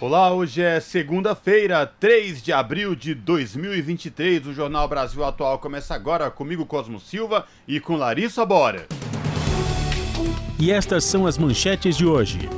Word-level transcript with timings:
Olá, 0.00 0.32
hoje 0.32 0.62
é 0.62 0.80
segunda-feira, 0.80 1.84
3 1.84 2.42
de 2.42 2.54
abril 2.54 2.94
de 2.94 3.14
2023. 3.14 4.46
O 4.46 4.54
Jornal 4.54 4.88
Brasil 4.88 5.22
Atual 5.22 5.58
começa 5.58 5.94
agora 5.94 6.30
comigo, 6.30 6.64
Cosmo 6.64 6.98
Silva, 6.98 7.46
e 7.68 7.78
com 7.78 7.96
Larissa 7.96 8.46
Bora. 8.46 8.86
E 10.58 10.72
estas 10.72 11.04
são 11.04 11.26
as 11.26 11.36
manchetes 11.36 11.98
de 11.98 12.06
hoje. 12.06 12.48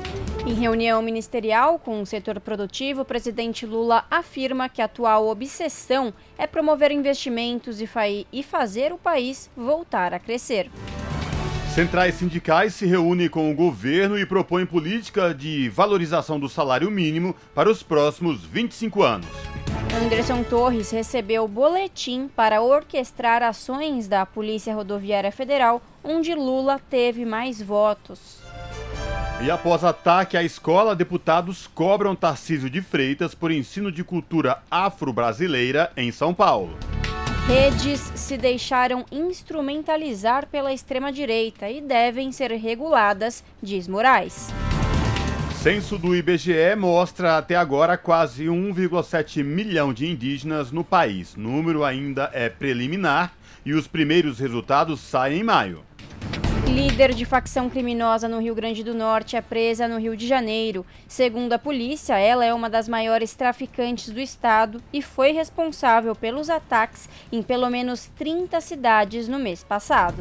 Em 0.47 0.55
reunião 0.55 1.03
ministerial 1.03 1.81
com 1.81 2.01
o 2.01 2.07
setor 2.07 2.39
produtivo, 2.39 3.03
o 3.03 3.05
presidente 3.05 3.67
Lula 3.67 4.05
afirma 4.09 4.69
que 4.69 4.81
a 4.81 4.85
atual 4.85 5.27
obsessão 5.27 6.15
é 6.39 6.47
promover 6.47 6.93
investimentos 6.93 7.81
e, 7.81 7.89
e 8.33 8.43
fazer 8.45 8.93
o 8.93 8.99
país 8.99 9.51
voltar 9.57 10.15
a 10.15 10.21
crescer. 10.21 10.71
Centrais 11.75 12.17
sindicais 12.17 12.75
se 12.75 12.85
reúnem 12.85 13.31
com 13.31 13.51
o 13.51 13.55
governo 13.55 14.19
e 14.19 14.27
propõem 14.27 14.67
política 14.67 15.35
de 15.35 15.71
valorização 15.71 16.39
do 16.39 16.47
salário 16.47 16.91
mínimo 16.91 17.35
para 17.55 17.71
os 17.71 17.83
próximos 17.83 18.45
25 18.45 19.03
anos. 19.03 19.27
Anderson 20.05 20.43
Torres 20.43 20.91
recebeu 20.91 21.49
boletim 21.49 22.29
para 22.37 22.61
orquestrar 22.61 23.43
ações 23.43 24.07
da 24.07 24.27
Polícia 24.27 24.75
Rodoviária 24.75 25.33
Federal, 25.33 25.81
onde 26.05 26.35
Lula 26.35 26.79
teve 26.79 27.25
mais 27.25 27.63
votos. 27.63 28.43
E 29.41 29.51
após 29.51 29.83
ataque 29.83 30.37
à 30.37 30.43
escola, 30.43 30.95
deputados 30.95 31.67
cobram 31.67 32.15
Tarcísio 32.15 32.69
de 32.69 32.83
Freitas 32.83 33.35
por 33.35 33.51
ensino 33.51 33.91
de 33.91 34.05
cultura 34.05 34.63
afro-brasileira 34.71 35.91
em 35.97 36.13
São 36.13 36.35
Paulo. 36.35 36.77
Redes 37.47 38.13
se 38.15 38.37
deixaram 38.37 39.05
instrumentalizar 39.11 40.47
pela 40.47 40.73
extrema-direita 40.73 41.69
e 41.69 41.81
devem 41.81 42.31
ser 42.31 42.53
reguladas, 42.53 43.43
diz 43.61 43.89
Moraes. 43.89 44.49
Censo 45.57 45.99
do 45.99 46.15
IBGE 46.15 46.77
mostra 46.79 47.37
até 47.37 47.57
agora 47.57 47.97
quase 47.99 48.45
1,7 48.45 49.43
milhão 49.43 49.93
de 49.93 50.07
indígenas 50.07 50.71
no 50.71 50.85
país. 50.85 51.35
Número 51.35 51.85
ainda 51.85 52.31
é 52.33 52.49
preliminar 52.49 53.33
e 53.67 53.75
os 53.75 53.89
primeiros 53.89 54.39
resultados 54.39 55.01
saem 55.01 55.41
em 55.41 55.45
maio. 55.45 55.83
Líder 56.73 57.13
de 57.13 57.27
facção 57.27 57.69
criminosa 57.69 58.27
no 58.27 58.41
Rio 58.41 58.55
Grande 58.55 58.83
do 58.83 58.95
Norte 58.95 59.37
é 59.37 59.43
presa 59.43 59.87
no 59.87 59.99
Rio 59.99 60.17
de 60.17 60.27
Janeiro. 60.27 60.87
Segundo 61.07 61.53
a 61.53 61.59
polícia, 61.59 62.19
ela 62.19 62.47
é 62.47 62.55
uma 62.55 62.71
das 62.71 62.89
maiores 62.89 63.35
traficantes 63.35 64.09
do 64.09 64.19
estado 64.19 64.83
e 64.91 65.03
foi 65.03 65.33
responsável 65.33 66.17
pelos 66.17 66.49
ataques 66.49 67.11
em 67.31 67.43
pelo 67.43 67.69
menos 67.69 68.07
30 68.17 68.59
cidades 68.63 69.29
no 69.29 69.39
mês 69.39 69.63
passado. 69.63 70.17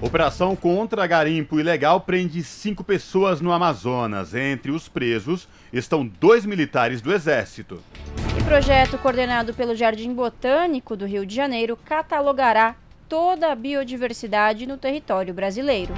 Operação 0.00 0.56
contra 0.56 1.06
garimpo 1.06 1.60
ilegal 1.60 2.00
prende 2.00 2.42
cinco 2.42 2.82
pessoas 2.82 3.40
no 3.40 3.52
Amazonas. 3.52 4.34
Entre 4.34 4.72
os 4.72 4.88
presos 4.88 5.46
estão 5.72 6.04
dois 6.04 6.44
militares 6.44 7.00
do 7.00 7.14
Exército. 7.14 7.80
E 8.36 8.42
projeto 8.42 8.98
coordenado 8.98 9.54
pelo 9.54 9.76
Jardim 9.76 10.12
Botânico 10.12 10.96
do 10.96 11.06
Rio 11.06 11.24
de 11.24 11.32
Janeiro 11.32 11.78
catalogará 11.84 12.74
toda 13.12 13.52
a 13.52 13.54
biodiversidade 13.54 14.66
no 14.66 14.78
território 14.78 15.34
brasileiro. 15.34 15.92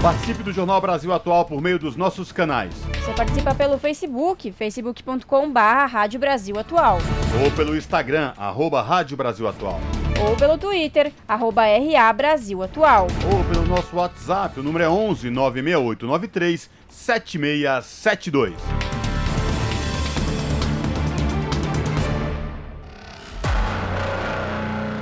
Participe 0.00 0.44
do 0.44 0.52
Jornal 0.52 0.80
Brasil 0.80 1.12
Atual 1.12 1.44
por 1.44 1.60
meio 1.60 1.80
dos 1.80 1.96
nossos 1.96 2.30
canais. 2.30 2.72
Você 3.04 3.12
participa 3.12 3.52
pelo 3.56 3.76
Facebook, 3.76 4.52
facebook.com.br 4.52 5.58
Rádio 5.90 6.20
Brasil 6.20 6.56
Atual. 6.56 6.98
Ou 7.42 7.50
pelo 7.50 7.76
Instagram, 7.76 8.34
arroba 8.36 8.80
Rádio 8.82 9.16
Brasil 9.16 9.48
Atual. 9.48 9.80
Ou 10.28 10.36
pelo 10.36 10.56
Twitter, 10.56 11.12
arroba 11.26 11.62
RA 11.64 12.12
Brasil 12.12 12.62
Atual. 12.62 13.08
Ou 13.34 13.44
pelo 13.52 13.66
nosso 13.66 13.96
WhatsApp, 13.96 14.60
o 14.60 14.62
número 14.62 14.84
é 14.84 14.88
11 14.88 15.30
96893 15.30 16.70
7672. 16.88 18.54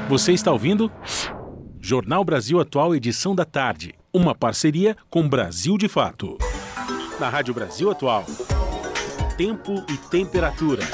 Você 0.08 0.32
está 0.32 0.52
ouvindo? 0.52 0.90
Jornal 1.80 2.24
Brasil 2.24 2.60
Atual, 2.60 2.94
edição 2.94 3.34
da 3.34 3.44
tarde. 3.44 3.92
Uma 4.14 4.36
parceria 4.36 4.96
com 5.10 5.28
Brasil 5.28 5.76
de 5.76 5.88
Fato. 5.88 6.38
Na 7.18 7.28
Rádio 7.28 7.52
Brasil 7.52 7.90
Atual. 7.90 8.24
Tempo 9.36 9.84
e 9.90 9.96
temperatura. 10.08 10.84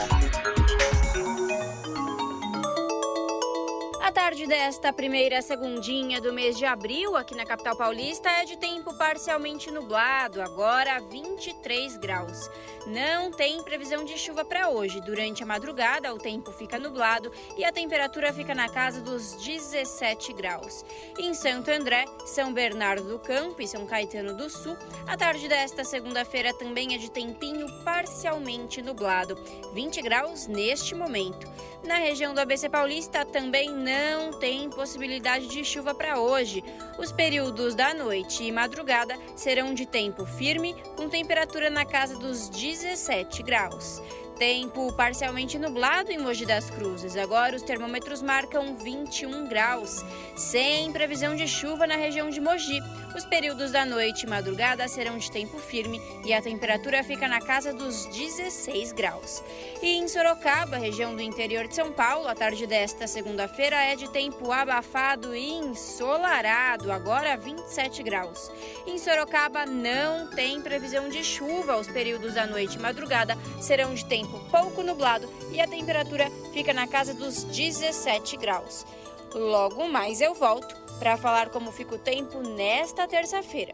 Tarde 4.32 4.47
desta 4.47 4.91
primeira 4.94 5.43
segundinha 5.43 6.19
do 6.19 6.32
mês 6.32 6.56
de 6.56 6.65
abril, 6.65 7.19
aqui 7.19 7.34
na 7.34 7.44
capital 7.44 7.76
paulista, 7.76 8.31
é 8.31 8.47
de 8.47 8.56
tempo 8.56 8.97
parcialmente 8.97 9.70
nublado, 9.70 10.41
agora 10.41 10.98
23 11.00 11.98
graus. 11.98 12.48
Não 12.87 13.31
tem 13.31 13.62
previsão 13.62 14.06
de 14.06 14.16
chuva 14.16 14.42
para 14.42 14.71
hoje. 14.71 15.03
Durante 15.03 15.42
a 15.42 15.47
madrugada, 15.47 16.15
o 16.15 16.19
tempo 16.19 16.50
fica 16.50 16.78
nublado 16.78 17.31
e 17.59 17.65
a 17.65 17.71
temperatura 17.71 18.32
fica 18.32 18.54
na 18.54 18.71
casa 18.71 19.03
dos 19.03 19.34
17 19.34 20.32
graus. 20.32 20.82
Em 21.19 21.34
Santo 21.34 21.71
André, 21.71 22.06
São 22.25 22.54
Bernardo 22.54 23.06
do 23.06 23.19
Campo 23.19 23.60
e 23.60 23.69
São 23.69 23.84
Caetano 23.84 24.34
do 24.34 24.48
Sul, 24.48 24.78
a 25.06 25.15
tarde 25.15 25.47
desta 25.47 25.84
segunda-feira 25.84 26.54
também 26.54 26.94
é 26.94 26.98
de 26.98 27.10
tempinho 27.10 27.66
parcialmente 27.84 28.81
nublado, 28.81 29.37
20 29.75 30.00
graus 30.00 30.47
neste 30.47 30.94
momento. 30.94 31.47
Na 31.84 31.97
região 31.97 32.32
do 32.32 32.41
ABC 32.41 32.69
Paulista 32.69 33.25
também 33.25 33.69
não 33.69 34.22
tem 34.31 34.71
possibilidade 34.71 35.49
de 35.49 35.65
chuva 35.65 35.94
para 35.94 36.21
hoje. 36.21 36.62
Os 36.99 37.10
períodos 37.10 37.75
da 37.75 37.93
noite 37.93 38.44
e 38.44 38.53
madrugada 38.53 39.19
serão 39.34 39.75
de 39.75 39.87
tempo 39.87 40.25
firme, 40.25 40.75
com 40.97 41.09
temperatura 41.09 41.71
na 41.71 41.84
casa 41.84 42.16
dos 42.19 42.49
17 42.49 43.43
graus. 43.43 44.00
Tempo 44.42 44.92
parcialmente 44.94 45.56
nublado 45.56 46.10
em 46.10 46.19
Mogi 46.19 46.44
das 46.44 46.69
Cruzes. 46.69 47.16
Agora 47.16 47.54
os 47.54 47.62
termômetros 47.62 48.20
marcam 48.20 48.75
21 48.75 49.47
graus, 49.47 50.04
sem 50.34 50.91
previsão 50.91 51.36
de 51.36 51.47
chuva 51.47 51.86
na 51.86 51.94
região 51.94 52.28
de 52.28 52.41
Mogi. 52.41 52.80
Os 53.14 53.25
períodos 53.25 53.70
da 53.70 53.86
noite 53.86 54.25
e 54.25 54.28
madrugada 54.28 54.88
serão 54.88 55.16
de 55.16 55.30
tempo 55.30 55.58
firme 55.58 56.03
e 56.25 56.32
a 56.32 56.42
temperatura 56.42 57.04
fica 57.04 57.28
na 57.28 57.41
casa 57.41 57.72
dos 57.72 58.06
16 58.06 58.91
graus. 58.91 59.44
E 59.80 59.98
em 59.98 60.08
Sorocaba, 60.08 60.76
região 60.76 61.14
do 61.14 61.22
interior 61.22 61.69
de 61.69 61.76
São 61.76 61.92
Paulo, 61.92 62.26
a 62.26 62.34
tarde 62.34 62.66
desta 62.66 63.06
segunda-feira 63.06 63.76
é 63.76 63.94
de 63.94 64.10
tempo 64.10 64.50
abafado 64.50 65.36
e 65.36 65.53
ensolarado, 65.53 66.91
agora 66.91 67.36
27 67.36 68.03
graus. 68.03 68.50
Em 68.88 68.98
Sorocaba 68.98 69.66
não 69.66 70.26
tem 70.26 70.60
previsão 70.60 71.09
de 71.09 71.22
chuva. 71.22 71.76
Os 71.76 71.86
períodos 71.86 72.34
da 72.34 72.44
noite 72.44 72.76
e 72.76 72.80
madrugada 72.80 73.38
serão 73.60 73.94
de 73.94 74.04
tempo 74.04 74.31
pouco 74.41 74.82
nublado 74.82 75.28
e 75.53 75.60
a 75.60 75.66
temperatura 75.66 76.31
fica 76.53 76.72
na 76.72 76.87
casa 76.87 77.15
dos 77.15 77.44
17 77.44 78.37
graus. 78.37 78.87
Logo 79.34 79.88
mais 79.88 80.20
eu 80.20 80.34
volto 80.34 80.75
para 80.98 81.16
falar 81.16 81.48
como 81.48 81.72
fica 81.72 81.94
o 81.94 81.98
tempo 81.98 82.41
nesta 82.41 83.09
terça-feira. 83.09 83.72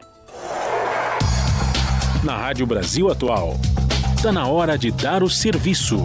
Na 2.23 2.37
Rádio 2.37 2.65
Brasil 2.65 3.09
Atual, 3.09 3.55
está 4.15 4.31
na 4.31 4.47
hora 4.47 4.77
de 4.77 4.91
dar 4.91 5.23
o 5.23 5.29
serviço. 5.29 6.03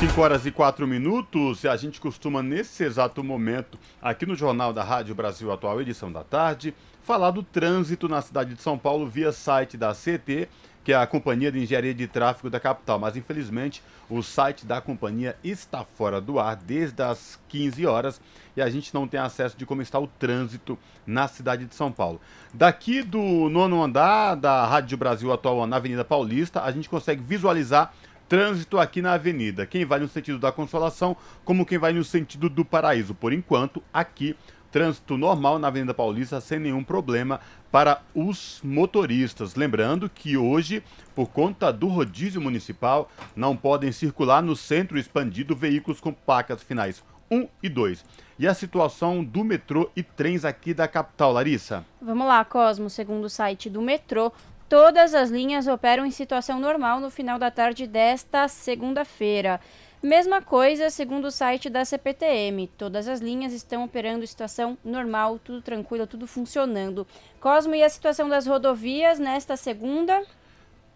5 0.00 0.20
horas 0.20 0.44
e 0.44 0.50
4 0.50 0.86
minutos, 0.86 1.64
e 1.64 1.68
a 1.68 1.76
gente 1.76 1.98
costuma, 1.98 2.42
nesse 2.42 2.84
exato 2.84 3.24
momento, 3.24 3.78
aqui 4.00 4.26
no 4.26 4.34
Jornal 4.34 4.72
da 4.72 4.84
Rádio 4.84 5.14
Brasil 5.14 5.50
Atual, 5.50 5.80
edição 5.80 6.12
da 6.12 6.22
tarde, 6.22 6.74
falar 7.02 7.30
do 7.30 7.42
trânsito 7.42 8.06
na 8.06 8.20
cidade 8.20 8.54
de 8.54 8.60
São 8.60 8.76
Paulo 8.76 9.06
via 9.06 9.32
site 9.32 9.76
da 9.76 9.94
CT 9.94 10.48
que 10.86 10.92
é 10.92 10.96
a 10.96 11.04
Companhia 11.04 11.50
de 11.50 11.58
Engenharia 11.58 11.92
de 11.92 12.06
Tráfego 12.06 12.48
da 12.48 12.60
capital. 12.60 12.96
Mas 12.96 13.16
infelizmente 13.16 13.82
o 14.08 14.22
site 14.22 14.64
da 14.64 14.80
companhia 14.80 15.36
está 15.42 15.84
fora 15.84 16.20
do 16.20 16.38
ar 16.38 16.54
desde 16.54 17.02
as 17.02 17.40
15 17.48 17.84
horas 17.84 18.20
e 18.56 18.62
a 18.62 18.70
gente 18.70 18.94
não 18.94 19.08
tem 19.08 19.18
acesso 19.18 19.56
de 19.58 19.66
como 19.66 19.82
está 19.82 19.98
o 19.98 20.06
trânsito 20.06 20.78
na 21.04 21.26
cidade 21.26 21.64
de 21.64 21.74
São 21.74 21.90
Paulo. 21.90 22.20
Daqui 22.54 23.02
do 23.02 23.48
nono 23.48 23.82
andar 23.82 24.36
da 24.36 24.64
Rádio 24.64 24.96
Brasil 24.96 25.32
atual 25.32 25.66
na 25.66 25.74
Avenida 25.74 26.04
Paulista, 26.04 26.62
a 26.62 26.70
gente 26.70 26.88
consegue 26.88 27.20
visualizar 27.20 27.92
trânsito 28.28 28.78
aqui 28.78 29.02
na 29.02 29.14
avenida. 29.14 29.66
Quem 29.66 29.84
vai 29.84 29.98
no 29.98 30.06
sentido 30.06 30.38
da 30.38 30.52
Consolação, 30.52 31.16
como 31.44 31.66
quem 31.66 31.78
vai 31.78 31.92
no 31.92 32.04
sentido 32.04 32.48
do 32.48 32.64
Paraíso. 32.64 33.12
Por 33.12 33.32
enquanto, 33.32 33.82
aqui 33.92 34.36
trânsito 34.76 35.16
normal 35.16 35.58
na 35.58 35.68
Avenida 35.68 35.94
Paulista 35.94 36.38
sem 36.38 36.58
nenhum 36.58 36.84
problema 36.84 37.40
para 37.70 38.02
os 38.14 38.60
motoristas. 38.62 39.54
Lembrando 39.54 40.08
que 40.08 40.36
hoje, 40.36 40.82
por 41.14 41.28
conta 41.28 41.72
do 41.72 41.88
rodízio 41.88 42.40
municipal, 42.40 43.10
não 43.34 43.56
podem 43.56 43.92
circular 43.92 44.42
no 44.42 44.56
centro 44.56 44.98
expandido 44.98 45.54
veículos 45.54 46.00
com 46.00 46.12
placas 46.12 46.62
finais 46.62 47.02
1 47.30 47.48
e 47.62 47.68
2. 47.68 48.04
E 48.38 48.46
a 48.46 48.54
situação 48.54 49.24
do 49.24 49.42
metrô 49.42 49.90
e 49.96 50.02
trens 50.02 50.44
aqui 50.44 50.74
da 50.74 50.86
capital, 50.86 51.32
Larissa? 51.32 51.84
Vamos 52.00 52.26
lá, 52.26 52.44
Cosmo. 52.44 52.90
Segundo 52.90 53.24
o 53.24 53.30
site 53.30 53.70
do 53.70 53.80
metrô, 53.80 54.32
todas 54.68 55.14
as 55.14 55.30
linhas 55.30 55.66
operam 55.66 56.04
em 56.04 56.10
situação 56.10 56.60
normal 56.60 57.00
no 57.00 57.10
final 57.10 57.38
da 57.38 57.50
tarde 57.50 57.86
desta 57.86 58.46
segunda-feira. 58.48 59.60
Mesma 60.06 60.40
coisa, 60.40 60.88
segundo 60.88 61.24
o 61.24 61.30
site 61.32 61.68
da 61.68 61.84
CPTM. 61.84 62.68
Todas 62.78 63.08
as 63.08 63.18
linhas 63.18 63.52
estão 63.52 63.82
operando 63.82 64.22
em 64.22 64.26
situação 64.28 64.78
normal, 64.84 65.36
tudo 65.36 65.60
tranquilo, 65.60 66.06
tudo 66.06 66.28
funcionando. 66.28 67.04
Cosmo, 67.40 67.74
e 67.74 67.82
a 67.82 67.88
situação 67.88 68.28
das 68.28 68.46
rodovias 68.46 69.18
nesta 69.18 69.56
segunda? 69.56 70.22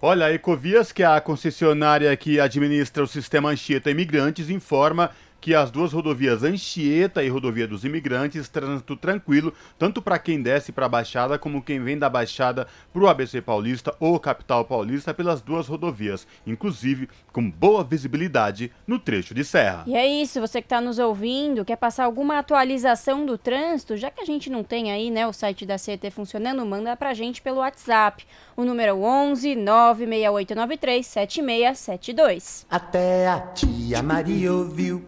Olha, 0.01 0.27
a 0.27 0.33
Ecovias, 0.33 0.93
que 0.93 1.03
é 1.03 1.07
a 1.07 1.21
concessionária 1.21 2.17
que 2.17 2.39
administra 2.39 3.03
o 3.03 3.07
sistema 3.09 3.49
Anchieta 3.49 3.91
Imigrantes, 3.91 4.49
informa 4.49 5.11
que 5.41 5.55
as 5.55 5.71
duas 5.71 5.93
rodovias 5.93 6.43
Anchieta 6.43 7.23
e 7.25 7.29
Rodovia 7.29 7.67
dos 7.67 7.85
Imigrantes, 7.85 8.49
trânsito 8.49 8.95
tranquilo, 8.95 9.55
tanto 9.79 10.03
para 10.03 10.19
quem 10.19 10.43
desce 10.43 10.71
para 10.71 10.87
a 10.87 10.89
Baixada 10.89 11.39
como 11.39 11.63
quem 11.63 11.83
vem 11.83 11.99
da 11.99 12.11
Baixada 12.11 12.67
para 12.93 13.03
o 13.03 13.09
ABC 13.09 13.41
Paulista 13.41 13.95
ou 13.99 14.21
Capital 14.21 14.65
Paulista 14.65 15.15
pelas 15.15 15.41
duas 15.41 15.67
rodovias, 15.67 16.27
inclusive 16.47 17.09
com 17.33 17.51
boa 17.51 17.83
visibilidade 17.83 18.71
no 18.87 18.99
trecho 18.99 19.35
de 19.35 19.45
serra. 19.45 19.85
E 19.87 19.97
é 19.97 20.07
isso, 20.07 20.41
você 20.41 20.61
que 20.61 20.67
está 20.67 20.81
nos 20.81 20.99
ouvindo, 20.99 21.65
quer 21.65 21.77
passar 21.77 22.05
alguma 22.05 22.39
atualização 22.39 23.25
do 23.25 23.39
trânsito, 23.39 23.97
já 23.97 24.11
que 24.11 24.21
a 24.21 24.27
gente 24.27 24.51
não 24.51 24.63
tem 24.63 24.93
aí, 24.93 25.11
né, 25.11 25.27
o 25.27 25.33
site 25.33 25.65
da 25.65 25.79
CET 25.79 26.11
funcionando, 26.11 26.65
manda 26.67 26.95
para 26.97 27.11
a 27.11 27.15
gente 27.15 27.41
pelo 27.41 27.59
WhatsApp, 27.59 28.27
o 28.57 28.65
número 28.65 29.01
11 29.03 29.55
96893 29.57 31.07
7672. 31.07 32.67
Até 32.69 33.29
a 33.29 33.41
tia 33.41 34.03
Maria 34.03 34.53
ouviu 34.53 35.01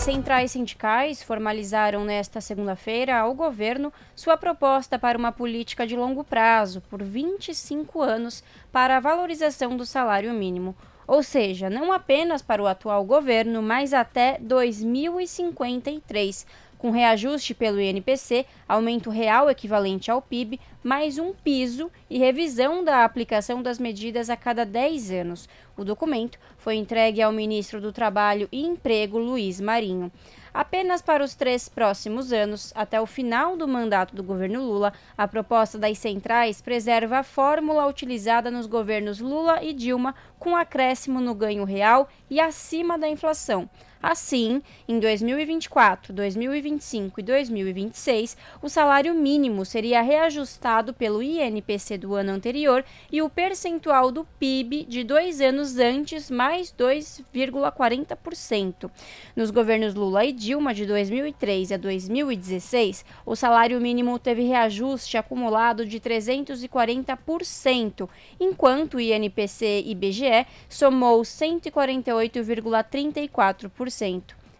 As 0.01 0.05
centrais 0.05 0.49
sindicais 0.49 1.21
formalizaram 1.21 2.03
nesta 2.03 2.41
segunda-feira 2.41 3.19
ao 3.19 3.35
governo 3.35 3.93
sua 4.15 4.35
proposta 4.35 4.97
para 4.97 5.15
uma 5.15 5.31
política 5.31 5.85
de 5.85 5.95
longo 5.95 6.23
prazo, 6.23 6.81
por 6.89 7.03
25 7.03 8.01
anos, 8.01 8.43
para 8.71 8.97
a 8.97 8.99
valorização 8.99 9.77
do 9.77 9.85
salário 9.85 10.33
mínimo. 10.33 10.75
Ou 11.05 11.21
seja, 11.21 11.69
não 11.69 11.93
apenas 11.93 12.41
para 12.41 12.63
o 12.63 12.65
atual 12.65 13.05
governo, 13.05 13.61
mas 13.61 13.93
até 13.93 14.39
2053, 14.41 16.47
com 16.81 16.89
reajuste 16.89 17.53
pelo 17.53 17.79
INPC, 17.79 18.43
aumento 18.67 19.11
real 19.11 19.51
equivalente 19.51 20.09
ao 20.09 20.19
PIB, 20.19 20.59
mais 20.83 21.19
um 21.19 21.31
piso 21.31 21.91
e 22.09 22.17
revisão 22.17 22.83
da 22.83 23.05
aplicação 23.05 23.61
das 23.61 23.77
medidas 23.77 24.31
a 24.31 24.35
cada 24.35 24.65
10 24.65 25.11
anos. 25.11 25.47
O 25.77 25.83
documento 25.83 26.39
foi 26.57 26.77
entregue 26.77 27.21
ao 27.21 27.31
ministro 27.31 27.79
do 27.79 27.93
Trabalho 27.93 28.49
e 28.51 28.65
Emprego, 28.65 29.19
Luiz 29.19 29.61
Marinho. 29.61 30.11
Apenas 30.51 31.03
para 31.03 31.23
os 31.23 31.35
três 31.35 31.69
próximos 31.69 32.33
anos, 32.33 32.73
até 32.75 32.99
o 32.99 33.05
final 33.05 33.55
do 33.55 33.67
mandato 33.67 34.15
do 34.15 34.23
governo 34.23 34.65
Lula, 34.65 34.91
a 35.15 35.27
proposta 35.27 35.77
das 35.77 35.99
centrais 35.99 36.63
preserva 36.63 37.19
a 37.19 37.23
fórmula 37.23 37.85
utilizada 37.85 38.49
nos 38.49 38.65
governos 38.65 39.19
Lula 39.19 39.63
e 39.63 39.71
Dilma, 39.71 40.15
com 40.39 40.55
acréscimo 40.55 41.21
no 41.21 41.35
ganho 41.35 41.63
real 41.63 42.09
e 42.27 42.39
acima 42.39 42.97
da 42.97 43.07
inflação. 43.07 43.69
Assim, 44.01 44.63
em 44.87 44.99
2024, 44.99 46.11
2025 46.11 47.19
e 47.19 47.23
2026, 47.23 48.35
o 48.59 48.67
salário 48.67 49.13
mínimo 49.13 49.63
seria 49.63 50.01
reajustado 50.01 50.91
pelo 50.91 51.21
INPC 51.21 51.99
do 51.99 52.15
ano 52.15 52.31
anterior 52.31 52.83
e 53.11 53.21
o 53.21 53.29
percentual 53.29 54.11
do 54.11 54.25
PIB 54.39 54.85
de 54.85 55.03
dois 55.03 55.39
anos 55.39 55.77
antes, 55.77 56.31
mais 56.31 56.73
2,40%. 56.73 58.89
Nos 59.35 59.51
governos 59.51 59.93
Lula 59.93 60.25
e 60.25 60.33
Dilma, 60.33 60.73
de 60.73 60.87
2003 60.87 61.73
a 61.73 61.77
2016, 61.77 63.05
o 63.23 63.35
salário 63.35 63.79
mínimo 63.79 64.17
teve 64.17 64.41
reajuste 64.41 65.15
acumulado 65.15 65.85
de 65.85 65.99
340%, 65.99 68.09
enquanto 68.39 68.95
o 68.95 68.99
INPC 68.99 69.83
e 69.85 69.91
IBGE 69.91 70.47
somou 70.67 71.21
148,34%. 71.21 73.90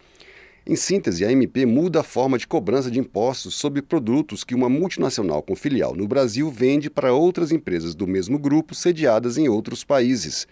Em 0.65 0.75
síntese, 0.75 1.23
a 1.23 1.31
MP 1.31 1.65
muda 1.65 1.99
a 1.99 2.03
forma 2.03 2.39
de 2.39 2.47
cobrança 2.47 2.89
de 2.89 2.99
impostos 2.99 3.53
sobre 3.55 3.83
produtos 3.83 4.43
que 4.43 4.55
uma 4.55 4.67
multinacional 4.67 5.43
com 5.43 5.55
filial 5.55 5.95
no 5.95 6.07
Brasil 6.07 6.49
vende 6.49 6.89
para 6.89 7.13
outras 7.13 7.51
empresas 7.51 7.93
do 7.93 8.07
mesmo 8.07 8.39
grupo 8.39 8.73
sediadas 8.73 9.37
em 9.37 9.47
outros 9.47 9.83
países. 9.83 10.47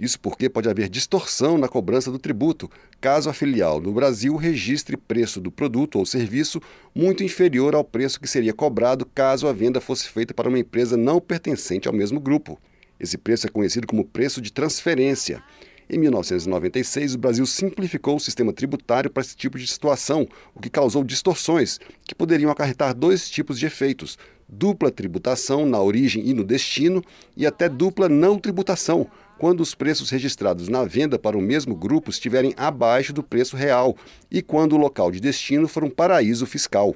Isso 0.00 0.18
porque 0.18 0.48
pode 0.48 0.68
haver 0.68 0.88
distorção 0.88 1.58
na 1.58 1.68
cobrança 1.68 2.10
do 2.10 2.18
tributo, 2.18 2.70
caso 3.00 3.28
a 3.28 3.32
filial 3.32 3.80
no 3.80 3.92
Brasil 3.92 4.34
registre 4.36 4.96
preço 4.96 5.40
do 5.40 5.50
produto 5.50 5.98
ou 5.98 6.06
serviço 6.06 6.60
muito 6.94 7.22
inferior 7.22 7.74
ao 7.74 7.84
preço 7.84 8.20
que 8.20 8.26
seria 8.26 8.52
cobrado 8.52 9.06
caso 9.06 9.46
a 9.46 9.52
venda 9.52 9.80
fosse 9.80 10.08
feita 10.08 10.32
para 10.32 10.48
uma 10.48 10.58
empresa 10.58 10.96
não 10.96 11.20
pertencente 11.20 11.88
ao 11.88 11.94
mesmo 11.94 12.18
grupo. 12.18 12.58
Esse 12.98 13.18
preço 13.18 13.46
é 13.46 13.50
conhecido 13.50 13.86
como 13.86 14.04
preço 14.04 14.40
de 14.40 14.52
transferência. 14.52 15.42
Em 15.90 15.98
1996, 15.98 17.14
o 17.14 17.18
Brasil 17.18 17.44
simplificou 17.44 18.16
o 18.16 18.20
sistema 18.20 18.52
tributário 18.52 19.10
para 19.10 19.20
esse 19.20 19.36
tipo 19.36 19.58
de 19.58 19.66
situação, 19.66 20.26
o 20.54 20.60
que 20.60 20.70
causou 20.70 21.04
distorções, 21.04 21.78
que 22.04 22.14
poderiam 22.14 22.50
acarretar 22.50 22.94
dois 22.94 23.28
tipos 23.28 23.58
de 23.58 23.66
efeitos: 23.66 24.16
dupla 24.48 24.90
tributação 24.90 25.66
na 25.66 25.82
origem 25.82 26.26
e 26.26 26.32
no 26.32 26.44
destino, 26.44 27.04
e 27.36 27.44
até 27.44 27.68
dupla 27.68 28.08
não 28.08 28.38
tributação, 28.38 29.06
quando 29.38 29.60
os 29.60 29.74
preços 29.74 30.10
registrados 30.10 30.68
na 30.68 30.84
venda 30.84 31.18
para 31.18 31.36
o 31.36 31.40
mesmo 31.40 31.74
grupo 31.74 32.10
estiverem 32.10 32.54
abaixo 32.56 33.12
do 33.12 33.22
preço 33.22 33.56
real 33.56 33.96
e 34.30 34.40
quando 34.40 34.74
o 34.74 34.78
local 34.78 35.10
de 35.10 35.20
destino 35.20 35.66
for 35.66 35.84
um 35.84 35.90
paraíso 35.90 36.46
fiscal. 36.46 36.94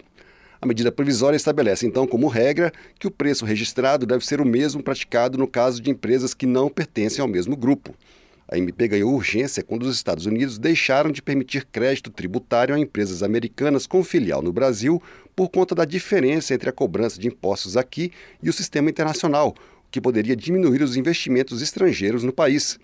A 0.61 0.66
medida 0.66 0.90
provisória 0.90 1.37
estabelece, 1.37 1.87
então, 1.87 2.07
como 2.07 2.28
regra, 2.28 2.73
que 2.99 3.07
o 3.07 3.11
preço 3.11 3.45
registrado 3.45 4.07
deve 4.07 4.25
ser 4.25 4.40
o 4.40 4.47
mesmo 4.47 4.83
praticado 4.83 5.37
no 5.37 5.47
caso 5.47 5.83
de 5.83 5.90
empresas 5.90 6.33
que 6.33 6.47
não 6.47 6.69
pertencem 6.69 7.21
ao 7.21 7.28
mesmo 7.28 7.57
grupo. 7.57 7.95
A 8.49 8.57
MP 8.57 8.87
ganhou 8.87 9.12
urgência 9.12 9.62
quando 9.62 9.83
os 9.83 9.97
Estados 9.97 10.25
Unidos 10.25 10.57
deixaram 10.57 11.11
de 11.11 11.21
permitir 11.21 11.66
crédito 11.66 12.11
tributário 12.11 12.75
a 12.75 12.78
empresas 12.78 13.23
americanas 13.23 13.88
com 13.88 14.05
filial 14.05 14.40
no 14.40 14.52
Brasil 14.52 15.02
por 15.35 15.50
conta 15.50 15.75
da 15.75 15.85
diferença 15.85 16.55
entre 16.55 16.71
a 16.71 16.73
cobrança 16.73 17.21
de 17.21 17.26
impostos 17.26 17.76
aqui 17.76 18.12
e 18.40 18.49
o 18.49 18.52
sistema 18.52 18.88
internacional, 18.88 19.52
que 19.90 20.00
poderia 20.00 20.37
diminuir 20.37 20.83
os 20.83 20.97
investimentos 20.97 21.62
estrangeiros 21.62 22.23
no 22.23 22.33
país. 22.33 22.78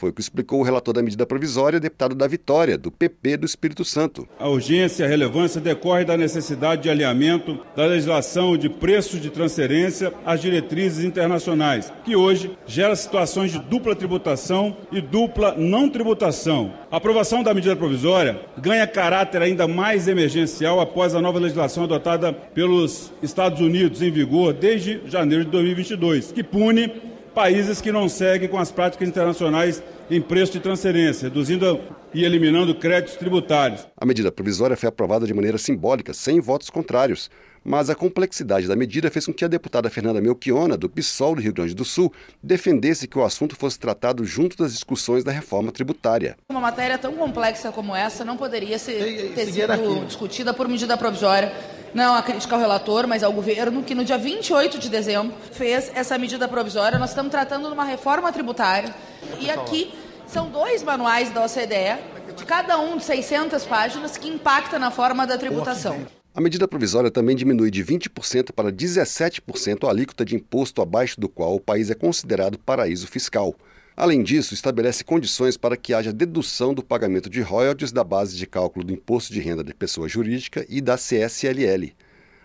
Foi 0.00 0.08
o 0.08 0.12
que 0.14 0.20
explicou 0.22 0.60
o 0.60 0.62
relator 0.62 0.94
da 0.94 1.02
medida 1.02 1.26
provisória, 1.26 1.78
deputado 1.78 2.14
da 2.14 2.26
Vitória, 2.26 2.78
do 2.78 2.90
PP 2.90 3.36
do 3.36 3.44
Espírito 3.44 3.84
Santo. 3.84 4.26
A 4.38 4.48
urgência 4.48 5.02
e 5.02 5.06
a 5.06 5.08
relevância 5.10 5.60
decorre 5.60 6.06
da 6.06 6.16
necessidade 6.16 6.84
de 6.84 6.88
alinhamento 6.88 7.58
da 7.76 7.84
legislação 7.84 8.56
de 8.56 8.70
preços 8.70 9.20
de 9.20 9.28
transferência 9.28 10.10
às 10.24 10.40
diretrizes 10.40 11.04
internacionais, 11.04 11.92
que 12.02 12.16
hoje 12.16 12.56
gera 12.64 12.96
situações 12.96 13.52
de 13.52 13.58
dupla 13.58 13.94
tributação 13.94 14.74
e 14.90 15.02
dupla 15.02 15.54
não 15.58 15.86
tributação. 15.86 16.72
A 16.90 16.96
aprovação 16.96 17.42
da 17.42 17.52
medida 17.52 17.76
provisória 17.76 18.40
ganha 18.56 18.86
caráter 18.86 19.42
ainda 19.42 19.68
mais 19.68 20.08
emergencial 20.08 20.80
após 20.80 21.14
a 21.14 21.20
nova 21.20 21.38
legislação 21.38 21.84
adotada 21.84 22.32
pelos 22.32 23.12
Estados 23.22 23.60
Unidos 23.60 24.00
em 24.00 24.10
vigor 24.10 24.54
desde 24.54 25.02
janeiro 25.04 25.44
de 25.44 25.50
2022, 25.50 26.32
que 26.32 26.42
pune 26.42 27.09
países 27.40 27.80
que 27.80 27.90
não 27.90 28.06
seguem 28.06 28.46
com 28.50 28.58
as 28.58 28.70
práticas 28.70 29.08
internacionais 29.08 29.82
em 30.10 30.20
preço 30.20 30.52
de 30.52 30.60
transferência, 30.60 31.30
reduzindo 31.30 31.80
e 32.12 32.22
eliminando 32.22 32.74
créditos 32.74 33.16
tributários. 33.16 33.86
A 33.96 34.04
medida 34.04 34.30
provisória 34.30 34.76
foi 34.76 34.90
aprovada 34.90 35.26
de 35.26 35.32
maneira 35.32 35.56
simbólica, 35.56 36.12
sem 36.12 36.38
votos 36.38 36.68
contrários. 36.68 37.30
Mas 37.64 37.90
a 37.90 37.94
complexidade 37.94 38.66
da 38.66 38.74
medida 38.74 39.10
fez 39.10 39.26
com 39.26 39.32
que 39.32 39.44
a 39.44 39.48
deputada 39.48 39.90
Fernanda 39.90 40.20
Melchiona, 40.20 40.76
do 40.76 40.88
PSOL 40.88 41.34
do 41.34 41.42
Rio 41.42 41.52
Grande 41.52 41.74
do 41.74 41.84
Sul, 41.84 42.12
defendesse 42.42 43.06
que 43.06 43.18
o 43.18 43.24
assunto 43.24 43.54
fosse 43.54 43.78
tratado 43.78 44.24
junto 44.24 44.56
das 44.56 44.72
discussões 44.72 45.22
da 45.22 45.30
reforma 45.30 45.70
tributária. 45.70 46.36
Uma 46.48 46.60
matéria 46.60 46.96
tão 46.96 47.14
complexa 47.14 47.70
como 47.70 47.94
essa 47.94 48.24
não 48.24 48.36
poderia 48.36 48.78
ser, 48.78 49.32
ter 49.34 49.46
sido 49.46 50.06
discutida 50.06 50.54
por 50.54 50.68
medida 50.68 50.96
provisória 50.96 51.52
não 51.92 52.14
a 52.14 52.22
crítica 52.22 52.54
ao 52.54 52.60
relator, 52.60 53.06
mas 53.06 53.22
ao 53.22 53.32
governo, 53.32 53.82
que 53.82 53.94
no 53.94 54.04
dia 54.04 54.16
28 54.16 54.78
de 54.78 54.88
dezembro 54.88 55.34
fez 55.52 55.90
essa 55.94 56.16
medida 56.16 56.46
provisória. 56.46 56.98
Nós 56.98 57.10
estamos 57.10 57.30
tratando 57.30 57.66
de 57.68 57.74
uma 57.74 57.84
reforma 57.84 58.32
tributária 58.32 58.94
e 59.40 59.50
aqui 59.50 59.92
são 60.26 60.48
dois 60.48 60.82
manuais 60.82 61.30
da 61.30 61.44
OCDE, 61.44 62.34
de 62.36 62.44
cada 62.44 62.78
um 62.78 62.96
de 62.96 63.04
600 63.04 63.64
páginas, 63.66 64.16
que 64.16 64.28
impacta 64.28 64.78
na 64.78 64.90
forma 64.90 65.26
da 65.26 65.36
tributação. 65.36 66.06
A 66.32 66.40
medida 66.40 66.68
provisória 66.68 67.10
também 67.10 67.34
diminui 67.34 67.72
de 67.72 67.84
20% 67.84 68.52
para 68.52 68.70
17% 68.70 69.84
a 69.84 69.90
alíquota 69.90 70.24
de 70.24 70.36
imposto 70.36 70.80
abaixo 70.80 71.20
do 71.20 71.28
qual 71.28 71.56
o 71.56 71.60
país 71.60 71.90
é 71.90 71.94
considerado 71.94 72.56
paraíso 72.56 73.08
fiscal. 73.08 73.52
Além 73.96 74.22
disso, 74.22 74.54
estabelece 74.54 75.02
condições 75.02 75.56
para 75.56 75.76
que 75.76 75.92
haja 75.92 76.12
dedução 76.12 76.72
do 76.72 76.84
pagamento 76.84 77.28
de 77.28 77.40
royalties 77.40 77.90
da 77.90 78.04
base 78.04 78.36
de 78.36 78.46
cálculo 78.46 78.84
do 78.84 78.92
Imposto 78.92 79.32
de 79.32 79.40
Renda 79.40 79.64
de 79.64 79.74
Pessoa 79.74 80.08
Jurídica 80.08 80.64
e 80.68 80.80
da 80.80 80.96
CSLL. 80.96 81.92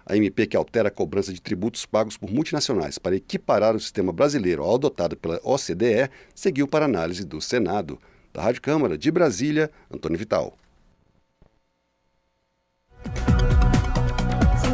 A 0.04 0.18
MP 0.18 0.48
que 0.48 0.58
altera 0.58 0.88
a 0.88 0.92
cobrança 0.92 1.32
de 1.32 1.40
tributos 1.40 1.86
pagos 1.86 2.18
por 2.18 2.32
multinacionais 2.32 2.98
para 2.98 3.16
equiparar 3.16 3.76
o 3.76 3.80
sistema 3.80 4.12
brasileiro 4.12 4.64
ao 4.64 4.76
adotado 4.76 5.16
pela 5.16 5.40
OCDE 5.44 6.10
seguiu 6.34 6.68
para 6.68 6.86
análise 6.86 7.24
do 7.24 7.40
Senado. 7.40 8.00
Da 8.34 8.42
Rádio 8.42 8.64
Câmara 8.64 8.98
de 8.98 9.12
Brasília, 9.12 9.70
Antônio 9.92 10.18
Vital. 10.18 10.58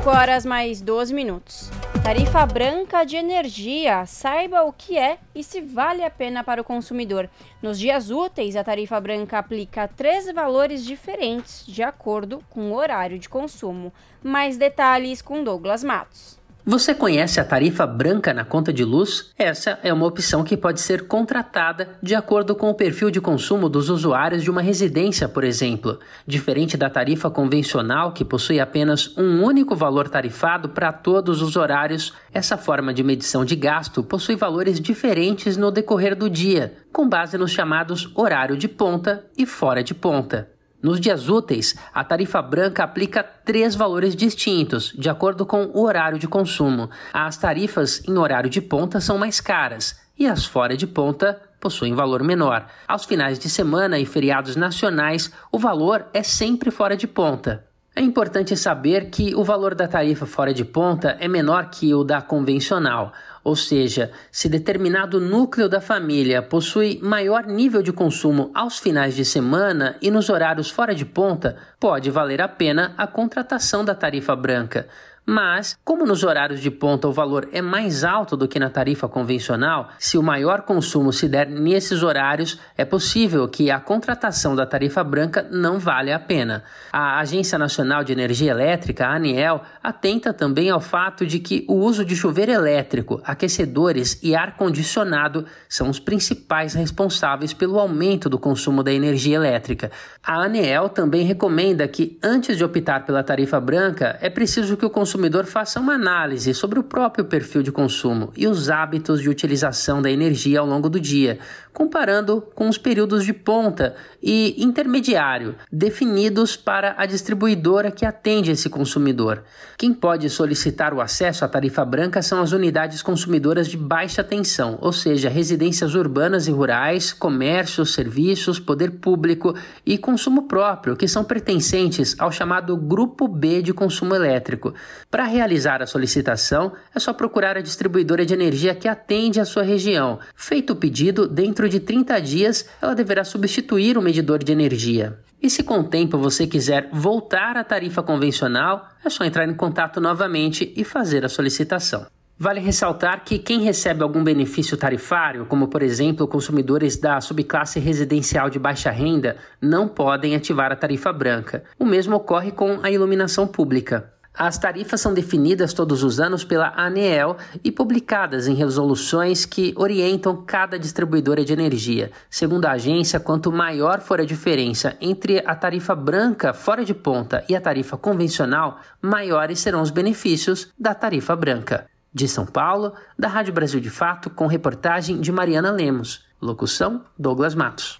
5 0.01 0.09
horas 0.09 0.43
mais 0.47 0.81
12 0.81 1.13
minutos. 1.13 1.69
Tarifa 2.03 2.43
branca 2.43 3.03
de 3.03 3.17
energia. 3.17 4.03
Saiba 4.07 4.63
o 4.63 4.73
que 4.73 4.97
é 4.97 5.19
e 5.35 5.43
se 5.43 5.61
vale 5.61 6.03
a 6.03 6.09
pena 6.09 6.43
para 6.43 6.59
o 6.59 6.63
consumidor. 6.63 7.29
Nos 7.61 7.77
dias 7.77 8.09
úteis, 8.09 8.55
a 8.55 8.63
tarifa 8.63 8.99
branca 8.99 9.37
aplica 9.37 9.87
três 9.87 10.25
valores 10.33 10.83
diferentes 10.83 11.63
de 11.67 11.83
acordo 11.83 12.43
com 12.49 12.71
o 12.71 12.75
horário 12.75 13.19
de 13.19 13.29
consumo. 13.29 13.93
Mais 14.23 14.57
detalhes 14.57 15.21
com 15.21 15.43
Douglas 15.43 15.83
Matos. 15.83 16.40
Você 16.63 16.93
conhece 16.93 17.39
a 17.39 17.43
tarifa 17.43 17.87
branca 17.87 18.31
na 18.35 18.45
conta 18.45 18.71
de 18.71 18.85
luz? 18.85 19.31
Essa 19.35 19.79
é 19.81 19.91
uma 19.91 20.05
opção 20.05 20.43
que 20.43 20.55
pode 20.55 20.79
ser 20.79 21.07
contratada 21.07 21.89
de 22.03 22.13
acordo 22.13 22.55
com 22.55 22.69
o 22.69 22.75
perfil 22.75 23.09
de 23.09 23.19
consumo 23.19 23.67
dos 23.67 23.89
usuários 23.89 24.43
de 24.43 24.51
uma 24.51 24.61
residência, 24.61 25.27
por 25.27 25.43
exemplo. 25.43 25.99
Diferente 26.25 26.77
da 26.77 26.87
tarifa 26.87 27.31
convencional, 27.31 28.13
que 28.13 28.23
possui 28.23 28.59
apenas 28.59 29.17
um 29.17 29.43
único 29.43 29.75
valor 29.75 30.07
tarifado 30.07 30.69
para 30.69 30.93
todos 30.93 31.41
os 31.41 31.55
horários, 31.55 32.13
essa 32.31 32.57
forma 32.57 32.93
de 32.93 33.01
medição 33.01 33.43
de 33.43 33.55
gasto 33.55 34.03
possui 34.03 34.35
valores 34.35 34.79
diferentes 34.79 35.57
no 35.57 35.71
decorrer 35.71 36.15
do 36.15 36.29
dia, 36.29 36.75
com 36.93 37.09
base 37.09 37.39
nos 37.39 37.49
chamados 37.49 38.07
horário 38.13 38.55
de 38.55 38.67
ponta 38.67 39.25
e 39.35 39.47
fora 39.47 39.83
de 39.83 39.95
ponta. 39.95 40.47
Nos 40.81 40.99
dias 40.99 41.29
úteis, 41.29 41.75
a 41.93 42.03
tarifa 42.03 42.41
branca 42.41 42.83
aplica 42.83 43.23
três 43.23 43.75
valores 43.75 44.15
distintos, 44.15 44.93
de 44.97 45.09
acordo 45.09 45.45
com 45.45 45.65
o 45.73 45.83
horário 45.83 46.17
de 46.17 46.27
consumo. 46.27 46.89
As 47.13 47.37
tarifas 47.37 48.01
em 48.07 48.17
horário 48.17 48.49
de 48.49 48.61
ponta 48.61 48.99
são 48.99 49.17
mais 49.17 49.39
caras 49.39 49.99
e 50.17 50.25
as 50.25 50.45
fora 50.45 50.75
de 50.75 50.87
ponta 50.87 51.39
possuem 51.59 51.93
valor 51.93 52.23
menor. 52.23 52.65
Aos 52.87 53.05
finais 53.05 53.37
de 53.37 53.49
semana 53.49 53.99
e 53.99 54.05
feriados 54.05 54.55
nacionais, 54.55 55.31
o 55.51 55.59
valor 55.59 56.07
é 56.13 56.23
sempre 56.23 56.71
fora 56.71 56.97
de 56.97 57.07
ponta. 57.07 57.63
É 57.93 58.01
importante 58.01 58.55
saber 58.55 59.09
que 59.09 59.35
o 59.35 59.43
valor 59.43 59.75
da 59.75 59.87
tarifa 59.87 60.25
fora 60.25 60.53
de 60.53 60.63
ponta 60.63 61.17
é 61.19 61.27
menor 61.27 61.69
que 61.69 61.93
o 61.93 62.05
da 62.05 62.21
convencional. 62.21 63.11
Ou 63.43 63.55
seja, 63.55 64.11
se 64.31 64.47
determinado 64.47 65.19
núcleo 65.19 65.67
da 65.67 65.81
família 65.81 66.41
possui 66.41 66.99
maior 67.01 67.45
nível 67.45 67.81
de 67.81 67.91
consumo 67.91 68.51
aos 68.53 68.77
finais 68.77 69.15
de 69.15 69.25
semana 69.25 69.97
e 70.01 70.11
nos 70.11 70.29
horários 70.29 70.69
fora 70.69 70.93
de 70.93 71.05
ponta, 71.05 71.57
pode 71.79 72.11
valer 72.11 72.41
a 72.41 72.47
pena 72.47 72.93
a 72.97 73.07
contratação 73.07 73.83
da 73.83 73.95
tarifa 73.95 74.35
branca. 74.35 74.87
Mas, 75.23 75.77
como 75.85 76.03
nos 76.03 76.23
horários 76.23 76.59
de 76.59 76.71
ponta 76.71 77.07
o 77.07 77.13
valor 77.13 77.47
é 77.53 77.61
mais 77.61 78.03
alto 78.03 78.35
do 78.35 78.47
que 78.47 78.59
na 78.59 78.71
tarifa 78.71 79.07
convencional, 79.07 79.89
se 79.99 80.17
o 80.17 80.23
maior 80.23 80.63
consumo 80.63 81.13
se 81.13 81.27
der 81.27 81.47
nesses 81.47 82.01
horários, 82.01 82.59
é 82.75 82.83
possível 82.83 83.47
que 83.47 83.69
a 83.69 83.79
contratação 83.79 84.55
da 84.55 84.65
tarifa 84.65 85.03
branca 85.03 85.47
não 85.51 85.77
valha 85.77 86.15
a 86.15 86.19
pena. 86.19 86.63
A 86.91 87.19
Agência 87.19 87.57
Nacional 87.59 88.03
de 88.03 88.11
Energia 88.11 88.49
Elétrica, 88.49 89.05
a 89.05 89.15
ANEEL, 89.15 89.61
atenta 89.83 90.33
também 90.33 90.71
ao 90.71 90.81
fato 90.81 91.23
de 91.25 91.37
que 91.37 91.65
o 91.69 91.75
uso 91.75 92.03
de 92.03 92.15
chuveiro 92.15 92.51
elétrico, 92.51 93.21
aquecedores 93.23 94.19
e 94.23 94.35
ar-condicionado 94.35 95.45
são 95.69 95.87
os 95.87 95.99
principais 95.99 96.73
responsáveis 96.73 97.53
pelo 97.53 97.79
aumento 97.79 98.27
do 98.27 98.39
consumo 98.39 98.81
da 98.81 98.91
energia 98.91 99.35
elétrica. 99.35 99.91
A 100.23 100.41
ANEEL 100.43 100.89
também 100.89 101.23
recomenda 101.23 101.87
que, 101.87 102.17
antes 102.23 102.57
de 102.57 102.63
optar 102.63 103.05
pela 103.05 103.23
tarifa 103.23 103.59
branca, 103.59 104.17
é 104.19 104.29
preciso 104.29 104.75
que 104.75 104.85
o 104.85 104.89
consumo 104.89 105.10
consumidor 105.11 105.45
faça 105.45 105.77
uma 105.77 105.95
análise 105.95 106.53
sobre 106.53 106.79
o 106.79 106.83
próprio 106.83 107.25
perfil 107.25 107.61
de 107.61 107.69
consumo 107.69 108.31
e 108.33 108.47
os 108.47 108.69
hábitos 108.69 109.19
de 109.19 109.29
utilização 109.29 110.01
da 110.01 110.09
energia 110.09 110.61
ao 110.61 110.65
longo 110.65 110.89
do 110.89 111.01
dia, 111.01 111.37
comparando 111.73 112.41
com 112.55 112.69
os 112.69 112.77
períodos 112.77 113.25
de 113.25 113.33
ponta 113.33 113.93
e 114.23 114.55
intermediário 114.63 115.55
definidos 115.69 116.55
para 116.55 116.95
a 116.97 117.05
distribuidora 117.05 117.91
que 117.91 118.05
atende 118.05 118.51
esse 118.51 118.69
consumidor. 118.69 119.43
Quem 119.77 119.93
pode 119.93 120.29
solicitar 120.29 120.93
o 120.93 121.01
acesso 121.01 121.43
à 121.43 121.47
tarifa 121.47 121.83
branca 121.83 122.21
são 122.21 122.41
as 122.41 122.53
unidades 122.53 123.01
consumidoras 123.01 123.67
de 123.67 123.75
baixa 123.75 124.23
tensão, 124.23 124.77
ou 124.79 124.93
seja, 124.93 125.27
residências 125.27 125.93
urbanas 125.93 126.47
e 126.47 126.51
rurais, 126.51 127.11
comércios, 127.11 127.93
serviços, 127.93 128.59
poder 128.59 128.91
público 128.91 129.53
e 129.85 129.97
consumo 129.97 130.43
próprio, 130.47 130.95
que 130.95 131.07
são 131.07 131.23
pertencentes 131.23 132.15
ao 132.17 132.31
chamado 132.31 132.77
Grupo 132.77 133.27
B 133.27 133.61
de 133.61 133.73
consumo 133.73 134.15
elétrico. 134.15 134.73
Para 135.11 135.25
realizar 135.25 135.81
a 135.81 135.85
solicitação, 135.85 136.71
é 136.95 136.99
só 136.99 137.11
procurar 137.11 137.57
a 137.57 137.61
distribuidora 137.61 138.25
de 138.25 138.33
energia 138.33 138.73
que 138.73 138.87
atende 138.87 139.41
a 139.41 139.45
sua 139.45 139.61
região. 139.61 140.19
Feito 140.33 140.71
o 140.71 140.75
pedido, 140.77 141.27
dentro 141.27 141.67
de 141.67 141.81
30 141.81 142.17
dias 142.21 142.65
ela 142.81 142.95
deverá 142.95 143.25
substituir 143.25 143.97
o 143.97 144.01
medidor 144.01 144.41
de 144.41 144.53
energia. 144.53 145.19
E 145.41 145.49
se 145.49 145.63
com 145.63 145.79
o 145.79 145.83
tempo 145.83 146.17
você 146.17 146.47
quiser 146.47 146.87
voltar 146.93 147.57
à 147.57 147.63
tarifa 147.63 148.01
convencional, 148.01 148.87
é 149.03 149.09
só 149.09 149.25
entrar 149.25 149.45
em 149.49 149.53
contato 149.53 149.99
novamente 149.99 150.73
e 150.77 150.85
fazer 150.85 151.25
a 151.25 151.29
solicitação. 151.29 152.05
Vale 152.37 152.61
ressaltar 152.61 153.25
que 153.25 153.37
quem 153.37 153.59
recebe 153.59 154.03
algum 154.03 154.23
benefício 154.23 154.77
tarifário, 154.77 155.45
como 155.45 155.67
por 155.67 155.83
exemplo 155.83 156.25
consumidores 156.25 156.95
da 156.95 157.19
subclasse 157.19 157.81
residencial 157.81 158.49
de 158.49 158.57
baixa 158.57 158.89
renda, 158.89 159.35
não 159.61 159.89
podem 159.89 160.35
ativar 160.35 160.71
a 160.71 160.75
tarifa 160.75 161.11
branca. 161.11 161.65
O 161.77 161.85
mesmo 161.85 162.15
ocorre 162.15 162.51
com 162.51 162.79
a 162.81 162.89
iluminação 162.89 163.45
pública. 163.45 164.09
As 164.33 164.57
tarifas 164.57 165.01
são 165.01 165.13
definidas 165.13 165.73
todos 165.73 166.03
os 166.03 166.19
anos 166.19 166.43
pela 166.43 166.73
ANEEL 166.75 167.35
e 167.63 167.71
publicadas 167.71 168.47
em 168.47 168.53
resoluções 168.53 169.45
que 169.45 169.73
orientam 169.75 170.43
cada 170.45 170.79
distribuidora 170.79 171.43
de 171.43 171.51
energia. 171.51 172.11
Segundo 172.29 172.65
a 172.65 172.71
agência, 172.71 173.19
quanto 173.19 173.51
maior 173.51 173.99
for 173.99 174.21
a 174.21 174.25
diferença 174.25 174.95
entre 175.01 175.43
a 175.45 175.53
tarifa 175.53 175.93
branca 175.93 176.53
fora 176.53 176.85
de 176.85 176.93
ponta 176.93 177.43
e 177.49 177.55
a 177.55 177.61
tarifa 177.61 177.97
convencional, 177.97 178.79
maiores 179.01 179.59
serão 179.59 179.81
os 179.81 179.91
benefícios 179.91 180.69
da 180.79 180.95
tarifa 180.95 181.35
branca. 181.35 181.87
De 182.13 182.27
São 182.27 182.45
Paulo, 182.45 182.93
da 183.17 183.27
Rádio 183.27 183.53
Brasil 183.53 183.79
de 183.79 183.89
Fato, 183.89 184.29
com 184.29 184.47
reportagem 184.47 185.19
de 185.19 185.31
Mariana 185.31 185.71
Lemos. 185.71 186.25
Locução: 186.41 187.03
Douglas 187.17 187.53
Matos. 187.55 187.99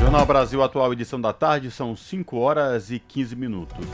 Jornal 0.00 0.26
Brasil 0.26 0.62
Atual, 0.62 0.92
edição 0.92 1.20
da 1.20 1.32
tarde, 1.32 1.70
são 1.70 1.94
5 1.94 2.36
horas 2.36 2.90
e 2.90 2.98
15 2.98 3.36
minutos. 3.36 3.86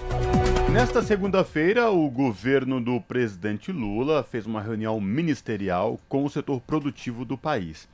Nesta 0.72 1.02
segunda-feira, 1.02 1.90
o 1.90 2.08
governo 2.10 2.80
do 2.80 3.00
presidente 3.00 3.72
Lula 3.72 4.22
fez 4.22 4.46
uma 4.46 4.60
reunião 4.60 5.00
ministerial 5.00 5.98
com 6.08 6.24
o 6.24 6.30
setor 6.30 6.60
produtivo 6.60 7.24
do 7.24 7.38
país. 7.38 7.88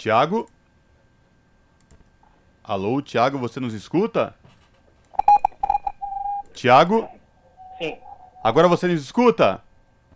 Tiago? 0.01 0.49
Alô, 2.65 3.03
Tiago, 3.03 3.37
você 3.37 3.61
nos 3.61 3.75
escuta? 3.75 4.35
Tiago? 6.55 7.07
Sim. 7.77 7.99
Agora 8.43 8.67
você 8.67 8.89
nos 8.89 9.03
escuta? 9.03 9.63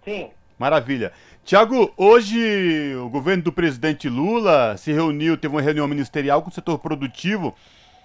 Sim. 0.03 0.31
Maravilha. 0.59 1.13
Tiago, 1.45 1.93
hoje 1.99 2.97
o 2.97 3.11
governo 3.11 3.43
do 3.43 3.53
presidente 3.53 4.09
Lula 4.09 4.75
se 4.79 4.91
reuniu, 4.91 5.37
teve 5.37 5.55
uma 5.55 5.61
reunião 5.61 5.87
ministerial 5.87 6.41
com 6.41 6.49
o 6.49 6.55
setor 6.55 6.79
produtivo 6.79 7.55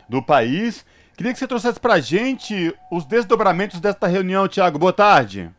do 0.10 0.22
país. 0.22 0.86
Queria 1.16 1.32
que 1.32 1.40
você 1.40 1.48
trouxesse 1.48 1.80
para 1.80 1.94
a 1.94 2.02
gente 2.02 2.76
os 2.92 3.06
desdobramentos 3.06 3.80
desta 3.80 4.06
reunião, 4.06 4.50
Tiago. 4.50 4.78
Boa 4.78 4.92
tarde. 4.92 5.50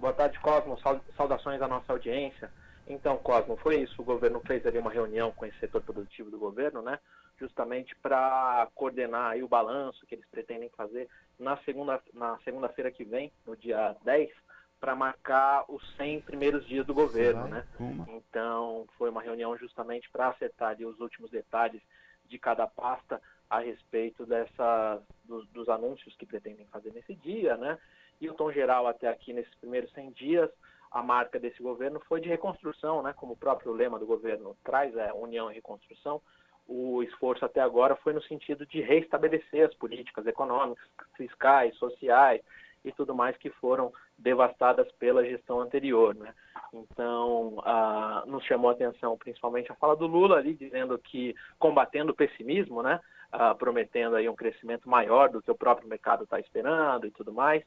Boa 0.00 0.12
tarde, 0.12 0.40
Cosmo. 0.40 0.76
Saudações 1.16 1.62
à 1.62 1.68
nossa 1.68 1.92
audiência. 1.92 2.50
Então, 2.86 3.16
Cosmo, 3.18 3.56
foi 3.56 3.80
isso. 3.80 4.00
O 4.00 4.04
governo 4.04 4.40
fez 4.46 4.64
ali 4.64 4.78
uma 4.78 4.90
reunião 4.90 5.32
com 5.32 5.44
esse 5.44 5.58
setor 5.58 5.82
produtivo 5.82 6.30
do 6.30 6.38
governo, 6.38 6.80
né? 6.80 6.98
Justamente 7.38 7.94
para 7.96 8.68
coordenar 8.74 9.32
aí 9.32 9.42
o 9.42 9.48
balanço 9.48 10.06
que 10.06 10.14
eles 10.14 10.26
pretendem 10.30 10.70
fazer 10.70 11.08
na 11.38 11.56
segunda 11.58 12.00
na 12.14 12.38
segunda-feira 12.38 12.90
que 12.90 13.04
vem, 13.04 13.32
no 13.44 13.56
dia 13.56 13.96
10, 14.04 14.30
para 14.80 14.94
marcar 14.94 15.64
os 15.68 15.82
100 15.96 16.20
primeiros 16.20 16.66
dias 16.66 16.86
do 16.86 16.94
governo, 16.94 17.48
né? 17.48 17.66
Então, 18.08 18.86
foi 18.96 19.10
uma 19.10 19.22
reunião 19.22 19.56
justamente 19.56 20.08
para 20.10 20.28
acertar 20.28 20.70
ali 20.70 20.84
os 20.84 21.00
últimos 21.00 21.30
detalhes 21.30 21.82
de 22.26 22.38
cada 22.38 22.66
pasta 22.66 23.20
a 23.48 23.60
respeito 23.60 24.26
dessa 24.26 25.00
dos, 25.24 25.46
dos 25.48 25.68
anúncios 25.68 26.14
que 26.16 26.26
pretendem 26.26 26.66
fazer 26.66 26.92
nesse 26.92 27.14
dia, 27.14 27.56
né? 27.56 27.78
E 28.20 28.28
o 28.28 28.34
tom 28.34 28.50
geral 28.50 28.86
até 28.86 29.08
aqui 29.08 29.32
nesses 29.32 29.54
primeiros 29.56 29.92
100 29.92 30.10
dias 30.12 30.50
a 30.90 31.02
marca 31.02 31.38
desse 31.38 31.62
governo 31.62 32.00
foi 32.08 32.20
de 32.20 32.28
reconstrução, 32.28 33.02
né? 33.02 33.12
Como 33.16 33.32
o 33.32 33.36
próprio 33.36 33.72
lema 33.72 33.98
do 33.98 34.06
governo 34.06 34.56
traz, 34.64 34.96
é 34.96 35.12
União 35.12 35.50
e 35.50 35.54
Reconstrução. 35.54 36.20
O 36.68 37.02
esforço 37.02 37.44
até 37.44 37.60
agora 37.60 37.94
foi 37.96 38.12
no 38.12 38.22
sentido 38.22 38.66
de 38.66 38.80
restabelecer 38.80 39.66
as 39.66 39.74
políticas 39.74 40.26
econômicas, 40.26 40.84
fiscais, 41.16 41.76
sociais 41.76 42.42
e 42.84 42.92
tudo 42.92 43.14
mais 43.14 43.36
que 43.36 43.50
foram 43.50 43.92
devastadas 44.18 44.90
pela 44.92 45.24
gestão 45.24 45.60
anterior, 45.60 46.14
né? 46.14 46.34
Então, 46.72 47.60
ah, 47.64 48.24
nos 48.26 48.44
chamou 48.44 48.70
a 48.70 48.72
atenção 48.72 49.16
principalmente 49.16 49.70
a 49.70 49.76
fala 49.76 49.96
do 49.96 50.06
Lula 50.06 50.36
ali, 50.36 50.54
dizendo 50.54 50.98
que 50.98 51.34
combatendo 51.58 52.12
o 52.12 52.16
pessimismo, 52.16 52.82
né? 52.82 53.00
Ah, 53.30 53.54
prometendo 53.54 54.16
aí 54.16 54.28
um 54.28 54.36
crescimento 54.36 54.88
maior 54.88 55.28
do 55.28 55.42
que 55.42 55.50
o 55.50 55.56
próprio 55.56 55.88
mercado 55.88 56.24
está 56.24 56.40
esperando 56.40 57.06
e 57.06 57.10
tudo 57.10 57.32
mais. 57.32 57.62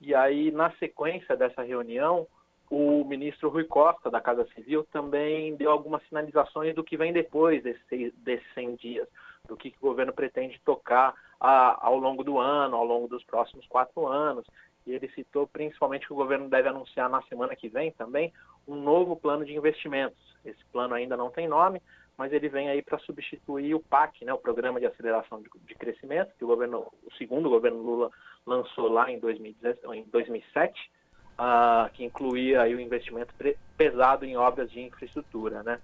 E 0.00 0.14
aí, 0.14 0.50
na 0.50 0.70
sequência 0.72 1.36
dessa 1.36 1.62
reunião, 1.62 2.26
o 2.70 3.04
ministro 3.04 3.48
Rui 3.48 3.64
Costa, 3.64 4.10
da 4.10 4.20
Casa 4.20 4.46
Civil, 4.54 4.84
também 4.92 5.54
deu 5.56 5.70
algumas 5.70 6.02
sinalizações 6.08 6.74
do 6.74 6.82
que 6.82 6.96
vem 6.96 7.12
depois 7.12 7.62
desses, 7.62 8.12
desses 8.16 8.54
100 8.54 8.76
dias, 8.76 9.08
do 9.46 9.56
que, 9.56 9.70
que 9.70 9.78
o 9.78 9.88
governo 9.88 10.12
pretende 10.12 10.60
tocar 10.64 11.14
a, 11.40 11.86
ao 11.86 11.96
longo 11.98 12.24
do 12.24 12.38
ano, 12.38 12.76
ao 12.76 12.84
longo 12.84 13.06
dos 13.06 13.22
próximos 13.24 13.66
quatro 13.66 14.06
anos. 14.06 14.44
E 14.86 14.92
ele 14.92 15.08
citou 15.08 15.46
principalmente 15.46 16.06
que 16.06 16.12
o 16.12 16.16
governo 16.16 16.48
deve 16.48 16.68
anunciar 16.68 17.08
na 17.08 17.22
semana 17.22 17.56
que 17.56 17.68
vem 17.68 17.90
também 17.92 18.32
um 18.66 18.74
novo 18.74 19.16
plano 19.16 19.44
de 19.44 19.54
investimentos. 19.54 20.18
Esse 20.44 20.64
plano 20.72 20.94
ainda 20.94 21.16
não 21.16 21.30
tem 21.30 21.48
nome, 21.48 21.80
mas 22.16 22.32
ele 22.32 22.48
vem 22.48 22.68
aí 22.68 22.82
para 22.82 22.98
substituir 23.00 23.74
o 23.74 23.80
PAC, 23.80 24.24
né, 24.24 24.32
o 24.32 24.38
Programa 24.38 24.80
de 24.80 24.86
Aceleração 24.86 25.40
de, 25.40 25.48
de, 25.66 25.74
Crescimento, 25.74 26.32
que 26.36 26.44
o 26.44 26.48
governo, 26.48 26.92
o 27.04 27.12
segundo 27.14 27.50
governo 27.50 27.82
Lula 27.82 28.10
lançou 28.46 28.88
lá 28.88 29.10
em, 29.10 29.18
2017, 29.18 29.86
em 29.98 30.04
2007 30.04 30.90
uh, 31.38 31.90
que 31.92 32.04
incluía 32.04 32.62
aí 32.62 32.74
o 32.74 32.80
investimento 32.80 33.34
pesado 33.76 34.24
em 34.24 34.36
obras 34.36 34.70
de 34.70 34.80
infraestrutura, 34.80 35.62
né? 35.62 35.78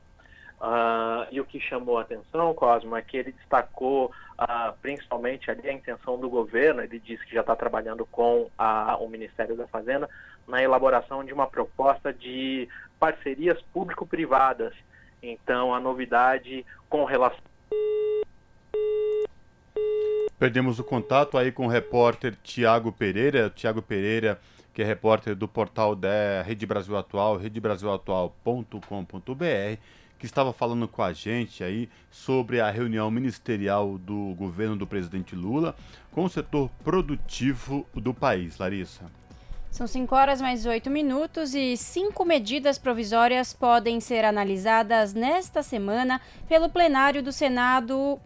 Uh, 0.61 1.27
e 1.33 1.41
o 1.41 1.45
que 1.45 1.59
chamou 1.59 1.99
a 1.99 2.03
atenção, 2.03 2.55
Cosmo, 2.55 2.97
é 2.97 3.03
que 3.03 3.17
ele 3.17 3.33
destacou 3.33 4.13
uh, 4.39 4.73
principalmente 4.81 5.51
ali 5.51 5.69
a 5.69 5.73
intenção 5.73 6.19
do 6.19 6.31
governo, 6.31 6.83
ele 6.83 7.01
disse 7.01 7.27
que 7.27 7.35
já 7.35 7.41
está 7.41 7.57
trabalhando 7.57 8.07
com 8.07 8.49
a, 8.57 8.97
o 8.99 9.09
Ministério 9.09 9.57
da 9.57 9.67
Fazenda 9.67 10.09
na 10.47 10.63
elaboração 10.63 11.25
de 11.25 11.33
uma 11.33 11.49
proposta 11.49 12.13
de 12.13 12.69
parcerias 12.99 13.61
público-privadas. 13.73 14.73
Então, 15.21 15.75
a 15.75 15.81
novidade 15.81 16.65
com 16.89 17.05
relação. 17.05 17.41
Perdemos 20.39 20.79
o 20.79 20.85
contato 20.85 21.39
aí 21.39 21.53
com 21.53 21.67
o 21.67 21.69
repórter 21.69 22.37
Tiago 22.43 22.93
Pereira. 22.93 23.51
Tiago 23.51 23.81
Pereira 23.81 24.41
que 24.73 24.83
é 24.83 24.85
repórter 24.85 25.37
do 25.37 25.47
portal 25.47 25.95
da 25.95 26.43
Rede 26.45 26.67
Brasil 26.67 26.97
Atual, 26.97 27.37
redebrasilatual.com.br, 27.37 29.79
que 30.19 30.27
estava 30.27 30.53
falando 30.53 30.87
com 30.87 31.03
a 31.03 31.13
gente 31.13 31.65
aí 31.65 31.89
sobre 32.11 32.61
a 32.61 32.71
reunião 32.71 33.11
ministerial 33.11 33.99
do 33.99 34.35
governo 34.35 34.77
do 34.77 34.87
presidente 34.87 35.35
Lula 35.35 35.75
com 36.13 36.25
o 36.25 36.31
setor 36.31 36.71
produtivo 36.85 37.87
do 37.95 38.15
país. 38.15 38.59
Larissa. 38.59 39.05
São 39.71 39.87
5 39.87 40.15
horas 40.15 40.41
mais 40.41 40.67
8 40.67 40.91
minutos 40.91 41.55
e 41.55 41.79
cinco 41.79 42.27
medidas 42.27 42.79
provisórias 42.79 43.55
podem 43.55 44.01
ser 44.01 44.23
analisadas 44.23 45.15
nesta 45.15 45.63
semana 45.63 46.21
pelo 46.47 46.69
plenário 46.69 47.23
do 47.23 47.33
Senado 47.33 48.21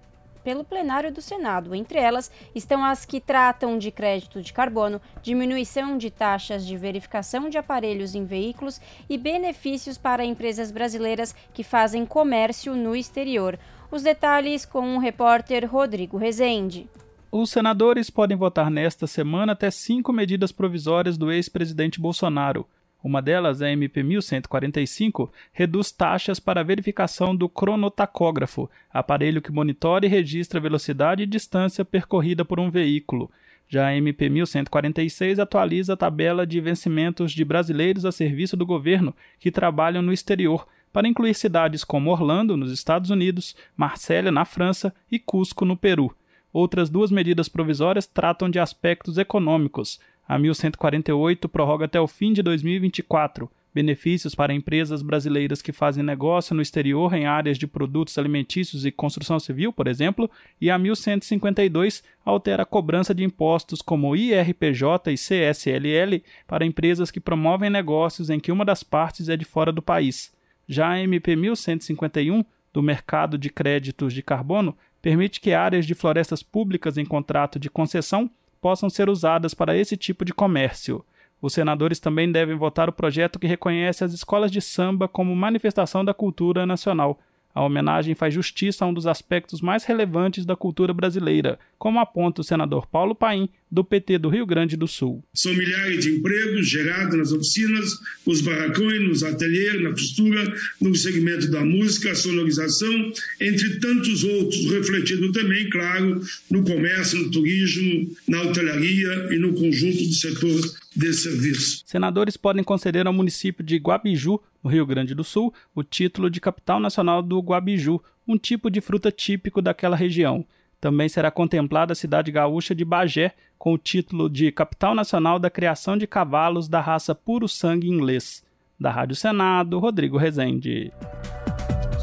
pelo 0.47 0.63
plenário 0.63 1.13
do 1.13 1.21
Senado. 1.21 1.75
Entre 1.75 1.99
elas 1.99 2.31
estão 2.55 2.85
as 2.85 3.05
que 3.05 3.21
tratam 3.21 3.77
de 3.77 3.91
crédito 3.91 4.41
de 4.41 4.53
carbono, 4.53 5.01
diminuição 5.21 5.99
de 5.99 6.09
taxas 6.09 6.65
de 6.65 6.77
verificação 6.77 7.49
de 7.49 7.59
aparelhos 7.59 8.15
em 8.15 8.25
veículos 8.25 8.81
e 9.11 9.19
benefícios 9.19 9.99
para 9.99 10.25
empresas 10.25 10.71
brasileiras 10.71 11.35
que 11.53 11.65
fazem 11.65 12.07
comércio 12.07 12.77
no 12.77 12.95
exterior. 12.95 13.59
Os 13.91 14.05
detalhes 14.05 14.65
com 14.65 14.95
o 14.95 15.01
repórter 15.01 15.69
Rodrigo 15.69 16.17
Rezende. 16.17 16.89
Os 17.33 17.51
senadores 17.51 18.09
podem 18.09 18.37
votar 18.37 18.71
nesta 18.71 19.09
semana 19.09 19.53
até 19.53 19.69
cinco 19.69 20.13
medidas 20.13 20.53
provisórias 20.53 21.19
do 21.19 21.33
ex-presidente 21.33 22.01
Bolsonaro. 22.01 22.69
Uma 23.07 23.23
delas, 23.23 23.63
a 23.63 23.71
MP 23.71 24.03
1145, 24.03 25.33
reduz 25.53 25.93
taxas 25.93 26.41
para 26.41 26.61
a 26.61 26.65
verificação 26.65 27.37
do 27.37 27.49
cronotacógrafo, 27.49 28.69
aparelho 28.93 29.41
que 29.41 29.53
monitora 29.53 30.05
e 30.05 30.09
registra 30.09 30.59
a 30.59 30.61
velocidade 30.61 31.23
e 31.23 31.27
distância 31.27 31.85
percorrida 31.85 32.45
por 32.45 32.59
um 32.59 32.69
veículo. 32.69 33.31
Já 33.69 33.87
a 33.87 33.97
MP 33.97 34.29
1146 34.29 35.39
atualiza 35.39 35.93
a 35.93 35.97
tabela 35.97 36.45
de 36.45 36.61
vencimentos 36.61 37.31
de 37.31 37.45
brasileiros 37.45 38.05
a 38.05 38.11
serviço 38.11 38.57
do 38.57 38.67
governo 38.67 39.15
que 39.39 39.53
trabalham 39.53 40.03
no 40.03 40.13
exterior, 40.13 40.67
para 40.93 41.07
incluir 41.07 41.35
cidades 41.35 41.85
como 41.85 42.11
Orlando, 42.11 42.57
nos 42.57 42.73
Estados 42.73 43.11
Unidos, 43.11 43.55
Marsella, 43.77 44.33
na 44.33 44.45
França 44.45 44.93
e 45.09 45.21
Cusco, 45.21 45.65
no 45.65 45.77
Peru. 45.77 46.13
Outras 46.53 46.91
duas 46.91 47.13
medidas 47.13 47.49
provisórias 47.49 48.07
tratam 48.07 48.51
de 48.51 48.59
aspectos 48.59 49.17
econômicos. 49.17 50.01
A 50.29 50.39
1148 50.39 51.49
prorroga 51.49 51.85
até 51.85 52.01
o 52.01 52.07
fim 52.07 52.33
de 52.33 52.43
2024 52.43 53.51
benefícios 53.77 54.35
para 54.35 54.55
empresas 54.55 55.03
brasileiras 55.03 55.61
que 55.61 55.71
fazem 55.71 56.03
negócio 56.03 56.57
no 56.57 56.63
exterior 56.63 57.13
em 57.13 57.27
áreas 57.27 57.59
de 57.59 57.67
produtos 57.67 58.17
alimentícios 58.17 58.87
e 58.87 58.91
construção 58.91 59.39
civil, 59.39 59.71
por 59.71 59.87
exemplo, 59.87 60.31
e 60.59 60.71
a 60.71 60.79
1152 60.79 62.03
altera 62.25 62.63
a 62.63 62.67
cobrança 62.67 63.15
de 63.15 63.23
impostos 63.23 63.83
como 63.83 64.17
IRPJ 64.17 65.13
e 65.13 65.15
CSLL 65.15 66.25
para 66.47 66.65
empresas 66.65 67.11
que 67.11 67.21
promovem 67.21 67.69
negócios 67.69 68.31
em 68.31 68.41
que 68.41 68.51
uma 68.51 68.65
das 68.65 68.83
partes 68.83 69.29
é 69.29 69.37
de 69.37 69.45
fora 69.45 69.71
do 69.71 69.83
país. 69.83 70.33
Já 70.67 70.93
a 70.93 71.01
MP 71.01 71.37
1151 71.37 72.43
do 72.73 72.83
mercado 72.83 73.37
de 73.37 73.51
créditos 73.51 74.15
de 74.15 74.23
carbono 74.23 74.75
permite 75.03 75.39
que 75.39 75.53
áreas 75.53 75.85
de 75.85 75.95
florestas 75.95 76.43
públicas 76.43 76.97
em 76.97 77.05
contrato 77.05 77.59
de 77.59 77.69
concessão 77.69 78.31
possam 78.67 78.91
ser 78.91 79.09
usadas 79.09 79.55
para 79.55 79.77
esse 79.77 79.97
tipo 79.97 80.25
de 80.25 80.35
comércio. 80.35 81.05
Os 81.41 81.53
senadores 81.53 82.01
também 82.01 82.33
devem 82.33 82.57
votar 82.57 82.89
o 82.89 82.93
projeto 82.93 83.39
que 83.39 83.47
reconhece 83.47 84.03
as 84.03 84.13
escolas 84.13 84.51
de 84.51 84.61
samba 84.61 85.07
como 85.07 85.37
manifestação 85.37 86.05
da 86.05 86.13
cultura 86.13 86.67
nacional, 86.67 87.21
a 87.57 87.65
homenagem 87.65 88.15
faz 88.15 88.35
justiça 88.35 88.85
a 88.85 88.89
um 88.89 88.93
dos 88.93 89.07
aspectos 89.07 89.63
mais 89.63 89.83
relevantes 89.83 90.45
da 90.45 90.55
cultura 90.55 90.93
brasileira, 90.93 91.59
como 91.79 91.99
aponta 91.99 92.43
o 92.43 92.45
senador 92.45 92.87
Paulo 92.87 93.15
Paim, 93.15 93.49
do 93.73 93.83
PT 93.83 94.19
do 94.19 94.29
Rio 94.29 94.45
Grande 94.45 94.77
do 94.77 94.87
Sul. 94.87 95.25
São 95.33 95.55
milhares 95.55 96.05
de 96.05 96.17
empregos 96.17 96.69
gerados 96.69 97.17
nas 97.17 97.33
oficinas, 97.33 97.99
nos 98.27 98.43
barracões, 98.43 99.01
nos 99.09 99.23
ateliês, 99.23 99.83
na 99.83 99.91
costura, 99.91 100.55
no 100.83 100.95
segmento 100.95 101.51
da 101.51 101.65
música, 101.65 102.15
sonorização, 102.15 103.11
entre 103.41 103.81
tantos 103.81 104.23
outros, 104.23 104.71
refletido 104.71 105.33
também, 105.33 105.71
claro, 105.71 106.21
no 106.51 106.63
comércio, 106.63 107.19
no 107.19 107.31
turismo, 107.31 108.15
na 108.29 108.43
hotelaria 108.43 109.29
e 109.33 109.39
no 109.39 109.55
conjunto 109.55 109.97
do 109.97 110.13
setor 110.13 110.61
de 110.95 111.13
serviços. 111.13 111.83
Senadores 111.87 112.37
podem 112.37 112.63
conceder 112.63 113.07
ao 113.07 113.13
município 113.13 113.65
de 113.65 113.77
Guabiju 113.77 114.41
no 114.67 114.73
Rio 114.73 114.85
Grande 114.85 115.15
do 115.15 115.23
Sul, 115.23 115.55
o 115.73 115.85
título 115.85 116.29
de 116.29 116.41
capital 116.41 116.81
nacional 116.81 117.23
do 117.23 117.39
guabiju, 117.39 118.03
um 118.27 118.37
tipo 118.37 118.69
de 118.69 118.81
fruta 118.81 119.13
típico 119.13 119.63
daquela 119.63 119.95
região. 119.95 120.45
Também 120.81 121.09
será 121.09 121.31
contemplada 121.31 121.93
a 121.93 121.97
cidade 121.97 122.33
gaúcha 122.33 122.75
de 122.75 122.85
Bagé, 122.85 123.33
com 123.57 123.73
o 123.73 123.79
título 123.79 124.29
de 124.29 124.51
capital 124.51 124.93
nacional 124.93 125.39
da 125.39 125.49
criação 125.49 125.97
de 125.97 126.07
cavalos 126.07 126.69
da 126.69 126.81
raça 126.81 127.15
puro 127.15 127.49
sangue 127.49 127.89
inglês. 127.89 128.45
Da 128.79 128.91
Rádio 128.91 129.15
Senado, 129.15 129.79
Rodrigo 129.79 130.19
Rezende. 130.19 130.93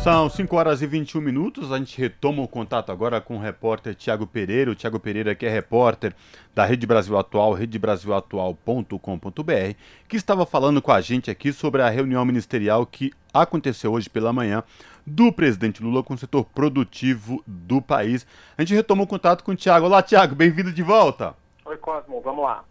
São 0.03 0.29
5 0.29 0.55
horas 0.57 0.81
e 0.81 0.85
21 0.85 1.21
minutos. 1.21 1.71
A 1.71 1.77
gente 1.77 1.97
retoma 1.97 2.43
o 2.43 2.47
contato 2.47 2.91
agora 2.91 3.21
com 3.21 3.37
o 3.37 3.39
repórter 3.39 3.95
Tiago 3.95 4.27
Pereira. 4.27 4.69
O 4.69 4.75
Tiago 4.75 4.99
Pereira, 4.99 5.33
que 5.33 5.45
é 5.45 5.49
repórter 5.49 6.13
da 6.53 6.65
Rede 6.65 6.85
Brasil 6.85 7.17
Atual, 7.17 7.53
redebrasilatual.com.br, 7.53 9.77
que 10.09 10.17
estava 10.17 10.45
falando 10.45 10.81
com 10.81 10.91
a 10.91 10.99
gente 10.99 11.31
aqui 11.31 11.53
sobre 11.53 11.81
a 11.81 11.89
reunião 11.89 12.25
ministerial 12.25 12.85
que 12.85 13.13
aconteceu 13.33 13.93
hoje 13.93 14.09
pela 14.09 14.33
manhã 14.33 14.61
do 15.07 15.31
presidente 15.31 15.81
Lula 15.81 16.03
com 16.03 16.15
o 16.15 16.17
setor 16.17 16.43
produtivo 16.53 17.41
do 17.47 17.81
país. 17.81 18.27
A 18.57 18.61
gente 18.61 18.73
retoma 18.73 19.03
o 19.03 19.07
contato 19.07 19.41
com 19.41 19.53
o 19.53 19.55
Tiago. 19.55 19.85
Olá, 19.85 20.03
Tiago, 20.03 20.35
bem-vindo 20.35 20.73
de 20.73 20.83
volta. 20.83 21.33
Oi, 21.63 21.77
Cosmo, 21.77 22.19
vamos 22.19 22.43
lá. 22.43 22.65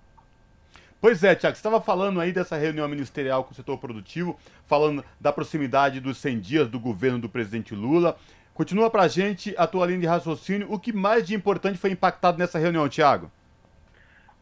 Pois 1.03 1.25
é, 1.25 1.35
Tiago, 1.35 1.57
você 1.57 1.59
estava 1.59 1.81
falando 1.81 2.21
aí 2.21 2.31
dessa 2.31 2.57
reunião 2.57 2.87
ministerial 2.87 3.43
com 3.43 3.51
o 3.51 3.55
setor 3.57 3.77
produtivo, 3.77 4.39
falando 4.69 5.05
da 5.21 5.33
proximidade 5.33 5.99
dos 5.99 6.17
100 6.19 6.39
dias 6.39 6.69
do 6.69 6.79
governo 6.79 7.19
do 7.19 7.29
presidente 7.29 7.75
Lula. 7.75 8.17
Continua 8.55 8.89
para 8.89 9.03
a 9.03 9.09
gente 9.09 9.53
a 9.59 9.67
tua 9.67 9.85
linha 9.87 9.99
de 9.99 10.07
raciocínio. 10.07 10.73
O 10.73 10.79
que 10.79 10.93
mais 10.93 11.27
de 11.27 11.35
importante 11.35 11.77
foi 11.77 11.91
impactado 11.91 12.39
nessa 12.39 12.57
reunião, 12.57 12.89
Tiago? 12.89 13.29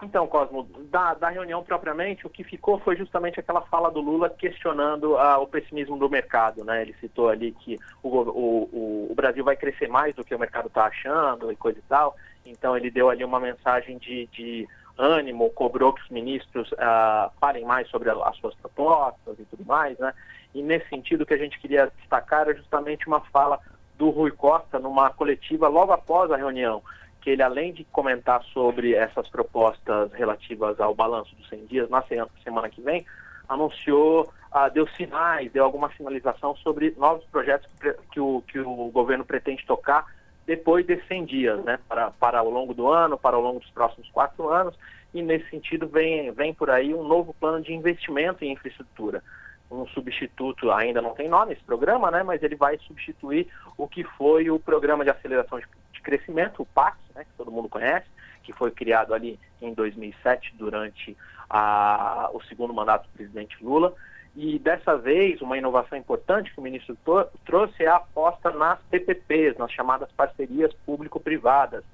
Então, 0.02 0.26
Cosmo, 0.26 0.68
da, 0.90 1.14
da, 1.14 1.30
reunião 1.30 1.62
propriamente, 1.62 2.26
o 2.26 2.30
que 2.30 2.44
ficou 2.44 2.78
foi 2.80 2.94
justamente 2.94 3.40
aquela 3.40 3.62
fala 3.62 3.90
do 3.90 4.02
Lula 4.02 4.28
questionando 4.28 5.14
uh, 5.14 5.40
o 5.40 5.46
pessimismo 5.46 5.96
do 5.96 6.10
mercado. 6.10 6.62
Né? 6.62 6.82
Ele 6.82 6.94
citou 7.00 7.30
ali 7.30 7.52
que 7.52 7.78
o, 8.02 8.08
o, 8.08 9.08
o 9.10 9.14
Brasil 9.14 9.42
vai 9.42 9.56
crescer 9.56 9.88
mais 9.88 10.14
do 10.14 10.22
que 10.22 10.34
o 10.34 10.38
mercado 10.38 10.66
está 10.66 10.84
achando 10.84 11.50
e 11.50 11.56
coisa 11.56 11.78
e 11.78 11.82
tal. 11.88 12.14
Então, 12.44 12.76
ele 12.76 12.90
deu 12.90 13.08
ali 13.08 13.24
uma 13.24 13.40
mensagem 13.40 13.96
de, 13.96 14.26
de 14.26 14.68
ânimo, 15.00 15.50
cobrou 15.50 15.92
que 15.92 16.02
os 16.02 16.08
ministros 16.10 16.70
uh, 16.72 17.30
falem 17.40 17.64
mais 17.64 17.88
sobre 17.88 18.10
as 18.10 18.36
suas 18.36 18.54
propostas 18.54 19.38
e 19.38 19.44
tudo 19.44 19.64
mais, 19.64 19.98
né? 19.98 20.12
E 20.54 20.62
nesse 20.62 20.88
sentido, 20.88 21.22
o 21.22 21.26
que 21.26 21.34
a 21.34 21.38
gente 21.38 21.58
queria 21.58 21.90
destacar 21.98 22.48
é 22.48 22.54
justamente 22.54 23.06
uma 23.06 23.20
fala 23.20 23.58
do 23.96 24.10
Rui 24.10 24.30
Costa 24.30 24.78
numa 24.78 25.10
coletiva 25.10 25.68
logo 25.68 25.92
após 25.92 26.30
a 26.30 26.36
reunião, 26.36 26.82
que 27.20 27.30
ele, 27.30 27.42
além 27.42 27.72
de 27.72 27.84
comentar 27.84 28.42
sobre 28.44 28.94
essas 28.94 29.28
propostas 29.28 30.12
relativas 30.12 30.80
ao 30.80 30.94
balanço 30.94 31.34
dos 31.36 31.48
100 31.48 31.66
dias 31.66 31.90
na 31.90 32.02
semana 32.42 32.68
que 32.68 32.80
vem, 32.80 33.04
anunciou, 33.48 34.32
uh, 34.52 34.70
deu 34.72 34.86
sinais, 34.88 35.50
deu 35.52 35.64
alguma 35.64 35.90
sinalização 35.96 36.54
sobre 36.56 36.94
novos 36.96 37.24
projetos 37.26 37.68
que 38.12 38.20
o, 38.20 38.42
que 38.46 38.58
o 38.58 38.90
governo 38.90 39.24
pretende 39.24 39.64
tocar 39.66 40.04
depois 40.46 40.86
desses 40.86 41.06
100 41.06 41.24
dias, 41.24 41.64
né, 41.64 41.78
para, 41.88 42.10
para 42.12 42.42
o 42.42 42.50
longo 42.50 42.74
do 42.74 42.88
ano, 42.88 43.18
para 43.18 43.38
o 43.38 43.40
longo 43.40 43.60
dos 43.60 43.70
próximos 43.70 44.08
quatro 44.10 44.48
anos, 44.48 44.76
e 45.12 45.22
nesse 45.22 45.48
sentido 45.50 45.86
vem, 45.86 46.30
vem 46.32 46.54
por 46.54 46.70
aí 46.70 46.94
um 46.94 47.06
novo 47.06 47.34
plano 47.34 47.62
de 47.62 47.72
investimento 47.72 48.44
em 48.44 48.52
infraestrutura. 48.52 49.22
Um 49.70 49.86
substituto, 49.88 50.70
ainda 50.70 51.00
não 51.00 51.14
tem 51.14 51.28
nome 51.28 51.52
esse 51.52 51.62
programa, 51.62 52.10
né, 52.10 52.22
mas 52.22 52.42
ele 52.42 52.56
vai 52.56 52.78
substituir 52.78 53.48
o 53.76 53.86
que 53.86 54.02
foi 54.02 54.50
o 54.50 54.58
Programa 54.58 55.04
de 55.04 55.10
Aceleração 55.10 55.58
de, 55.58 55.66
de 55.92 56.00
Crescimento, 56.00 56.62
o 56.62 56.66
PAC, 56.66 56.96
né, 57.14 57.24
que 57.24 57.32
todo 57.36 57.52
mundo 57.52 57.68
conhece, 57.68 58.06
que 58.42 58.52
foi 58.52 58.70
criado 58.70 59.14
ali 59.14 59.38
em 59.62 59.72
2007 59.72 60.54
durante 60.56 61.16
a, 61.48 62.30
o 62.32 62.42
segundo 62.42 62.74
mandato 62.74 63.04
do 63.04 63.12
presidente 63.12 63.56
Lula, 63.62 63.94
e 64.36 64.58
dessa 64.58 64.96
vez, 64.96 65.40
uma 65.40 65.58
inovação 65.58 65.98
importante 65.98 66.52
que 66.52 66.60
o 66.60 66.62
ministro 66.62 66.96
trouxe 67.44 67.82
é 67.82 67.88
a 67.88 67.96
aposta 67.96 68.50
nas 68.50 68.78
PPPs, 68.90 69.58
nas 69.58 69.72
chamadas 69.72 70.10
parcerias 70.12 70.72
público-privadas. 70.86 71.84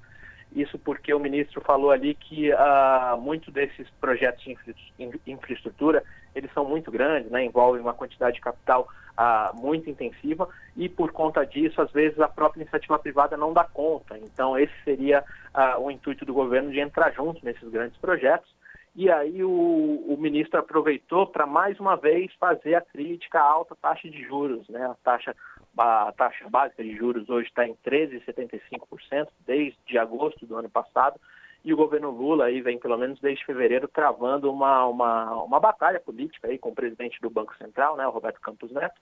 Isso 0.55 0.77
porque 0.79 1.13
o 1.13 1.19
ministro 1.19 1.59
falou 1.61 1.91
ali 1.91 2.13
que 2.15 2.51
uh, 2.51 3.17
muitos 3.19 3.53
desses 3.53 3.89
projetos 3.99 4.43
de 4.43 4.51
infra 4.97 5.19
infraestrutura, 5.25 6.03
eles 6.33 6.51
são 6.53 6.63
muito 6.63 6.89
grandes, 6.89 7.29
né, 7.29 7.43
envolvem 7.43 7.81
uma 7.81 7.93
quantidade 7.93 8.35
de 8.35 8.41
capital 8.41 8.87
uh, 9.17 9.55
muito 9.59 9.89
intensiva 9.89 10.47
e 10.75 10.87
por 10.87 11.11
conta 11.11 11.45
disso, 11.45 11.81
às 11.81 11.91
vezes, 11.91 12.19
a 12.19 12.29
própria 12.29 12.61
iniciativa 12.61 12.97
privada 12.97 13.35
não 13.35 13.51
dá 13.51 13.65
conta. 13.65 14.17
Então, 14.17 14.57
esse 14.57 14.73
seria 14.85 15.23
uh, 15.53 15.81
o 15.81 15.91
intuito 15.91 16.23
do 16.23 16.33
governo 16.33 16.71
de 16.71 16.79
entrar 16.79 17.11
junto 17.11 17.43
nesses 17.43 17.67
grandes 17.69 17.97
projetos 17.97 18.56
e 18.97 19.11
aí 19.11 19.43
o, 19.43 19.51
o 20.07 20.17
ministro 20.17 20.59
aproveitou 20.59 21.27
para 21.27 21.45
mais 21.45 21.79
uma 21.79 21.95
vez 21.95 22.33
fazer 22.39 22.73
a 22.73 22.81
crítica 22.81 23.39
à 23.39 23.43
alta 23.43 23.75
taxa 23.79 24.09
de 24.09 24.23
juros, 24.23 24.67
né? 24.69 24.83
A 24.87 24.95
taxa, 25.03 25.35
a 25.77 26.11
taxa 26.17 26.49
básica 26.49 26.83
de 26.83 26.95
juros 26.95 27.29
hoje 27.29 27.47
está 27.47 27.67
em 27.67 27.75
13,75% 27.85 29.27
desde 29.45 29.99
agosto 29.99 30.47
do 30.47 30.55
ano 30.57 30.67
passado. 30.67 31.21
E 31.63 31.71
o 31.71 31.77
governo 31.77 32.09
Lula 32.09 32.45
aí 32.45 32.59
vem, 32.59 32.79
pelo 32.79 32.97
menos 32.97 33.19
desde 33.19 33.45
fevereiro, 33.45 33.87
travando 33.87 34.51
uma, 34.51 34.87
uma, 34.87 35.43
uma 35.43 35.59
batalha 35.59 35.99
política 35.99 36.47
aí 36.47 36.57
com 36.57 36.69
o 36.69 36.75
presidente 36.75 37.21
do 37.21 37.29
Banco 37.29 37.55
Central, 37.57 37.97
né, 37.97 38.07
o 38.07 38.11
Roberto 38.11 38.41
Campos 38.41 38.71
Neto, 38.71 38.99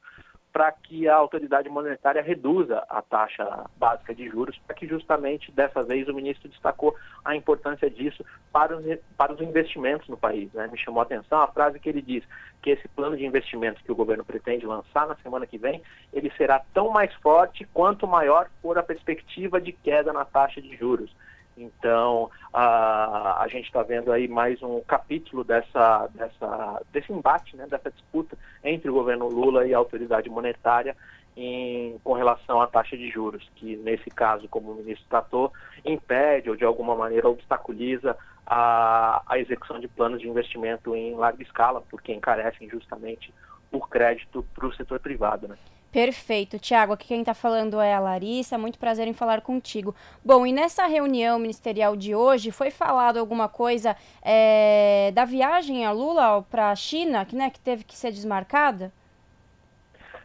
para 0.56 0.72
que 0.72 1.06
a 1.10 1.14
autoridade 1.14 1.68
monetária 1.68 2.22
reduza 2.22 2.82
a 2.88 3.02
taxa 3.02 3.70
básica 3.76 4.16
de 4.16 4.30
juros, 4.30 4.58
para 4.66 4.74
que 4.74 4.88
justamente 4.88 5.52
dessa 5.52 5.84
vez 5.84 6.08
o 6.08 6.14
ministro 6.14 6.48
destacou 6.48 6.96
a 7.26 7.36
importância 7.36 7.90
disso 7.90 8.24
para 8.54 8.78
os, 8.78 8.86
para 9.18 9.34
os 9.34 9.42
investimentos 9.42 10.08
no 10.08 10.16
país. 10.16 10.50
Né? 10.54 10.70
Me 10.72 10.78
chamou 10.78 11.02
a 11.02 11.04
atenção 11.04 11.42
a 11.42 11.48
frase 11.48 11.78
que 11.78 11.90
ele 11.90 12.02
diz, 12.02 12.24
que 12.62 12.70
esse 12.70 12.88
plano 12.88 13.18
de 13.18 13.26
investimentos 13.26 13.82
que 13.82 13.92
o 13.92 13.96
governo 13.96 14.24
pretende 14.24 14.66
lançar 14.66 15.06
na 15.06 15.18
semana 15.18 15.46
que 15.46 15.58
vem, 15.58 15.82
ele 16.14 16.32
será 16.38 16.64
tão 16.74 16.90
mais 16.90 17.14
forte 17.16 17.68
quanto 17.74 18.08
maior 18.08 18.50
for 18.62 18.78
a 18.78 18.84
perspectiva 18.84 19.60
de 19.60 19.74
queda 19.74 20.14
na 20.14 20.24
taxa 20.24 20.62
de 20.62 20.74
juros. 20.78 21.14
Então, 21.58 22.30
a, 22.54 23.42
a 23.42 23.48
gente 23.48 23.66
está 23.66 23.82
vendo 23.82 24.12
aí 24.12 24.28
mais 24.28 24.62
um 24.62 24.82
capítulo 24.82 25.44
dessa, 25.44 26.08
dessa, 26.14 26.82
desse 26.92 27.14
embate, 27.14 27.56
né, 27.56 27.66
dessa 27.68 27.90
disputa 27.90 28.38
entre 28.64 28.90
o 28.90 28.94
governo 28.94 29.28
Lula 29.30 29.66
e 29.66 29.74
a 29.74 29.78
autoridade 29.78 30.30
monetária 30.30 30.96
em, 31.36 31.98
com 32.04 32.14
relação 32.14 32.62
à 32.62 32.68
taxa 32.68 32.98
de 32.98 33.10
juros, 33.10 33.50
que 33.56 33.76
nesse 33.78 34.10
caso, 34.10 34.48
como 34.48 34.72
o 34.72 34.76
ministro 34.76 35.06
tratou, 35.10 35.52
impede 35.84 36.50
ou 36.50 36.56
de 36.56 36.66
alguma 36.66 36.96
maneira 36.96 37.30
obstaculiza 37.30 38.18
a, 38.46 39.22
a 39.28 39.40
execução 39.40 39.80
de 39.80 39.88
planos 39.88 40.22
de 40.22 40.30
investimento 40.30 40.96
em 40.96 41.16
larga 41.16 41.42
escala, 41.42 41.82
porque 41.90 42.14
encarecem 42.14 42.70
justamente 42.70 43.34
o 43.72 43.80
crédito 43.80 44.46
para 44.54 44.68
o 44.68 44.74
setor 44.74 45.00
privado. 45.00 45.48
Né? 45.48 45.58
Perfeito. 45.96 46.60
Tiago, 46.60 46.92
aqui 46.92 47.08
quem 47.08 47.22
está 47.22 47.34
falando 47.34 47.80
é 47.80 47.94
a 47.94 48.02
Larissa. 48.02 48.58
Muito 48.58 48.78
prazer 48.78 49.08
em 49.08 49.14
falar 49.14 49.40
contigo. 49.40 49.96
Bom, 50.26 50.46
e 50.46 50.52
nessa 50.52 50.86
reunião 50.88 51.40
ministerial 51.40 51.96
de 51.96 52.14
hoje 52.14 52.52
foi 52.52 52.70
falado 52.70 53.18
alguma 53.18 53.48
coisa 53.48 53.96
é, 54.22 55.10
da 55.14 55.24
viagem 55.24 55.86
a 55.86 55.94
Lula 55.94 56.42
para 56.52 56.70
a 56.70 56.76
China, 56.76 57.24
que, 57.24 57.34
né, 57.34 57.50
que 57.50 57.62
teve 57.62 57.86
que 57.86 57.96
ser 57.96 58.12
desmarcada? 58.12 58.92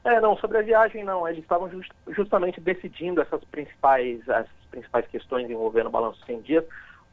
É, 0.02 0.20
não, 0.20 0.36
sobre 0.38 0.58
a 0.58 0.62
viagem 0.62 1.04
não. 1.04 1.28
Eles 1.28 1.40
estavam 1.40 1.70
just, 1.70 1.92
justamente 2.08 2.60
decidindo 2.60 3.22
essas 3.22 3.44
principais, 3.44 4.28
as 4.28 4.48
principais 4.72 5.06
questões 5.06 5.48
envolvendo 5.48 5.86
o 5.86 5.90
balanço 5.90 6.18
100 6.26 6.40
dias 6.40 6.64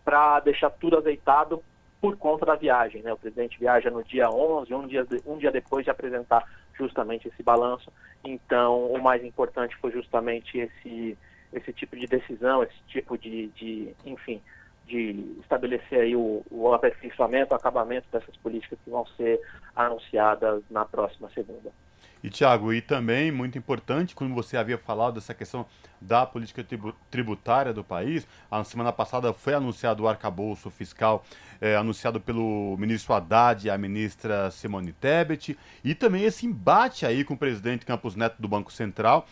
para 0.03 0.39
deixar 0.39 0.71
tudo 0.71 0.97
azeitado 0.97 1.61
por 2.01 2.17
conta 2.17 2.43
da 2.43 2.55
viagem. 2.55 3.03
Né? 3.03 3.13
O 3.13 3.17
presidente 3.17 3.59
viaja 3.59 3.91
no 3.91 4.03
dia 4.03 4.27
11, 4.31 4.73
um 4.73 4.87
dia, 4.87 5.05
um 5.27 5.37
dia 5.37 5.51
depois 5.51 5.85
de 5.85 5.91
apresentar 5.91 6.43
justamente 6.77 7.27
esse 7.27 7.43
balanço. 7.43 7.91
Então, 8.23 8.91
o 8.91 9.01
mais 9.01 9.23
importante 9.23 9.75
foi 9.77 9.91
justamente 9.91 10.57
esse, 10.57 11.17
esse 11.53 11.73
tipo 11.73 11.95
de 11.95 12.07
decisão, 12.07 12.63
esse 12.63 12.79
tipo 12.87 13.17
de, 13.17 13.47
de 13.49 13.95
enfim, 14.05 14.41
de 14.85 15.35
estabelecer 15.41 15.99
aí 15.99 16.15
o, 16.15 16.43
o 16.49 16.73
aperfeiçoamento, 16.73 17.53
o 17.53 17.57
acabamento 17.57 18.07
dessas 18.11 18.35
políticas 18.37 18.79
que 18.83 18.89
vão 18.89 19.05
ser 19.17 19.39
anunciadas 19.75 20.63
na 20.69 20.85
próxima 20.85 21.29
segunda. 21.31 21.71
E, 22.23 22.29
Tiago, 22.29 22.73
e 22.73 22.81
também 22.81 23.31
muito 23.31 23.57
importante, 23.57 24.15
como 24.15 24.33
você 24.33 24.57
havia 24.57 24.77
falado 24.77 25.15
dessa 25.15 25.33
questão 25.33 25.65
da 25.99 26.25
política 26.25 26.65
tributária 27.09 27.73
do 27.73 27.83
país, 27.83 28.27
a 28.49 28.63
semana 28.63 28.91
passada 28.91 29.33
foi 29.33 29.53
anunciado 29.53 30.03
o 30.03 30.07
arcabouço 30.07 30.69
fiscal 30.69 31.23
é, 31.59 31.75
anunciado 31.75 32.19
pelo 32.19 32.75
ministro 32.77 33.13
Haddad 33.13 33.65
e 33.65 33.69
a 33.69 33.77
ministra 33.77 34.51
Simone 34.51 34.93
Tebet, 34.93 35.57
e 35.83 35.95
também 35.95 36.23
esse 36.23 36.45
embate 36.45 37.05
aí 37.05 37.23
com 37.23 37.33
o 37.33 37.37
presidente 37.37 37.85
Campos 37.85 38.15
Neto 38.15 38.35
do 38.39 38.47
Banco 38.47 38.71
Central, 38.71 39.27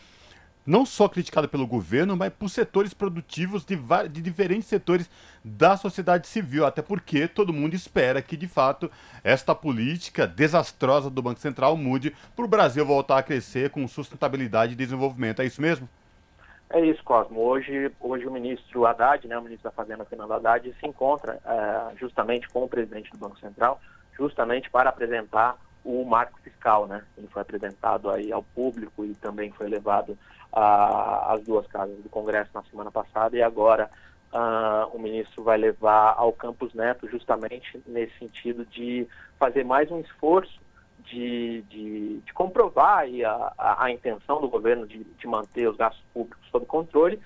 não 0.66 0.86
só 0.86 1.08
criticado 1.08 1.48
pelo 1.48 1.68
governo, 1.68 2.18
mas 2.18 2.34
por 2.34 2.50
setores 2.50 2.94
produtivos 2.94 3.64
de, 3.64 3.78
de, 4.10 4.22
diferentes 4.22 4.68
setores 4.68 5.10
da 5.44 5.78
sociedade 5.78 6.28
civil, 6.28 6.66
até 6.66 6.82
porque 6.82 7.28
todo 7.28 7.54
mundo 7.54 7.76
espera 7.76 8.22
que, 8.22 8.36
de 8.36 8.48
fato, 8.48 8.90
esta 9.24 9.54
política 9.54 10.26
desastrosa 10.26 11.10
do 11.10 11.22
Banco 11.22 11.40
Central 11.40 11.78
mude 11.78 12.16
para 12.36 12.46
o 12.46 12.48
Brasil 12.48 12.86
voltar 12.86 13.20
a 13.20 13.24
crescer 13.24 13.70
com 13.70 13.88
sustentabilidade 13.88 14.74
e 14.74 14.76
desenvolvimento. 14.76 15.42
É 15.42 15.46
isso 15.46 15.62
mesmo? 15.62 15.88
É 16.70 16.84
isso, 16.84 17.04
Cosmo. 17.04 17.42
Hoje, 17.42 17.92
hoje 18.00 18.26
o 18.26 18.32
ministro 18.32 18.88
Haddad, 18.88 19.28
né, 19.28 19.38
o 19.38 19.42
ministro 19.42 19.70
da 19.70 19.76
Fazenda, 19.76 20.04
Fernando 20.04 20.34
Haddad, 20.34 20.74
se 20.80 20.88
encontra 20.88 21.40
é, 21.46 21.96
justamente 21.98 22.50
com 22.50 22.64
o 22.64 22.68
presidente 22.68 23.12
do 23.12 23.18
Banco 23.20 23.38
Central, 23.40 23.80
justamente 24.18 24.70
para 24.70 24.90
apresentar 24.90 25.58
o 25.84 26.04
marco 26.04 26.40
fiscal, 26.42 26.88
né? 26.88 27.04
Ele 27.16 27.28
foi 27.28 27.44
apresentado 27.44 28.10
aí 28.10 28.32
ao 28.32 28.42
público 28.42 29.06
e 29.06 29.14
também 29.14 29.52
foi 29.52 29.70
levado 29.70 30.18
às 30.56 31.44
duas 31.44 31.68
casas 31.68 31.98
do 31.98 32.10
Congresso 32.10 32.50
na 32.54 32.64
semana 32.64 32.90
passada 32.90 33.36
e 33.36 33.44
agora 33.44 33.90
uh, 34.34 34.96
o 34.96 35.00
ministro 35.00 35.44
vai 35.44 35.58
levar 35.58 36.14
ao 36.18 36.32
Campos 36.32 36.74
Neto 36.74 37.10
justamente 37.10 37.82
nesse 37.86 38.18
sentido 38.18 38.66
de 38.66 39.08
fazer 39.38 39.66
mais 39.66 39.92
um 39.92 40.00
esforço 40.00 40.60
de, 41.06 41.62
de, 41.64 42.20
de 42.20 42.34
comprovar 42.34 43.06
a, 43.26 43.54
a, 43.58 43.86
a, 43.86 43.92
intenção 43.92 44.42
do 44.42 44.50
governo 44.50 44.88
de, 44.88 45.04
de, 45.04 45.28
manter 45.28 45.68
os 45.68 45.78
gastos 45.78 46.04
públicos 46.14 46.48
sob 46.50 46.66
controle 46.66 47.20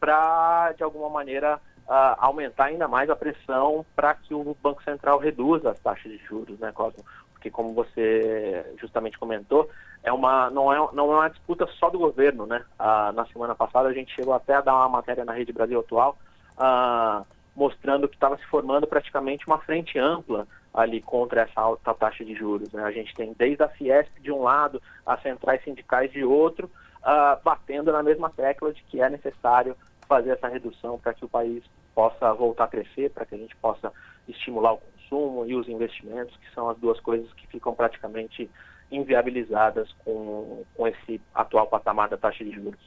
para, 0.00 0.72
de 0.72 0.82
alguma 0.82 1.10
maneira, 1.10 1.56
uh, 1.86 2.16
aumentar 2.18 2.66
ainda 2.66 2.88
mais 2.88 3.10
a 3.10 3.16
pressão 3.16 3.84
para 3.94 4.14
que 4.14 4.32
o 4.32 4.56
Banco 4.62 4.82
Central 4.82 5.18
reduza 5.18 5.72
as 5.72 5.80
taxas 5.80 6.10
de 6.10 6.18
juros, 6.18 6.58
né, 6.58 6.72
Cosmo? 6.72 7.04
Porque, 7.38 7.50
como 7.50 7.72
você 7.72 8.66
justamente 8.80 9.16
comentou, 9.16 9.70
é 10.02 10.12
uma, 10.12 10.50
não, 10.50 10.72
é, 10.72 10.76
não 10.92 11.12
é 11.12 11.16
uma 11.16 11.30
disputa 11.30 11.66
só 11.78 11.88
do 11.88 11.98
governo, 11.98 12.46
né? 12.46 12.64
Uh, 12.78 13.12
na 13.12 13.24
semana 13.26 13.54
passada 13.54 13.88
a 13.88 13.92
gente 13.92 14.14
chegou 14.14 14.34
até 14.34 14.54
a 14.54 14.60
dar 14.60 14.74
uma 14.74 14.88
matéria 14.88 15.24
na 15.24 15.32
Rede 15.32 15.52
Brasil 15.52 15.78
Atual 15.78 16.18
uh, 16.58 17.24
mostrando 17.54 18.08
que 18.08 18.16
estava 18.16 18.36
se 18.36 18.44
formando 18.46 18.86
praticamente 18.86 19.46
uma 19.46 19.58
frente 19.58 19.98
ampla 19.98 20.46
ali 20.74 21.00
contra 21.00 21.42
essa 21.42 21.60
alta 21.60 21.94
taxa 21.94 22.24
de 22.24 22.34
juros. 22.34 22.72
Né? 22.72 22.82
A 22.82 22.90
gente 22.90 23.14
tem 23.14 23.34
desde 23.36 23.62
a 23.62 23.68
Fiesp 23.68 24.20
de 24.20 24.30
um 24.32 24.42
lado, 24.42 24.82
as 25.06 25.20
centrais 25.22 25.62
sindicais 25.62 26.10
de 26.10 26.24
outro, 26.24 26.70
uh, 26.98 27.40
batendo 27.44 27.92
na 27.92 28.02
mesma 28.02 28.30
tecla 28.30 28.72
de 28.72 28.82
que 28.84 29.00
é 29.00 29.08
necessário 29.08 29.76
fazer 30.08 30.30
essa 30.30 30.48
redução 30.48 30.98
para 30.98 31.14
que 31.14 31.24
o 31.24 31.28
país 31.28 31.62
possa 31.94 32.32
voltar 32.32 32.64
a 32.64 32.68
crescer, 32.68 33.10
para 33.10 33.26
que 33.26 33.34
a 33.34 33.38
gente 33.38 33.54
possa 33.56 33.92
estimular 34.28 34.74
o 34.74 34.80
consumo 35.08 35.46
e 35.46 35.54
os 35.54 35.68
investimentos, 35.68 36.36
que 36.36 36.54
são 36.54 36.68
as 36.68 36.78
duas 36.78 37.00
coisas 37.00 37.32
que 37.32 37.46
ficam 37.46 37.74
praticamente 37.74 38.50
inviabilizadas 38.90 39.90
com, 40.04 40.64
com 40.74 40.86
esse 40.86 41.20
atual 41.34 41.66
patamar 41.66 42.08
da 42.08 42.16
taxa 42.16 42.44
de 42.44 42.52
juros. 42.52 42.78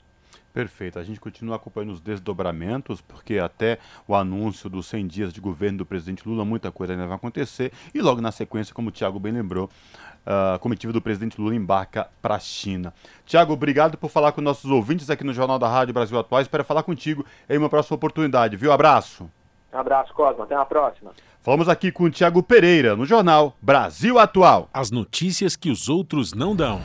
Perfeito. 0.53 0.99
A 0.99 1.03
gente 1.03 1.19
continua 1.19 1.55
acompanhando 1.55 1.93
os 1.93 2.01
desdobramentos, 2.01 2.99
porque 2.99 3.37
até 3.37 3.77
o 4.05 4.13
anúncio 4.13 4.69
dos 4.69 4.85
100 4.87 5.07
dias 5.07 5.33
de 5.33 5.39
governo 5.39 5.79
do 5.79 5.85
presidente 5.85 6.27
Lula, 6.27 6.43
muita 6.43 6.71
coisa 6.71 6.91
ainda 6.91 7.07
vai 7.07 7.15
acontecer. 7.15 7.71
E 7.93 8.01
logo 8.01 8.19
na 8.19 8.33
sequência, 8.33 8.75
como 8.75 8.89
o 8.89 8.91
Tiago 8.91 9.17
bem 9.17 9.31
lembrou, 9.31 9.69
a 10.25 10.59
comitiva 10.59 10.91
do 10.91 11.01
presidente 11.01 11.39
Lula 11.39 11.55
embarca 11.55 12.09
para 12.21 12.35
a 12.35 12.39
China. 12.39 12.93
Tiago, 13.25 13.53
obrigado 13.53 13.97
por 13.97 14.09
falar 14.09 14.33
com 14.33 14.41
nossos 14.41 14.69
ouvintes 14.69 15.09
aqui 15.09 15.23
no 15.23 15.33
Jornal 15.33 15.57
da 15.57 15.69
Rádio 15.69 15.93
Brasil 15.93 16.19
Atual. 16.19 16.41
Espero 16.41 16.65
falar 16.65 16.83
contigo 16.83 17.25
em 17.49 17.57
uma 17.57 17.69
próxima 17.69 17.95
oportunidade, 17.95 18.57
viu? 18.57 18.73
Abraço. 18.73 19.29
Um 19.73 19.77
abraço, 19.77 20.13
Cosmo. 20.13 20.43
Até 20.43 20.55
a 20.55 20.65
próxima. 20.65 21.13
Falamos 21.43 21.67
aqui 21.67 21.91
com 21.91 22.03
o 22.03 22.09
Tiago 22.11 22.43
Pereira, 22.43 22.95
no 22.95 23.03
Jornal 23.03 23.57
Brasil 23.59 24.19
Atual. 24.19 24.69
As 24.71 24.91
notícias 24.91 25.55
que 25.55 25.71
os 25.71 25.89
outros 25.89 26.33
não 26.35 26.55
dão. 26.55 26.79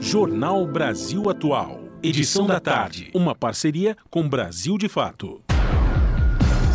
Jornal 0.00 0.64
Brasil 0.68 1.28
Atual. 1.28 1.80
Edição 2.00 2.46
da 2.46 2.60
tarde. 2.60 3.10
Uma 3.12 3.34
parceria 3.34 3.96
com 4.08 4.28
Brasil 4.28 4.78
de 4.78 4.88
Fato. 4.88 5.42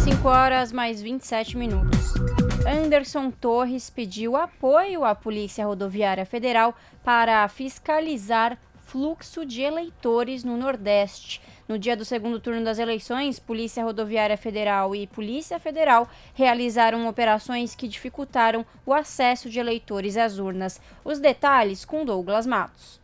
5 0.03 0.27
horas 0.27 0.73
mais 0.73 1.01
27 1.01 1.55
minutos. 1.55 2.13
Anderson 2.67 3.31
Torres 3.31 3.89
pediu 3.89 4.35
apoio 4.35 5.05
à 5.05 5.15
Polícia 5.15 5.65
Rodoviária 5.65 6.25
Federal 6.25 6.75
para 7.05 7.47
fiscalizar 7.47 8.59
fluxo 8.81 9.45
de 9.45 9.61
eleitores 9.61 10.43
no 10.43 10.57
Nordeste. 10.57 11.41
No 11.67 11.79
dia 11.79 11.95
do 11.95 12.03
segundo 12.03 12.39
turno 12.39 12.63
das 12.63 12.79
eleições, 12.79 13.39
Polícia 13.39 13.83
Rodoviária 13.83 14.37
Federal 14.37 14.95
e 14.95 15.07
Polícia 15.07 15.59
Federal 15.59 16.09
realizaram 16.33 17.07
operações 17.07 17.73
que 17.73 17.87
dificultaram 17.87 18.65
o 18.85 18.93
acesso 18.93 19.49
de 19.49 19.59
eleitores 19.59 20.17
às 20.17 20.39
urnas. 20.39 20.81
Os 21.05 21.19
detalhes 21.19 21.85
com 21.85 22.03
Douglas 22.03 22.45
Matos. 22.45 23.02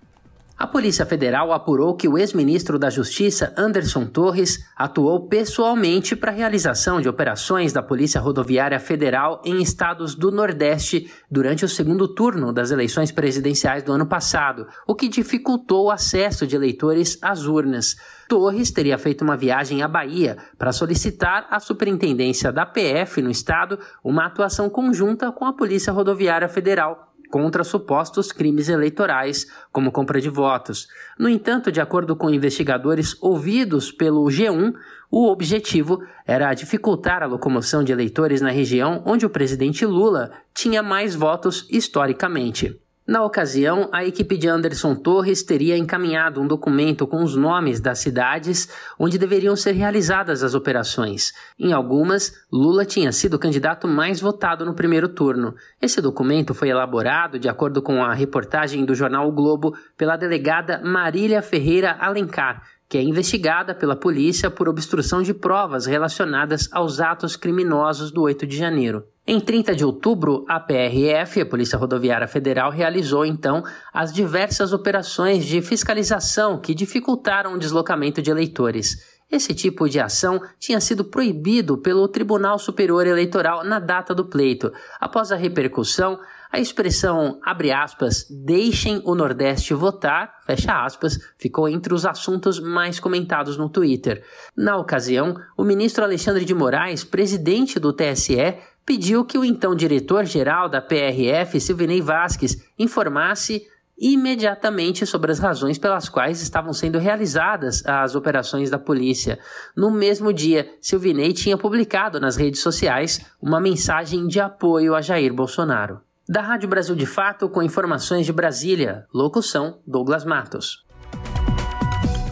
A 0.59 0.67
Polícia 0.67 1.05
Federal 1.05 1.53
apurou 1.53 1.95
que 1.95 2.05
o 2.05 2.17
ex-ministro 2.17 2.77
da 2.77 2.89
Justiça, 2.89 3.53
Anderson 3.55 4.05
Torres, 4.05 4.59
atuou 4.75 5.25
pessoalmente 5.29 6.17
para 6.17 6.31
a 6.31 6.35
realização 6.35 6.99
de 6.99 7.07
operações 7.07 7.71
da 7.71 7.81
Polícia 7.81 8.19
Rodoviária 8.19 8.77
Federal 8.77 9.41
em 9.45 9.61
estados 9.61 10.15
do 10.15 10.29
Nordeste 10.29 11.09
durante 11.31 11.63
o 11.63 11.69
segundo 11.69 12.09
turno 12.09 12.51
das 12.51 12.71
eleições 12.71 13.09
presidenciais 13.09 13.83
do 13.83 13.93
ano 13.93 14.05
passado, 14.05 14.67
o 14.85 14.93
que 14.93 15.07
dificultou 15.07 15.85
o 15.85 15.91
acesso 15.91 16.45
de 16.45 16.57
eleitores 16.57 17.17
às 17.21 17.45
urnas. 17.45 17.95
Torres 18.27 18.69
teria 18.69 18.97
feito 18.97 19.23
uma 19.23 19.37
viagem 19.37 19.81
à 19.81 19.87
Bahia 19.87 20.35
para 20.57 20.73
solicitar 20.73 21.47
à 21.49 21.61
superintendência 21.61 22.51
da 22.51 22.65
PF 22.65 23.21
no 23.21 23.31
estado 23.31 23.79
uma 24.03 24.25
atuação 24.25 24.69
conjunta 24.69 25.31
com 25.31 25.45
a 25.45 25.53
Polícia 25.53 25.93
Rodoviária 25.93 26.49
Federal 26.49 27.08
contra 27.29 27.63
supostos 27.63 28.31
crimes 28.31 28.69
eleitorais, 28.69 29.47
como 29.71 29.91
compra 29.91 30.19
de 30.19 30.29
votos. 30.29 30.87
No 31.17 31.29
entanto, 31.29 31.71
de 31.71 31.79
acordo 31.79 32.15
com 32.15 32.29
investigadores 32.29 33.15
ouvidos 33.21 33.91
pelo 33.91 34.23
G1, 34.25 34.73
o 35.11 35.27
objetivo 35.27 36.03
era 36.25 36.53
dificultar 36.53 37.23
a 37.23 37.27
locomoção 37.27 37.83
de 37.83 37.91
eleitores 37.91 38.41
na 38.41 38.49
região 38.49 39.01
onde 39.05 39.25
o 39.25 39.29
presidente 39.29 39.85
Lula 39.85 40.31
tinha 40.53 40.83
mais 40.83 41.15
votos 41.15 41.67
historicamente. 41.69 42.79
Na 43.09 43.23
ocasião, 43.23 43.89
a 43.91 44.05
equipe 44.05 44.37
de 44.37 44.47
Anderson 44.47 44.93
Torres 44.93 45.41
teria 45.41 45.75
encaminhado 45.75 46.39
um 46.39 46.45
documento 46.45 47.07
com 47.07 47.23
os 47.23 47.35
nomes 47.35 47.79
das 47.79 47.97
cidades 47.97 48.69
onde 48.99 49.17
deveriam 49.17 49.55
ser 49.55 49.71
realizadas 49.71 50.43
as 50.43 50.53
operações. 50.53 51.33
Em 51.57 51.73
algumas, 51.73 52.31
Lula 52.51 52.85
tinha 52.85 53.11
sido 53.11 53.33
o 53.33 53.39
candidato 53.39 53.87
mais 53.87 54.21
votado 54.21 54.63
no 54.63 54.75
primeiro 54.75 55.09
turno. 55.09 55.55
Esse 55.81 55.99
documento 56.01 56.53
foi 56.53 56.69
elaborado, 56.69 57.39
de 57.39 57.49
acordo 57.49 57.81
com 57.81 58.03
a 58.03 58.13
reportagem 58.13 58.85
do 58.85 58.93
jornal 58.93 59.27
o 59.27 59.31
Globo, 59.31 59.75
pela 59.97 60.15
delegada 60.15 60.79
Marília 60.85 61.41
Ferreira 61.41 61.97
Alencar, 61.99 62.61
que 62.87 62.95
é 62.95 63.01
investigada 63.01 63.73
pela 63.73 63.95
polícia 63.95 64.51
por 64.51 64.69
obstrução 64.69 65.23
de 65.23 65.33
provas 65.33 65.87
relacionadas 65.87 66.69
aos 66.71 66.99
atos 66.99 67.35
criminosos 67.35 68.11
do 68.11 68.21
8 68.21 68.45
de 68.45 68.55
janeiro. 68.55 69.03
Em 69.31 69.39
30 69.39 69.75
de 69.75 69.85
outubro, 69.85 70.43
a 70.49 70.59
PRF, 70.59 71.39
a 71.39 71.45
Polícia 71.45 71.77
Rodoviária 71.77 72.27
Federal, 72.27 72.71
realizou 72.71 73.23
então 73.23 73.63
as 73.93 74.11
diversas 74.11 74.73
operações 74.73 75.45
de 75.45 75.61
fiscalização 75.61 76.59
que 76.59 76.73
dificultaram 76.73 77.53
o 77.53 77.59
deslocamento 77.59 78.23
de 78.23 78.31
eleitores. 78.31 79.19
Esse 79.31 79.53
tipo 79.53 79.87
de 79.87 79.99
ação 79.99 80.41
tinha 80.57 80.81
sido 80.81 81.05
proibido 81.05 81.77
pelo 81.77 82.07
Tribunal 82.07 82.57
Superior 82.57 83.05
Eleitoral 83.05 83.63
na 83.63 83.77
data 83.77 84.15
do 84.15 84.25
pleito. 84.25 84.73
Após 84.99 85.31
a 85.31 85.35
repercussão, 85.35 86.19
a 86.51 86.59
expressão, 86.59 87.39
abre 87.43 87.71
aspas, 87.71 88.25
deixem 88.27 88.99
o 89.05 89.13
Nordeste 89.13 89.75
votar, 89.75 90.39
fecha 90.47 90.83
aspas, 90.83 91.19
ficou 91.37 91.69
entre 91.69 91.93
os 91.93 92.07
assuntos 92.07 92.59
mais 92.59 92.99
comentados 92.99 93.55
no 93.55 93.69
Twitter. 93.69 94.25
Na 94.57 94.75
ocasião, 94.75 95.35
o 95.55 95.63
ministro 95.63 96.03
Alexandre 96.03 96.43
de 96.43 96.55
Moraes, 96.55 97.03
presidente 97.03 97.79
do 97.79 97.93
TSE, 97.93 98.57
pediu 98.89 99.23
que 99.23 99.37
o 99.37 99.45
então 99.45 99.75
diretor-geral 99.75 100.67
da 100.67 100.81
PRF, 100.81 101.61
Silvinei 101.61 102.01
Vasques, 102.01 102.57
informasse 102.79 103.67
imediatamente 103.95 105.05
sobre 105.05 105.31
as 105.31 105.37
razões 105.37 105.77
pelas 105.77 106.09
quais 106.09 106.41
estavam 106.41 106.73
sendo 106.73 106.97
realizadas 106.97 107.85
as 107.85 108.15
operações 108.15 108.71
da 108.71 108.79
polícia. 108.79 109.37
No 109.77 109.91
mesmo 109.91 110.33
dia, 110.33 110.73
Silvinei 110.81 111.33
tinha 111.33 111.55
publicado 111.55 112.19
nas 112.19 112.35
redes 112.35 112.61
sociais 112.61 113.23
uma 113.39 113.61
mensagem 113.61 114.25
de 114.25 114.39
apoio 114.39 114.95
a 114.95 115.01
Jair 115.01 115.35
Bolsonaro. 115.35 115.99
Da 116.27 116.41
Rádio 116.41 116.67
Brasil 116.67 116.95
de 116.95 117.05
Fato, 117.05 117.47
com 117.47 117.61
informações 117.61 118.25
de 118.25 118.33
Brasília. 118.33 119.05
Locução: 119.13 119.77
Douglas 119.85 120.25
Matos. 120.25 120.83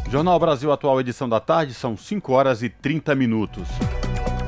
Jornal 0.09 0.39
Brasil 0.39 0.71
Atual, 0.71 0.99
edição 1.01 1.29
da 1.29 1.39
tarde, 1.39 1.75
são 1.75 1.95
5 1.95 2.33
horas 2.33 2.63
e 2.63 2.69
30 2.69 3.13
minutos. 3.13 3.67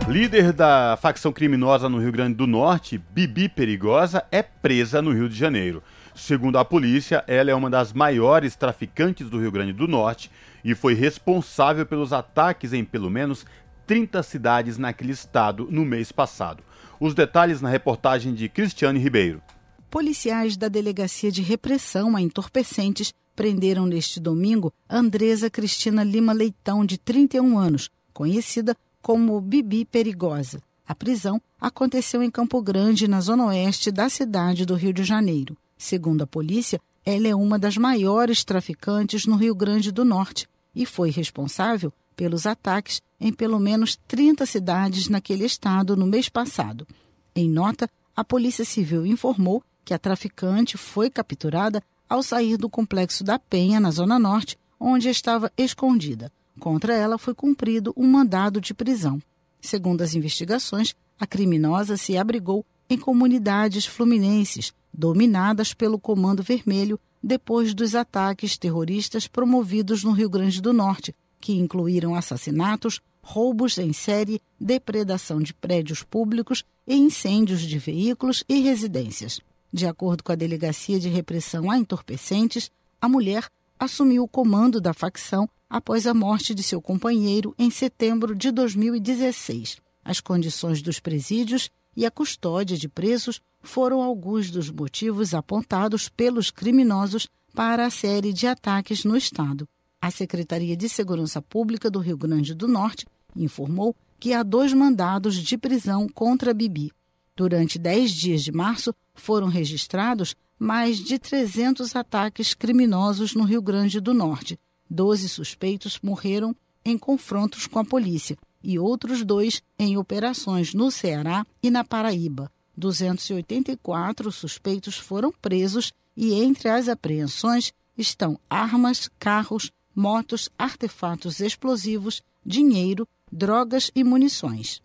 Líder 0.09 0.51
da 0.51 0.97
facção 0.99 1.31
criminosa 1.31 1.87
no 1.87 1.99
Rio 1.99 2.11
Grande 2.11 2.33
do 2.33 2.47
Norte, 2.47 2.97
Bibi 2.97 3.47
Perigosa, 3.47 4.25
é 4.31 4.41
presa 4.41 5.03
no 5.03 5.13
Rio 5.13 5.29
de 5.29 5.35
Janeiro. 5.35 5.83
Segundo 6.15 6.57
a 6.57 6.65
polícia, 6.65 7.23
ela 7.27 7.51
é 7.51 7.53
uma 7.53 7.69
das 7.69 7.93
maiores 7.93 8.55
traficantes 8.55 9.29
do 9.29 9.39
Rio 9.39 9.51
Grande 9.51 9.71
do 9.71 9.87
Norte 9.87 10.31
e 10.65 10.73
foi 10.73 10.95
responsável 10.95 11.85
pelos 11.85 12.11
ataques 12.11 12.73
em 12.73 12.83
pelo 12.83 13.07
menos 13.07 13.45
30 13.85 14.23
cidades 14.23 14.79
naquele 14.79 15.11
estado 15.11 15.67
no 15.69 15.85
mês 15.85 16.11
passado. 16.11 16.63
Os 16.99 17.13
detalhes 17.13 17.61
na 17.61 17.69
reportagem 17.69 18.33
de 18.33 18.49
Cristiane 18.49 18.97
Ribeiro. 18.97 19.43
Policiais 19.91 20.57
da 20.57 20.67
Delegacia 20.67 21.31
de 21.31 21.43
Repressão 21.43 22.15
a 22.15 22.21
Entorpecentes 22.21 23.13
prenderam 23.35 23.85
neste 23.85 24.19
domingo 24.19 24.73
Andresa 24.89 25.51
Cristina 25.51 26.03
Lima 26.03 26.33
Leitão, 26.33 26.83
de 26.83 26.97
31 26.97 27.59
anos, 27.59 27.91
conhecida 28.11 28.75
como 29.01 29.39
Bibi 29.41 29.85
Perigosa. 29.85 30.61
A 30.87 30.95
prisão 30.95 31.41
aconteceu 31.59 32.23
em 32.23 32.31
Campo 32.31 32.61
Grande, 32.61 33.07
na 33.07 33.21
zona 33.21 33.45
oeste 33.45 33.91
da 33.91 34.09
cidade 34.09 34.65
do 34.65 34.75
Rio 34.75 34.93
de 34.93 35.03
Janeiro. 35.03 35.55
Segundo 35.77 36.23
a 36.23 36.27
polícia, 36.27 36.81
ela 37.05 37.27
é 37.27 37.35
uma 37.35 37.57
das 37.57 37.77
maiores 37.77 38.43
traficantes 38.43 39.25
no 39.25 39.35
Rio 39.35 39.55
Grande 39.55 39.91
do 39.91 40.03
Norte 40.03 40.47
e 40.75 40.85
foi 40.85 41.09
responsável 41.09 41.93
pelos 42.15 42.45
ataques 42.45 43.01
em 43.19 43.31
pelo 43.31 43.59
menos 43.59 43.97
30 44.07 44.45
cidades 44.45 45.07
naquele 45.09 45.45
estado 45.45 45.95
no 45.95 46.05
mês 46.05 46.27
passado. 46.27 46.87
Em 47.35 47.49
nota, 47.49 47.89
a 48.15 48.23
Polícia 48.23 48.65
Civil 48.65 49.05
informou 49.05 49.63
que 49.85 49.93
a 49.93 49.99
traficante 49.99 50.77
foi 50.77 51.09
capturada 51.09 51.81
ao 52.09 52.21
sair 52.21 52.57
do 52.57 52.69
complexo 52.69 53.23
da 53.23 53.39
Penha, 53.39 53.79
na 53.79 53.91
Zona 53.91 54.19
Norte, 54.19 54.57
onde 54.79 55.07
estava 55.09 55.51
escondida. 55.57 56.31
Contra 56.59 56.93
ela 56.93 57.17
foi 57.17 57.33
cumprido 57.33 57.93
um 57.95 58.05
mandado 58.05 58.59
de 58.59 58.73
prisão. 58.73 59.21
Segundo 59.61 60.01
as 60.01 60.13
investigações, 60.13 60.93
a 61.19 61.25
criminosa 61.25 61.97
se 61.97 62.17
abrigou 62.17 62.65
em 62.89 62.97
comunidades 62.97 63.85
fluminenses 63.85 64.73
dominadas 64.93 65.73
pelo 65.73 65.99
Comando 65.99 66.43
Vermelho 66.43 66.99
depois 67.21 67.73
dos 67.73 67.95
ataques 67.95 68.57
terroristas 68.57 69.27
promovidos 69.27 70.03
no 70.03 70.11
Rio 70.11 70.29
Grande 70.29 70.61
do 70.61 70.73
Norte, 70.73 71.15
que 71.39 71.53
incluíram 71.53 72.15
assassinatos, 72.15 73.01
roubos 73.21 73.77
em 73.77 73.93
série, 73.93 74.41
depredação 74.59 75.39
de 75.39 75.53
prédios 75.53 76.03
públicos 76.03 76.63
e 76.87 76.95
incêndios 76.95 77.61
de 77.61 77.77
veículos 77.77 78.43
e 78.49 78.59
residências. 78.59 79.39
De 79.71 79.85
acordo 79.85 80.23
com 80.23 80.31
a 80.31 80.35
Delegacia 80.35 80.99
de 80.99 81.09
Repressão 81.09 81.69
a 81.69 81.77
Entorpecentes, 81.77 82.71
a 82.99 83.07
mulher 83.07 83.47
assumiu 83.77 84.23
o 84.23 84.27
comando 84.27 84.81
da 84.81 84.93
facção 84.93 85.47
após 85.69 86.07
a 86.07 86.13
morte 86.13 86.55
de 86.55 86.63
seu 86.63 86.81
companheiro 86.81 87.53
em 87.57 87.69
setembro 87.69 88.35
de 88.35 88.51
2016. 88.51 89.77
As 90.03 90.19
condições 90.19 90.81
dos 90.81 90.99
presídios 90.99 91.69
e 91.95 92.05
a 92.05 92.11
custódia 92.11 92.77
de 92.77 92.89
presos 92.89 93.39
foram 93.61 94.01
alguns 94.01 94.49
dos 94.49 94.71
motivos 94.71 95.33
apontados 95.33 96.09
pelos 96.09 96.49
criminosos 96.49 97.27
para 97.53 97.85
a 97.85 97.89
série 97.89 98.33
de 98.33 98.47
ataques 98.47 99.03
no 99.03 99.15
Estado. 99.15 99.67
A 100.01 100.09
Secretaria 100.09 100.77
de 100.77 100.87
Segurança 100.87 101.41
Pública 101.41 101.91
do 101.91 101.99
Rio 101.99 102.17
Grande 102.17 102.55
do 102.55 102.67
Norte 102.67 103.05
informou 103.35 103.95
que 104.19 104.33
há 104.33 104.43
dois 104.43 104.73
mandados 104.73 105.35
de 105.35 105.57
prisão 105.57 106.07
contra 106.07 106.53
Bibi. 106.53 106.91
Durante 107.35 107.77
dez 107.77 108.11
dias 108.11 108.43
de 108.43 108.51
março, 108.51 108.93
foram 109.13 109.47
registrados 109.47 110.35
mais 110.57 110.97
de 110.97 111.19
300 111.19 111.95
ataques 111.95 112.53
criminosos 112.53 113.33
no 113.33 113.43
Rio 113.43 113.61
Grande 113.61 113.99
do 113.99 114.13
Norte. 114.13 114.59
Doze 114.89 115.29
suspeitos 115.29 115.99
morreram 116.01 116.55
em 116.83 116.97
confrontos 116.97 117.67
com 117.67 117.79
a 117.79 117.85
polícia 117.85 118.37
e 118.63 118.79
outros 118.79 119.23
dois 119.23 119.61
em 119.77 119.97
operações 119.97 120.73
no 120.73 120.89
Ceará 120.89 121.45
e 121.61 121.69
na 121.69 121.83
Paraíba. 121.83 122.51
284 122.75 124.31
suspeitos 124.31 124.97
foram 124.97 125.31
presos 125.31 125.93
e 126.15 126.33
entre 126.33 126.69
as 126.69 126.87
apreensões 126.87 127.73
estão 127.97 128.39
armas, 128.49 129.09
carros, 129.19 129.71
motos, 129.93 130.49
artefatos 130.57 131.39
explosivos, 131.39 132.21
dinheiro, 132.45 133.07
drogas 133.31 133.91
e 133.93 134.03
munições. 134.03 134.81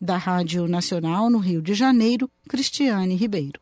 Da 0.00 0.16
Rádio 0.16 0.68
Nacional 0.68 1.30
no 1.30 1.38
Rio 1.38 1.62
de 1.62 1.74
Janeiro, 1.74 2.30
Cristiane 2.48 3.14
Ribeiro. 3.14 3.60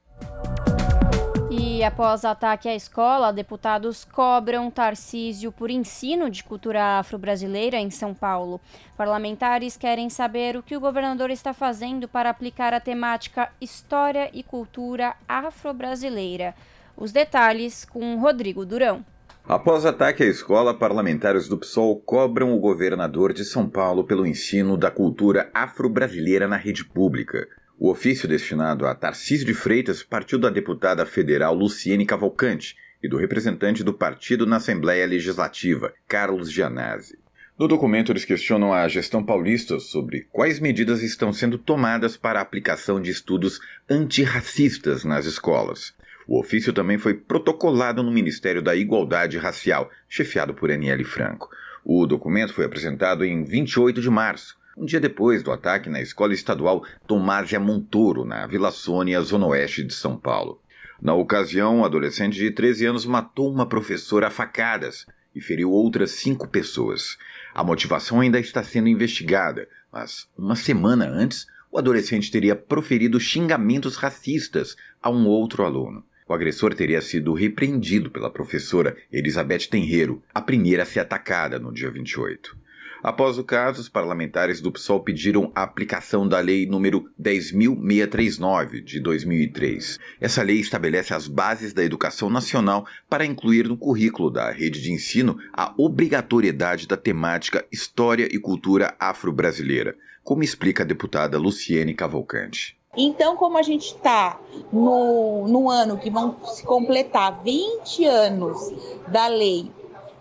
E 1.80 1.82
após 1.82 2.26
ataque 2.26 2.68
à 2.68 2.74
escola, 2.74 3.32
deputados 3.32 4.04
cobram 4.04 4.70
Tarcísio 4.70 5.50
por 5.50 5.70
ensino 5.70 6.28
de 6.28 6.44
cultura 6.44 6.98
afro-brasileira 6.98 7.78
em 7.78 7.88
São 7.88 8.12
Paulo. 8.12 8.60
Parlamentares 8.98 9.78
querem 9.78 10.10
saber 10.10 10.58
o 10.58 10.62
que 10.62 10.76
o 10.76 10.80
governador 10.80 11.30
está 11.30 11.54
fazendo 11.54 12.06
para 12.06 12.28
aplicar 12.28 12.74
a 12.74 12.80
temática 12.80 13.50
História 13.58 14.28
e 14.34 14.42
Cultura 14.42 15.14
Afro-Brasileira. 15.26 16.54
Os 16.94 17.12
detalhes 17.12 17.86
com 17.86 18.18
Rodrigo 18.18 18.66
Durão. 18.66 19.02
Após 19.48 19.86
ataque 19.86 20.22
à 20.22 20.26
escola, 20.26 20.74
parlamentares 20.74 21.48
do 21.48 21.56
PSOL 21.56 21.98
cobram 21.98 22.54
o 22.54 22.60
governador 22.60 23.32
de 23.32 23.42
São 23.42 23.66
Paulo 23.66 24.04
pelo 24.04 24.26
ensino 24.26 24.76
da 24.76 24.90
cultura 24.90 25.50
afro-brasileira 25.54 26.46
na 26.46 26.58
rede 26.58 26.84
pública. 26.84 27.48
O 27.82 27.88
ofício 27.88 28.28
destinado 28.28 28.86
a 28.86 28.94
Tarcísio 28.94 29.46
de 29.46 29.54
Freitas 29.54 30.02
partiu 30.02 30.38
da 30.38 30.50
deputada 30.50 31.06
federal 31.06 31.54
Luciene 31.54 32.04
Cavalcante 32.04 32.76
e 33.02 33.08
do 33.08 33.16
representante 33.16 33.82
do 33.82 33.94
partido 33.94 34.44
na 34.44 34.56
Assembleia 34.56 35.06
Legislativa, 35.06 35.90
Carlos 36.06 36.52
Gianazzi. 36.52 37.18
No 37.58 37.66
documento, 37.66 38.12
eles 38.12 38.26
questionam 38.26 38.70
a 38.70 38.86
gestão 38.86 39.24
paulista 39.24 39.80
sobre 39.80 40.28
quais 40.30 40.60
medidas 40.60 41.02
estão 41.02 41.32
sendo 41.32 41.56
tomadas 41.56 42.18
para 42.18 42.38
a 42.38 42.42
aplicação 42.42 43.00
de 43.00 43.10
estudos 43.10 43.58
antirracistas 43.88 45.02
nas 45.02 45.24
escolas. 45.24 45.94
O 46.28 46.38
ofício 46.38 46.74
também 46.74 46.98
foi 46.98 47.14
protocolado 47.14 48.02
no 48.02 48.12
Ministério 48.12 48.60
da 48.60 48.76
Igualdade 48.76 49.38
Racial, 49.38 49.90
chefiado 50.06 50.52
por 50.52 50.70
Aniele 50.70 51.02
Franco. 51.02 51.48
O 51.82 52.06
documento 52.06 52.52
foi 52.52 52.66
apresentado 52.66 53.24
em 53.24 53.42
28 53.42 54.02
de 54.02 54.10
março, 54.10 54.59
um 54.76 54.84
dia 54.84 55.00
depois 55.00 55.42
do 55.42 55.50
ataque 55.50 55.88
na 55.88 56.00
Escola 56.00 56.32
Estadual 56.32 56.84
Tomásia 57.06 57.58
Montoro, 57.58 58.24
na 58.24 58.46
Vila 58.46 58.70
Sônia, 58.70 59.20
zona 59.20 59.46
oeste 59.46 59.82
de 59.82 59.92
São 59.92 60.16
Paulo. 60.16 60.60
Na 61.02 61.14
ocasião, 61.14 61.78
um 61.78 61.84
adolescente 61.84 62.34
de 62.34 62.50
13 62.50 62.86
anos 62.86 63.06
matou 63.06 63.50
uma 63.50 63.66
professora 63.66 64.28
a 64.28 64.30
facadas 64.30 65.06
e 65.34 65.40
feriu 65.40 65.70
outras 65.70 66.12
cinco 66.12 66.48
pessoas. 66.48 67.16
A 67.54 67.64
motivação 67.64 68.20
ainda 68.20 68.38
está 68.38 68.62
sendo 68.62 68.88
investigada, 68.88 69.68
mas 69.92 70.28
uma 70.36 70.54
semana 70.54 71.06
antes, 71.06 71.46
o 71.72 71.78
adolescente 71.78 72.30
teria 72.30 72.54
proferido 72.54 73.18
xingamentos 73.18 73.96
racistas 73.96 74.76
a 75.02 75.10
um 75.10 75.26
outro 75.26 75.64
aluno. 75.64 76.04
O 76.28 76.34
agressor 76.34 76.74
teria 76.74 77.00
sido 77.00 77.32
repreendido 77.32 78.10
pela 78.10 78.30
professora 78.30 78.96
Elizabeth 79.12 79.68
Tenreiro, 79.68 80.22
a 80.32 80.40
primeira 80.40 80.84
a 80.84 80.86
ser 80.86 81.00
atacada 81.00 81.58
no 81.58 81.72
dia 81.72 81.90
28. 81.90 82.56
Após 83.02 83.38
o 83.38 83.44
caso, 83.44 83.80
os 83.80 83.88
parlamentares 83.88 84.60
do 84.60 84.70
PSOL 84.70 85.00
pediram 85.00 85.50
a 85.54 85.62
aplicação 85.62 86.28
da 86.28 86.38
Lei 86.38 86.66
número 86.66 87.08
10.639 87.20 88.84
de 88.84 89.00
2003. 89.00 89.98
Essa 90.20 90.42
lei 90.42 90.60
estabelece 90.60 91.14
as 91.14 91.26
bases 91.26 91.72
da 91.72 91.82
educação 91.82 92.28
nacional 92.28 92.84
para 93.08 93.24
incluir 93.24 93.66
no 93.66 93.76
currículo 93.76 94.30
da 94.30 94.50
rede 94.50 94.82
de 94.82 94.92
ensino 94.92 95.38
a 95.52 95.72
obrigatoriedade 95.78 96.86
da 96.86 96.96
temática 96.96 97.64
História 97.72 98.28
e 98.30 98.38
Cultura 98.38 98.94
Afro-Brasileira, 99.00 99.96
como 100.22 100.42
explica 100.42 100.82
a 100.82 100.86
deputada 100.86 101.38
Luciene 101.38 101.94
Cavalcante. 101.94 102.78
Então, 102.96 103.36
como 103.36 103.56
a 103.56 103.62
gente 103.62 103.94
está 103.94 104.38
no, 104.72 105.46
no 105.48 105.70
ano 105.70 105.96
que 105.96 106.10
vão 106.10 106.36
se 106.44 106.64
completar 106.64 107.40
20 107.42 108.04
anos 108.04 108.74
da 109.08 109.28
lei 109.28 109.70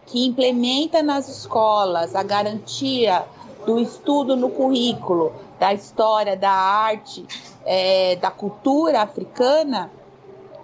que 0.09 0.25
implementa 0.25 1.03
nas 1.03 1.29
escolas 1.29 2.15
a 2.15 2.23
garantia 2.23 3.23
do 3.65 3.79
estudo 3.79 4.35
no 4.35 4.49
currículo 4.49 5.31
da 5.59 5.73
história, 5.73 6.35
da 6.35 6.51
arte, 6.51 7.25
é, 7.65 8.15
da 8.15 8.31
cultura 8.31 9.01
africana, 9.01 9.91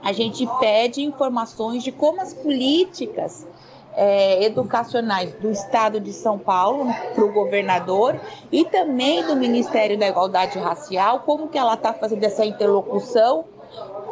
a 0.01 0.11
gente 0.11 0.47
pede 0.59 1.01
informações 1.01 1.83
de 1.83 1.91
como 1.91 2.21
as 2.21 2.33
políticas 2.33 3.45
é, 3.95 4.43
educacionais 4.43 5.33
do 5.35 5.51
Estado 5.51 5.99
de 5.99 6.11
São 6.11 6.37
Paulo 6.37 6.85
para 7.13 7.23
o 7.23 7.31
governador 7.31 8.19
e 8.51 8.65
também 8.65 9.25
do 9.25 9.35
Ministério 9.35 9.97
da 9.97 10.07
Igualdade 10.07 10.59
Racial, 10.59 11.19
como 11.19 11.47
que 11.47 11.57
ela 11.57 11.75
está 11.75 11.93
fazendo 11.93 12.23
essa 12.23 12.45
interlocução 12.45 13.45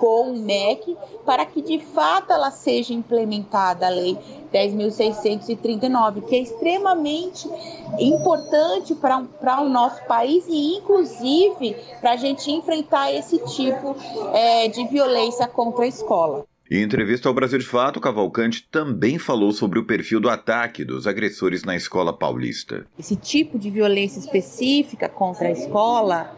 com 0.04 0.32
o 0.32 0.36
MEC 0.36 0.98
para 1.26 1.46
que 1.46 1.62
de 1.62 1.80
fato 1.80 2.34
ela 2.34 2.52
seja 2.52 2.94
implementada 2.94 3.86
a 3.86 3.90
lei 3.90 4.18
10.639, 4.54 6.26
que 6.26 6.36
é 6.36 6.40
extremamente 6.40 7.50
importante 7.98 8.94
para 8.96 9.62
o 9.62 9.70
nosso 9.70 10.04
país 10.04 10.44
e 10.50 10.76
inclusive 10.76 11.78
para 12.02 12.12
a 12.12 12.18
gente 12.18 12.52
enfrentar 12.52 13.14
esse 13.14 13.38
tipo 13.56 13.96
é, 14.34 14.68
de 14.68 14.86
violência 14.88 15.48
contra 15.48 15.86
a 15.86 15.88
escola. 15.88 16.46
Em 16.74 16.82
entrevista 16.82 17.30
ao 17.30 17.36
Brasil 17.36 17.60
de 17.60 17.68
Fato, 17.68 18.02
Cavalcante 18.02 18.68
também 18.72 19.20
falou 19.20 19.52
sobre 19.52 19.78
o 19.78 19.86
perfil 19.86 20.20
do 20.20 20.28
ataque 20.28 20.84
dos 20.84 21.06
agressores 21.06 21.64
na 21.64 21.76
escola 21.76 22.12
paulista. 22.12 22.88
Esse 22.98 23.16
tipo 23.16 23.60
de 23.60 23.70
violência 23.70 24.18
específica 24.18 25.08
contra 25.08 25.50
a 25.50 25.52
escola, 25.52 26.36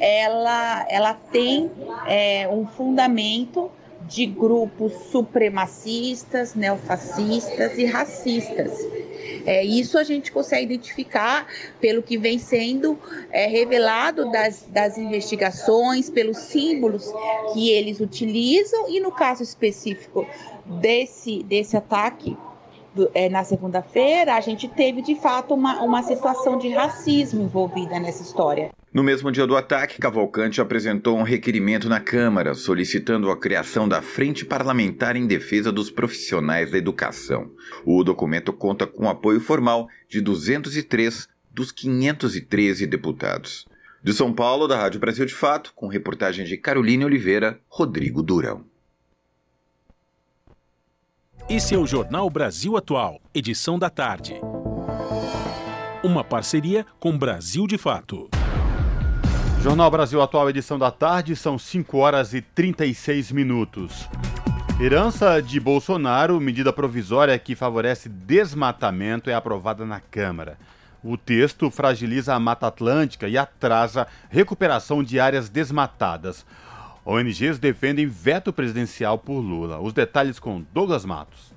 ela, 0.00 0.84
ela 0.90 1.14
tem 1.14 1.70
é, 2.04 2.48
um 2.48 2.66
fundamento 2.66 3.70
de 4.08 4.26
grupos 4.26 4.92
supremacistas, 5.10 6.54
neofascistas 6.54 7.76
e 7.78 7.84
racistas. 7.84 8.72
É, 9.44 9.64
isso 9.64 9.96
a 9.96 10.02
gente 10.02 10.32
consegue 10.32 10.74
identificar 10.74 11.46
pelo 11.80 12.02
que 12.02 12.18
vem 12.18 12.38
sendo 12.38 12.98
é, 13.30 13.46
revelado 13.46 14.30
das, 14.30 14.66
das 14.68 14.98
investigações, 14.98 16.10
pelos 16.10 16.38
símbolos 16.38 17.12
que 17.52 17.70
eles 17.70 18.00
utilizam 18.00 18.88
e 18.88 18.98
no 19.00 19.12
caso 19.12 19.42
específico 19.42 20.26
desse, 20.80 21.44
desse 21.44 21.76
ataque 21.76 22.36
é, 23.14 23.28
na 23.28 23.44
segunda-feira, 23.44 24.34
a 24.34 24.40
gente 24.40 24.66
teve 24.68 25.02
de 25.02 25.14
fato 25.14 25.54
uma, 25.54 25.82
uma 25.82 26.02
situação 26.02 26.58
de 26.58 26.70
racismo 26.70 27.42
envolvida 27.42 28.00
nessa 28.00 28.22
história. 28.22 28.70
No 28.96 29.02
mesmo 29.02 29.30
dia 29.30 29.46
do 29.46 29.54
ataque, 29.54 29.98
Cavalcante 29.98 30.58
apresentou 30.58 31.18
um 31.18 31.22
requerimento 31.22 31.86
na 31.86 32.00
Câmara 32.00 32.54
solicitando 32.54 33.30
a 33.30 33.36
criação 33.36 33.86
da 33.86 34.00
Frente 34.00 34.42
Parlamentar 34.42 35.16
em 35.16 35.26
Defesa 35.26 35.70
dos 35.70 35.90
Profissionais 35.90 36.70
da 36.70 36.78
Educação. 36.78 37.50
O 37.84 38.02
documento 38.02 38.54
conta 38.54 38.86
com 38.86 39.06
apoio 39.06 39.38
formal 39.38 39.86
de 40.08 40.22
203 40.22 41.28
dos 41.50 41.70
513 41.72 42.86
deputados. 42.86 43.66
De 44.02 44.14
São 44.14 44.32
Paulo, 44.32 44.66
da 44.66 44.78
Rádio 44.78 44.98
Brasil 44.98 45.26
de 45.26 45.34
Fato, 45.34 45.74
com 45.76 45.88
reportagem 45.88 46.46
de 46.46 46.56
Caroline 46.56 47.04
Oliveira, 47.04 47.60
Rodrigo 47.68 48.22
Durão. 48.22 48.64
Esse 51.50 51.74
é 51.74 51.78
o 51.78 51.86
Jornal 51.86 52.30
Brasil 52.30 52.78
Atual, 52.78 53.20
edição 53.34 53.78
da 53.78 53.90
tarde. 53.90 54.40
Uma 56.02 56.24
parceria 56.24 56.86
com 56.98 57.18
Brasil 57.18 57.66
de 57.66 57.76
Fato. 57.76 58.30
Jornal 59.66 59.90
Brasil 59.90 60.22
Atual, 60.22 60.48
edição 60.48 60.78
da 60.78 60.92
tarde, 60.92 61.34
são 61.34 61.58
5 61.58 61.98
horas 61.98 62.32
e 62.32 62.40
36 62.40 63.32
minutos. 63.32 64.08
Herança 64.80 65.42
de 65.42 65.58
Bolsonaro, 65.58 66.40
medida 66.40 66.72
provisória 66.72 67.36
que 67.36 67.56
favorece 67.56 68.08
desmatamento, 68.08 69.28
é 69.28 69.34
aprovada 69.34 69.84
na 69.84 69.98
Câmara. 69.98 70.56
O 71.02 71.16
texto 71.16 71.68
fragiliza 71.68 72.32
a 72.32 72.38
Mata 72.38 72.68
Atlântica 72.68 73.26
e 73.26 73.36
atrasa 73.36 74.06
recuperação 74.30 75.02
de 75.02 75.18
áreas 75.18 75.48
desmatadas. 75.48 76.46
ONGs 77.04 77.58
defendem 77.58 78.06
veto 78.06 78.52
presidencial 78.52 79.18
por 79.18 79.40
Lula. 79.40 79.80
Os 79.80 79.92
detalhes 79.92 80.38
com 80.38 80.64
Douglas 80.72 81.04
Matos. 81.04 81.55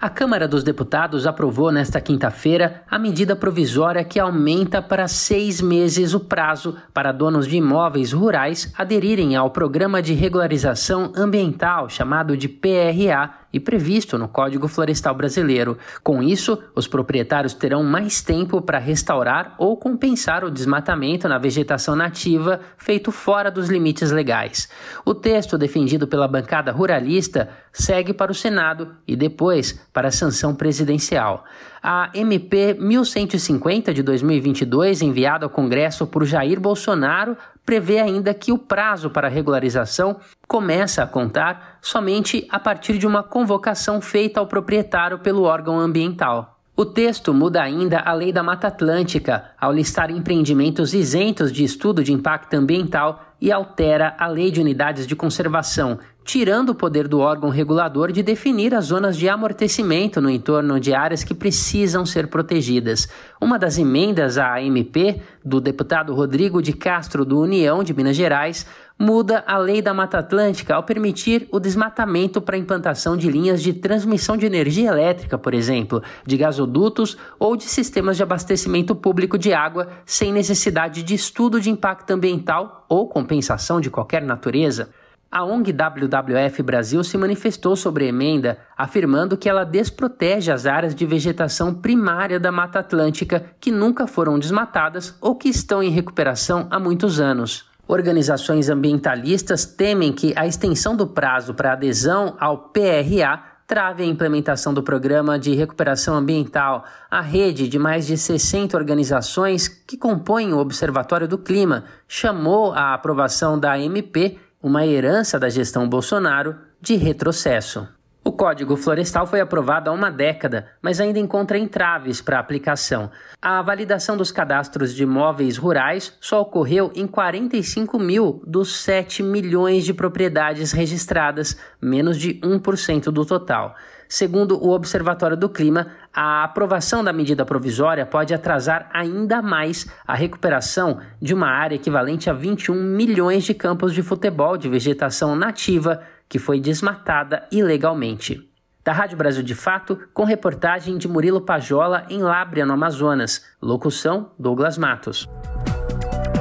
A 0.00 0.08
Câmara 0.08 0.46
dos 0.46 0.62
Deputados 0.62 1.26
aprovou 1.26 1.72
nesta 1.72 2.00
quinta-feira 2.00 2.84
a 2.88 3.00
medida 3.00 3.34
provisória 3.34 4.04
que 4.04 4.20
aumenta 4.20 4.80
para 4.80 5.08
seis 5.08 5.60
meses 5.60 6.14
o 6.14 6.20
prazo 6.20 6.76
para 6.94 7.10
donos 7.10 7.48
de 7.48 7.56
imóveis 7.56 8.12
rurais 8.12 8.72
aderirem 8.78 9.34
ao 9.34 9.50
Programa 9.50 10.00
de 10.00 10.14
Regularização 10.14 11.12
Ambiental, 11.16 11.88
chamado 11.88 12.36
de 12.36 12.48
PRA, 12.48 13.34
e 13.52 13.58
previsto 13.58 14.18
no 14.18 14.28
Código 14.28 14.68
Florestal 14.68 15.14
Brasileiro. 15.14 15.78
Com 16.02 16.22
isso, 16.22 16.58
os 16.74 16.86
proprietários 16.86 17.54
terão 17.54 17.82
mais 17.82 18.22
tempo 18.22 18.60
para 18.60 18.78
restaurar 18.78 19.54
ou 19.58 19.76
compensar 19.76 20.44
o 20.44 20.50
desmatamento 20.50 21.28
na 21.28 21.38
vegetação 21.38 21.96
nativa 21.96 22.60
feito 22.76 23.10
fora 23.10 23.50
dos 23.50 23.68
limites 23.68 24.10
legais. 24.10 24.68
O 25.04 25.14
texto 25.14 25.56
defendido 25.56 26.06
pela 26.06 26.28
bancada 26.28 26.72
ruralista 26.72 27.48
segue 27.72 28.12
para 28.12 28.32
o 28.32 28.34
Senado 28.34 28.94
e 29.06 29.14
depois 29.14 29.80
para 29.92 30.08
a 30.08 30.12
sanção 30.12 30.54
presidencial. 30.54 31.44
A 31.82 32.10
MP 32.12 32.74
1150 32.74 33.94
de 33.94 34.02
2022, 34.02 35.00
enviada 35.00 35.46
ao 35.46 35.50
Congresso 35.50 36.06
por 36.06 36.24
Jair 36.24 36.60
Bolsonaro, 36.60 37.36
prevê 37.68 37.98
ainda 37.98 38.32
que 38.32 38.50
o 38.50 38.56
prazo 38.56 39.10
para 39.10 39.28
regularização 39.28 40.16
começa 40.46 41.02
a 41.02 41.06
contar 41.06 41.76
somente 41.82 42.48
a 42.48 42.58
partir 42.58 42.96
de 42.96 43.06
uma 43.06 43.22
convocação 43.22 44.00
feita 44.00 44.40
ao 44.40 44.46
proprietário 44.46 45.18
pelo 45.18 45.42
órgão 45.42 45.78
ambiental. 45.78 46.58
O 46.74 46.86
texto 46.86 47.34
muda 47.34 47.62
ainda 47.62 47.98
a 47.98 48.14
Lei 48.14 48.32
da 48.32 48.42
Mata 48.42 48.68
Atlântica 48.68 49.50
ao 49.60 49.70
listar 49.70 50.10
empreendimentos 50.10 50.94
isentos 50.94 51.52
de 51.52 51.62
estudo 51.62 52.02
de 52.02 52.10
impacto 52.10 52.54
ambiental 52.54 53.22
e 53.38 53.52
altera 53.52 54.14
a 54.18 54.26
Lei 54.26 54.50
de 54.50 54.62
Unidades 54.62 55.06
de 55.06 55.14
Conservação, 55.14 55.98
tirando 56.28 56.68
o 56.68 56.74
poder 56.74 57.08
do 57.08 57.20
órgão 57.20 57.48
regulador 57.48 58.12
de 58.12 58.22
definir 58.22 58.74
as 58.74 58.84
zonas 58.84 59.16
de 59.16 59.30
amortecimento 59.30 60.20
no 60.20 60.28
entorno 60.28 60.78
de 60.78 60.92
áreas 60.92 61.24
que 61.24 61.32
precisam 61.32 62.04
ser 62.04 62.26
protegidas. 62.26 63.08
Uma 63.40 63.58
das 63.58 63.78
emendas 63.78 64.36
à 64.36 64.60
MP 64.60 65.22
do 65.42 65.58
deputado 65.58 66.14
Rodrigo 66.14 66.60
de 66.60 66.74
Castro 66.74 67.24
do 67.24 67.40
União 67.40 67.82
de 67.82 67.94
Minas 67.94 68.14
Gerais 68.14 68.66
muda 68.98 69.42
a 69.46 69.56
lei 69.56 69.80
da 69.80 69.94
Mata 69.94 70.18
Atlântica 70.18 70.74
ao 70.74 70.82
permitir 70.82 71.48
o 71.50 71.58
desmatamento 71.58 72.42
para 72.42 72.58
implantação 72.58 73.16
de 73.16 73.30
linhas 73.30 73.62
de 73.62 73.72
transmissão 73.72 74.36
de 74.36 74.44
energia 74.44 74.90
elétrica, 74.90 75.38
por 75.38 75.54
exemplo, 75.54 76.02
de 76.26 76.36
gasodutos 76.36 77.16
ou 77.38 77.56
de 77.56 77.64
sistemas 77.64 78.18
de 78.18 78.22
abastecimento 78.22 78.94
público 78.94 79.38
de 79.38 79.54
água 79.54 79.88
sem 80.04 80.30
necessidade 80.30 81.02
de 81.02 81.14
estudo 81.14 81.58
de 81.58 81.70
impacto 81.70 82.10
ambiental 82.10 82.84
ou 82.86 83.08
compensação 83.08 83.80
de 83.80 83.88
qualquer 83.88 84.20
natureza. 84.20 84.90
A 85.30 85.44
ONG 85.44 85.74
WWF 85.74 86.62
Brasil 86.62 87.04
se 87.04 87.18
manifestou 87.18 87.76
sobre 87.76 88.06
a 88.06 88.08
emenda, 88.08 88.58
afirmando 88.74 89.36
que 89.36 89.46
ela 89.46 89.62
desprotege 89.62 90.50
as 90.50 90.64
áreas 90.64 90.94
de 90.94 91.04
vegetação 91.04 91.74
primária 91.74 92.40
da 92.40 92.50
Mata 92.50 92.78
Atlântica 92.78 93.44
que 93.60 93.70
nunca 93.70 94.06
foram 94.06 94.38
desmatadas 94.38 95.14
ou 95.20 95.36
que 95.36 95.50
estão 95.50 95.82
em 95.82 95.90
recuperação 95.90 96.66
há 96.70 96.80
muitos 96.80 97.20
anos. 97.20 97.68
Organizações 97.86 98.70
ambientalistas 98.70 99.66
temem 99.66 100.14
que 100.14 100.32
a 100.34 100.46
extensão 100.46 100.96
do 100.96 101.06
prazo 101.06 101.52
para 101.52 101.74
adesão 101.74 102.34
ao 102.40 102.70
PRA 102.70 103.58
trave 103.66 104.02
a 104.02 104.06
implementação 104.06 104.72
do 104.72 104.82
Programa 104.82 105.38
de 105.38 105.54
Recuperação 105.54 106.14
Ambiental. 106.14 106.86
A 107.10 107.20
rede 107.20 107.68
de 107.68 107.78
mais 107.78 108.06
de 108.06 108.16
60 108.16 108.74
organizações 108.74 109.68
que 109.68 109.98
compõem 109.98 110.54
o 110.54 110.58
Observatório 110.58 111.28
do 111.28 111.36
Clima 111.36 111.84
chamou 112.06 112.72
a 112.72 112.94
aprovação 112.94 113.60
da 113.60 113.78
MP 113.78 114.38
uma 114.62 114.86
herança 114.86 115.38
da 115.38 115.48
gestão 115.48 115.88
Bolsonaro 115.88 116.56
de 116.80 116.96
retrocesso. 116.96 117.88
O 118.24 118.32
Código 118.32 118.76
Florestal 118.76 119.26
foi 119.26 119.40
aprovado 119.40 119.88
há 119.88 119.92
uma 119.92 120.10
década, 120.10 120.68
mas 120.82 121.00
ainda 121.00 121.18
encontra 121.18 121.56
entraves 121.56 122.20
para 122.20 122.38
aplicação. 122.38 123.10
A 123.40 123.62
validação 123.62 124.16
dos 124.18 124.30
cadastros 124.30 124.94
de 124.94 125.04
imóveis 125.04 125.56
rurais 125.56 126.14
só 126.20 126.42
ocorreu 126.42 126.90
em 126.94 127.06
45 127.06 127.98
mil 127.98 128.42
dos 128.46 128.82
7 128.82 129.22
milhões 129.22 129.84
de 129.84 129.94
propriedades 129.94 130.72
registradas, 130.72 131.56
menos 131.80 132.18
de 132.18 132.34
1% 132.40 133.04
do 133.04 133.24
total. 133.24 133.74
Segundo 134.08 134.62
o 134.62 134.70
Observatório 134.70 135.36
do 135.36 135.48
Clima, 135.48 135.92
a 136.12 136.44
aprovação 136.44 137.04
da 137.04 137.12
medida 137.12 137.44
provisória 137.44 138.04
pode 138.04 138.34
atrasar 138.34 138.88
ainda 138.92 139.40
mais 139.40 139.86
a 140.06 140.14
recuperação 140.14 141.00
de 141.20 141.34
uma 141.34 141.48
área 141.48 141.76
equivalente 141.76 142.28
a 142.28 142.32
21 142.32 142.74
milhões 142.74 143.44
de 143.44 143.54
campos 143.54 143.94
de 143.94 144.02
futebol 144.02 144.56
de 144.56 144.68
vegetação 144.68 145.36
nativa 145.36 146.02
que 146.28 146.38
foi 146.38 146.60
desmatada 146.60 147.46
ilegalmente. 147.50 148.48
Da 148.84 148.92
Rádio 148.92 149.18
Brasil 149.18 149.42
de 149.42 149.54
Fato, 149.54 149.98
com 150.14 150.24
reportagem 150.24 150.96
de 150.96 151.06
Murilo 151.06 151.42
Pajola 151.42 152.06
em 152.08 152.22
Lábrea, 152.22 152.64
no 152.64 152.72
Amazonas. 152.72 153.44
Locução: 153.60 154.30
Douglas 154.38 154.78
Matos. 154.78 155.28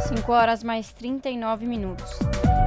5 0.07 0.31
horas 0.31 0.63
mais 0.63 0.93
39 0.93 1.65
minutos. 1.65 2.09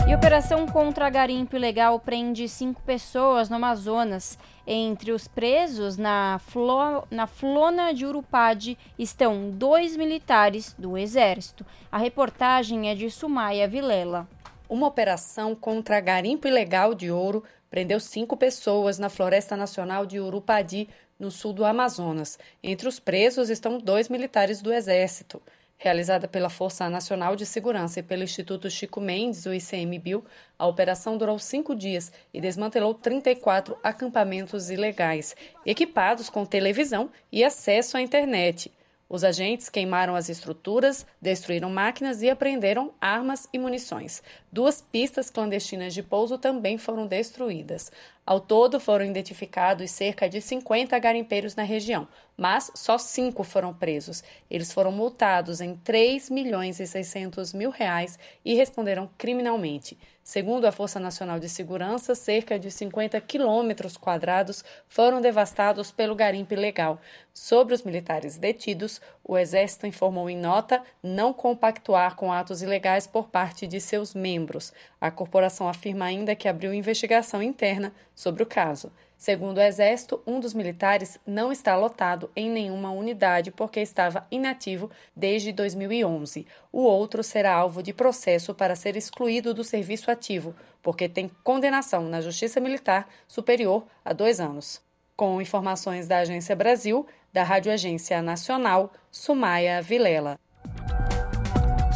E 0.06 0.14
operação 0.14 0.66
contra 0.66 1.08
garimpo 1.08 1.56
ilegal 1.56 2.00
prende 2.00 2.48
cinco 2.48 2.82
pessoas 2.82 3.48
no 3.48 3.56
Amazonas. 3.56 4.38
Entre 4.72 5.10
os 5.10 5.26
presos 5.26 5.96
na, 5.96 6.38
Flo, 6.38 7.02
na 7.10 7.26
Flona 7.26 7.92
de 7.92 8.06
Urupade 8.06 8.78
estão 8.96 9.50
dois 9.50 9.96
militares 9.96 10.76
do 10.78 10.96
Exército. 10.96 11.66
A 11.90 11.98
reportagem 11.98 12.88
é 12.88 12.94
de 12.94 13.10
Sumaia 13.10 13.66
Vilela. 13.66 14.28
Uma 14.68 14.86
operação 14.86 15.56
contra 15.56 15.98
garimpo 15.98 16.46
ilegal 16.46 16.94
de 16.94 17.10
ouro 17.10 17.42
prendeu 17.68 17.98
cinco 17.98 18.36
pessoas 18.36 18.96
na 18.96 19.08
Floresta 19.08 19.56
Nacional 19.56 20.06
de 20.06 20.20
Urupadi, 20.20 20.88
no 21.18 21.32
sul 21.32 21.52
do 21.52 21.64
Amazonas. 21.64 22.38
Entre 22.62 22.86
os 22.86 23.00
presos 23.00 23.50
estão 23.50 23.76
dois 23.76 24.08
militares 24.08 24.62
do 24.62 24.72
Exército. 24.72 25.42
Realizada 25.82 26.28
pela 26.28 26.50
Força 26.50 26.90
Nacional 26.90 27.34
de 27.34 27.46
Segurança 27.46 28.00
e 28.00 28.02
pelo 28.02 28.22
Instituto 28.22 28.68
Chico 28.68 29.00
Mendes, 29.00 29.46
o 29.46 29.54
ICMBio, 29.54 30.22
a 30.58 30.66
operação 30.66 31.16
durou 31.16 31.38
cinco 31.38 31.74
dias 31.74 32.12
e 32.34 32.38
desmantelou 32.38 32.92
34 32.92 33.78
acampamentos 33.82 34.68
ilegais, 34.68 35.34
equipados 35.64 36.28
com 36.28 36.44
televisão 36.44 37.08
e 37.32 37.42
acesso 37.42 37.96
à 37.96 38.02
internet. 38.02 38.70
Os 39.08 39.24
agentes 39.24 39.68
queimaram 39.70 40.14
as 40.14 40.28
estruturas, 40.28 41.04
destruíram 41.20 41.68
máquinas 41.68 42.20
e 42.20 42.28
apreenderam 42.30 42.92
armas 43.00 43.48
e 43.50 43.58
munições. 43.58 44.22
Duas 44.52 44.80
pistas 44.82 45.30
clandestinas 45.30 45.94
de 45.94 46.00
pouso 46.00 46.38
também 46.38 46.78
foram 46.78 47.08
destruídas. 47.08 47.90
Ao 48.24 48.38
todo, 48.38 48.78
foram 48.78 49.04
identificados 49.04 49.90
cerca 49.90 50.28
de 50.28 50.40
50 50.40 50.96
garimpeiros 51.00 51.56
na 51.56 51.64
região, 51.64 52.06
mas 52.40 52.70
só 52.74 52.96
cinco 52.96 53.44
foram 53.44 53.74
presos. 53.74 54.24
Eles 54.50 54.72
foram 54.72 54.90
multados 54.90 55.60
em 55.60 55.76
3 55.76 56.30
milhões 56.30 56.80
e 56.80 56.86
600 56.86 57.52
mil 57.52 57.68
reais 57.68 58.18
e 58.42 58.54
responderam 58.54 59.10
criminalmente. 59.18 59.98
Segundo 60.24 60.64
a 60.64 60.72
Força 60.72 60.98
Nacional 60.98 61.38
de 61.38 61.50
Segurança, 61.50 62.14
cerca 62.14 62.58
de 62.58 62.70
50 62.70 63.20
quilômetros 63.20 63.98
quadrados 63.98 64.64
foram 64.88 65.20
devastados 65.20 65.90
pelo 65.90 66.14
garimpo 66.14 66.54
ilegal. 66.54 66.98
Sobre 67.34 67.74
os 67.74 67.82
militares 67.82 68.38
detidos, 68.38 69.02
o 69.22 69.36
Exército 69.36 69.86
informou 69.86 70.30
em 70.30 70.36
nota 70.38 70.82
não 71.02 71.34
compactuar 71.34 72.16
com 72.16 72.32
atos 72.32 72.62
ilegais 72.62 73.06
por 73.06 73.28
parte 73.28 73.66
de 73.66 73.82
seus 73.82 74.14
membros. 74.14 74.72
A 74.98 75.10
corporação 75.10 75.68
afirma 75.68 76.06
ainda 76.06 76.34
que 76.34 76.48
abriu 76.48 76.72
investigação 76.72 77.42
interna 77.42 77.92
sobre 78.14 78.42
o 78.42 78.46
caso. 78.46 78.90
Segundo 79.20 79.58
o 79.58 79.60
Exército, 79.60 80.22
um 80.26 80.40
dos 80.40 80.54
militares 80.54 81.18
não 81.26 81.52
está 81.52 81.76
lotado 81.76 82.30
em 82.34 82.48
nenhuma 82.48 82.90
unidade 82.90 83.50
porque 83.50 83.78
estava 83.78 84.26
inativo 84.30 84.90
desde 85.14 85.52
2011. 85.52 86.46
O 86.72 86.80
outro 86.80 87.22
será 87.22 87.52
alvo 87.52 87.82
de 87.82 87.92
processo 87.92 88.54
para 88.54 88.74
ser 88.74 88.96
excluído 88.96 89.52
do 89.52 89.62
serviço 89.62 90.10
ativo, 90.10 90.54
porque 90.82 91.06
tem 91.06 91.30
condenação 91.44 92.08
na 92.08 92.22
Justiça 92.22 92.60
Militar 92.60 93.06
superior 93.28 93.84
a 94.02 94.14
dois 94.14 94.40
anos. 94.40 94.80
Com 95.14 95.42
informações 95.42 96.08
da 96.08 96.20
Agência 96.20 96.56
Brasil, 96.56 97.06
da 97.30 97.42
Rádio 97.42 97.70
Agência 97.70 98.22
Nacional, 98.22 98.90
Sumaia 99.10 99.82
Vilela. 99.82 100.38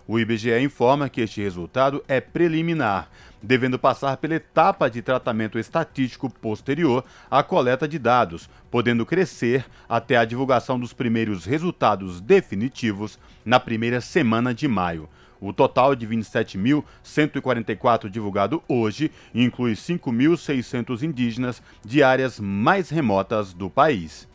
O 0.08 0.18
IBGE 0.18 0.58
informa 0.60 1.10
que 1.10 1.20
este 1.20 1.42
resultado 1.42 2.02
é 2.08 2.22
preliminar, 2.22 3.10
devendo 3.42 3.78
passar 3.78 4.16
pela 4.16 4.36
etapa 4.36 4.88
de 4.88 5.02
tratamento 5.02 5.58
estatístico 5.58 6.30
posterior 6.30 7.04
à 7.30 7.42
coleta 7.42 7.86
de 7.86 7.98
dados, 7.98 8.48
podendo 8.70 9.04
crescer 9.04 9.66
até 9.86 10.16
a 10.16 10.24
divulgação 10.24 10.80
dos 10.80 10.94
primeiros 10.94 11.44
resultados 11.44 12.18
definitivos 12.18 13.18
na 13.44 13.60
primeira 13.60 14.00
semana 14.00 14.54
de 14.54 14.66
maio. 14.66 15.06
O 15.40 15.52
total 15.52 15.96
de 15.96 16.06
27.144 16.06 18.10
divulgado 18.10 18.62
hoje 18.68 19.10
inclui 19.34 19.72
5.600 19.72 21.02
indígenas 21.02 21.62
de 21.84 22.02
áreas 22.02 22.38
mais 22.38 22.90
remotas 22.90 23.54
do 23.54 23.70
país. 23.70 24.28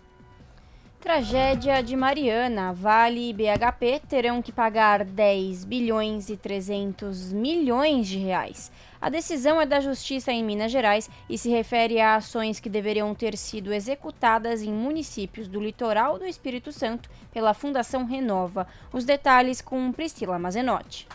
Tragédia 1.06 1.84
de 1.84 1.96
Mariana. 1.96 2.74
Vale 2.74 3.30
e 3.30 3.34
BHP 3.34 4.02
terão 4.10 4.42
que 4.42 4.52
pagar 4.52 5.06
10 5.06 5.64
bilhões 5.64 6.30
e 6.30 6.38
300 6.38 7.32
milhões 7.32 8.08
de 8.08 8.18
reais. 8.18 8.72
A 9.06 9.10
decisão 9.10 9.62
é 9.62 9.68
da 9.68 9.80
Justiça 9.80 10.32
em 10.32 10.44
Minas 10.44 10.72
Gerais 10.72 11.12
e 11.30 11.38
se 11.38 11.48
refere 11.48 12.02
a 12.02 12.16
ações 12.16 12.60
que 12.60 12.68
deveriam 12.68 13.14
ter 13.14 13.38
sido 13.38 13.72
executadas 13.72 14.64
em 14.64 14.74
municípios 14.74 15.48
do 15.48 15.62
litoral 15.62 16.18
do 16.18 16.26
Espírito 16.26 16.72
Santo 16.72 17.08
pela 17.32 17.54
Fundação 17.54 18.04
Renova. 18.04 18.66
Os 18.92 19.06
detalhes 19.06 19.62
com 19.62 19.92
Priscila 19.92 20.40
Mazenotti. 20.40 21.08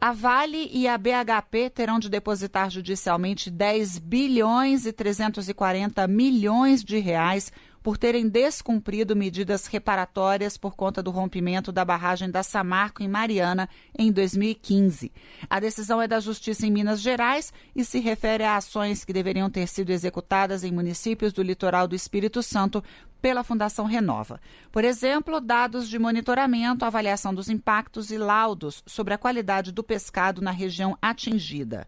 A 0.00 0.12
Vale 0.12 0.70
e 0.72 0.88
a 0.88 0.96
BHP 0.96 1.68
terão 1.68 1.98
de 1.98 2.08
depositar 2.08 2.70
judicialmente 2.70 3.50
10 3.50 3.98
bilhões 3.98 4.86
e 4.86 4.92
340 4.94 6.08
milhões 6.08 6.82
de 6.82 6.98
reais 7.00 7.52
por 7.82 7.96
terem 7.96 8.28
descumprido 8.28 9.16
medidas 9.16 9.66
reparatórias 9.66 10.56
por 10.56 10.74
conta 10.74 11.02
do 11.02 11.10
rompimento 11.10 11.72
da 11.72 11.84
barragem 11.84 12.30
da 12.30 12.42
Samarco 12.42 13.02
em 13.02 13.08
Mariana 13.08 13.68
em 13.98 14.12
2015. 14.12 15.12
A 15.48 15.60
decisão 15.60 16.00
é 16.00 16.06
da 16.06 16.20
Justiça 16.20 16.66
em 16.66 16.70
Minas 16.70 17.00
Gerais 17.00 17.52
e 17.74 17.84
se 17.84 18.00
refere 18.00 18.44
a 18.44 18.56
ações 18.56 19.04
que 19.04 19.12
deveriam 19.12 19.50
ter 19.50 19.66
sido 19.66 19.90
executadas 19.90 20.64
em 20.64 20.72
municípios 20.72 21.32
do 21.32 21.42
litoral 21.42 21.88
do 21.88 21.94
Espírito 21.94 22.42
Santo 22.42 22.82
pela 23.20 23.44
Fundação 23.44 23.84
Renova. 23.84 24.40
Por 24.72 24.84
exemplo, 24.84 25.40
dados 25.40 25.88
de 25.88 25.98
monitoramento, 25.98 26.84
avaliação 26.84 27.34
dos 27.34 27.48
impactos 27.48 28.10
e 28.10 28.18
laudos 28.18 28.82
sobre 28.86 29.14
a 29.14 29.18
qualidade 29.18 29.72
do 29.72 29.82
pescado 29.82 30.40
na 30.40 30.50
região 30.50 30.96
atingida. 31.00 31.86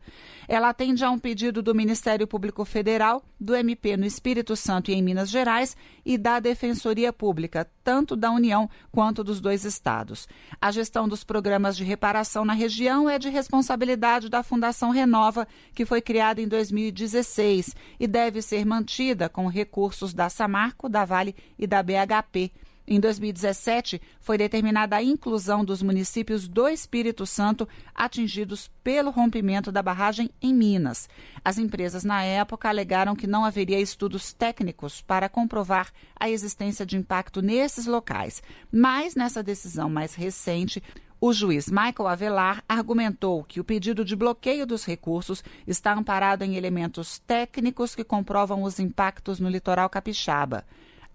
Ela 0.49 0.69
atende 0.69 1.05
a 1.05 1.11
um 1.11 1.19
pedido 1.19 1.63
do 1.63 1.75
Ministério 1.75 2.27
Público 2.27 2.65
Federal, 2.65 3.25
do 3.41 3.55
MP 3.55 3.97
no 3.97 4.05
Espírito 4.05 4.55
Santo 4.57 4.91
e 4.91 4.95
em 4.95 5.03
Minas 5.03 5.31
Gerais 5.31 5.77
e 6.05 6.19
da 6.19 6.41
Defensoria 6.41 7.13
Pública, 7.13 7.69
tanto 7.83 8.17
da 8.17 8.31
União 8.31 8.69
quanto 8.91 9.25
dos 9.25 9.41
dois 9.41 9.65
estados. 9.65 10.29
A 10.61 10.71
gestão 10.71 11.09
dos 11.09 11.25
programas 11.25 11.77
de 11.77 11.85
reparação 11.85 12.45
na 12.45 12.53
região 12.53 13.09
é 13.09 13.19
de 13.19 13.29
responsabilidade 13.29 14.29
da 14.29 14.43
Fundação 14.43 14.91
Renova, 14.91 15.47
que 15.75 15.85
foi 15.85 16.01
criada 16.01 16.41
em 16.41 16.49
2016 16.49 17.75
e 17.99 18.07
deve 18.07 18.43
ser 18.43 18.65
mantida 18.65 19.29
com 19.29 19.47
recursos 19.47 20.15
da 20.15 20.29
Samarco, 20.29 20.89
da 20.89 21.05
Vale 21.05 21.35
e 21.59 21.67
da 21.67 21.83
BHP. 21.83 22.53
Em 22.87 22.99
2017, 22.99 24.03
foi 24.21 24.37
determinada 24.37 24.97
a 24.97 25.03
inclusão 25.03 25.65
dos 25.65 25.83
municípios 25.83 26.49
do 26.49 26.69
Espírito 26.69 27.25
Santo 27.25 27.69
atingidos 27.95 28.71
pelo 28.83 29.11
rompimento 29.11 29.71
da 29.71 29.83
barragem 29.83 30.31
em 30.43 30.53
Minas. 30.53 31.09
As 31.45 31.59
empresas, 31.59 32.03
na 32.03 32.23
época, 32.25 32.69
alegaram 32.69 33.15
que 33.15 33.27
não 33.27 33.45
haveria 33.45 33.81
estudos 33.81 34.33
técnicos 34.33 35.01
para 35.01 35.29
comprovar 35.29 35.93
a 36.19 36.29
existência 36.29 36.85
de 36.85 36.97
impacto 36.97 37.41
nesses 37.41 37.87
locais. 37.87 38.43
Mas, 38.71 39.15
nessa 39.15 39.43
decisão 39.43 39.89
mais 39.89 40.15
recente, 40.15 40.83
O 41.25 41.33
juiz 41.33 41.71
Michael 41.71 42.09
Avelar 42.09 42.65
argumentou 42.69 43.45
que 43.45 43.61
o 43.61 43.65
pedido 43.65 44.05
de 44.05 44.17
bloqueio 44.17 44.67
dos 44.67 44.85
recursos 44.85 45.41
está 45.69 45.95
amparado 45.95 46.43
em 46.43 46.57
elementos 46.57 47.21
técnicos 47.21 47.95
que 47.95 48.03
comprovam 48.03 48.65
os 48.65 48.81
impactos 48.81 49.39
no 49.39 49.49
litoral 49.49 49.89
capixaba. 49.89 50.65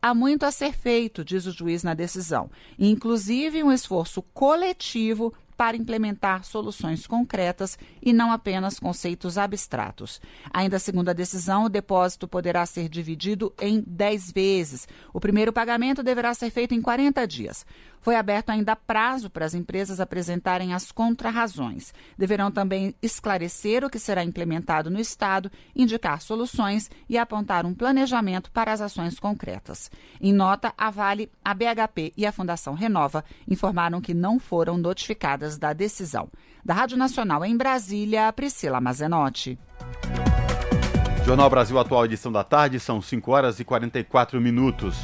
Há 0.02 0.14
muito 0.14 0.46
a 0.46 0.52
ser 0.52 0.74
feito, 0.74 1.26
diz 1.26 1.46
o 1.46 1.52
juiz 1.52 1.84
na 1.84 1.94
decisão, 1.94 2.50
inclusive 2.78 3.64
um 3.64 3.72
esforço 3.72 4.22
coletivo 4.34 5.34
para 5.58 5.76
implementar 5.76 6.46
soluções 6.46 7.08
concretas 7.08 7.80
e 8.00 8.14
não 8.14 8.32
apenas 8.32 8.80
conceitos 8.80 9.40
abstratos. 9.40 10.22
Ainda 10.54 10.78
segundo 10.78 11.10
a 11.10 11.14
decisão, 11.14 11.66
o 11.66 11.70
depósito 11.70 12.28
poderá 12.28 12.64
ser 12.68 12.88
dividido 12.88 13.52
em 13.60 13.84
10 13.86 14.32
vezes. 14.32 14.88
O 15.12 15.20
primeiro 15.20 15.52
pagamento 15.52 16.04
deverá 16.04 16.34
ser 16.36 16.52
feito 16.52 16.76
em 16.76 16.82
40 16.82 17.26
dias. 17.26 17.66
Foi 18.02 18.16
aberto 18.16 18.50
ainda 18.50 18.76
prazo 18.76 19.30
para 19.30 19.46
as 19.46 19.54
empresas 19.54 20.00
apresentarem 20.00 20.74
as 20.74 20.92
contrarrazões. 20.92 21.94
Deverão 22.18 22.52
também 22.52 22.96
esclarecer 23.02 23.84
o 23.84 23.90
que 23.90 24.00
será 24.00 24.24
implementado 24.24 24.90
no 24.90 25.00
Estado, 25.00 25.52
indicar 25.76 26.22
soluções 26.22 26.90
e 27.10 27.18
apontar 27.18 27.66
um 27.66 27.74
planejamento 27.74 28.52
para 28.52 28.72
as 28.72 28.82
ações 28.82 29.20
concretas. 29.20 29.92
Em 30.22 30.34
nota, 30.34 30.74
a 30.78 30.90
Vale, 30.90 31.32
a 31.44 31.54
BHP 31.54 32.14
e 32.16 32.26
a 32.26 32.32
Fundação 32.32 32.74
Renova 32.74 33.24
informaram 33.48 34.02
que 34.02 34.14
não 34.14 34.40
foram 34.40 34.78
notificadas 34.78 35.58
da 35.58 35.74
decisão. 35.74 36.30
Da 36.64 36.74
Rádio 36.74 36.98
Nacional 36.98 37.46
em 37.46 37.56
Brasília, 37.56 38.32
Priscila 38.34 38.82
Mazenotti. 38.82 39.58
Jornal 41.26 41.50
Brasil 41.50 41.78
Atual, 41.78 42.06
edição 42.06 42.32
da 42.32 42.42
tarde, 42.42 42.80
são 42.80 43.02
5 43.02 43.32
horas 43.32 43.60
e 43.60 43.66
44 43.66 44.40
minutos. 44.40 44.96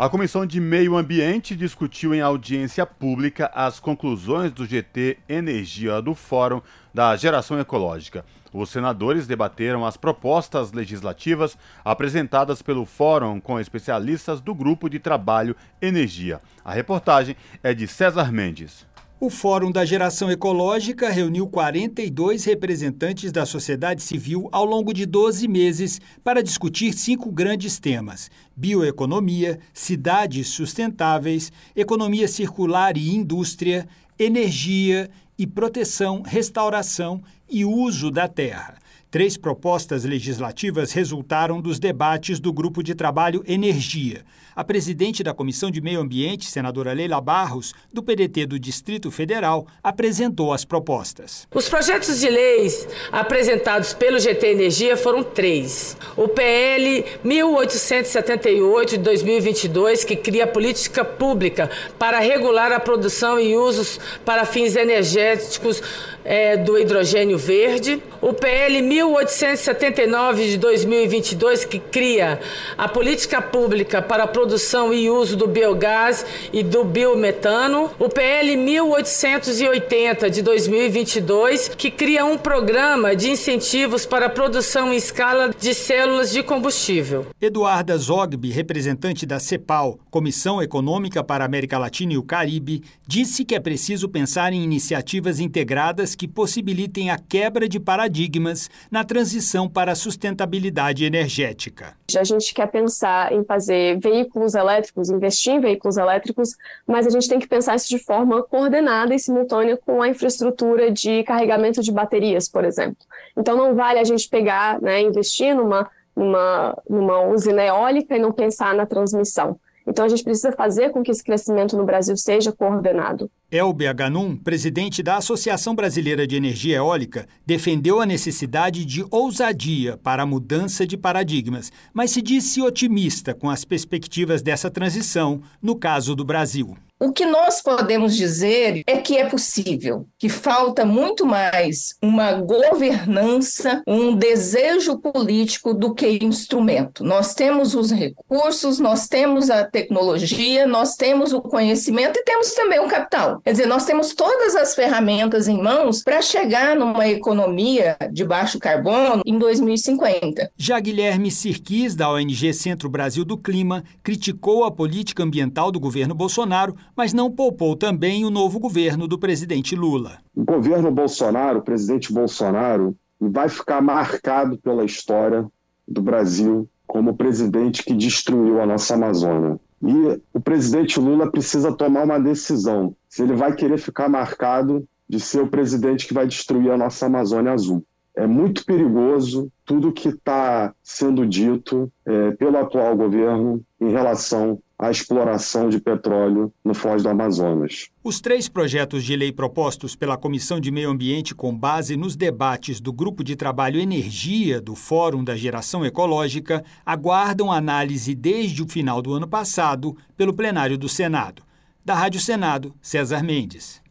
A 0.00 0.08
Comissão 0.08 0.46
de 0.46 0.58
Meio 0.62 0.96
Ambiente 0.96 1.54
discutiu 1.54 2.14
em 2.14 2.22
audiência 2.22 2.86
pública 2.86 3.50
as 3.54 3.78
conclusões 3.78 4.50
do 4.50 4.64
GT 4.64 5.18
Energia 5.28 6.00
do 6.00 6.14
Fórum 6.14 6.62
da 6.94 7.14
Geração 7.16 7.60
Ecológica. 7.60 8.24
Os 8.50 8.70
senadores 8.70 9.26
debateram 9.26 9.84
as 9.84 9.98
propostas 9.98 10.72
legislativas 10.72 11.54
apresentadas 11.84 12.62
pelo 12.62 12.86
Fórum 12.86 13.38
com 13.38 13.60
especialistas 13.60 14.40
do 14.40 14.54
Grupo 14.54 14.88
de 14.88 14.98
Trabalho 14.98 15.54
Energia. 15.82 16.40
A 16.64 16.72
reportagem 16.72 17.36
é 17.62 17.74
de 17.74 17.86
César 17.86 18.32
Mendes. 18.32 18.86
O 19.22 19.28
Fórum 19.28 19.70
da 19.70 19.84
Geração 19.84 20.30
Ecológica 20.30 21.10
reuniu 21.10 21.46
42 21.46 22.42
representantes 22.46 23.30
da 23.30 23.44
sociedade 23.44 24.02
civil 24.02 24.48
ao 24.50 24.64
longo 24.64 24.94
de 24.94 25.04
12 25.04 25.46
meses 25.46 26.00
para 26.24 26.42
discutir 26.42 26.94
cinco 26.94 27.30
grandes 27.30 27.78
temas: 27.78 28.30
bioeconomia, 28.56 29.60
cidades 29.74 30.48
sustentáveis, 30.48 31.52
economia 31.76 32.26
circular 32.26 32.96
e 32.96 33.14
indústria, 33.14 33.86
energia 34.18 35.10
e 35.36 35.46
proteção, 35.46 36.22
restauração 36.22 37.22
e 37.46 37.62
uso 37.62 38.10
da 38.10 38.26
terra. 38.26 38.79
Três 39.10 39.36
propostas 39.36 40.04
legislativas 40.04 40.92
resultaram 40.92 41.60
dos 41.60 41.80
debates 41.80 42.38
do 42.38 42.52
Grupo 42.52 42.80
de 42.80 42.94
Trabalho 42.94 43.42
Energia. 43.44 44.24
A 44.54 44.62
presidente 44.62 45.24
da 45.24 45.34
Comissão 45.34 45.68
de 45.68 45.80
Meio 45.80 46.00
Ambiente, 46.00 46.48
senadora 46.48 46.92
Leila 46.92 47.20
Barros, 47.20 47.74
do 47.92 48.04
PDT 48.04 48.46
do 48.46 48.56
Distrito 48.56 49.10
Federal, 49.10 49.66
apresentou 49.82 50.52
as 50.52 50.64
propostas. 50.64 51.48
Os 51.52 51.68
projetos 51.68 52.20
de 52.20 52.28
leis 52.28 52.86
apresentados 53.10 53.92
pelo 53.94 54.20
GT 54.20 54.46
Energia 54.46 54.96
foram 54.96 55.24
três. 55.24 55.96
O 56.16 56.28
PL 56.28 57.04
1878 57.24 58.90
de 58.90 58.98
2022, 58.98 60.04
que 60.04 60.14
cria 60.14 60.46
política 60.46 61.04
pública 61.04 61.68
para 61.98 62.20
regular 62.20 62.70
a 62.70 62.78
produção 62.78 63.40
e 63.40 63.56
usos 63.56 63.98
para 64.24 64.44
fins 64.44 64.76
energéticos 64.76 65.82
é, 66.24 66.56
do 66.56 66.78
hidrogênio 66.78 67.38
verde. 67.38 68.02
O 68.20 68.32
PL 68.32 68.82
1879 69.00 70.50
de 70.50 70.58
2022, 70.58 71.64
que 71.64 71.78
cria 71.78 72.38
a 72.76 72.86
política 72.86 73.40
pública 73.40 74.02
para 74.02 74.24
a 74.24 74.26
produção 74.26 74.92
e 74.92 75.08
uso 75.08 75.36
do 75.36 75.46
biogás 75.46 76.26
e 76.52 76.62
do 76.62 76.84
biometano. 76.84 77.90
O 77.98 78.08
PL 78.08 78.56
1880 78.56 80.28
de 80.28 80.42
2022, 80.42 81.68
que 81.68 81.90
cria 81.90 82.24
um 82.24 82.36
programa 82.36 83.16
de 83.16 83.30
incentivos 83.30 84.04
para 84.04 84.26
a 84.26 84.30
produção 84.30 84.92
em 84.92 84.96
escala 84.96 85.54
de 85.58 85.74
células 85.74 86.30
de 86.30 86.42
combustível. 86.42 87.26
Eduarda 87.40 87.96
Zogby, 87.96 88.50
representante 88.50 89.24
da 89.24 89.40
CEPAL, 89.40 89.98
Comissão 90.10 90.62
Econômica 90.62 91.24
para 91.24 91.44
a 91.44 91.46
América 91.46 91.78
Latina 91.78 92.12
e 92.12 92.18
o 92.18 92.22
Caribe, 92.22 92.82
disse 93.06 93.44
que 93.44 93.54
é 93.54 93.60
preciso 93.60 94.08
pensar 94.08 94.52
em 94.52 94.62
iniciativas 94.62 95.40
integradas 95.40 96.14
que 96.14 96.28
possibilitem 96.28 97.10
a 97.10 97.18
quebra 97.18 97.68
de 97.68 97.80
paradigmas 97.80 98.68
na 98.90 99.04
transição 99.04 99.68
para 99.68 99.92
a 99.92 99.94
sustentabilidade 99.94 101.04
energética. 101.04 101.94
A 102.18 102.24
gente 102.24 102.52
quer 102.52 102.66
pensar 102.66 103.32
em 103.32 103.44
fazer 103.44 103.98
veículos 104.00 104.54
elétricos, 104.54 105.08
investir 105.10 105.54
em 105.54 105.60
veículos 105.60 105.96
elétricos, 105.96 106.56
mas 106.86 107.06
a 107.06 107.10
gente 107.10 107.28
tem 107.28 107.38
que 107.38 107.46
pensar 107.46 107.76
isso 107.76 107.88
de 107.88 107.98
forma 107.98 108.42
coordenada 108.42 109.14
e 109.14 109.18
simultânea 109.18 109.76
com 109.76 110.02
a 110.02 110.08
infraestrutura 110.08 110.90
de 110.90 111.22
carregamento 111.22 111.82
de 111.82 111.92
baterias, 111.92 112.48
por 112.48 112.64
exemplo. 112.64 112.98
Então 113.36 113.56
não 113.56 113.74
vale 113.74 114.00
a 114.00 114.04
gente 114.04 114.28
pegar, 114.28 114.80
né, 114.82 115.00
investir 115.00 115.54
numa, 115.54 115.88
numa, 116.16 116.76
numa 116.88 117.28
usina 117.28 117.62
eólica 117.62 118.16
e 118.16 118.18
não 118.18 118.32
pensar 118.32 118.74
na 118.74 118.86
transmissão. 118.86 119.58
Então 119.90 120.04
a 120.04 120.08
gente 120.08 120.22
precisa 120.22 120.52
fazer 120.52 120.90
com 120.90 121.02
que 121.02 121.10
esse 121.10 121.22
crescimento 121.22 121.76
no 121.76 121.84
Brasil 121.84 122.16
seja 122.16 122.52
coordenado. 122.52 123.28
Elbe 123.50 123.88
Aganum, 123.88 124.36
presidente 124.36 125.02
da 125.02 125.16
Associação 125.16 125.74
Brasileira 125.74 126.28
de 126.28 126.36
Energia 126.36 126.76
Eólica, 126.76 127.26
defendeu 127.44 128.00
a 128.00 128.06
necessidade 128.06 128.84
de 128.84 129.04
ousadia 129.10 129.96
para 129.96 130.22
a 130.22 130.26
mudança 130.26 130.86
de 130.86 130.96
paradigmas, 130.96 131.72
mas 131.92 132.12
se 132.12 132.22
disse 132.22 132.62
otimista 132.62 133.34
com 133.34 133.50
as 133.50 133.64
perspectivas 133.64 134.42
dessa 134.42 134.70
transição 134.70 135.42
no 135.60 135.74
caso 135.74 136.14
do 136.14 136.24
Brasil. 136.24 136.76
O 137.02 137.12
que 137.12 137.24
nós 137.24 137.62
podemos 137.62 138.14
dizer 138.14 138.82
é 138.86 138.98
que 138.98 139.16
é 139.16 139.24
possível, 139.24 140.06
que 140.18 140.28
falta 140.28 140.84
muito 140.84 141.24
mais 141.24 141.96
uma 142.02 142.32
governança, 142.32 143.82
um 143.86 144.14
desejo 144.14 144.98
político 144.98 145.72
do 145.72 145.94
que 145.94 146.18
instrumento. 146.22 147.02
Nós 147.02 147.32
temos 147.32 147.74
os 147.74 147.90
recursos, 147.90 148.78
nós 148.78 149.08
temos 149.08 149.48
a 149.48 149.64
tecnologia, 149.64 150.66
nós 150.66 150.94
temos 150.94 151.32
o 151.32 151.40
conhecimento 151.40 152.18
e 152.18 152.22
temos 152.22 152.52
também 152.52 152.78
o 152.80 152.86
capital. 152.86 153.40
Quer 153.40 153.52
dizer, 153.52 153.66
nós 153.66 153.86
temos 153.86 154.12
todas 154.12 154.54
as 154.54 154.74
ferramentas 154.74 155.48
em 155.48 155.56
mãos 155.56 156.02
para 156.02 156.20
chegar 156.20 156.76
numa 156.76 157.08
economia 157.08 157.96
de 158.12 158.26
baixo 158.26 158.58
carbono 158.58 159.22
em 159.24 159.38
2050. 159.38 160.50
Já 160.54 160.78
Guilherme 160.78 161.30
Sirquis, 161.30 161.94
da 161.94 162.10
ONG 162.10 162.52
Centro 162.52 162.90
Brasil 162.90 163.24
do 163.24 163.38
Clima, 163.38 163.84
criticou 164.02 164.64
a 164.64 164.70
política 164.70 165.22
ambiental 165.22 165.72
do 165.72 165.80
governo 165.80 166.14
Bolsonaro 166.14 166.76
mas 167.00 167.14
não 167.14 167.30
poupou 167.30 167.74
também 167.74 168.26
o 168.26 168.30
novo 168.30 168.60
governo 168.60 169.08
do 169.08 169.18
presidente 169.18 169.74
Lula. 169.74 170.18
O 170.36 170.44
governo 170.44 170.90
Bolsonaro, 170.90 171.60
o 171.60 171.62
presidente 171.62 172.12
Bolsonaro, 172.12 172.94
vai 173.18 173.48
ficar 173.48 173.80
marcado 173.80 174.58
pela 174.58 174.84
história 174.84 175.46
do 175.88 176.02
Brasil 176.02 176.68
como 176.86 177.12
o 177.12 177.16
presidente 177.16 177.82
que 177.82 177.94
destruiu 177.94 178.60
a 178.60 178.66
nossa 178.66 178.96
Amazônia. 178.96 179.58
E 179.82 180.20
o 180.34 180.40
presidente 180.40 181.00
Lula 181.00 181.32
precisa 181.32 181.72
tomar 181.72 182.04
uma 182.04 182.20
decisão 182.20 182.94
se 183.08 183.22
ele 183.22 183.32
vai 183.32 183.54
querer 183.54 183.78
ficar 183.78 184.06
marcado 184.06 184.86
de 185.08 185.18
ser 185.18 185.40
o 185.40 185.48
presidente 185.48 186.06
que 186.06 186.12
vai 186.12 186.26
destruir 186.26 186.70
a 186.70 186.76
nossa 186.76 187.06
Amazônia 187.06 187.52
Azul. 187.52 187.82
É 188.14 188.26
muito 188.26 188.62
perigoso 188.66 189.50
tudo 189.64 189.90
que 189.90 190.10
está 190.10 190.74
sendo 190.82 191.26
dito 191.26 191.90
é, 192.04 192.32
pelo 192.32 192.58
atual 192.58 192.94
governo 192.94 193.64
em 193.80 193.90
relação 193.90 194.60
a 194.80 194.90
exploração 194.90 195.68
de 195.68 195.78
petróleo 195.78 196.50
no 196.64 196.72
Foz 196.72 197.02
do 197.02 197.10
Amazonas. 197.10 197.90
Os 198.02 198.18
três 198.18 198.48
projetos 198.48 199.04
de 199.04 199.14
lei 199.14 199.30
propostos 199.30 199.94
pela 199.94 200.16
Comissão 200.16 200.58
de 200.58 200.70
Meio 200.70 200.88
Ambiente 200.88 201.34
com 201.34 201.54
base 201.54 201.98
nos 201.98 202.16
debates 202.16 202.80
do 202.80 202.90
Grupo 202.90 203.22
de 203.22 203.36
Trabalho 203.36 203.78
Energia 203.78 204.58
do 204.58 204.74
Fórum 204.74 205.22
da 205.22 205.36
Geração 205.36 205.84
Ecológica 205.84 206.64
aguardam 206.84 207.52
análise 207.52 208.14
desde 208.14 208.62
o 208.62 208.68
final 208.68 209.02
do 209.02 209.12
ano 209.12 209.28
passado 209.28 209.94
pelo 210.16 210.32
plenário 210.32 210.78
do 210.78 210.88
Senado. 210.88 211.42
Da 211.84 211.94
Rádio 211.94 212.20
Senado, 212.20 212.74
César 212.80 213.22
Mendes 213.22 213.82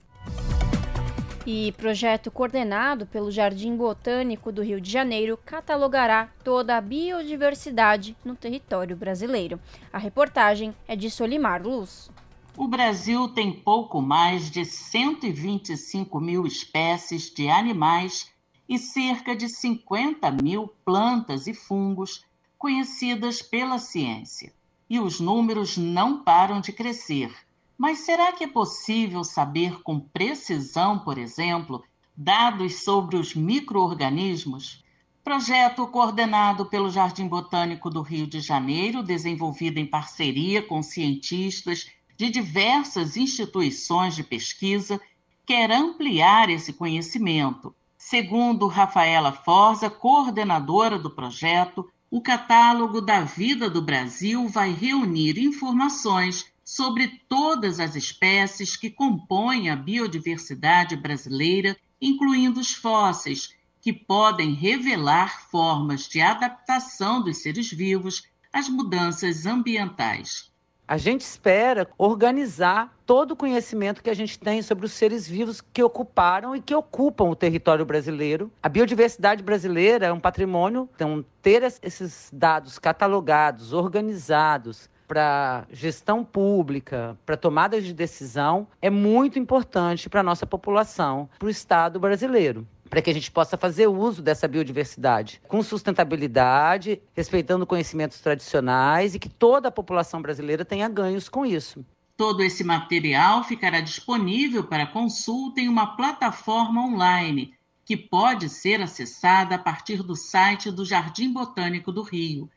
e 1.52 1.72
projeto 1.72 2.30
coordenado 2.30 3.08
pelo 3.08 3.32
Jardim 3.32 3.76
Botânico 3.76 4.52
do 4.52 4.62
Rio 4.62 4.80
de 4.80 4.92
Janeiro 4.92 5.36
catalogará 5.44 6.30
toda 6.44 6.78
a 6.78 6.82
biodiversidade 6.82 8.16
no 8.24 8.36
território 8.36 8.96
brasileiro. 8.96 9.60
A 9.92 9.98
reportagem 9.98 10.76
é 10.88 10.96
de 10.96 11.10
Solimar 11.10 11.64
Luz. 11.64 12.12
O 12.56 12.68
Brasil 12.68 13.30
tem 13.30 13.52
pouco 13.52 14.00
mais 14.00 14.52
de 14.52 14.64
125 14.64 16.20
mil 16.20 16.46
espécies 16.46 17.34
de 17.34 17.50
animais 17.50 18.32
e 18.68 18.78
cerca 18.78 19.36
de 19.36 19.50
50 19.50 20.30
mil 20.44 20.68
plantas 20.86 21.48
e 21.48 21.54
fungos 21.56 22.24
conhecidas 22.60 23.42
pela 23.42 23.80
ciência. 23.80 24.54
E 24.88 25.00
os 25.00 25.20
números 25.20 25.78
não 25.78 26.24
param 26.24 26.62
de 26.62 26.72
crescer 26.72 27.34
Mas 27.80 28.00
será 28.00 28.34
que 28.34 28.44
é 28.44 28.48
possível 28.48 29.24
saber 29.24 29.82
com 29.84 30.02
precisão, 30.02 31.00
por 31.00 31.18
exemplo, 31.18 31.82
dados 32.14 32.84
sobre 32.84 33.16
os 33.16 33.34
microorganismos? 33.34 34.84
Projeto 35.24 35.88
coordenado 35.88 36.66
pelo 36.66 36.90
Jardim 36.90 37.26
Botânico 37.26 37.90
do 37.90 38.02
Rio 38.02 38.28
de 38.28 38.42
Janeiro, 38.42 39.02
desenvolvido 39.02 39.78
em 39.78 39.86
parceria 39.86 40.62
com 40.62 40.84
cientistas 40.84 41.90
de 42.18 42.30
diversas 42.30 43.16
instituições 43.16 44.14
de 44.14 44.24
pesquisa, 44.24 45.00
quer 45.46 45.72
ampliar 45.72 46.50
esse 46.50 46.74
conhecimento. 46.74 47.74
Segundo 47.98 48.68
Rafaela 48.68 49.32
Forza, 49.32 49.90
coordenadora 49.90 51.00
do 51.00 51.10
projeto, 51.10 51.90
o 52.12 52.20
catálogo 52.20 53.00
da 53.00 53.22
vida 53.22 53.70
do 53.70 53.82
Brasil 53.82 54.50
vai 54.50 54.74
reunir 54.74 55.40
informações 55.40 56.52
sobre 56.70 57.20
todas 57.28 57.80
as 57.80 57.96
espécies 57.96 58.76
que 58.76 58.92
compõem 58.92 59.72
a 59.72 59.76
biodiversidade 59.76 60.96
brasileira, 60.96 61.76
incluindo 62.00 62.60
os 62.60 62.76
fósseis, 62.76 63.56
que 63.82 63.92
podem 63.92 64.54
revelar 64.54 65.50
formas 65.50 66.08
de 66.08 66.22
adaptação 66.22 67.24
dos 67.24 67.42
seres 67.42 67.72
vivos 67.72 68.22
às 68.54 68.70
mudanças 68.70 69.48
ambientais. 69.48 70.52
A 70.88 70.96
gente 70.96 71.22
espera 71.22 71.90
organizar 71.98 72.96
todo 73.04 73.32
o 73.32 73.36
conhecimento 73.36 74.04
que 74.04 74.10
a 74.10 74.16
gente 74.16 74.38
tem 74.38 74.62
sobre 74.62 74.86
os 74.86 74.92
seres 74.92 75.28
vivos 75.28 75.62
que 75.74 75.82
ocuparam 75.82 76.56
e 76.56 76.62
que 76.62 76.76
ocupam 76.76 77.32
o 77.32 77.36
território 77.36 77.84
brasileiro. 77.84 78.52
A 78.62 78.70
biodiversidade 78.70 79.42
brasileira 79.42 80.06
é 80.06 80.14
um 80.14 80.20
patrimônio, 80.20 80.88
então 80.94 81.26
ter 81.42 81.64
esses 81.82 82.30
dados 82.32 82.78
catalogados, 82.78 83.74
organizados, 83.74 84.88
para 85.10 85.66
gestão 85.72 86.24
pública, 86.24 87.18
para 87.26 87.36
tomadas 87.36 87.84
de 87.84 87.96
decisão, 87.96 88.68
é 88.80 88.92
muito 88.92 89.40
importante 89.40 90.08
para 90.08 90.20
a 90.20 90.24
nossa 90.24 90.46
população, 90.46 91.28
para 91.40 91.48
o 91.48 91.50
Estado 91.50 92.00
brasileiro 92.00 92.66
para 92.88 93.04
que 93.04 93.10
a 93.12 93.14
gente 93.14 93.30
possa 93.30 93.56
fazer 93.56 93.86
uso 93.86 94.20
dessa 94.20 94.48
biodiversidade 94.48 95.40
com 95.48 95.62
sustentabilidade, 95.62 97.00
respeitando 97.14 97.68
conhecimentos 97.68 98.20
tradicionais 98.20 99.14
e 99.14 99.20
que 99.20 99.30
toda 99.30 99.68
a 99.68 99.72
população 99.72 100.20
brasileira 100.20 100.66
tenha 100.66 100.90
ganhos 100.90 101.30
com 101.30 101.46
isso. 101.46 101.86
Todo 102.18 102.42
esse 102.42 102.64
material 102.64 103.44
ficará 103.44 103.80
disponível 103.80 104.64
para 104.64 104.88
consulta 104.88 105.62
em 105.62 105.70
uma 105.70 105.96
plataforma 105.96 106.82
online 106.82 107.54
que 107.86 107.96
pode 107.96 108.50
ser 108.50 108.82
acessada 108.82 109.54
a 109.54 109.60
partir 109.60 110.02
do 110.02 110.16
site 110.16 110.72
do 110.72 110.84
Jardim 110.84 111.32
Botânico 111.32 111.92
do 111.92 112.02
Rio 112.02 112.50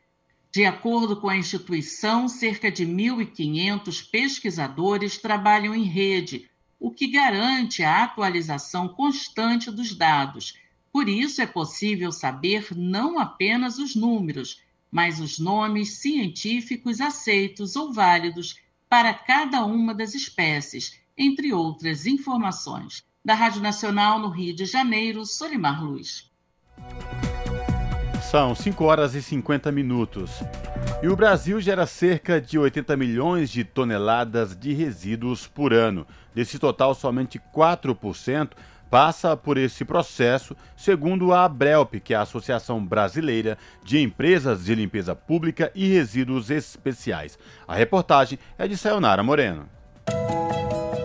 de 0.53 0.65
acordo 0.65 1.17
com 1.17 1.27
a 1.27 1.35
instituição, 1.35 2.29
cerca 2.29 2.71
de 2.71 2.85
1.500 2.85 4.07
pesquisadores 4.07 5.17
trabalham 5.17 5.73
em 5.73 5.85
rede, 5.85 6.47
o 6.79 6.91
que 6.91 7.07
garante 7.07 7.81
a 7.81 8.03
atualização 8.03 8.87
constante 8.87 9.71
dos 9.71 9.95
dados. 9.95 10.53
Por 10.91 11.09
isso, 11.09 11.41
é 11.41 11.47
possível 11.47 12.11
saber 12.11 12.67
não 12.75 13.17
apenas 13.17 13.79
os 13.79 13.95
números, 13.95 14.61
mas 14.91 15.19
os 15.19 15.39
nomes 15.39 15.93
científicos 15.93 17.01
aceitos 17.01 17.75
ou 17.75 17.91
válidos 17.91 18.59
para 18.87 19.11
cada 19.11 19.65
uma 19.65 19.91
das 19.91 20.13
espécies, 20.13 20.99
entre 21.17 21.51
outras 21.51 22.05
informações. 22.05 23.03
Da 23.25 23.33
Rádio 23.33 23.59
Nacional 23.59 24.19
no 24.19 24.29
Rio 24.29 24.55
de 24.55 24.65
Janeiro, 24.65 25.25
Solimar 25.25 25.83
Luz. 25.83 26.31
São 28.33 28.55
5 28.55 28.83
horas 28.83 29.13
e 29.13 29.21
50 29.21 29.71
minutos. 29.71 30.41
E 31.03 31.07
o 31.07 31.15
Brasil 31.15 31.61
gera 31.61 31.85
cerca 31.85 32.41
de 32.41 32.57
80 32.57 32.97
milhões 32.97 33.51
de 33.51 33.63
toneladas 33.63 34.57
de 34.57 34.73
resíduos 34.73 35.45
por 35.45 35.71
ano. 35.71 36.03
Desse 36.33 36.57
total, 36.57 36.95
somente 36.95 37.39
4% 37.55 38.53
passa 38.89 39.37
por 39.37 39.55
esse 39.55 39.85
processo, 39.85 40.57
segundo 40.75 41.31
a 41.31 41.45
ABRELP, 41.45 41.99
que 41.99 42.15
é 42.15 42.17
a 42.17 42.21
Associação 42.21 42.83
Brasileira 42.83 43.55
de 43.83 43.99
Empresas 43.99 44.65
de 44.65 44.73
Limpeza 44.73 45.13
Pública 45.13 45.71
e 45.75 45.87
Resíduos 45.93 46.49
Especiais. 46.49 47.37
A 47.67 47.75
reportagem 47.75 48.39
é 48.57 48.67
de 48.67 48.75
Sayonara 48.75 49.21
Moreno. 49.21 49.69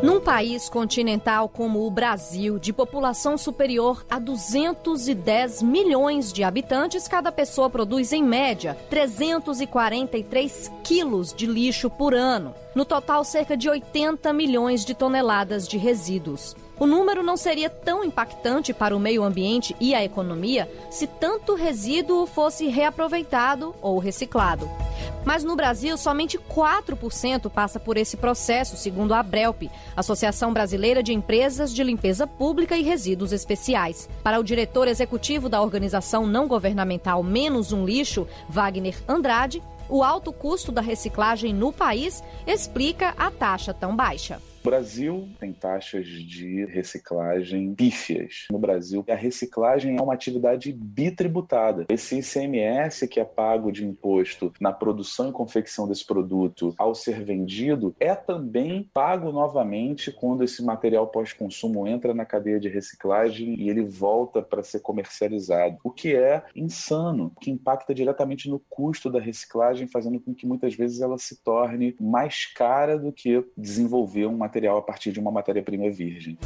Num 0.00 0.20
país 0.20 0.68
continental 0.68 1.48
como 1.48 1.84
o 1.84 1.90
Brasil, 1.90 2.56
de 2.56 2.72
população 2.72 3.36
superior 3.36 4.06
a 4.08 4.20
210 4.20 5.60
milhões 5.60 6.32
de 6.32 6.44
habitantes, 6.44 7.08
cada 7.08 7.32
pessoa 7.32 7.68
produz, 7.68 8.12
em 8.12 8.22
média, 8.22 8.78
343 8.90 10.70
quilos 10.84 11.34
de 11.34 11.46
lixo 11.46 11.90
por 11.90 12.14
ano. 12.14 12.54
No 12.76 12.84
total, 12.84 13.24
cerca 13.24 13.56
de 13.56 13.68
80 13.68 14.32
milhões 14.32 14.84
de 14.84 14.94
toneladas 14.94 15.66
de 15.66 15.76
resíduos. 15.76 16.54
O 16.78 16.86
número 16.86 17.22
não 17.22 17.36
seria 17.36 17.68
tão 17.68 18.04
impactante 18.04 18.72
para 18.72 18.96
o 18.96 19.00
meio 19.00 19.24
ambiente 19.24 19.74
e 19.80 19.94
a 19.94 20.04
economia 20.04 20.70
se 20.90 21.06
tanto 21.06 21.54
resíduo 21.54 22.26
fosse 22.26 22.68
reaproveitado 22.68 23.74
ou 23.82 23.98
reciclado. 23.98 24.68
Mas 25.24 25.42
no 25.42 25.56
Brasil, 25.56 25.96
somente 25.96 26.38
4% 26.38 27.50
passa 27.50 27.80
por 27.80 27.96
esse 27.96 28.16
processo, 28.16 28.76
segundo 28.76 29.12
a 29.12 29.18
Abrelp, 29.18 29.64
Associação 29.96 30.52
Brasileira 30.52 31.02
de 31.02 31.12
Empresas 31.12 31.74
de 31.74 31.82
Limpeza 31.82 32.26
Pública 32.26 32.76
e 32.78 32.82
Resíduos 32.82 33.32
Especiais. 33.32 34.08
Para 34.22 34.38
o 34.38 34.44
diretor 34.44 34.86
executivo 34.88 35.48
da 35.48 35.60
organização 35.60 36.26
não 36.26 36.46
governamental 36.46 37.22
Menos 37.22 37.72
um 37.72 37.84
Lixo, 37.84 38.26
Wagner 38.48 39.02
Andrade, 39.08 39.62
o 39.88 40.04
alto 40.04 40.32
custo 40.32 40.70
da 40.70 40.80
reciclagem 40.80 41.52
no 41.52 41.72
país 41.72 42.22
explica 42.46 43.14
a 43.16 43.30
taxa 43.30 43.74
tão 43.74 43.96
baixa. 43.96 44.40
Brasil 44.68 45.26
tem 45.40 45.50
taxas 45.50 46.06
de 46.06 46.66
reciclagem 46.66 47.74
pífias. 47.74 48.48
No 48.52 48.58
Brasil, 48.58 49.02
a 49.08 49.14
reciclagem 49.14 49.96
é 49.96 50.02
uma 50.02 50.12
atividade 50.12 50.70
bitributada. 50.70 51.86
Esse 51.88 52.18
ICMS 52.18 53.08
que 53.08 53.18
é 53.18 53.24
pago 53.24 53.72
de 53.72 53.82
imposto 53.82 54.52
na 54.60 54.70
produção 54.70 55.30
e 55.30 55.32
confecção 55.32 55.88
desse 55.88 56.04
produto 56.04 56.74
ao 56.76 56.94
ser 56.94 57.24
vendido 57.24 57.96
é 57.98 58.14
também 58.14 58.90
pago 58.92 59.32
novamente 59.32 60.12
quando 60.12 60.44
esse 60.44 60.62
material 60.62 61.06
pós-consumo 61.06 61.88
entra 61.88 62.12
na 62.12 62.26
cadeia 62.26 62.60
de 62.60 62.68
reciclagem 62.68 63.58
e 63.58 63.70
ele 63.70 63.82
volta 63.82 64.42
para 64.42 64.62
ser 64.62 64.80
comercializado. 64.80 65.78
O 65.82 65.90
que 65.90 66.14
é 66.14 66.42
insano, 66.54 67.32
que 67.40 67.50
impacta 67.50 67.94
diretamente 67.94 68.50
no 68.50 68.58
custo 68.68 69.08
da 69.08 69.18
reciclagem, 69.18 69.88
fazendo 69.88 70.20
com 70.20 70.34
que 70.34 70.46
muitas 70.46 70.74
vezes 70.74 71.00
ela 71.00 71.16
se 71.16 71.42
torne 71.42 71.96
mais 71.98 72.44
cara 72.44 72.98
do 72.98 73.10
que 73.10 73.42
desenvolver 73.56 74.26
um 74.26 74.36
material 74.36 74.57
a 74.66 74.82
partir 74.82 75.12
de 75.12 75.20
uma 75.20 75.30
matéria-prima 75.30 75.90
virgem. 75.90 76.36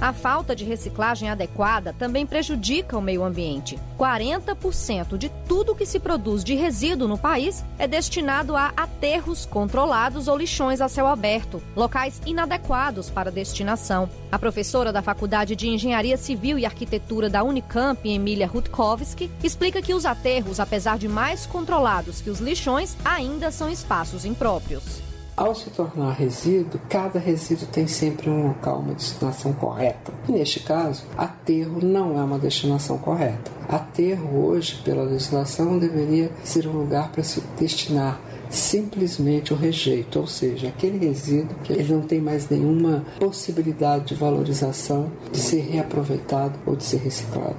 A 0.00 0.14
falta 0.14 0.56
de 0.56 0.64
reciclagem 0.64 1.28
adequada 1.28 1.92
também 1.92 2.24
prejudica 2.24 2.96
o 2.96 3.02
meio 3.02 3.22
ambiente. 3.22 3.78
40% 3.98 5.18
de 5.18 5.28
tudo 5.46 5.74
que 5.74 5.84
se 5.84 6.00
produz 6.00 6.42
de 6.42 6.54
resíduo 6.54 7.06
no 7.06 7.18
país 7.18 7.62
é 7.78 7.86
destinado 7.86 8.56
a 8.56 8.72
aterros 8.74 9.44
controlados 9.44 10.26
ou 10.26 10.38
lixões 10.38 10.80
a 10.80 10.88
céu 10.88 11.06
aberto, 11.06 11.62
locais 11.76 12.18
inadequados 12.24 13.10
para 13.10 13.30
destinação. 13.30 14.08
A 14.32 14.38
professora 14.38 14.90
da 14.90 15.02
Faculdade 15.02 15.54
de 15.54 15.68
Engenharia 15.68 16.16
Civil 16.16 16.58
e 16.58 16.64
Arquitetura 16.64 17.28
da 17.28 17.44
Unicamp, 17.44 18.08
Emília 18.08 18.46
Rutkowski, 18.46 19.30
explica 19.44 19.82
que 19.82 19.92
os 19.92 20.06
aterros, 20.06 20.60
apesar 20.60 20.96
de 20.96 21.08
mais 21.08 21.44
controlados 21.44 22.22
que 22.22 22.30
os 22.30 22.40
lixões, 22.40 22.96
ainda 23.04 23.50
são 23.50 23.68
espaços 23.68 24.24
impróprios. 24.24 25.09
Ao 25.40 25.54
se 25.54 25.70
tornar 25.70 26.12
resíduo, 26.12 26.78
cada 26.86 27.18
resíduo 27.18 27.66
tem 27.66 27.86
sempre 27.86 28.28
um 28.28 28.48
local, 28.48 28.80
uma 28.80 28.92
destinação 28.92 29.54
correta. 29.54 30.12
E 30.28 30.32
neste 30.32 30.60
caso, 30.60 31.02
aterro 31.16 31.80
não 31.82 32.20
é 32.20 32.22
uma 32.22 32.38
destinação 32.38 32.98
correta. 32.98 33.50
Aterro 33.66 34.44
hoje, 34.44 34.82
pela 34.84 35.02
legislação, 35.02 35.78
deveria 35.78 36.30
ser 36.44 36.68
um 36.68 36.72
lugar 36.72 37.10
para 37.10 37.24
se 37.24 37.40
destinar 37.58 38.20
simplesmente 38.50 39.52
o 39.52 39.56
rejeito, 39.56 40.18
ou 40.18 40.26
seja, 40.26 40.68
aquele 40.68 40.98
resíduo 40.98 41.56
que 41.62 41.72
ele 41.72 41.92
não 41.92 42.02
tem 42.02 42.20
mais 42.20 42.48
nenhuma 42.48 43.04
possibilidade 43.18 44.06
de 44.06 44.14
valorização, 44.14 45.10
de 45.30 45.38
ser 45.38 45.60
reaproveitado 45.60 46.58
ou 46.66 46.76
de 46.76 46.84
ser 46.84 46.98
reciclado. 46.98 47.56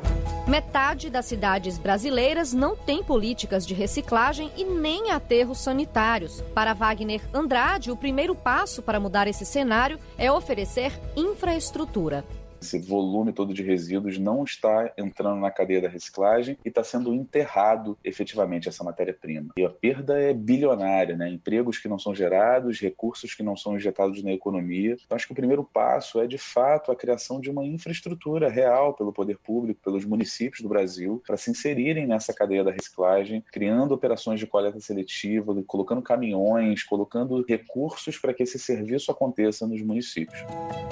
Metade 0.47 1.09
das 1.09 1.25
cidades 1.25 1.77
brasileiras 1.77 2.51
não 2.51 2.75
tem 2.75 3.03
políticas 3.03 3.65
de 3.65 3.73
reciclagem 3.73 4.51
e 4.57 4.65
nem 4.65 5.11
aterros 5.11 5.59
sanitários. 5.59 6.43
Para 6.53 6.73
Wagner 6.73 7.21
Andrade, 7.33 7.91
o 7.91 7.95
primeiro 7.95 8.35
passo 8.35 8.81
para 8.81 8.99
mudar 8.99 9.27
esse 9.27 9.45
cenário 9.45 9.99
é 10.17 10.31
oferecer 10.31 10.91
infraestrutura. 11.15 12.25
Esse 12.61 12.77
volume 12.77 13.33
todo 13.33 13.55
de 13.55 13.63
resíduos 13.63 14.19
não 14.19 14.43
está 14.43 14.93
entrando 14.95 15.41
na 15.41 15.49
cadeia 15.49 15.81
da 15.81 15.89
reciclagem 15.89 16.57
e 16.63 16.69
está 16.69 16.83
sendo 16.83 17.11
enterrado 17.11 17.97
efetivamente 18.03 18.69
essa 18.69 18.83
matéria-prima. 18.83 19.49
E 19.57 19.65
a 19.65 19.69
perda 19.69 20.19
é 20.19 20.31
bilionária, 20.31 21.17
né? 21.17 21.27
Empregos 21.27 21.79
que 21.79 21.87
não 21.87 21.97
são 21.97 22.13
gerados, 22.13 22.79
recursos 22.79 23.33
que 23.33 23.41
não 23.41 23.57
são 23.57 23.75
injetados 23.75 24.21
na 24.21 24.31
economia. 24.31 24.95
Então, 25.03 25.15
acho 25.15 25.25
que 25.25 25.33
o 25.33 25.35
primeiro 25.35 25.63
passo 25.63 26.21
é, 26.21 26.27
de 26.27 26.37
fato, 26.37 26.91
a 26.91 26.95
criação 26.95 27.41
de 27.41 27.49
uma 27.49 27.65
infraestrutura 27.65 28.47
real 28.47 28.93
pelo 28.93 29.11
poder 29.11 29.39
público, 29.39 29.81
pelos 29.83 30.05
municípios 30.05 30.61
do 30.61 30.69
Brasil, 30.69 31.21
para 31.25 31.37
se 31.37 31.49
inserirem 31.49 32.05
nessa 32.05 32.31
cadeia 32.31 32.63
da 32.63 32.71
reciclagem, 32.71 33.43
criando 33.51 33.93
operações 33.93 34.39
de 34.39 34.45
coleta 34.45 34.79
seletiva, 34.79 35.55
colocando 35.65 36.01
caminhões, 36.03 36.83
colocando 36.83 37.43
recursos 37.47 38.19
para 38.19 38.35
que 38.35 38.43
esse 38.43 38.59
serviço 38.59 39.11
aconteça 39.11 39.65
nos 39.65 39.81
municípios. 39.81 40.39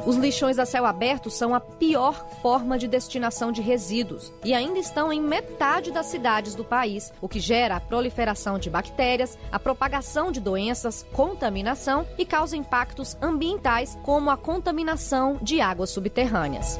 Os 0.05 0.15
lixões 0.15 0.57
a 0.57 0.65
céu 0.65 0.85
aberto 0.85 1.29
são 1.29 1.58
a 1.59 1.61
pior 1.61 2.25
forma 2.41 2.79
de 2.79 2.87
destinação 2.87 3.51
de 3.51 3.61
resíduos 3.61 4.31
e 4.45 4.53
ainda 4.53 4.79
estão 4.79 5.11
em 5.11 5.21
metade 5.21 5.91
das 5.91 6.05
cidades 6.05 6.55
do 6.55 6.63
país, 6.63 7.11
o 7.19 7.27
que 7.27 7.39
gera 7.39 7.75
a 7.75 7.79
proliferação 7.81 8.57
de 8.57 8.69
bactérias, 8.69 9.37
a 9.51 9.59
propagação 9.59 10.31
de 10.31 10.39
doenças, 10.39 11.05
contaminação 11.11 12.07
e 12.17 12.25
causa 12.25 12.55
impactos 12.55 13.17
ambientais, 13.21 13.97
como 14.03 14.29
a 14.29 14.37
contaminação 14.37 15.37
de 15.41 15.59
águas 15.59 15.89
subterrâneas. 15.89 16.79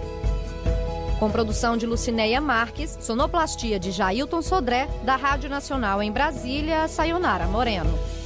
Com 1.20 1.30
produção 1.30 1.76
de 1.76 1.86
Lucinéia 1.86 2.40
Marques, 2.40 2.98
sonoplastia 3.02 3.78
de 3.78 3.92
Jailton 3.92 4.42
Sodré, 4.42 4.88
da 5.04 5.18
Rádio 5.18 5.50
Nacional 5.50 6.02
em 6.02 6.10
Brasília, 6.10 6.88
Sayonara 6.88 7.46
Moreno. 7.46 8.18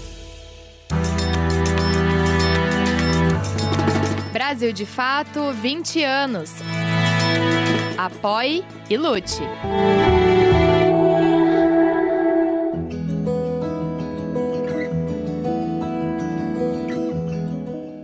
Brasil 4.46 4.74
de 4.74 4.86
Fato, 4.86 5.54
20 5.54 6.04
anos. 6.04 6.52
Apoie 7.98 8.62
e 8.90 8.98
lute. 8.98 9.42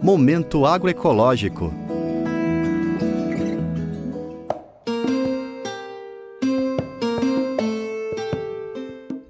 Momento 0.01 0.65
agroecológico. 0.65 1.88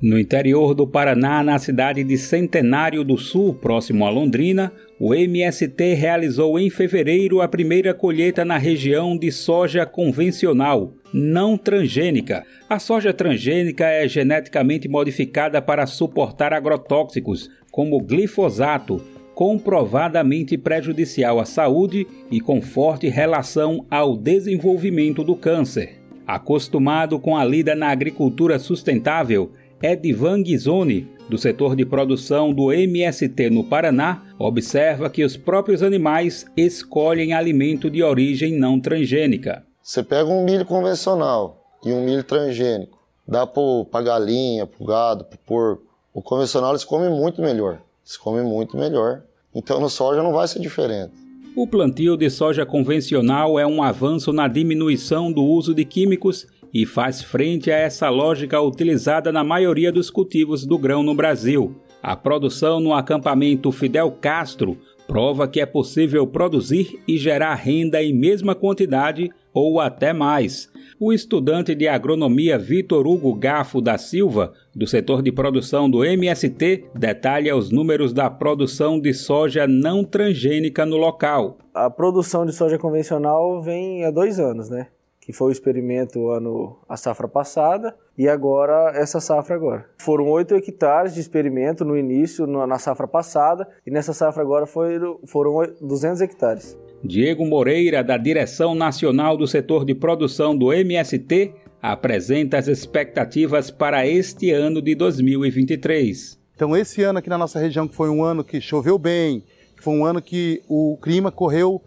No 0.09 0.17
interior 0.17 0.73
do 0.73 0.87
Paraná, 0.87 1.43
na 1.43 1.59
cidade 1.59 2.03
de 2.03 2.17
Centenário 2.17 3.03
do 3.03 3.15
Sul, 3.15 3.53
próximo 3.53 4.07
a 4.07 4.09
Londrina, 4.09 4.73
o 4.99 5.13
MST 5.13 5.93
realizou 5.93 6.57
em 6.57 6.67
fevereiro 6.67 7.41
a 7.41 7.47
primeira 7.47 7.93
colheita 7.93 8.43
na 8.43 8.57
região 8.57 9.15
de 9.15 9.31
soja 9.31 9.85
convencional, 9.85 10.95
não 11.13 11.55
transgênica. 11.55 12.43
A 12.67 12.79
soja 12.79 13.13
transgênica 13.13 13.85
é 13.85 14.07
geneticamente 14.07 14.87
modificada 14.87 15.61
para 15.61 15.85
suportar 15.85 16.53
agrotóxicos, 16.53 17.47
como 17.71 18.01
glifosato, 18.01 18.99
comprovadamente 19.35 20.57
prejudicial 20.57 21.39
à 21.39 21.45
saúde 21.45 22.07
e 22.31 22.41
com 22.41 22.59
forte 22.63 23.07
relação 23.07 23.85
ao 23.91 24.17
desenvolvimento 24.17 25.23
do 25.23 25.35
câncer. 25.35 25.99
Acostumado 26.25 27.19
com 27.19 27.37
a 27.37 27.45
lida 27.45 27.75
na 27.75 27.89
agricultura 27.89 28.57
sustentável, 28.57 29.51
Edvan 29.81 30.43
Ghisoni, 30.43 31.07
do 31.29 31.37
setor 31.37 31.75
de 31.75 31.85
produção 31.85 32.53
do 32.53 32.71
MST 32.71 33.49
no 33.49 33.63
Paraná, 33.63 34.23
observa 34.37 35.09
que 35.09 35.23
os 35.23 35.37
próprios 35.37 35.81
animais 35.81 36.45
escolhem 36.57 37.33
alimento 37.33 37.89
de 37.89 38.03
origem 38.03 38.57
não 38.57 38.79
transgênica. 38.79 39.63
Você 39.81 40.03
pega 40.03 40.29
um 40.29 40.43
milho 40.43 40.65
convencional 40.65 41.63
e 41.85 41.93
um 41.93 42.03
milho 42.03 42.23
transgênico, 42.23 42.99
dá 43.25 43.47
para 43.47 44.01
galinha, 44.01 44.67
para 44.67 44.85
gado, 44.85 45.23
para 45.23 45.37
porco. 45.45 45.83
O 46.13 46.21
convencional 46.21 46.71
eles 46.71 46.83
comem 46.83 47.09
muito 47.09 47.41
melhor. 47.41 47.81
Eles 48.05 48.17
comem 48.17 48.43
muito 48.43 48.75
melhor. 48.75 49.21
Então 49.55 49.79
no 49.79 49.89
soja 49.89 50.21
não 50.21 50.33
vai 50.33 50.47
ser 50.47 50.59
diferente. 50.59 51.13
O 51.55 51.67
plantio 51.67 52.15
de 52.15 52.29
soja 52.29 52.65
convencional 52.65 53.59
é 53.59 53.65
um 53.65 53.81
avanço 53.81 54.31
na 54.31 54.47
diminuição 54.47 55.31
do 55.31 55.43
uso 55.43 55.73
de 55.73 55.83
químicos 55.83 56.47
e 56.73 56.85
faz 56.85 57.21
frente 57.21 57.71
a 57.71 57.77
essa 57.77 58.09
lógica 58.09 58.61
utilizada 58.61 59.31
na 59.31 59.43
maioria 59.43 59.91
dos 59.91 60.09
cultivos 60.09 60.65
do 60.65 60.77
grão 60.77 61.03
no 61.03 61.15
Brasil. 61.15 61.75
A 62.01 62.15
produção 62.15 62.79
no 62.79 62.93
acampamento 62.93 63.71
Fidel 63.71 64.11
Castro 64.11 64.77
prova 65.07 65.47
que 65.47 65.59
é 65.59 65.65
possível 65.65 66.27
produzir 66.27 67.01
e 67.07 67.17
gerar 67.17 67.55
renda 67.55 68.01
em 68.01 68.13
mesma 68.13 68.53
quantidade 68.53 69.31
ou 69.51 69.79
até 69.79 70.13
mais. 70.13 70.71
O 70.99 71.11
estudante 71.11 71.73
de 71.73 71.87
agronomia 71.87 72.59
Vitor 72.59 73.07
Hugo 73.07 73.33
Gafo 73.33 73.81
da 73.81 73.97
Silva, 73.97 74.53
do 74.75 74.85
setor 74.85 75.23
de 75.23 75.31
produção 75.31 75.89
do 75.89 76.03
MST, 76.03 76.85
detalha 76.93 77.55
os 77.55 77.71
números 77.71 78.13
da 78.13 78.29
produção 78.29 78.99
de 78.99 79.13
soja 79.13 79.65
não 79.65 80.03
transgênica 80.03 80.85
no 80.85 80.97
local. 80.97 81.57
A 81.73 81.89
produção 81.89 82.45
de 82.45 82.53
soja 82.53 82.77
convencional 82.77 83.61
vem 83.61 84.05
há 84.05 84.11
dois 84.11 84.39
anos, 84.39 84.69
né? 84.69 84.87
Que 85.29 85.33
foi 85.33 85.49
o 85.49 85.51
experimento 85.51 86.31
ano 86.31 86.79
a 86.89 86.97
safra 86.97 87.27
passada 87.27 87.95
e 88.17 88.27
agora 88.27 88.93
essa 88.95 89.19
safra 89.19 89.55
agora. 89.55 89.85
Foram 89.99 90.27
8 90.27 90.55
hectares 90.55 91.13
de 91.13 91.19
experimento 91.19 91.85
no 91.85 91.95
início 91.95 92.47
na 92.47 92.79
safra 92.79 93.07
passada 93.07 93.69
e 93.85 93.91
nessa 93.91 94.11
safra 94.11 94.41
agora 94.41 94.65
foram, 94.65 95.19
foram 95.27 95.71
200 95.79 96.21
hectares. 96.21 96.75
Diego 97.03 97.45
Moreira, 97.45 98.03
da 98.03 98.17
Direção 98.17 98.73
Nacional 98.73 99.37
do 99.37 99.45
Setor 99.45 99.85
de 99.85 99.93
Produção 99.93 100.57
do 100.57 100.73
MST, 100.73 101.53
apresenta 101.79 102.57
as 102.57 102.67
expectativas 102.67 103.69
para 103.69 104.07
este 104.07 104.49
ano 104.49 104.81
de 104.81 104.95
2023. 104.95 106.39
Então, 106.55 106.75
esse 106.75 107.03
ano 107.03 107.19
aqui 107.19 107.29
na 107.29 107.37
nossa 107.37 107.59
região, 107.59 107.87
que 107.87 107.95
foi 107.95 108.09
um 108.09 108.23
ano 108.23 108.43
que 108.43 108.59
choveu 108.59 108.97
bem, 108.97 109.43
foi 109.79 109.93
um 109.93 110.03
ano 110.03 110.23
que 110.23 110.63
o 110.67 110.97
clima 110.99 111.31
correu 111.31 111.83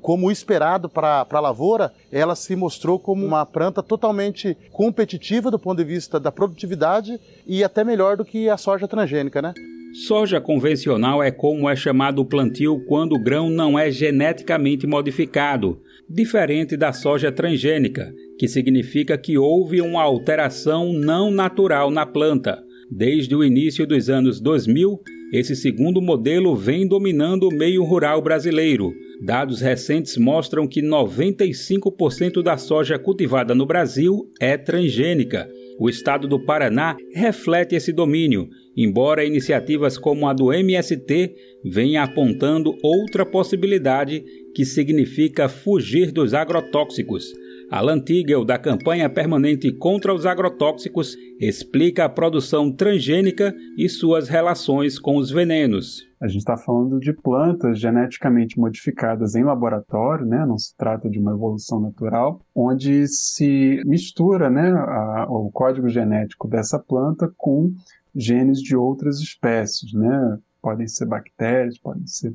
como 0.00 0.30
esperado 0.30 0.88
para 0.88 1.26
a 1.28 1.40
lavoura, 1.40 1.92
ela 2.10 2.34
se 2.34 2.54
mostrou 2.54 2.98
como 2.98 3.24
uma 3.24 3.44
planta 3.44 3.82
totalmente 3.82 4.56
competitiva 4.70 5.50
do 5.50 5.58
ponto 5.58 5.78
de 5.78 5.84
vista 5.84 6.20
da 6.20 6.30
produtividade 6.30 7.18
e 7.46 7.64
até 7.64 7.82
melhor 7.82 8.16
do 8.16 8.24
que 8.24 8.48
a 8.48 8.56
soja 8.56 8.86
transgênica, 8.86 9.42
né? 9.42 9.52
Soja 9.92 10.40
convencional 10.40 11.22
é 11.22 11.30
como 11.30 11.68
é 11.68 11.76
chamado 11.76 12.22
o 12.22 12.24
plantio 12.24 12.82
quando 12.88 13.12
o 13.12 13.22
grão 13.22 13.50
não 13.50 13.78
é 13.78 13.90
geneticamente 13.90 14.86
modificado, 14.86 15.82
diferente 16.08 16.78
da 16.78 16.94
soja 16.94 17.30
transgênica, 17.30 18.10
que 18.38 18.48
significa 18.48 19.18
que 19.18 19.36
houve 19.36 19.82
uma 19.82 20.02
alteração 20.02 20.94
não 20.94 21.30
natural 21.30 21.90
na 21.90 22.06
planta. 22.06 22.62
Desde 22.90 23.34
o 23.34 23.44
início 23.44 23.86
dos 23.86 24.08
anos 24.08 24.40
2000, 24.40 24.98
esse 25.32 25.56
segundo 25.56 26.02
modelo 26.02 26.54
vem 26.54 26.86
dominando 26.86 27.48
o 27.48 27.54
meio 27.54 27.82
rural 27.84 28.20
brasileiro. 28.20 28.92
Dados 29.24 29.62
recentes 29.62 30.18
mostram 30.18 30.68
que 30.68 30.82
95% 30.82 32.42
da 32.42 32.58
soja 32.58 32.98
cultivada 32.98 33.54
no 33.54 33.64
Brasil 33.64 34.30
é 34.38 34.58
transgênica. 34.58 35.48
O 35.78 35.88
estado 35.88 36.28
do 36.28 36.38
Paraná 36.38 36.96
reflete 37.14 37.74
esse 37.74 37.94
domínio, 37.94 38.46
embora 38.76 39.24
iniciativas 39.24 39.96
como 39.96 40.28
a 40.28 40.34
do 40.34 40.52
MST 40.52 41.34
venham 41.64 42.04
apontando 42.04 42.76
outra 42.82 43.24
possibilidade 43.24 44.22
que 44.54 44.66
significa 44.66 45.48
fugir 45.48 46.12
dos 46.12 46.34
agrotóxicos. 46.34 47.32
Alan 47.72 48.00
Tigel, 48.00 48.44
da 48.44 48.58
campanha 48.58 49.08
permanente 49.08 49.72
contra 49.72 50.12
os 50.12 50.26
agrotóxicos, 50.26 51.16
explica 51.40 52.04
a 52.04 52.08
produção 52.08 52.70
transgênica 52.70 53.54
e 53.78 53.88
suas 53.88 54.28
relações 54.28 54.98
com 54.98 55.16
os 55.16 55.30
venenos. 55.30 56.06
A 56.20 56.28
gente 56.28 56.40
está 56.40 56.58
falando 56.58 57.00
de 57.00 57.14
plantas 57.14 57.80
geneticamente 57.80 58.60
modificadas 58.60 59.34
em 59.34 59.42
laboratório, 59.42 60.26
né? 60.26 60.44
não 60.44 60.58
se 60.58 60.76
trata 60.76 61.08
de 61.08 61.18
uma 61.18 61.32
evolução 61.32 61.80
natural, 61.80 62.42
onde 62.54 63.08
se 63.08 63.80
mistura 63.86 64.50
né, 64.50 64.70
a, 64.70 65.26
o 65.30 65.50
código 65.50 65.88
genético 65.88 66.46
dessa 66.46 66.78
planta 66.78 67.32
com 67.38 67.72
genes 68.14 68.60
de 68.60 68.76
outras 68.76 69.18
espécies. 69.18 69.94
Né? 69.94 70.38
Podem 70.60 70.86
ser 70.86 71.06
bactérias, 71.06 71.78
podem 71.78 72.06
ser 72.06 72.34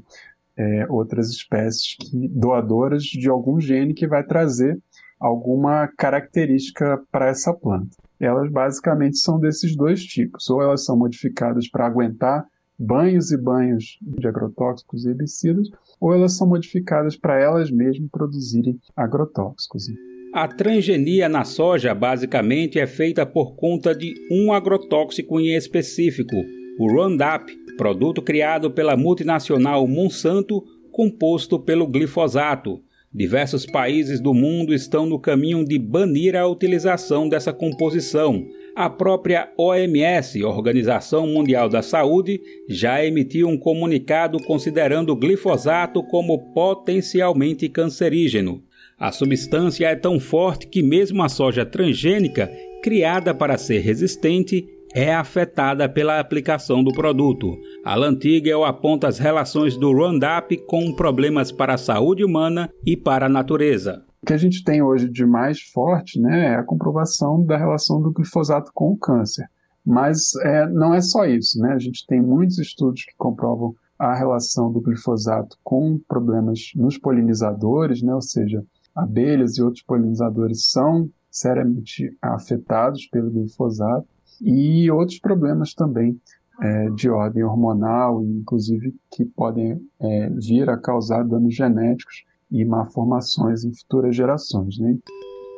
é, 0.58 0.88
outras 0.90 1.30
espécies 1.30 1.96
que, 1.96 2.28
doadoras 2.30 3.04
de 3.04 3.30
algum 3.30 3.62
gene 3.62 3.94
que 3.94 4.08
vai 4.08 4.24
trazer 4.24 4.80
alguma 5.20 5.88
característica 5.98 7.02
para 7.12 7.30
essa 7.30 7.54
planta. 7.54 7.96
Elas 8.20 8.52
basicamente 8.52 9.18
são 9.18 9.40
desses 9.40 9.76
dois 9.76 10.04
tipos, 10.04 10.50
ou 10.50 10.62
elas 10.62 10.86
são 10.86 10.98
modificadas 10.98 11.70
para 11.70 11.86
aguentar 11.86 12.46
banhos 12.80 13.32
e 13.32 13.38
banhos 13.38 13.98
de 14.02 14.28
agrotóxicos 14.28 15.06
e 15.06 15.10
herbicidas, 15.10 15.68
ou 16.00 16.14
elas 16.14 16.38
são 16.38 16.48
modificadas 16.48 17.16
para 17.16 17.40
elas 17.40 17.72
mesmas 17.72 18.10
produzirem 18.12 18.80
agrotóxicos. 18.96 19.86
A 20.34 20.48
transgenia 20.48 21.28
na 21.28 21.44
soja 21.44 21.96
basicamente 21.96 22.78
é 22.78 22.86
feita 22.86 23.26
por 23.26 23.56
conta 23.56 23.96
de 23.96 24.14
um 24.30 24.54
agrotóxico 24.54 25.40
em 25.40 25.56
específico, 25.56 26.36
o 26.78 26.92
Roundup, 26.92 27.52
produto 27.76 28.22
criado 28.22 28.70
pela 28.70 28.96
multinacional 28.96 29.88
Monsanto, 29.88 30.64
composto 30.92 31.60
pelo 31.60 31.88
glifosato. 31.88 32.82
Diversos 33.14 33.66
países 33.66 34.20
do 34.20 34.34
mundo 34.34 34.74
estão 34.74 35.06
no 35.06 35.18
caminho 35.18 35.64
de 35.64 35.80
banir 35.80 36.36
a 36.36 36.46
utilização 36.46 37.28
dessa 37.28 37.54
composição. 37.54 38.46
A 38.76 38.90
própria 38.90 39.52
OMS, 39.58 40.44
Organização 40.44 41.26
Mundial 41.26 41.70
da 41.70 41.82
Saúde, 41.82 42.40
já 42.70 43.04
emitiu 43.04 43.48
um 43.48 43.58
comunicado 43.58 44.38
considerando 44.44 45.12
o 45.12 45.16
glifosato 45.16 46.04
como 46.04 46.54
potencialmente 46.54 47.70
cancerígeno. 47.70 48.62
A 49.00 49.12
substância 49.12 49.88
é 49.88 49.96
tão 49.96 50.20
forte 50.20 50.68
que, 50.68 50.84
mesmo 50.84 51.24
a 51.24 51.30
soja 51.30 51.66
transgênica, 51.66 52.52
criada 52.84 53.34
para 53.34 53.58
ser 53.58 53.80
resistente, 53.80 54.68
é 54.94 55.14
afetada 55.14 55.88
pela 55.88 56.20
aplicação 56.20 56.84
do 56.84 56.92
produto. 56.92 57.58
Alan 57.84 58.16
Tigel 58.16 58.64
aponta 58.64 59.08
as 59.08 59.18
relações 59.18 59.78
do 59.78 59.92
Roundup 59.92 60.56
com 60.66 60.94
problemas 60.94 61.52
para 61.52 61.74
a 61.74 61.78
saúde 61.78 62.24
humana 62.24 62.70
e 62.86 62.96
para 62.96 63.28
a 63.28 63.30
natureza. 63.30 64.04
O 64.22 64.26
que 64.26 64.34
a 64.34 64.38
gente 64.38 64.64
tem 64.64 64.82
hoje 64.82 65.10
de 65.10 65.26
mais 65.26 65.62
forte 65.62 66.20
né, 66.20 66.54
é 66.54 66.56
a 66.56 66.64
comprovação 66.64 67.44
da 67.46 67.58
relação 67.58 68.02
do 68.02 68.12
glifosato 68.12 68.72
com 68.74 68.92
o 68.92 68.98
câncer. 68.98 69.48
Mas 69.86 70.36
é, 70.44 70.68
não 70.68 70.94
é 70.94 71.00
só 71.00 71.26
isso, 71.26 71.62
né? 71.62 71.74
A 71.74 71.80
gente 71.80 72.06
tem 72.06 72.22
muitos 72.22 72.58
estudos 72.58 73.06
que 73.06 73.16
comprovam 73.18 73.74
a 73.98 74.14
relação 74.14 74.70
do 74.70 74.82
glifosato 74.82 75.58
com 75.64 75.98
problemas 76.08 76.72
nos 76.76 76.98
polinizadores, 76.98 78.02
né? 78.02 78.14
Ou 78.14 78.22
seja, 78.22 78.66
abelhas 78.94 79.58
e 79.58 79.64
outros 79.64 79.84
polinizadores 79.84 80.70
são 80.70 81.10
seriamente 81.32 82.12
afetados 82.22 83.08
pelo 83.08 83.32
glifosato 83.32 84.17
e 84.42 84.90
outros 84.92 85.20
problemas 85.20 85.74
também 85.74 86.20
é, 86.62 86.90
de 86.92 87.10
ordem 87.10 87.44
hormonal, 87.44 88.24
inclusive 88.24 88.94
que 89.12 89.26
podem 89.26 89.80
é, 90.00 90.30
vir 90.30 90.70
a 90.70 90.78
causar 90.78 91.24
danos 91.24 91.56
genéticos 91.56 92.24
e 92.52 92.64
malformações 92.66 93.64
em 93.64 93.74
futuras 93.74 94.16
gerações. 94.16 94.78
Né? 94.80 94.98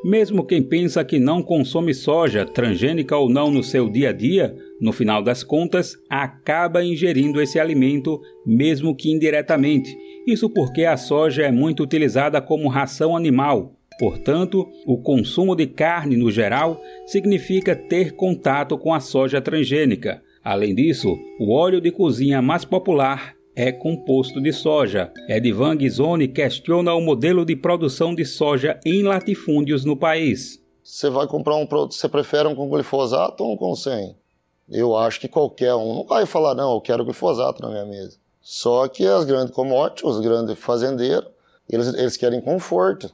Mesmo 0.03 0.45
quem 0.45 0.63
pensa 0.63 1.03
que 1.03 1.19
não 1.19 1.43
consome 1.43 1.93
soja, 1.93 2.45
transgênica 2.45 3.17
ou 3.17 3.29
não, 3.29 3.51
no 3.51 3.61
seu 3.61 3.89
dia 3.89 4.09
a 4.09 4.13
dia, 4.13 4.55
no 4.79 4.93
final 4.93 5.21
das 5.21 5.43
contas, 5.43 5.97
acaba 6.09 6.83
ingerindo 6.83 7.41
esse 7.41 7.59
alimento, 7.59 8.19
mesmo 8.45 8.95
que 8.95 9.11
indiretamente. 9.11 9.95
Isso 10.25 10.49
porque 10.49 10.85
a 10.85 10.95
soja 10.95 11.43
é 11.43 11.51
muito 11.51 11.83
utilizada 11.83 12.41
como 12.41 12.69
ração 12.69 13.15
animal, 13.15 13.78
Portanto, 13.99 14.65
o 14.85 14.97
consumo 14.97 15.53
de 15.53 15.67
carne 15.67 16.15
no 16.15 16.31
geral 16.31 16.81
significa 17.05 17.75
ter 17.75 18.15
contato 18.15 18.77
com 18.77 18.93
a 18.93 19.01
soja 19.01 19.41
transgênica. 19.41 20.23
Além 20.41 20.73
disso, 20.73 21.17
o 21.37 21.53
óleo 21.53 21.81
de 21.81 21.91
cozinha 21.91 22.41
mais 22.41 22.63
popular 22.63 23.35
é 23.53 23.73
composto 23.73 24.41
de 24.41 24.53
soja. 24.53 25.11
Edvan 25.27 25.75
Ghisoni 25.75 26.29
questiona 26.29 26.93
o 26.93 27.01
modelo 27.01 27.43
de 27.43 27.57
produção 27.57 28.15
de 28.15 28.23
soja 28.23 28.79
em 28.85 29.03
latifúndios 29.03 29.83
no 29.83 29.97
país. 29.97 30.63
Você 30.81 31.09
vai 31.09 31.27
comprar 31.27 31.57
um 31.57 31.65
produto, 31.65 31.93
você 31.93 32.07
prefere 32.07 32.47
um 32.47 32.55
com 32.55 32.69
glifosato 32.69 33.43
ou 33.43 33.53
um 33.53 33.57
com 33.57 33.75
sem? 33.75 34.15
Eu 34.69 34.95
acho 34.95 35.19
que 35.19 35.27
qualquer 35.27 35.75
um 35.75 35.93
não 35.93 36.05
vai 36.05 36.25
falar, 36.25 36.55
não, 36.55 36.73
eu 36.73 36.79
quero 36.79 37.03
glifosato 37.03 37.61
na 37.61 37.69
minha 37.69 37.85
mesa. 37.85 38.17
Só 38.39 38.87
que 38.87 39.05
as 39.05 39.25
grandes 39.25 39.53
commodities, 39.53 40.05
os 40.05 40.21
grandes 40.21 40.57
fazendeiros, 40.57 41.29
eles, 41.69 41.93
eles 41.95 42.15
querem 42.15 42.39
conforto. 42.39 43.11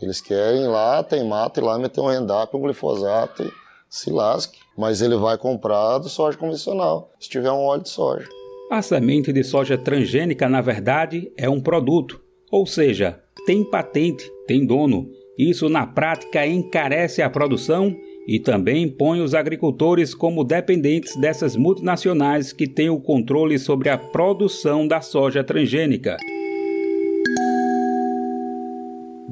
Eles 0.00 0.20
querem 0.20 0.66
lá, 0.66 1.02
tem 1.02 1.26
mato, 1.26 1.60
e 1.60 1.62
lá 1.62 1.78
meter 1.78 2.00
um 2.00 2.06
rendap, 2.06 2.54
um 2.54 2.60
glifosato 2.60 3.44
e 3.44 3.52
se 3.88 4.10
lasque. 4.10 4.58
Mas 4.76 5.00
ele 5.00 5.16
vai 5.16 5.38
comprar 5.38 5.98
do 5.98 6.08
soja 6.08 6.36
convencional, 6.36 7.12
se 7.20 7.28
tiver 7.28 7.50
um 7.50 7.62
óleo 7.62 7.82
de 7.82 7.90
soja. 7.90 8.28
A 8.70 8.82
semente 8.82 9.32
de 9.32 9.44
soja 9.44 9.78
transgênica, 9.78 10.48
na 10.48 10.60
verdade, 10.60 11.30
é 11.36 11.48
um 11.48 11.60
produto, 11.60 12.20
ou 12.50 12.66
seja, 12.66 13.20
tem 13.46 13.62
patente, 13.62 14.28
tem 14.46 14.66
dono. 14.66 15.08
Isso 15.38 15.68
na 15.68 15.86
prática 15.86 16.46
encarece 16.46 17.22
a 17.22 17.30
produção 17.30 17.94
e 18.26 18.40
também 18.40 18.88
põe 18.88 19.20
os 19.20 19.34
agricultores 19.34 20.14
como 20.14 20.44
dependentes 20.44 21.14
dessas 21.16 21.56
multinacionais 21.56 22.52
que 22.52 22.66
têm 22.66 22.88
o 22.88 23.00
controle 23.00 23.58
sobre 23.58 23.90
a 23.90 23.98
produção 23.98 24.88
da 24.88 25.00
soja 25.00 25.44
transgênica 25.44 26.16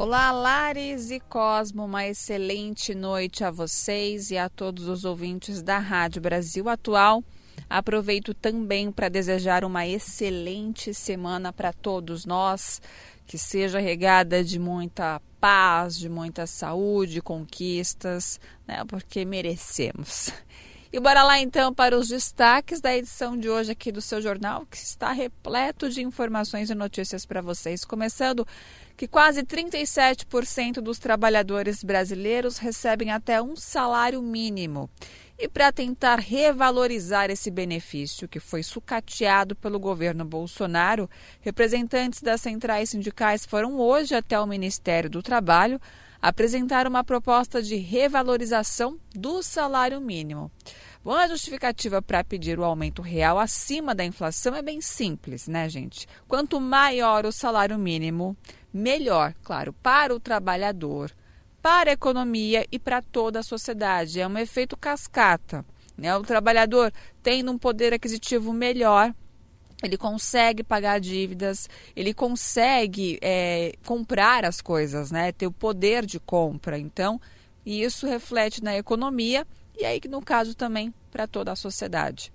Olá, 0.00 0.30
Lares 0.30 1.10
e 1.10 1.18
Cosmo, 1.18 1.84
uma 1.84 2.06
excelente 2.06 2.94
noite 2.94 3.42
a 3.42 3.50
vocês 3.50 4.30
e 4.30 4.38
a 4.38 4.48
todos 4.48 4.86
os 4.86 5.04
ouvintes 5.04 5.60
da 5.60 5.80
Rádio 5.80 6.22
Brasil 6.22 6.68
Atual. 6.68 7.24
Aproveito 7.68 8.32
também 8.32 8.92
para 8.92 9.08
desejar 9.08 9.64
uma 9.64 9.88
excelente 9.88 10.94
semana 10.94 11.52
para 11.52 11.72
todos 11.72 12.24
nós, 12.24 12.80
que 13.26 13.36
seja 13.36 13.80
regada 13.80 14.44
de 14.44 14.56
muita 14.56 15.20
paz, 15.40 15.98
de 15.98 16.08
muita 16.08 16.46
saúde, 16.46 17.20
conquistas, 17.20 18.38
né? 18.68 18.84
Porque 18.86 19.24
merecemos. 19.24 20.32
E 20.90 20.98
bora 20.98 21.22
lá 21.22 21.38
então 21.38 21.72
para 21.74 21.98
os 21.98 22.08
destaques 22.08 22.80
da 22.80 22.96
edição 22.96 23.36
de 23.36 23.46
hoje 23.46 23.72
aqui 23.72 23.92
do 23.92 24.00
seu 24.00 24.22
jornal, 24.22 24.64
que 24.64 24.78
está 24.78 25.12
repleto 25.12 25.90
de 25.90 26.00
informações 26.00 26.70
e 26.70 26.74
notícias 26.74 27.26
para 27.26 27.42
vocês. 27.42 27.84
Começando 27.84 28.46
que 28.96 29.06
quase 29.06 29.42
37% 29.42 30.80
dos 30.80 30.98
trabalhadores 30.98 31.84
brasileiros 31.84 32.56
recebem 32.56 33.10
até 33.10 33.40
um 33.42 33.54
salário 33.54 34.22
mínimo. 34.22 34.88
E 35.38 35.46
para 35.46 35.70
tentar 35.70 36.20
revalorizar 36.20 37.30
esse 37.30 37.50
benefício 37.50 38.26
que 38.26 38.40
foi 38.40 38.62
sucateado 38.62 39.54
pelo 39.54 39.78
governo 39.78 40.24
Bolsonaro, 40.24 41.08
representantes 41.42 42.22
das 42.22 42.40
centrais 42.40 42.88
sindicais 42.88 43.44
foram 43.44 43.78
hoje 43.78 44.14
até 44.14 44.40
o 44.40 44.46
Ministério 44.46 45.10
do 45.10 45.22
Trabalho 45.22 45.78
apresentar 46.20 46.86
uma 46.86 47.04
proposta 47.04 47.62
de 47.62 47.76
revalorização 47.76 48.98
do 49.14 49.42
salário 49.42 50.00
mínimo. 50.00 50.50
Bom, 51.04 51.14
a 51.14 51.28
justificativa 51.28 52.02
para 52.02 52.24
pedir 52.24 52.58
o 52.58 52.64
aumento 52.64 53.00
real 53.00 53.38
acima 53.38 53.94
da 53.94 54.04
inflação 54.04 54.54
é 54.54 54.62
bem 54.62 54.80
simples, 54.80 55.46
né, 55.46 55.68
gente? 55.68 56.06
Quanto 56.26 56.60
maior 56.60 57.24
o 57.24 57.32
salário 57.32 57.78
mínimo, 57.78 58.36
melhor, 58.72 59.34
claro, 59.42 59.72
para 59.72 60.14
o 60.14 60.20
trabalhador, 60.20 61.12
para 61.62 61.90
a 61.90 61.92
economia 61.92 62.66
e 62.70 62.78
para 62.78 63.02
toda 63.02 63.40
a 63.40 63.42
sociedade. 63.42 64.20
É 64.20 64.26
um 64.26 64.38
efeito 64.38 64.76
cascata. 64.76 65.64
Né? 65.96 66.14
O 66.16 66.22
trabalhador 66.22 66.92
tendo 67.22 67.50
um 67.50 67.58
poder 67.58 67.92
aquisitivo 67.92 68.52
melhor, 68.52 69.14
ele 69.82 69.96
consegue 69.96 70.64
pagar 70.64 70.98
dívidas, 70.98 71.68
ele 71.94 72.12
consegue 72.12 73.18
é, 73.22 73.72
comprar 73.84 74.44
as 74.44 74.60
coisas, 74.60 75.10
né? 75.10 75.32
ter 75.32 75.46
o 75.46 75.52
poder 75.52 76.04
de 76.04 76.18
compra. 76.18 76.78
Então, 76.78 77.20
isso 77.64 78.06
reflete 78.06 78.62
na 78.62 78.76
economia 78.76 79.46
e 79.78 79.84
aí, 79.84 80.00
no 80.08 80.20
caso, 80.20 80.54
também 80.54 80.92
para 81.10 81.26
toda 81.26 81.52
a 81.52 81.56
sociedade. 81.56 82.32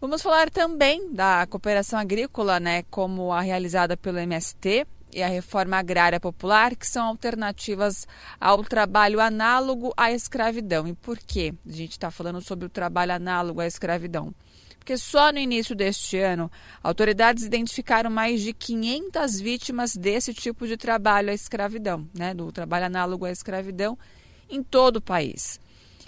Vamos 0.00 0.20
falar 0.20 0.50
também 0.50 1.12
da 1.12 1.46
cooperação 1.46 1.98
agrícola, 1.98 2.58
né, 2.58 2.82
como 2.90 3.32
a 3.32 3.40
realizada 3.40 3.96
pelo 3.96 4.18
MST 4.18 4.86
e 5.12 5.22
a 5.22 5.28
reforma 5.28 5.78
agrária 5.78 6.18
popular, 6.18 6.74
que 6.74 6.86
são 6.86 7.06
alternativas 7.06 8.06
ao 8.40 8.64
trabalho 8.64 9.20
análogo 9.20 9.94
à 9.96 10.10
escravidão. 10.10 10.88
E 10.88 10.92
por 10.92 11.18
que 11.18 11.54
a 11.66 11.72
gente 11.72 11.92
está 11.92 12.10
falando 12.10 12.40
sobre 12.42 12.66
o 12.66 12.68
trabalho 12.68 13.12
análogo 13.12 13.60
à 13.60 13.66
escravidão? 13.66 14.34
Porque 14.84 14.98
só 14.98 15.32
no 15.32 15.38
início 15.38 15.74
deste 15.74 16.18
ano, 16.18 16.52
autoridades 16.82 17.42
identificaram 17.42 18.10
mais 18.10 18.42
de 18.42 18.52
500 18.52 19.40
vítimas 19.40 19.96
desse 19.96 20.34
tipo 20.34 20.66
de 20.66 20.76
trabalho 20.76 21.30
à 21.30 21.32
escravidão, 21.32 22.06
né, 22.12 22.34
do 22.34 22.52
trabalho 22.52 22.84
análogo 22.84 23.24
à 23.24 23.30
escravidão, 23.30 23.98
em 24.46 24.62
todo 24.62 24.96
o 24.96 25.00
país. 25.00 25.58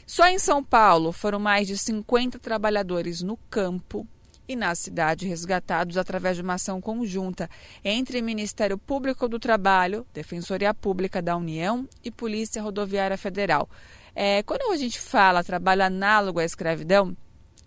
Só 0.06 0.26
em 0.28 0.38
São 0.38 0.62
Paulo 0.62 1.10
foram 1.10 1.40
mais 1.40 1.66
de 1.66 1.78
50 1.78 2.38
trabalhadores 2.38 3.22
no 3.22 3.38
campo 3.48 4.06
e 4.46 4.54
na 4.54 4.74
cidade 4.74 5.26
resgatados 5.26 5.96
através 5.96 6.36
de 6.36 6.42
uma 6.42 6.54
ação 6.54 6.78
conjunta 6.78 7.48
entre 7.82 8.20
Ministério 8.20 8.76
Público 8.76 9.26
do 9.26 9.38
Trabalho, 9.38 10.06
Defensoria 10.12 10.74
Pública 10.74 11.22
da 11.22 11.34
União 11.34 11.88
e 12.04 12.10
Polícia 12.10 12.60
Rodoviária 12.60 13.16
Federal. 13.16 13.70
É, 14.14 14.42
quando 14.42 14.70
a 14.70 14.76
gente 14.76 15.00
fala 15.00 15.42
trabalho 15.42 15.82
análogo 15.82 16.40
à 16.40 16.44
escravidão, 16.44 17.16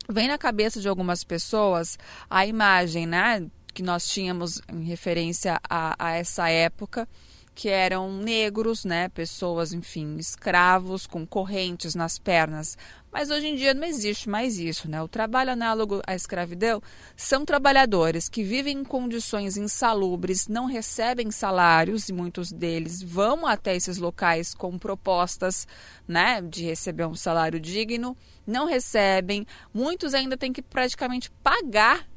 vem 0.09 0.27
na 0.27 0.37
cabeça 0.37 0.81
de 0.81 0.89
algumas 0.89 1.23
pessoas 1.23 1.97
a 2.29 2.45
imagem 2.45 3.05
né, 3.05 3.45
que 3.73 3.83
nós 3.83 4.07
tínhamos 4.07 4.61
em 4.67 4.83
referência 4.83 5.59
a, 5.69 5.95
a 5.97 6.11
essa 6.13 6.49
época 6.49 7.07
que 7.53 7.67
eram 7.67 8.13
negros, 8.13 8.85
né, 8.85 9.09
pessoas, 9.09 9.73
enfim, 9.73 10.15
escravos 10.15 11.05
com 11.05 11.27
correntes 11.27 11.93
nas 11.93 12.17
pernas. 12.17 12.77
Mas 13.11 13.31
hoje 13.31 13.47
em 13.47 13.55
dia 13.55 13.73
não 13.73 13.87
existe 13.87 14.29
mais 14.29 14.59
isso, 14.59 14.89
né? 14.89 15.01
O 15.01 15.07
trabalho 15.07 15.51
análogo 15.51 16.01
à 16.05 16.13
escravidão 16.13 16.81
são 17.17 17.43
trabalhadores 17.43 18.29
que 18.29 18.43
vivem 18.43 18.77
em 18.77 18.83
condições 18.83 19.57
insalubres, 19.57 20.47
não 20.47 20.65
recebem 20.65 21.31
salários 21.31 22.07
e 22.07 22.13
muitos 22.13 22.51
deles 22.51 23.01
vão 23.01 23.47
até 23.47 23.75
esses 23.75 23.97
locais 23.97 24.53
com 24.53 24.77
propostas, 24.77 25.67
né, 26.07 26.41
de 26.41 26.63
receber 26.63 27.05
um 27.05 27.15
salário 27.15 27.59
digno, 27.59 28.15
não 28.45 28.67
recebem, 28.67 29.45
muitos 29.73 30.13
ainda 30.13 30.37
têm 30.37 30.53
que 30.53 30.61
praticamente 30.61 31.31
pagar 31.43 32.07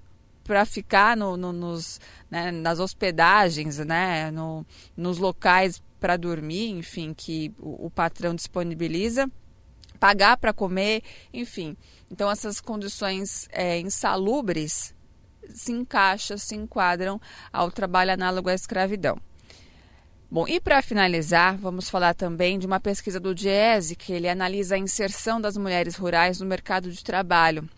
para 0.44 0.64
ficar 0.66 1.16
no, 1.16 1.36
no, 1.36 1.52
nos, 1.52 2.00
né, 2.30 2.50
nas 2.50 2.78
hospedagens, 2.80 3.78
né, 3.78 4.30
no, 4.30 4.66
nos 4.96 5.18
locais 5.18 5.82
para 5.98 6.16
dormir, 6.16 6.70
enfim, 6.70 7.14
que 7.14 7.54
o, 7.58 7.86
o 7.86 7.90
patrão 7.90 8.34
disponibiliza, 8.34 9.30
pagar 10.02 10.36
para 10.36 10.52
comer, 10.52 11.00
enfim. 11.32 11.76
Então, 12.10 12.28
essas 12.28 12.60
condições 12.60 13.46
é, 13.52 13.78
insalubres 13.78 14.92
se 15.48 15.70
encaixam, 15.70 16.36
se 16.36 16.56
enquadram 16.56 17.20
ao 17.52 17.70
trabalho 17.70 18.10
análogo 18.10 18.48
à 18.48 18.54
escravidão. 18.54 19.16
Bom, 20.28 20.48
e 20.48 20.58
para 20.58 20.82
finalizar, 20.82 21.56
vamos 21.56 21.88
falar 21.88 22.14
também 22.14 22.58
de 22.58 22.66
uma 22.66 22.80
pesquisa 22.80 23.20
do 23.20 23.32
DIESE, 23.32 23.94
que 23.94 24.12
ele 24.12 24.28
analisa 24.28 24.74
a 24.74 24.78
inserção 24.78 25.40
das 25.40 25.56
mulheres 25.56 25.94
rurais 25.94 26.40
no 26.40 26.46
mercado 26.46 26.90
de 26.90 27.04
trabalho. 27.04 27.68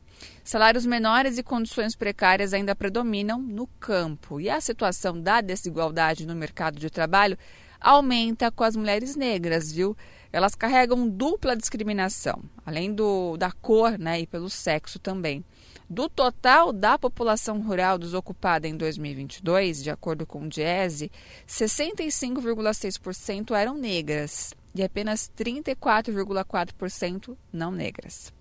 Salários 0.42 0.86
menores 0.86 1.36
e 1.36 1.42
condições 1.42 1.94
precárias 1.94 2.54
ainda 2.54 2.74
predominam 2.74 3.38
no 3.38 3.66
campo 3.78 4.40
e 4.40 4.48
a 4.48 4.62
situação 4.62 5.20
da 5.20 5.42
desigualdade 5.42 6.26
no 6.26 6.34
mercado 6.34 6.78
de 6.78 6.88
trabalho 6.88 7.36
aumenta 7.84 8.50
com 8.50 8.64
as 8.64 8.74
mulheres 8.74 9.14
negras, 9.14 9.70
viu? 9.70 9.94
Elas 10.32 10.54
carregam 10.54 11.06
dupla 11.06 11.54
discriminação, 11.54 12.42
além 12.64 12.90
do, 12.92 13.36
da 13.36 13.52
cor 13.52 13.98
né, 13.98 14.20
e 14.20 14.26
pelo 14.26 14.48
sexo 14.48 14.98
também. 14.98 15.44
Do 15.88 16.08
total 16.08 16.72
da 16.72 16.98
população 16.98 17.60
rural 17.60 17.98
desocupada 17.98 18.66
em 18.66 18.74
2022, 18.74 19.82
de 19.82 19.90
acordo 19.90 20.26
com 20.26 20.44
o 20.44 20.48
DIESE, 20.48 21.12
65,6% 21.46 23.54
eram 23.54 23.76
negras 23.76 24.54
e 24.74 24.82
apenas 24.82 25.30
34,4% 25.36 27.36
não 27.52 27.70
negras. 27.70 28.32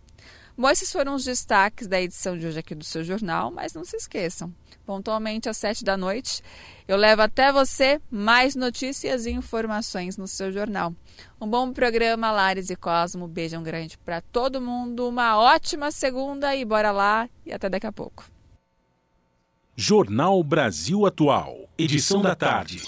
Bom, 0.56 0.70
esses 0.70 0.92
foram 0.92 1.16
os 1.16 1.24
destaques 1.24 1.88
da 1.88 2.00
edição 2.00 2.38
de 2.38 2.46
hoje 2.46 2.60
aqui 2.60 2.76
do 2.76 2.84
seu 2.84 3.04
jornal, 3.04 3.50
mas 3.50 3.74
não 3.74 3.84
se 3.84 3.98
esqueçam, 3.98 4.54
pontualmente 4.86 5.50
às 5.50 5.58
sete 5.58 5.84
da 5.84 5.98
noite, 5.98 6.44
eu 6.88 6.96
levo 6.96 7.24
até 7.24 7.52
você 7.52 8.00
mais 8.12 8.56
notícias 8.56 9.26
e 9.26 9.32
informações 9.32 10.16
no 10.16 10.28
seu 10.28 10.52
jornal. 10.52 10.94
Um 11.42 11.48
bom 11.48 11.74
programa, 11.74 12.32
Lares 12.32 12.70
e 12.70 12.76
Cosmo. 12.76 13.28
Beijão 13.28 13.64
grande 13.64 13.98
para 13.98 14.22
todo 14.22 14.62
mundo, 14.62 15.08
uma 15.08 15.38
ótima 15.40 15.90
segunda 15.90 16.56
e 16.56 16.64
bora 16.64 16.92
lá 16.92 17.28
e 17.46 17.52
até 17.52 17.68
daqui 17.68 17.88
a 17.88 17.92
pouco. 17.92 18.24
Jornal 19.76 20.44
Brasil 20.44 21.04
Atual, 21.06 21.68
edição 21.80 22.22
da 22.22 22.36
tarde. 22.36 22.80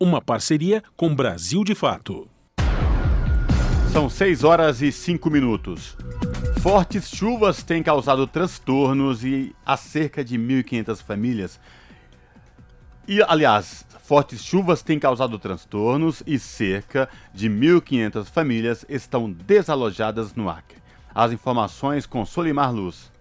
Uma 0.00 0.20
parceria 0.20 0.82
com 0.96 1.14
Brasil 1.14 1.62
de 1.62 1.76
Fato. 1.76 2.28
São 3.92 4.10
6 4.10 4.42
horas 4.42 4.82
e 4.82 4.90
5 4.90 5.30
minutos. 5.30 5.96
Fortes 6.62 7.10
chuvas 7.10 7.64
têm 7.64 7.82
causado 7.82 8.24
transtornos 8.24 9.24
e 9.24 9.52
a 9.66 9.76
cerca 9.76 10.24
de 10.24 10.38
1.500 10.38 11.02
famílias. 11.02 11.58
E, 13.08 13.20
aliás, 13.20 13.84
fortes 14.04 14.44
chuvas 14.44 14.80
têm 14.80 14.96
causado 14.96 15.40
transtornos 15.40 16.22
e 16.24 16.38
cerca 16.38 17.08
de 17.34 17.50
1.500 17.50 18.26
famílias 18.26 18.86
estão 18.88 19.28
desalojadas 19.28 20.36
no 20.36 20.48
Acre. 20.48 20.78
As 21.12 21.32
informações 21.32 22.06
com 22.06 22.24
Solimar 22.24 22.72
Luz. 22.72 23.11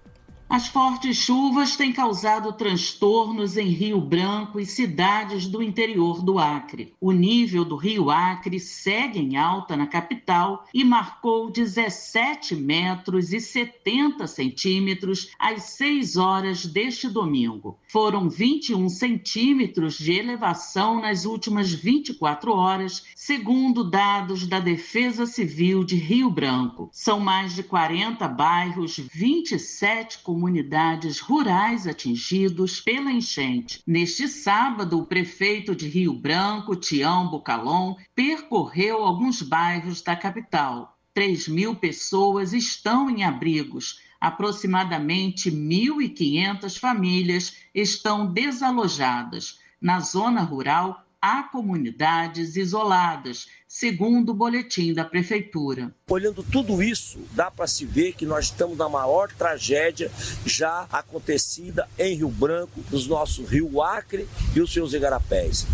As 0.52 0.68
fortes 0.68 1.16
chuvas 1.16 1.78
têm 1.78 1.94
causado 1.94 2.52
transtornos 2.52 3.56
em 3.56 3.70
Rio 3.70 4.02
Branco 4.02 4.60
e 4.60 4.66
cidades 4.66 5.48
do 5.48 5.64
interior 5.64 6.22
do 6.22 6.38
Acre. 6.38 6.94
O 7.00 7.14
nível 7.14 7.64
do 7.64 7.78
Rio 7.78 8.10
Acre 8.10 8.60
segue 8.60 9.18
em 9.18 9.38
alta 9.38 9.78
na 9.78 9.88
capital 9.88 10.68
e 10.74 10.84
marcou 10.84 11.50
17 11.50 12.54
metros 12.58 13.32
e 13.32 13.40
70 13.40 14.28
centímetros 14.28 15.30
às 15.40 15.64
6 15.78 16.18
horas 16.18 16.66
deste 16.66 17.08
domingo. 17.08 17.80
Foram 17.88 18.30
21 18.30 18.90
centímetros 18.90 19.98
de 19.98 20.12
elevação 20.12 21.00
nas 21.00 21.24
últimas 21.24 21.72
24 21.72 22.52
horas, 22.52 23.06
segundo 23.16 23.90
dados 23.90 24.46
da 24.46 24.60
Defesa 24.60 25.26
Civil 25.26 25.86
de 25.86 25.96
Rio 25.96 26.30
Branco. 26.30 26.90
São 26.92 27.22
mais 27.22 27.56
de 27.56 27.64
40 27.64 28.28
bairros, 28.28 28.98
27 28.98 30.20
comunidades 30.20 30.41
comunidades 30.42 31.20
rurais 31.20 31.86
atingidos 31.86 32.82
pela 32.82 33.12
enchente. 33.12 33.84
Neste 33.86 34.28
sábado, 34.28 34.98
o 34.98 35.06
prefeito 35.06 35.76
de 35.76 35.88
Rio 35.88 36.14
Branco, 36.14 36.76
Tião 36.76 37.30
Bucalon, 37.30 37.94
percorreu 38.16 39.04
alguns 39.04 39.44
bairros 39.44 40.02
da 40.02 40.16
capital. 40.16 40.98
3 41.14 41.48
mil 41.48 41.76
pessoas 41.76 42.54
estão 42.54 43.08
em 43.08 43.24
abrigos. 43.24 44.00
Aproximadamente 44.20 45.52
1.500 45.52 46.80
famílias 46.80 47.56
estão 47.76 48.26
desalojadas. 48.26 49.60
Na 49.80 50.00
zona 50.00 50.42
rural, 50.42 51.01
há 51.22 51.44
comunidades 51.44 52.56
isoladas, 52.56 53.48
segundo 53.68 54.30
o 54.30 54.34
boletim 54.34 54.94
da 54.94 55.06
Prefeitura. 55.06 55.94
Olhando 56.10 56.42
tudo 56.42 56.82
isso, 56.82 57.20
dá 57.34 57.52
para 57.52 57.68
se 57.68 57.86
ver 57.86 58.14
que 58.14 58.26
nós 58.26 58.46
estamos 58.46 58.78
na 58.78 58.90
maior 58.90 59.32
tragédia 59.32 60.12
já 60.46 60.88
acontecida 60.92 61.88
em 61.98 62.16
Rio 62.16 62.30
Branco, 62.30 62.84
nos 62.90 63.06
nossos 63.08 63.48
Rio 63.48 63.82
Acre 63.82 64.28
e 64.56 64.60
os 64.60 64.74
seus 64.74 64.94
igarapés. 64.94 65.68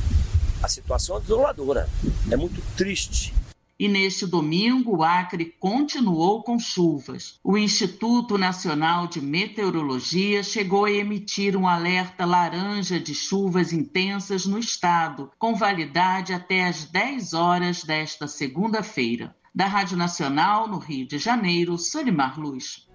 A 0.61 0.67
situação 0.67 1.17
é 1.17 1.21
desoladora, 1.21 1.89
é 2.29 2.35
muito 2.35 2.61
triste. 2.75 3.33
E 3.79 3.87
neste 3.87 4.25
domingo, 4.25 4.97
o 4.97 5.03
Acre 5.03 5.53
continuou 5.59 6.41
com 6.41 6.57
chuvas. 6.57 7.39
O 7.43 7.55
Instituto 7.55 8.35
Nacional 8.35 9.05
de 9.05 9.21
Meteorologia 9.21 10.41
chegou 10.41 10.85
a 10.85 10.91
emitir 10.91 11.55
um 11.55 11.67
alerta 11.67 12.25
laranja 12.25 12.99
de 12.99 13.13
chuvas 13.13 13.71
intensas 13.71 14.47
no 14.47 14.57
estado, 14.57 15.31
com 15.37 15.53
validade 15.53 16.33
até 16.33 16.65
às 16.65 16.85
10 16.85 17.33
horas 17.33 17.83
desta 17.83 18.27
segunda-feira. 18.27 19.35
Da 19.53 19.67
Rádio 19.67 19.95
Nacional, 19.95 20.67
no 20.67 20.79
Rio 20.79 21.07
de 21.07 21.19
Janeiro, 21.19 21.77
Solimar 21.77 22.39
Luz. 22.39 22.87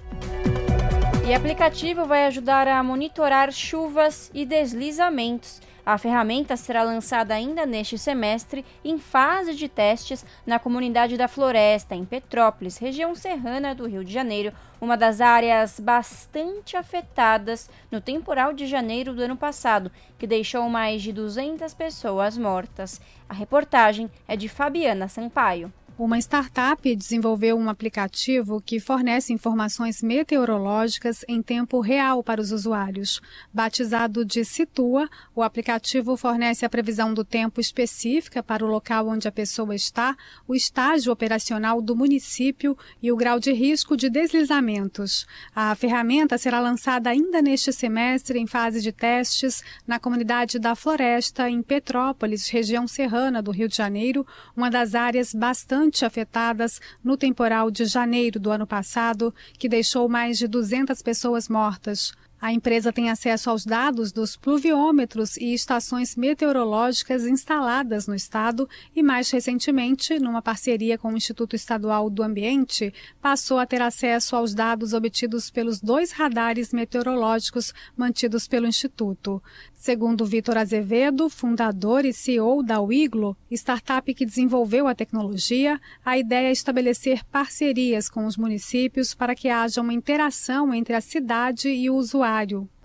E 1.25 1.33
aplicativo 1.33 2.05
vai 2.05 2.27
ajudar 2.27 2.67
a 2.67 2.83
monitorar 2.83 3.53
chuvas 3.53 4.33
e 4.35 4.45
deslizamentos 4.45 5.61
a 5.85 5.99
ferramenta 5.99 6.57
será 6.57 6.83
lançada 6.83 7.35
ainda 7.35 7.67
neste 7.67 7.99
semestre 7.99 8.65
em 8.85 8.99
fase 8.99 9.55
de 9.55 9.69
testes 9.69 10.25
na 10.47 10.59
comunidade 10.59 11.17
da 11.17 11.27
Floresta, 11.27 11.95
em 11.95 12.05
Petrópolis, 12.05 12.79
região 12.79 13.15
serrana 13.15 13.75
do 13.75 13.87
Rio 13.87 14.05
de 14.05 14.13
Janeiro, 14.13 14.53
uma 14.81 14.97
das 14.97 15.21
áreas 15.21 15.81
bastante 15.81 16.77
afetadas 16.77 17.69
no 17.91 18.01
temporal 18.01 18.53
de 18.53 18.67
janeiro 18.67 19.13
do 19.13 19.23
ano 19.23 19.37
passado, 19.37 19.91
que 20.19 20.27
deixou 20.27 20.69
mais 20.69 21.03
de 21.03 21.13
200 21.13 21.75
pessoas 21.75 22.39
mortas. 22.39 23.01
A 23.29 23.35
reportagem 23.35 24.11
é 24.27 24.37
de 24.37 24.49
Fabiana 24.49 25.09
Sampaio. 25.09 25.73
Uma 25.99 26.19
startup 26.19 26.97
desenvolveu 26.97 27.55
um 27.59 27.69
aplicativo 27.69 28.63
que 28.63 28.81
fornece 28.81 29.31
informações 29.31 30.03
meteorológicas 30.03 31.23
em 31.29 31.43
tempo 31.43 31.81
real 31.81 32.25
para 32.25 32.41
os 32.41 32.51
usuários. 32.51 33.21
Batizado 33.53 34.25
de 34.25 34.43
Situa, 34.43 35.07
o 35.35 35.43
aplicativo 35.43 36.17
fornece 36.17 36.65
a 36.65 36.71
previsão 36.71 37.13
do 37.13 37.23
tempo 37.23 37.61
específica 37.61 38.43
para 38.43 38.65
o 38.65 38.69
local 38.69 39.07
onde 39.07 39.29
a 39.29 39.33
pessoa 39.33 39.75
está, 39.75 40.17
o 40.49 40.55
estágio 40.55 41.13
operacional 41.13 41.83
do 41.83 41.95
município 41.95 42.77
e 43.03 43.13
o 43.13 43.17
grau 43.17 43.39
de 43.39 43.53
risco 43.53 43.95
de 43.95 44.09
deslizamentos. 44.09 45.27
A 45.55 45.75
ferramenta 45.75 46.39
será 46.39 46.59
lançada 46.59 47.11
ainda 47.11 47.43
neste 47.43 47.71
semestre 47.71 48.39
em 48.39 48.47
fase 48.47 48.81
de 48.81 48.93
testes 48.93 49.63
na 49.87 49.99
comunidade 50.01 50.59
da 50.59 50.75
Floresta, 50.75 51.51
em 51.51 51.63
Petrópolis, 51.63 52.49
região 52.49 52.89
serrana 52.89 53.43
do 53.43 53.51
Rio 53.51 53.69
de 53.69 53.77
Janeiro, 53.77 54.27
uma 54.57 54.71
das 54.71 54.95
áreas 54.95 55.35
bastante 55.35 55.82
bastante 55.83 56.05
afetadas 56.05 56.81
no 57.03 57.17
temporal 57.17 57.71
de 57.71 57.85
janeiro 57.87 58.39
do 58.39 58.51
ano 58.53 58.67
passado, 58.67 59.35
que 59.59 59.69
deixou 59.69 60.09
mais 60.09 60.39
de 60.39 60.47
200 60.47 61.03
pessoas 61.03 61.49
mortas. 61.49 62.13
A 62.43 62.53
empresa 62.53 62.93
tem 62.93 63.09
acesso 63.09 63.51
aos 63.51 63.65
dados 63.65 64.11
dos 64.11 64.37
pluviômetros 64.37 65.37
e 65.37 65.55
estações 65.55 66.17
meteorológicas 66.17 67.25
instaladas 67.25 68.09
no 68.09 68.17
estado 68.17 68.69
e, 68.97 69.01
mais 69.01 69.31
recentemente, 69.31 70.19
numa 70.19 70.43
parceria 70.43 70.99
com 70.99 71.13
o 71.13 71.17
Instituto 71.17 71.55
Estadual 71.55 72.11
do 72.11 72.21
Ambiente, 72.21 72.93
passou 73.21 73.61
a 73.61 73.65
ter 73.65 73.81
acesso 73.81 74.35
aos 74.35 74.55
dados 74.55 74.93
obtidos 74.93 75.51
pelos 75.51 75.81
dois 75.81 76.11
radares 76.11 76.73
meteorológicos 76.73 77.73
mantidos 77.97 78.49
pelo 78.49 78.67
Instituto. 78.67 79.41
Segundo 79.73 80.27
Vitor 80.27 80.59
Azevedo, 80.59 81.31
fundador 81.31 82.05
e 82.05 82.13
CEO 82.13 82.61
da 82.65 82.81
Wiglo, 82.81 83.37
startup 83.53 84.13
que 84.13 84.27
desenvolveu 84.27 84.89
a 84.89 84.97
tecnologia, 84.97 85.81
a 86.05 86.19
ideia 86.19 86.49
é 86.49 86.53
estabelecer 86.53 87.25
parcerias 87.27 88.09
com 88.09 88.27
os 88.27 88.37
municípios 88.37 89.15
para 89.15 89.37
que 89.37 89.49
haja 89.49 89.81
uma 89.81 89.95
interação 89.95 90.75
entre 90.75 90.95
a 90.97 91.01
cidade 91.01 91.69
e 91.69 91.89
o 91.89 91.95
usuário 91.95 92.32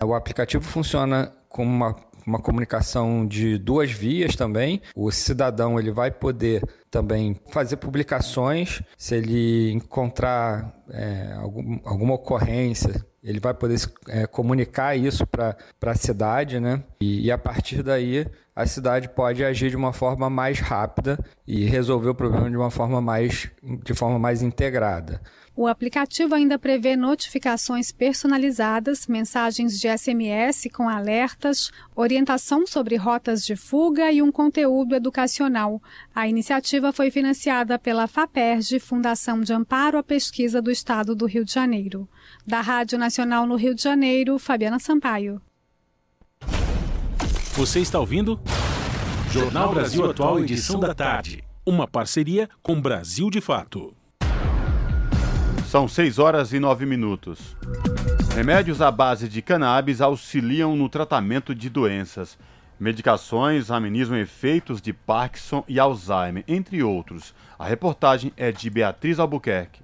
O 0.02 0.14
aplicativo 0.14 0.64
funciona 0.64 1.32
como 1.48 1.70
uma, 1.70 1.96
uma 2.26 2.38
comunicação 2.38 3.26
de 3.26 3.58
duas 3.58 3.90
vias 3.90 4.36
também. 4.36 4.80
O 4.94 5.10
cidadão 5.10 5.78
ele 5.78 5.90
vai 5.90 6.10
poder 6.10 6.62
também 6.90 7.36
fazer 7.50 7.76
publicações 7.76 8.82
se 8.96 9.14
ele 9.16 9.72
encontrar 9.72 10.72
é, 10.90 11.32
algum, 11.34 11.78
alguma 11.84 12.14
ocorrência 12.14 13.04
ele 13.22 13.40
vai 13.40 13.52
poder 13.52 13.78
é, 14.08 14.26
comunicar 14.26 14.96
isso 14.96 15.26
para 15.26 15.56
a 15.82 15.94
cidade, 15.94 16.60
né? 16.60 16.82
E, 17.00 17.26
e, 17.26 17.30
a 17.30 17.36
partir 17.36 17.82
daí 17.82 18.26
a 18.54 18.66
cidade 18.66 19.08
pode 19.08 19.44
agir 19.44 19.70
de 19.70 19.76
uma 19.76 19.92
forma 19.92 20.30
mais 20.30 20.60
rápida 20.60 21.18
e 21.46 21.64
resolver 21.64 22.08
o 22.08 22.14
problema 22.14 22.48
de 22.48 22.56
uma 22.56 22.70
forma 22.70 23.00
mais, 23.00 23.50
de 23.84 23.94
forma 23.94 24.18
mais 24.18 24.42
integrada. 24.42 25.20
O 25.60 25.66
aplicativo 25.66 26.36
ainda 26.36 26.56
prevê 26.56 26.94
notificações 26.94 27.90
personalizadas, 27.90 29.08
mensagens 29.08 29.80
de 29.80 29.88
SMS 29.88 30.68
com 30.72 30.88
alertas, 30.88 31.72
orientação 31.96 32.64
sobre 32.64 32.94
rotas 32.94 33.44
de 33.44 33.56
fuga 33.56 34.12
e 34.12 34.22
um 34.22 34.30
conteúdo 34.30 34.94
educacional. 34.94 35.82
A 36.14 36.28
iniciativa 36.28 36.92
foi 36.92 37.10
financiada 37.10 37.76
pela 37.76 38.06
FAPERJ, 38.06 38.78
Fundação 38.78 39.40
de 39.40 39.52
Amparo 39.52 39.98
à 39.98 40.02
Pesquisa 40.04 40.62
do 40.62 40.70
Estado 40.70 41.12
do 41.12 41.26
Rio 41.26 41.44
de 41.44 41.52
Janeiro. 41.52 42.08
Da 42.46 42.60
Rádio 42.60 42.96
Nacional 42.96 43.44
no 43.44 43.56
Rio 43.56 43.74
de 43.74 43.82
Janeiro, 43.82 44.38
Fabiana 44.38 44.78
Sampaio. 44.78 45.42
Você 47.54 47.80
está 47.80 47.98
ouvindo? 47.98 48.38
Jornal 49.32 49.74
Brasil 49.74 50.08
Atual, 50.08 50.38
edição 50.38 50.78
da 50.78 50.94
tarde. 50.94 51.42
Uma 51.66 51.88
parceria 51.88 52.48
com 52.62 52.80
Brasil 52.80 53.28
de 53.28 53.40
Fato. 53.40 53.97
São 55.68 55.86
6 55.86 56.18
horas 56.18 56.54
e 56.54 56.58
9 56.58 56.86
minutos. 56.86 57.54
Remédios 58.34 58.80
à 58.80 58.90
base 58.90 59.28
de 59.28 59.42
cannabis 59.42 60.00
auxiliam 60.00 60.74
no 60.74 60.88
tratamento 60.88 61.54
de 61.54 61.68
doenças. 61.68 62.38
Medicações 62.80 63.70
amenizam 63.70 64.16
efeitos 64.16 64.80
de 64.80 64.94
Parkinson 64.94 65.62
e 65.68 65.78
Alzheimer, 65.78 66.42
entre 66.48 66.82
outros. 66.82 67.34
A 67.58 67.66
reportagem 67.66 68.32
é 68.34 68.50
de 68.50 68.70
Beatriz 68.70 69.18
Albuquerque. 69.18 69.82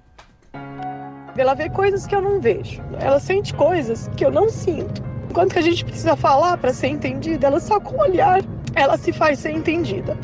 Ela 1.37 1.53
vê 1.53 1.69
coisas 1.69 2.07
que 2.07 2.15
eu 2.15 2.21
não 2.21 2.41
vejo. 2.41 2.81
Ela 2.99 3.19
sente 3.19 3.53
coisas 3.53 4.09
que 4.17 4.25
eu 4.25 4.31
não 4.31 4.49
sinto. 4.49 5.03
Enquanto 5.29 5.53
que 5.53 5.59
a 5.59 5.61
gente 5.61 5.85
precisa 5.85 6.15
falar 6.15 6.57
para 6.57 6.73
ser 6.73 6.87
entendida, 6.87 7.45
ela 7.45 7.59
só 7.59 7.79
com 7.79 7.95
o 7.95 8.01
olhar 8.01 8.41
ela 8.73 8.97
se 8.97 9.13
faz 9.13 9.37
ser 9.37 9.51
entendida. 9.51 10.17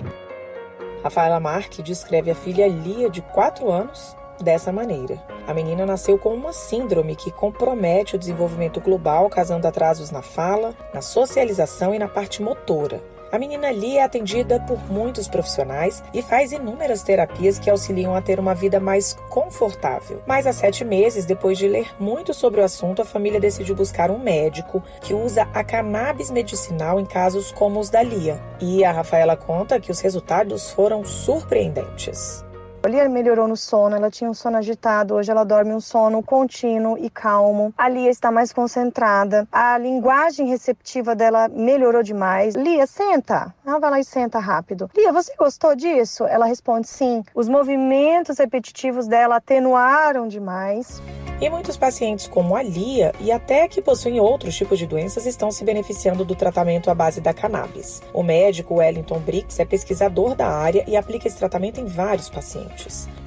Rafaela 1.03 1.39
Marque 1.39 1.83
descreve 1.83 2.31
a 2.31 2.35
filha 2.35 2.67
Lia, 2.67 3.11
de 3.11 3.21
4 3.21 3.71
anos, 3.71 4.15
dessa 4.43 4.71
maneira. 4.71 5.21
A 5.47 5.53
menina 5.53 5.85
nasceu 5.85 6.17
com 6.17 6.33
uma 6.33 6.53
síndrome 6.53 7.15
que 7.15 7.31
compromete 7.31 8.15
o 8.15 8.19
desenvolvimento 8.19 8.79
global, 8.79 9.29
causando 9.29 9.67
atrasos 9.67 10.11
na 10.11 10.21
fala, 10.21 10.75
na 10.93 11.01
socialização 11.01 11.93
e 11.93 11.99
na 11.99 12.07
parte 12.07 12.41
motora. 12.41 13.01
A 13.31 13.39
menina 13.39 13.71
Lia 13.71 14.01
é 14.01 14.03
atendida 14.03 14.59
por 14.59 14.77
muitos 14.91 15.29
profissionais 15.29 16.03
e 16.13 16.21
faz 16.21 16.51
inúmeras 16.51 17.01
terapias 17.01 17.57
que 17.57 17.69
auxiliam 17.69 18.13
a 18.13 18.21
ter 18.21 18.41
uma 18.41 18.53
vida 18.53 18.77
mais 18.77 19.13
confortável. 19.29 20.21
Mas 20.27 20.45
há 20.45 20.51
sete 20.51 20.83
meses, 20.83 21.25
depois 21.25 21.57
de 21.57 21.65
ler 21.65 21.95
muito 21.97 22.33
sobre 22.33 22.59
o 22.59 22.63
assunto, 22.63 23.01
a 23.01 23.05
família 23.05 23.39
decidiu 23.39 23.73
buscar 23.73 24.11
um 24.11 24.19
médico 24.19 24.83
que 24.99 25.13
usa 25.13 25.47
a 25.53 25.63
cannabis 25.63 26.29
medicinal 26.29 26.99
em 26.99 27.05
casos 27.05 27.53
como 27.53 27.79
os 27.79 27.89
da 27.89 28.03
Lia. 28.03 28.37
E 28.59 28.83
a 28.83 28.91
Rafaela 28.91 29.37
conta 29.37 29.79
que 29.79 29.91
os 29.91 30.01
resultados 30.01 30.69
foram 30.69 31.05
surpreendentes. 31.05 32.43
A 32.83 32.87
Lia 32.87 33.07
melhorou 33.07 33.47
no 33.47 33.55
sono, 33.55 33.95
ela 33.95 34.09
tinha 34.09 34.27
um 34.27 34.33
sono 34.33 34.57
agitado, 34.57 35.13
hoje 35.13 35.29
ela 35.29 35.43
dorme 35.43 35.71
um 35.71 35.79
sono 35.79 36.23
contínuo 36.23 36.97
e 36.97 37.11
calmo. 37.11 37.71
A 37.77 37.87
Lia 37.87 38.09
está 38.09 38.31
mais 38.31 38.51
concentrada, 38.51 39.47
a 39.51 39.77
linguagem 39.77 40.47
receptiva 40.47 41.15
dela 41.15 41.47
melhorou 41.47 42.01
demais. 42.01 42.55
Lia, 42.55 42.87
senta. 42.87 43.53
Ela 43.63 43.77
vai 43.77 43.91
lá 43.91 43.99
e 43.99 44.03
senta 44.03 44.39
rápido. 44.39 44.89
Lia, 44.97 45.13
você 45.13 45.31
gostou 45.37 45.75
disso? 45.75 46.25
Ela 46.25 46.47
responde 46.47 46.87
sim. 46.87 47.23
Os 47.35 47.47
movimentos 47.47 48.39
repetitivos 48.39 49.07
dela 49.07 49.35
atenuaram 49.35 50.27
demais. 50.27 50.99
E 51.39 51.49
muitos 51.49 51.75
pacientes, 51.75 52.27
como 52.27 52.55
a 52.55 52.61
Lia, 52.61 53.13
e 53.19 53.31
até 53.31 53.67
que 53.67 53.81
possuem 53.81 54.19
outros 54.19 54.55
tipos 54.55 54.77
de 54.77 54.85
doenças, 54.85 55.25
estão 55.25 55.49
se 55.49 55.63
beneficiando 55.63 56.23
do 56.23 56.35
tratamento 56.35 56.91
à 56.91 56.93
base 56.93 57.19
da 57.19 57.33
cannabis. 57.33 57.99
O 58.13 58.21
médico 58.21 58.75
Wellington 58.75 59.17
Briggs 59.19 59.59
é 59.59 59.65
pesquisador 59.65 60.35
da 60.35 60.47
área 60.47 60.83
e 60.87 60.95
aplica 60.95 61.27
esse 61.27 61.37
tratamento 61.37 61.79
em 61.79 61.85
vários 61.85 62.29
pacientes. 62.29 62.70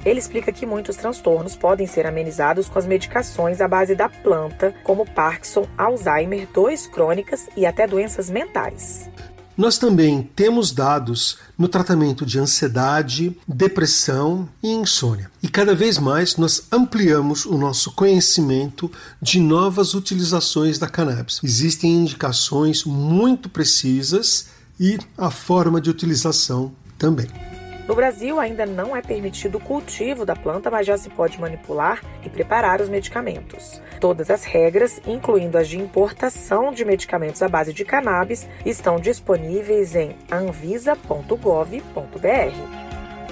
Ele 0.05 0.19
explica 0.19 0.51
que 0.51 0.65
muitos 0.65 0.95
transtornos 0.95 1.55
podem 1.55 1.87
ser 1.87 2.05
amenizados 2.05 2.69
com 2.69 2.77
as 2.77 2.85
medicações 2.85 3.61
à 3.61 3.67
base 3.67 3.95
da 3.95 4.07
planta, 4.07 4.73
como 4.83 5.05
Parkinson, 5.05 5.67
Alzheimer, 5.77 6.47
dores 6.53 6.87
crônicas 6.87 7.47
e 7.57 7.65
até 7.65 7.87
doenças 7.87 8.29
mentais. 8.29 9.09
Nós 9.57 9.77
também 9.77 10.29
temos 10.35 10.73
dados 10.73 11.37
no 11.57 11.69
tratamento 11.69 12.25
de 12.25 12.37
ansiedade, 12.37 13.37
depressão 13.47 14.49
e 14.61 14.67
insônia. 14.69 15.31
E 15.41 15.47
cada 15.47 15.73
vez 15.73 15.97
mais 15.97 16.35
nós 16.35 16.63
ampliamos 16.69 17.45
o 17.45 17.57
nosso 17.57 17.93
conhecimento 17.93 18.91
de 19.21 19.39
novas 19.39 19.93
utilizações 19.93 20.77
da 20.77 20.87
cannabis. 20.87 21.39
Existem 21.41 21.89
indicações 21.91 22.83
muito 22.83 23.47
precisas 23.47 24.47
e 24.77 24.99
a 25.17 25.31
forma 25.31 25.79
de 25.79 25.89
utilização 25.89 26.73
também. 26.97 27.54
No 27.87 27.93
Brasil, 27.93 28.39
ainda 28.39 28.65
não 28.65 28.95
é 28.95 29.01
permitido 29.01 29.59
o 29.59 29.61
cultivo 29.61 30.25
da 30.25 30.35
planta, 30.35 30.71
mas 30.71 30.87
já 30.87 30.97
se 30.97 31.07
pode 31.07 31.39
manipular 31.39 32.01
e 32.23 32.29
preparar 32.29 32.81
os 32.81 32.89
medicamentos. 32.89 33.79
Todas 33.99 34.31
as 34.31 34.43
regras, 34.43 34.99
incluindo 35.05 35.55
as 35.55 35.67
de 35.67 35.77
importação 35.77 36.71
de 36.71 36.83
medicamentos 36.83 37.43
à 37.43 37.47
base 37.47 37.73
de 37.73 37.85
cannabis, 37.85 38.49
estão 38.65 38.99
disponíveis 38.99 39.95
em 39.95 40.15
anvisa.gov.br. 40.31 41.75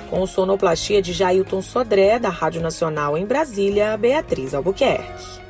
Com 0.07 0.27
sonoplastia 0.27 1.01
de 1.01 1.13
Jailton 1.13 1.61
Sodré, 1.61 2.19
da 2.19 2.30
Rádio 2.30 2.61
Nacional 2.61 3.17
em 3.17 3.25
Brasília, 3.25 3.97
Beatriz 3.97 4.53
Albuquerque. 4.53 5.41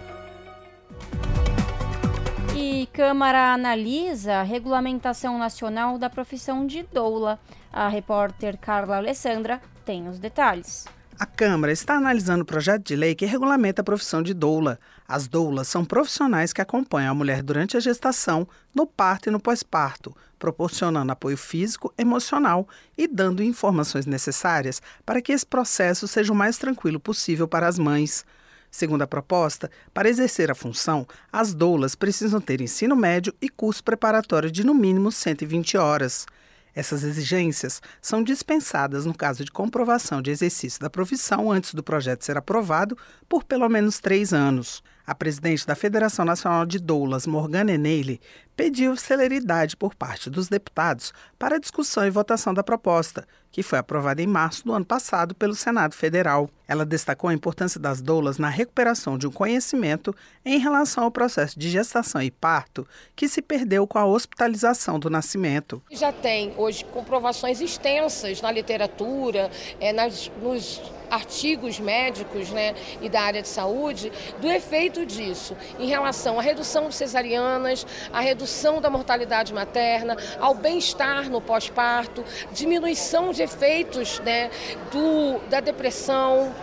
E 2.56 2.88
Câmara 2.94 3.54
analisa 3.54 4.36
a 4.36 4.44
regulamentação 4.44 5.38
nacional 5.38 5.98
da 5.98 6.10
profissão 6.10 6.66
de 6.66 6.84
doula. 6.84 7.38
A 7.74 7.88
repórter 7.88 8.56
Carla 8.60 8.98
Alessandra 8.98 9.60
tem 9.84 10.08
os 10.08 10.20
detalhes. 10.20 10.86
A 11.20 11.26
Câmara 11.26 11.72
está 11.72 11.96
analisando 11.96 12.44
o 12.44 12.46
projeto 12.46 12.84
de 12.84 12.96
lei 12.96 13.16
que 13.16 13.26
regulamenta 13.26 13.82
a 13.82 13.84
profissão 13.84 14.22
de 14.22 14.32
doula. 14.32 14.80
As 15.08 15.28
doulas 15.28 15.68
são 15.68 15.84
profissionais 15.84 16.54
que 16.54 16.62
acompanham 16.62 17.12
a 17.12 17.16
mulher 17.16 17.42
durante 17.42 17.76
a 17.76 17.80
gestação, 17.80 18.48
no 18.76 18.86
parto 18.86 19.28
e 19.28 19.32
no 19.32 19.40
pós-parto, 19.40 20.16
proporcionando 20.38 21.12
apoio 21.12 21.36
físico, 21.36 21.92
emocional 21.98 22.68
e 22.96 23.08
dando 23.08 23.42
informações 23.42 24.06
necessárias 24.06 24.80
para 25.04 25.20
que 25.20 25.32
esse 25.32 25.46
processo 25.46 26.08
seja 26.08 26.32
o 26.32 26.36
mais 26.36 26.60
tranquilo 26.60 27.00
possível 27.00 27.48
para 27.48 27.68
as 27.68 27.80
mães. 27.80 28.24
Segundo 28.70 29.02
a 29.02 29.08
proposta, 29.08 29.72
para 29.92 30.10
exercer 30.10 30.52
a 30.52 30.56
função, 30.56 31.08
as 31.32 31.56
doulas 31.56 31.96
precisam 31.96 32.40
ter 32.40 32.62
ensino 32.62 32.96
médio 32.96 33.34
e 33.42 33.50
curso 33.50 33.84
preparatório 33.84 34.52
de 34.52 34.64
no 34.64 34.76
mínimo 34.76 35.12
120 35.12 35.76
horas. 35.78 36.28
Essas 36.76 37.04
exigências 37.04 37.82
são 38.02 38.24
dispensadas 38.24 39.06
no 39.06 39.14
caso 39.14 39.46
de 39.46 39.52
comprovação 39.52 40.22
de 40.22 40.32
exercício 40.32 40.80
da 40.80 40.90
profissão 40.90 41.52
antes 41.52 41.74
do 41.74 41.84
projeto 41.84 42.26
ser 42.26 42.38
aprovado 42.38 42.98
por 43.30 43.44
pelo 43.44 43.70
menos 43.70 44.00
três 44.00 44.34
anos. 44.34 44.84
A 45.06 45.14
presidente 45.14 45.68
da 45.68 45.76
Federação 45.76 46.24
Nacional 46.24 46.66
de 46.66 46.80
Doulas, 46.80 47.28
Morgana 47.28 47.74
Eneile, 47.74 48.22
pediu 48.56 48.96
celeridade 48.96 49.76
por 49.76 49.96
parte 49.96 50.30
dos 50.30 50.48
deputados 50.48 51.14
para 51.38 51.56
a 51.56 51.60
discussão 51.60 52.06
e 52.06 52.10
votação 52.10 52.54
da 52.54 52.64
proposta, 52.64 53.28
que 53.52 53.62
foi 53.62 53.78
aprovada 53.78 54.22
em 54.22 54.28
março 54.28 54.66
do 54.66 54.74
ano 54.74 54.86
passado 54.86 55.36
pelo 55.36 55.54
Senado 55.54 55.94
Federal. 55.94 56.50
Ela 56.68 56.86
destacou 56.86 57.30
a 57.30 57.34
importância 57.34 57.80
das 57.80 58.02
doulas 58.02 58.40
na 58.40 58.50
recuperação 58.50 59.18
de 59.18 59.28
um 59.28 59.32
conhecimento 59.32 60.16
em 60.44 60.58
relação 60.58 61.04
ao 61.04 61.12
processo 61.12 61.60
de 61.60 61.70
gestação 61.70 62.22
e 62.22 62.32
parto 62.32 62.88
que 63.16 63.28
se 63.28 63.42
perdeu 63.42 63.86
com 63.86 64.00
a 64.00 64.06
hospitalização 64.06 64.98
do 64.98 65.10
nascimento. 65.10 65.84
Já 65.92 66.12
tem 66.12 66.54
hoje 66.58 66.84
comprovações 66.86 67.62
extensas 67.62 68.42
na 68.42 68.52
literatura, 68.52 69.52
é, 69.80 69.94
nas, 69.94 70.32
nos 70.42 70.82
artigos 71.12 71.80
médicos 71.80 72.50
né, 72.50 72.74
e 73.02 73.08
da 73.08 73.22
área 73.22 73.42
de 73.44 73.48
saúde 73.48 74.12
do 74.42 74.50
efeito 74.50 75.06
disso 75.06 75.56
em 75.78 75.88
relação 75.88 76.40
à 76.40 76.42
redução 76.42 76.90
de 76.90 76.96
cesarianas, 76.96 77.86
à 78.12 78.20
redução 78.20 78.43
da 78.82 78.90
mortalidade 78.90 79.54
materna, 79.54 80.18
ao 80.40 80.54
bem-estar 80.54 81.30
no 81.30 81.42
pós-parto, 81.42 82.24
diminuição 82.52 83.32
de 83.32 83.42
efeitos 83.44 84.20
né, 84.20 84.50
do, 84.92 85.40
da 85.50 85.60
depressão, 85.60 86.54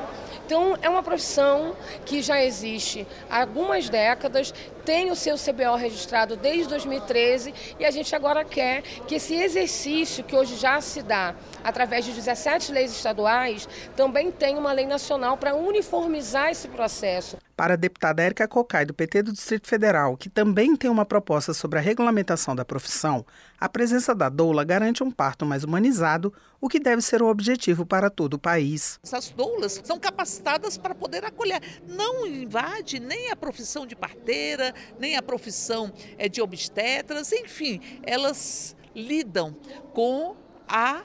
então, 0.51 0.77
é 0.82 0.89
uma 0.89 1.01
profissão 1.01 1.77
que 2.05 2.20
já 2.20 2.43
existe 2.43 3.07
há 3.31 3.43
algumas 3.43 3.89
décadas, 3.89 4.52
tem 4.85 5.11
o 5.11 5.16
seu 5.16 5.36
CBO 5.36 5.77
registrado 5.77 6.36
desde 6.36 6.69
2013 6.69 7.55
e 7.78 7.85
a 7.85 7.90
gente 7.90 8.15
agora 8.15 8.44
quer 8.44 8.82
que 9.07 9.16
esse 9.16 9.35
exercício 9.35 10.24
que 10.24 10.36
hoje 10.36 10.57
já 10.57 10.81
se 10.81 11.02
dá 11.02 11.35
através 11.62 12.05
de 12.05 12.12
17 12.12 12.73
leis 12.73 12.93
estaduais 12.93 13.69
também 13.97 14.31
tenha 14.31 14.59
uma 14.59 14.73
lei 14.73 14.86
nacional 14.86 15.36
para 15.36 15.55
uniformizar 15.55 16.51
esse 16.51 16.69
processo. 16.69 17.39
Para 17.57 17.74
a 17.74 17.77
deputada 17.77 18.23
Érica 18.23 18.48
Cocai, 18.48 18.86
do 18.86 18.94
PT 18.94 19.23
do 19.23 19.32
Distrito 19.32 19.69
Federal, 19.69 20.16
que 20.16 20.31
também 20.31 20.74
tem 20.74 20.90
uma 20.90 21.05
proposta 21.05 21.52
sobre 21.52 21.78
a 21.78 21.82
regulamentação 21.82 22.57
da 22.57 22.65
profissão, 22.65 23.27
a 23.61 23.69
presença 23.69 24.15
da 24.15 24.31
doula 24.31 24.65
garante 24.65 25.05
um 25.05 25.11
parto 25.11 25.44
mais 25.44 25.62
humanizado, 25.62 26.32
o 26.59 26.69
que 26.69 26.81
deve 26.81 27.02
ser 27.02 27.23
um 27.23 27.28
objetivo 27.28 27.85
para 27.85 28.09
todo 28.09 28.35
o 28.35 28.39
país. 28.39 28.98
Essas 29.02 29.28
doulas 29.31 29.81
são 29.85 29.98
capacitadas 29.98 30.78
para 30.78 30.94
poder 30.94 31.24
acolher. 31.24 31.61
Não 31.86 32.27
invade 32.27 32.98
nem 32.98 33.31
a 33.31 33.36
profissão 33.36 33.86
de 33.86 33.94
parteira, 33.94 34.70
nem 34.99 35.17
a 35.17 35.23
profissão 35.23 35.93
eh, 36.19 36.29
de 36.29 36.41
obstetras, 36.41 37.33
enfim, 37.33 37.81
elas 38.03 38.77
lidam 38.95 39.55
com 39.93 40.37
a 40.69 41.03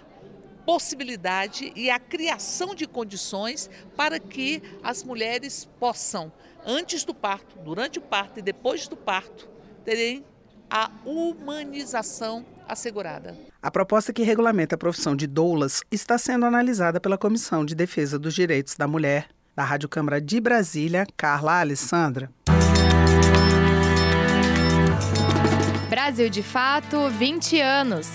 possibilidade 0.65 1.71
e 1.75 1.89
a 1.89 1.99
criação 1.99 2.73
de 2.73 2.87
condições 2.87 3.69
para 3.95 4.19
que 4.19 4.61
as 4.83 5.03
mulheres 5.03 5.69
possam, 5.79 6.31
antes 6.65 7.03
do 7.03 7.13
parto, 7.13 7.57
durante 7.59 7.99
o 7.99 8.01
parto 8.01 8.39
e 8.39 8.41
depois 8.41 8.87
do 8.87 8.97
parto, 8.97 9.47
terem 9.83 10.25
a 10.69 10.89
humanização 11.05 12.43
assegurada. 12.67 13.37
A 13.61 13.69
proposta 13.69 14.11
que 14.11 14.23
regulamenta 14.23 14.75
a 14.75 14.77
profissão 14.77 15.15
de 15.15 15.27
doulas 15.27 15.81
está 15.91 16.17
sendo 16.17 16.45
analisada 16.45 16.99
pela 16.99 17.17
Comissão 17.17 17.63
de 17.63 17.75
Defesa 17.75 18.17
dos 18.17 18.33
Direitos 18.33 18.75
da 18.75 18.87
Mulher. 18.87 19.27
Da 19.55 19.63
Rádio 19.63 19.87
Câmara 19.87 20.19
de 20.19 20.41
Brasília, 20.41 21.07
Carla 21.15 21.61
Alessandra. 21.61 22.29
Brasil 25.89 26.29
de 26.29 26.41
Fato, 26.41 27.09
20 27.09 27.61
anos. 27.61 28.09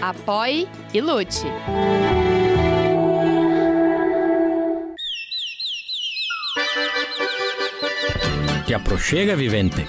Apoie 0.00 0.66
e 0.92 1.00
lute. 1.00 1.44
Te 8.66 8.74
aproxega, 8.74 9.36
vivente. 9.36 9.86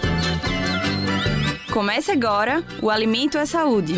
Comece 1.72 2.12
agora 2.12 2.64
o 2.82 2.90
Alimento 2.90 3.38
é 3.38 3.46
Saúde. 3.46 3.96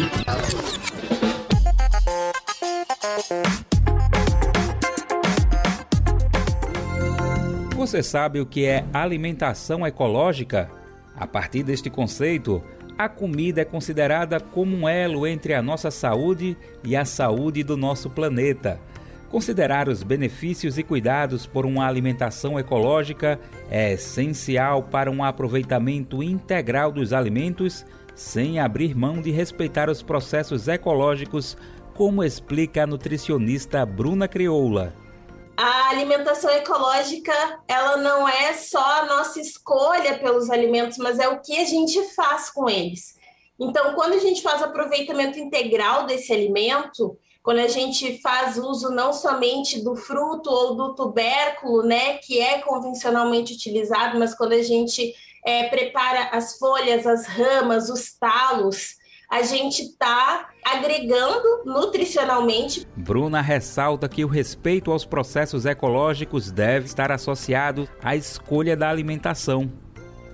Você 7.76 8.02
sabe 8.02 8.40
o 8.40 8.46
que 8.46 8.66
é 8.66 8.86
alimentação 8.94 9.86
ecológica? 9.86 10.70
A 11.18 11.26
partir 11.26 11.64
deste 11.64 11.90
conceito, 11.90 12.62
a 12.98 13.08
comida 13.08 13.62
é 13.62 13.66
considerada 13.66 14.40
como 14.40 14.76
um 14.76 14.88
elo 14.88 15.26
entre 15.26 15.54
a 15.54 15.62
nossa 15.62 15.90
saúde 15.90 16.58
e 16.84 16.96
a 16.96 17.06
saúde 17.06 17.64
do 17.64 17.78
nosso 17.78 18.10
planeta. 18.10 18.80
Considerar 19.30 19.90
os 19.90 20.04
benefícios 20.04 20.78
e 20.78 20.84
cuidados 20.84 21.46
por 21.46 21.66
uma 21.66 21.88
alimentação 21.88 22.60
ecológica 22.60 23.40
é 23.70 23.94
essencial 23.94 24.84
para 24.84 25.12
um 25.12 25.24
aproveitamento 25.24 26.22
integral 26.22 26.92
dos 26.92 27.12
alimentos, 27.12 27.86
sem 28.14 28.60
abrir 28.60 28.96
mão 28.96 29.22
de 29.22 29.32
respeitar 29.32 29.90
os 29.90 30.02
processos 30.02 30.68
ecológicos, 30.68 31.58
como 31.94 32.24
explica 32.24 32.84
a 32.84 32.88
nutricionista 32.88 33.86
Bruna 33.86 34.28
Crioula 34.28 35.05
a 35.58 35.90
alimentação 35.90 36.50
ecológica 36.52 37.34
ela 37.68 37.98
não 37.98 38.28
é 38.28 38.54
só 38.54 39.02
a 39.02 39.06
nossa 39.06 39.40
escolha 39.40 40.18
pelos 40.20 40.50
alimentos, 40.50 40.98
mas 40.98 41.20
é 41.20 41.28
o 41.28 41.42
que 41.42 41.58
a 41.58 41.66
gente 41.66 42.02
faz 42.14 42.50
com 42.50 42.70
eles. 42.70 43.16
Então, 43.60 43.94
quando 43.94 44.14
a 44.14 44.20
gente 44.20 44.42
faz 44.42 44.62
aproveitamento 44.62 45.40
integral 45.40 46.06
desse 46.06 46.34
alimento, 46.34 47.18
quando 47.42 47.60
a 47.60 47.68
gente 47.68 48.20
faz 48.22 48.58
uso 48.58 48.90
não 48.90 49.14
somente 49.14 49.82
do 49.82 49.96
fruto 49.96 50.50
ou 50.50 50.76
do 50.76 50.96
tubérculo, 50.96 51.84
né, 51.84 52.18
que 52.18 52.40
é 52.40 52.60
convencionalmente 52.60 53.54
utilizado, 53.54 54.20
mas 54.20 54.36
quando 54.36 54.54
a 54.54 54.64
gente 54.64 55.14
é, 55.46 55.70
prepara 55.70 56.30
as 56.32 56.58
folhas, 56.58 57.06
as 57.06 57.26
ramas, 57.28 57.90
os 57.90 58.18
talos, 58.18 58.96
a 59.30 59.42
gente 59.42 59.82
está 59.82 60.50
agregando 60.64 61.64
nutricionalmente. 61.66 62.88
Bruna 62.96 63.42
ressalta 63.42 64.10
que 64.10 64.24
o 64.24 64.28
respeito 64.28 64.92
aos 64.92 65.06
processos 65.06 65.66
ecológicos 65.66 66.52
deve 66.52 66.86
estar 66.86 67.12
associado 67.12 67.88
à 68.02 68.16
escolha 68.16 68.76
da 68.76 68.90
alimentação. 68.90 69.72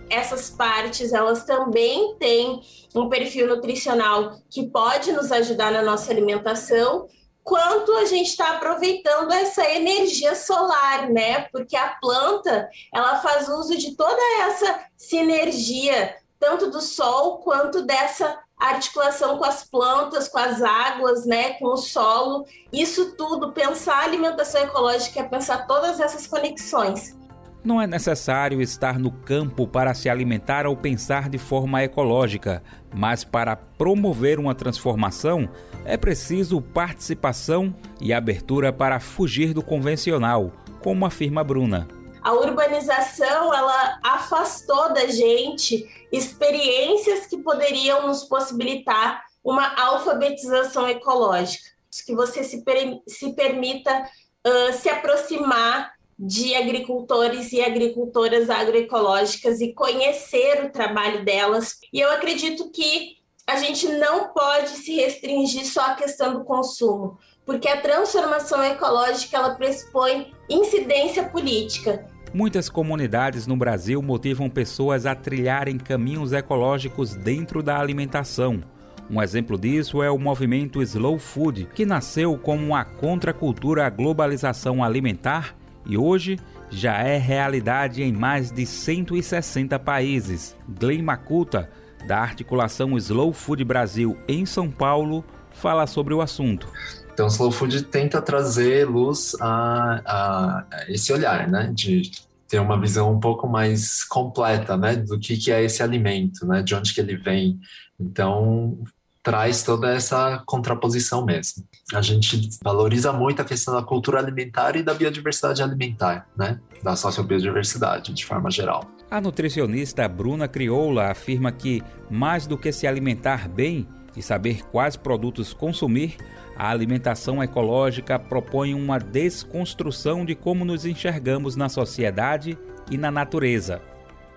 Essas 0.10 0.50
partes, 0.50 1.14
elas 1.14 1.46
também 1.46 2.16
têm 2.20 2.62
um 2.94 3.08
perfil 3.08 3.48
nutricional 3.48 4.40
que 4.50 4.68
pode 4.68 5.12
nos 5.14 5.32
ajudar 5.32 5.72
na 5.72 5.82
nossa 5.82 6.12
alimentação, 6.12 7.08
quanto 7.44 7.94
a 7.94 8.06
gente 8.06 8.28
está 8.28 8.58
aproveitando 8.58 9.32
essa 9.32 9.68
energia 9.70 10.36
solar, 10.36 11.10
né? 11.10 11.48
Porque 11.52 11.76
a 11.76 11.96
planta, 12.02 12.70
ela 12.94 13.20
faz 13.20 13.48
uso 13.48 13.78
de 13.78 13.96
toda 13.96 14.22
essa 14.42 14.82
sinergia, 14.98 16.16
tanto 16.40 16.70
do 16.70 16.82
sol 16.82 17.40
quanto 17.40 17.84
dessa 17.84 18.38
articulação 18.70 19.38
com 19.38 19.46
as 19.46 19.64
plantas, 19.64 20.28
com 20.28 20.38
as 20.38 20.62
águas, 20.62 21.26
né, 21.26 21.54
com 21.54 21.68
o 21.68 21.78
solo. 21.78 22.46
Isso 22.72 23.16
tudo, 23.16 23.52
pensar 23.52 23.96
a 23.96 24.04
alimentação 24.04 24.62
ecológica 24.62 25.20
é 25.20 25.24
pensar 25.24 25.66
todas 25.66 26.00
essas 26.00 26.28
conexões. 26.28 27.18
Não 27.64 27.80
é 27.80 27.86
necessário 27.86 28.60
estar 28.60 28.98
no 28.98 29.12
campo 29.12 29.68
para 29.68 29.94
se 29.94 30.10
alimentar 30.10 30.66
ou 30.66 30.76
pensar 30.76 31.30
de 31.30 31.38
forma 31.38 31.84
ecológica, 31.84 32.64
mas 32.94 33.24
para 33.24 33.56
promover 33.56 34.40
uma 34.40 34.56
transformação 34.56 35.48
é 35.86 35.96
preciso 35.96 36.60
participação 36.60 37.76
e 38.00 38.12
abertura 38.12 38.74
para 38.74 39.00
fugir 39.00 39.54
do 39.54 39.62
convencional, 39.62 40.52
como 40.82 41.06
afirma 41.06 41.44
Bruna 41.44 42.01
a 42.22 42.34
urbanização 42.34 43.54
ela 43.54 44.00
afastou 44.04 44.94
da 44.94 45.08
gente 45.08 45.88
experiências 46.12 47.26
que 47.26 47.38
poderiam 47.38 48.08
nos 48.08 48.24
possibilitar 48.24 49.24
uma 49.44 49.76
alfabetização 49.76 50.88
ecológica, 50.88 51.64
que 52.06 52.16
você 52.16 52.44
se, 52.44 52.64
per 52.64 53.00
se 53.08 53.34
permita 53.34 54.10
uh, 54.48 54.74
se 54.74 54.90
aproximar 54.90 55.92
de 56.18 56.54
agricultores 56.54 57.52
e 57.52 57.62
agricultoras 57.62 58.50
agroecológicas 58.50 59.60
e 59.60 59.74
conhecer 59.74 60.64
o 60.66 60.72
trabalho 60.72 61.26
delas. 61.26 61.80
E 61.92 62.00
eu 62.00 62.12
acredito 62.12 62.70
que 62.70 63.18
a 63.48 63.58
gente 63.58 63.88
não 63.88 64.30
pode 64.30 64.70
se 64.70 64.94
restringir 64.94 65.66
só 65.66 65.82
à 65.82 65.96
questão 65.96 66.34
do 66.34 66.44
consumo, 66.44 67.18
porque 67.44 67.68
a 67.68 67.82
transformação 67.82 68.64
ecológica 68.64 69.36
ela 69.36 69.56
pressupõe 69.56 70.32
incidência 70.48 71.28
política. 71.28 72.08
Muitas 72.34 72.70
comunidades 72.70 73.46
no 73.46 73.58
Brasil 73.58 74.02
motivam 74.02 74.50
pessoas 74.50 75.06
a 75.06 75.14
trilharem 75.14 75.78
caminhos 75.78 76.32
ecológicos 76.32 77.14
dentro 77.14 77.62
da 77.62 77.78
alimentação. 77.78 78.64
Um 79.10 79.22
exemplo 79.22 79.60
disso 79.60 80.02
é 80.02 80.10
o 80.10 80.18
movimento 80.18 80.82
Slow 80.82 81.20
Food, 81.20 81.68
que 81.76 81.86
nasceu 81.86 82.38
como 82.38 82.66
uma 82.66 82.86
contracultura 82.86 83.86
à 83.86 83.90
globalização 83.90 84.82
alimentar 84.82 85.54
e 85.86 85.98
hoje 85.98 86.40
já 86.70 87.00
é 87.00 87.18
realidade 87.18 88.02
em 88.02 88.14
mais 88.14 88.50
de 88.50 88.66
160 88.66 89.78
países. 89.80 90.56
Glenn 90.70 91.04
Makuta, 91.04 91.70
da 92.08 92.20
articulação 92.20 92.98
Slow 92.98 93.34
Food 93.34 93.66
Brasil 93.66 94.18
em 94.26 94.46
São 94.46 94.72
Paulo, 94.72 95.26
fala 95.52 95.86
sobre 95.86 96.14
o 96.14 96.22
assunto. 96.22 96.72
Então, 97.14 97.28
Slow 97.28 97.52
Food 97.52 97.84
tenta 97.84 98.22
trazer 98.22 98.88
luz 98.88 99.36
a, 99.40 100.02
a, 100.06 100.66
esse 100.88 101.12
olhar, 101.12 101.48
né? 101.48 101.72
De 101.74 102.12
ter 102.48 102.60
uma 102.60 102.80
visão 102.80 103.14
um 103.14 103.20
pouco 103.20 103.48
mais 103.48 104.04
completa, 104.04 104.76
né? 104.78 104.96
Do 104.96 105.20
que, 105.20 105.38
que 105.38 105.52
é 105.52 105.64
esse 105.64 105.84
alimento, 105.84 106.46
né? 106.46 106.62
De 106.62 106.76
onde 106.76 106.94
que 106.94 107.02
ele 107.02 107.16
vem. 107.16 107.60
Então, 108.00 108.78
traz 109.24 109.64
toda 109.64 109.94
essa 109.94 110.42
contraposição 110.46 111.24
mesmo. 111.24 111.64
A 111.94 112.02
gente 112.02 112.50
valoriza 112.64 113.14
muito 113.14 113.42
a 113.42 113.46
questão 113.46 113.74
da 113.76 113.84
cultura 113.84 114.20
alimentar 114.20 114.76
e 114.76 114.84
da 114.84 114.94
biodiversidade 114.94 115.62
alimentar, 115.62 116.28
né? 116.36 116.60
Da 116.82 116.96
sociobiodiversidade, 116.96 118.14
de 118.14 118.26
forma 118.26 118.50
geral. 118.50 118.84
A 119.10 119.22
nutricionista 119.22 120.08
Bruna 120.08 120.48
Crioula 120.48 121.12
afirma 121.12 121.52
que, 121.52 121.84
mais 122.10 122.48
do 122.48 122.58
que 122.58 122.72
se 122.72 122.88
alimentar 122.88 123.48
bem 123.48 123.88
e 124.16 124.22
saber 124.22 124.64
quais 124.64 124.96
produtos 124.96 125.54
consumir, 125.54 126.18
a 126.56 126.70
alimentação 126.70 127.42
ecológica 127.44 128.20
propõe 128.20 128.74
uma 128.74 129.00
desconstrução 129.00 130.26
de 130.26 130.36
como 130.36 130.66
nos 130.66 130.86
enxergamos 130.86 131.56
na 131.56 131.70
sociedade 131.70 132.58
e 132.90 132.98
na 132.98 133.10
natureza. 133.10 133.82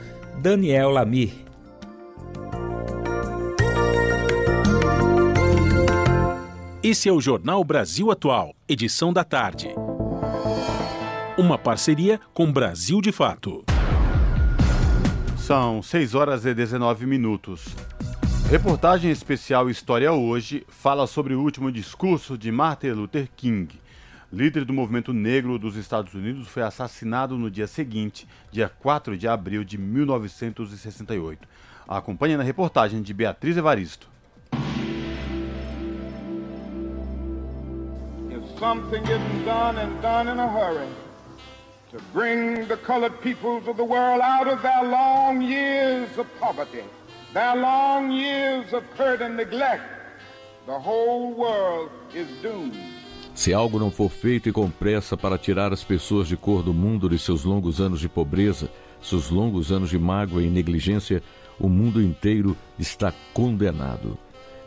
Daniel 0.40 0.90
Lamir. 0.90 1.47
Esse 6.90 7.06
é 7.06 7.12
o 7.12 7.20
Jornal 7.20 7.62
Brasil 7.62 8.10
Atual, 8.10 8.56
edição 8.66 9.12
da 9.12 9.22
tarde. 9.22 9.68
Uma 11.36 11.58
parceria 11.58 12.18
com 12.32 12.50
Brasil 12.50 13.02
de 13.02 13.12
Fato. 13.12 13.62
São 15.36 15.82
6 15.82 16.14
horas 16.14 16.46
e 16.46 16.54
19 16.54 17.04
minutos. 17.04 17.66
Reportagem 18.48 19.10
especial 19.10 19.68
História 19.68 20.10
Hoje 20.14 20.64
fala 20.66 21.06
sobre 21.06 21.34
o 21.34 21.42
último 21.42 21.70
discurso 21.70 22.38
de 22.38 22.50
Martin 22.50 22.92
Luther 22.92 23.28
King 23.36 23.68
líder 24.32 24.64
do 24.64 24.72
movimento 24.72 25.12
negro 25.12 25.58
dos 25.58 25.76
Estados 25.76 26.14
Unidos, 26.14 26.48
foi 26.48 26.62
assassinado 26.62 27.36
no 27.36 27.50
dia 27.50 27.66
seguinte, 27.66 28.26
dia 28.50 28.70
4 28.80 29.14
de 29.18 29.28
abril 29.28 29.62
de 29.62 29.76
1968. 29.76 31.46
Acompanhe 31.86 32.38
na 32.38 32.42
reportagem 32.42 33.02
de 33.02 33.12
Beatriz 33.12 33.58
Evaristo. 33.58 34.08
Something 38.58 39.02
isn't 39.04 39.44
done 39.44 39.78
and 39.78 40.02
done 40.02 40.28
in 40.28 40.38
a 40.38 40.48
hurry 40.48 40.88
to 41.90 41.98
bring 42.12 42.66
the 42.66 42.76
colored 42.76 43.20
peoples 43.20 43.66
of 43.68 43.76
the 43.76 43.84
world 43.84 44.20
out 44.20 44.48
of 44.48 44.60
their 44.62 44.84
long 44.84 45.40
years 45.40 46.08
of 46.18 46.26
poverty, 46.40 46.84
their 47.32 47.56
long 47.56 48.10
years 48.10 48.72
of 48.72 48.82
hurt 48.96 49.22
and 49.22 49.36
neglect, 49.36 49.82
the 50.66 50.78
whole 50.78 51.32
world 51.32 51.90
is 52.14 52.28
doomed. 52.42 52.76
Se 53.34 53.52
algo 53.54 53.78
não 53.78 53.90
for 53.90 54.10
feito 54.10 54.48
e 54.48 54.52
com 54.52 54.68
pressa 54.68 55.16
para 55.16 55.38
tirar 55.38 55.72
as 55.72 55.84
pessoas 55.84 56.26
de 56.26 56.36
cor 56.36 56.60
do 56.60 56.74
mundo 56.74 57.08
de 57.08 57.18
seus 57.18 57.44
longos 57.44 57.80
anos 57.80 58.00
de 58.00 58.08
pobreza, 58.08 58.68
seus 59.00 59.30
longos 59.30 59.70
anos 59.70 59.90
de 59.90 59.98
mágoa 59.98 60.42
e 60.42 60.50
negligência, 60.50 61.22
o 61.58 61.68
mundo 61.68 62.02
inteiro 62.02 62.56
está 62.76 63.14
condenado. 63.32 64.18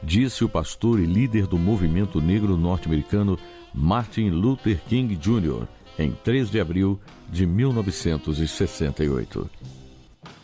Disse 0.01 0.45
o 0.45 0.49
pastor 0.49 0.99
e 0.99 1.05
líder 1.05 1.45
do 1.45 1.59
movimento 1.59 2.21
negro 2.21 2.55
norte-americano 2.55 3.37
Martin 3.73 4.29
Luther 4.29 4.79
King 4.87 5.15
Jr., 5.15 5.65
em 5.97 6.11
3 6.11 6.49
de 6.49 6.59
abril 6.59 6.99
de 7.29 7.45
1968. 7.45 9.49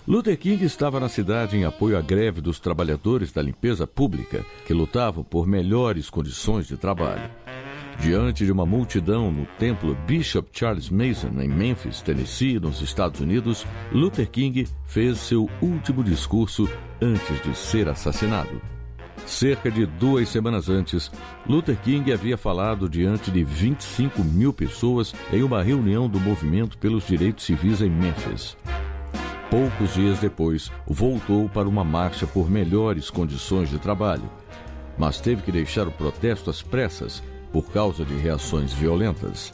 Luther 0.07 0.37
King 0.37 0.63
estava 0.63 1.01
na 1.01 1.09
cidade 1.09 1.57
em 1.57 1.65
apoio 1.65 1.97
à 1.97 2.01
greve 2.01 2.39
dos 2.39 2.59
trabalhadores 2.59 3.33
da 3.33 3.41
limpeza 3.41 3.85
pública 3.85 4.45
que 4.65 4.73
lutavam 4.73 5.23
por 5.23 5.45
melhores 5.45 6.09
condições 6.09 6.65
de 6.65 6.77
trabalho. 6.77 7.29
Diante 7.99 8.45
de 8.45 8.51
uma 8.51 8.65
multidão 8.65 9.31
no 9.31 9.45
templo 9.57 9.97
Bishop 10.07 10.49
Charles 10.53 10.89
Mason, 10.89 11.41
em 11.41 11.49
Memphis, 11.49 12.01
Tennessee, 12.01 12.59
nos 12.59 12.81
Estados 12.81 13.19
Unidos, 13.19 13.65
Luther 13.91 14.29
King 14.29 14.67
fez 14.85 15.17
seu 15.17 15.49
último 15.61 16.03
discurso 16.03 16.69
antes 17.01 17.41
de 17.41 17.57
ser 17.57 17.89
assassinado. 17.89 18.61
Cerca 19.27 19.69
de 19.69 19.85
duas 19.85 20.29
semanas 20.29 20.69
antes, 20.69 21.11
Luther 21.45 21.77
King 21.83 22.13
havia 22.13 22.37
falado 22.37 22.87
diante 22.87 23.29
de 23.29 23.43
25 23.43 24.23
mil 24.23 24.53
pessoas 24.53 25.13
em 25.33 25.43
uma 25.43 25.61
reunião 25.61 26.07
do 26.07 26.17
movimento 26.17 26.77
pelos 26.77 27.05
direitos 27.05 27.43
civis 27.43 27.81
em 27.81 27.89
Memphis. 27.89 28.55
Poucos 29.51 29.93
dias 29.93 30.19
depois, 30.19 30.71
voltou 30.87 31.49
para 31.49 31.67
uma 31.67 31.83
marcha 31.83 32.25
por 32.25 32.49
melhores 32.49 33.09
condições 33.09 33.69
de 33.69 33.77
trabalho, 33.77 34.29
mas 34.97 35.19
teve 35.19 35.41
que 35.41 35.51
deixar 35.51 35.87
o 35.87 35.91
protesto 35.91 36.49
às 36.49 36.61
pressas 36.61 37.21
por 37.51 37.69
causa 37.69 38.05
de 38.05 38.15
reações 38.15 38.71
violentas. 38.71 39.53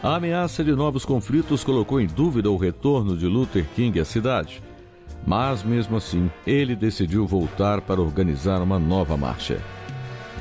A 0.00 0.14
ameaça 0.14 0.62
de 0.62 0.72
novos 0.72 1.04
conflitos 1.04 1.64
colocou 1.64 2.00
em 2.00 2.06
dúvida 2.06 2.48
o 2.48 2.56
retorno 2.56 3.16
de 3.16 3.26
Luther 3.26 3.66
King 3.74 3.98
à 3.98 4.04
cidade. 4.04 4.62
Mas, 5.26 5.62
mesmo 5.62 5.96
assim, 5.96 6.30
ele 6.46 6.74
decidiu 6.74 7.26
voltar 7.26 7.80
para 7.80 8.00
organizar 8.00 8.62
uma 8.62 8.78
nova 8.78 9.16
marcha. 9.16 9.60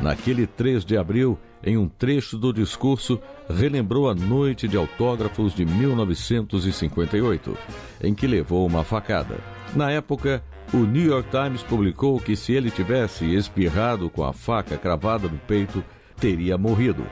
Naquele 0.01 0.45
3 0.45 0.85
de 0.85 0.97
abril, 0.97 1.37
em 1.63 1.75
um 1.75 1.87
trecho 1.87 2.37
do 2.37 2.53
discurso, 2.53 3.19
relembrou 3.49 4.09
a 4.09 4.15
noite 4.15 4.67
de 4.67 4.77
autógrafos 4.77 5.53
de 5.53 5.65
1958, 5.65 7.57
em 8.03 8.13
que 8.13 8.27
levou 8.27 8.65
uma 8.65 8.83
facada. 8.83 9.37
Na 9.75 9.91
época, 9.91 10.43
o 10.73 10.77
New 10.77 11.05
York 11.05 11.29
Times 11.29 11.63
publicou 11.63 12.19
que 12.19 12.35
se 12.35 12.53
ele 12.53 12.69
tivesse 12.69 13.25
espirrado 13.33 14.09
com 14.09 14.23
a 14.23 14.31
faca 14.33 14.77
cravada 14.77 15.27
no 15.27 15.37
peito, 15.39 15.83
teria 16.19 16.57
morrido. 16.57 17.05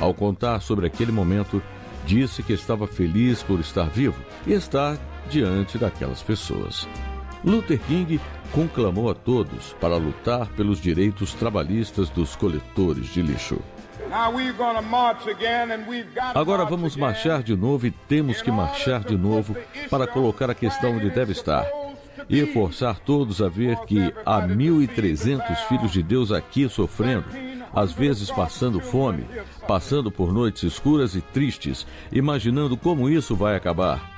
Ao 0.00 0.12
contar 0.14 0.60
sobre 0.60 0.86
aquele 0.86 1.12
momento, 1.12 1.62
disse 2.06 2.42
que 2.42 2.52
estava 2.52 2.86
feliz 2.86 3.42
por 3.42 3.60
estar 3.60 3.88
vivo 3.88 4.20
e 4.46 4.52
estar 4.52 4.98
diante 5.28 5.78
daquelas 5.78 6.22
pessoas. 6.22 6.88
Luther 7.44 7.78
King 7.78 8.20
conclamou 8.52 9.10
a 9.10 9.14
todos 9.14 9.74
para 9.80 9.96
lutar 9.96 10.46
pelos 10.48 10.80
direitos 10.80 11.34
trabalhistas 11.34 12.08
dos 12.08 12.34
coletores 12.34 13.12
de 13.12 13.20
lixo. 13.20 13.58
Agora 16.34 16.64
vamos 16.64 16.96
marchar 16.96 17.42
de 17.42 17.56
novo 17.56 17.86
e 17.86 17.90
temos 17.90 18.40
que 18.40 18.50
marchar 18.50 19.02
de 19.04 19.16
novo 19.16 19.56
para 19.90 20.06
colocar 20.06 20.50
a 20.50 20.54
questão 20.54 20.96
onde 20.96 21.10
deve 21.10 21.32
estar 21.32 21.66
e 22.28 22.46
forçar 22.46 22.98
todos 23.00 23.42
a 23.42 23.48
ver 23.48 23.76
que 23.80 24.12
há 24.24 24.40
1.300 24.40 25.56
filhos 25.68 25.92
de 25.92 26.02
Deus 26.02 26.32
aqui 26.32 26.68
sofrendo 26.68 27.26
às 27.74 27.92
vezes 27.92 28.30
passando 28.30 28.80
fome, 28.80 29.26
passando 29.66 30.10
por 30.10 30.32
noites 30.32 30.62
escuras 30.62 31.16
e 31.16 31.20
tristes, 31.20 31.84
imaginando 32.12 32.76
como 32.76 33.10
isso 33.10 33.34
vai 33.34 33.56
acabar. 33.56 34.13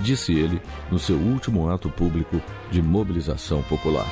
Disse 0.00 0.32
ele 0.32 0.60
no 0.90 0.98
seu 0.98 1.16
último 1.16 1.68
ato 1.68 1.90
público 1.90 2.40
de 2.70 2.80
mobilização 2.80 3.62
popular. 3.62 4.06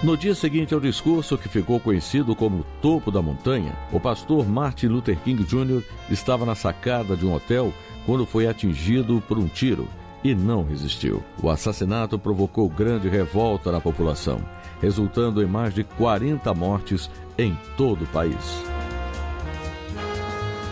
No 0.00 0.16
dia 0.16 0.34
seguinte 0.34 0.72
ao 0.72 0.78
discurso, 0.78 1.36
que 1.36 1.48
ficou 1.48 1.80
conhecido 1.80 2.36
como 2.36 2.64
Topo 2.80 3.10
da 3.10 3.20
Montanha, 3.20 3.76
o 3.92 3.98
pastor 3.98 4.48
Martin 4.48 4.86
Luther 4.86 5.18
King 5.24 5.42
Jr. 5.42 5.82
estava 6.08 6.46
na 6.46 6.54
sacada 6.54 7.16
de 7.16 7.26
um 7.26 7.34
hotel 7.34 7.74
quando 8.06 8.24
foi 8.24 8.46
atingido 8.46 9.20
por 9.26 9.38
um 9.38 9.48
tiro 9.48 9.88
e 10.22 10.36
não 10.36 10.62
resistiu. 10.62 11.20
O 11.42 11.50
assassinato 11.50 12.16
provocou 12.16 12.68
grande 12.68 13.08
revolta 13.08 13.72
na 13.72 13.80
população, 13.80 14.40
resultando 14.80 15.42
em 15.42 15.46
mais 15.46 15.74
de 15.74 15.82
40 15.82 16.54
mortes 16.54 17.10
em 17.36 17.58
todo 17.76 18.04
o 18.04 18.08
país. 18.08 18.62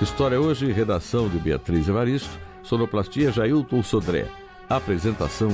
História 0.00 0.40
hoje, 0.40 0.70
redação 0.70 1.28
de 1.28 1.38
Beatriz 1.38 1.88
Evaristo, 1.88 2.45
sonoplastia 2.66 3.30
Jailton 3.30 3.82
Sodré. 3.82 4.26
Apresentação 4.68 5.48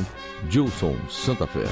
Gilson 0.49 0.97
Santa 1.11 1.47
Fé. 1.47 1.65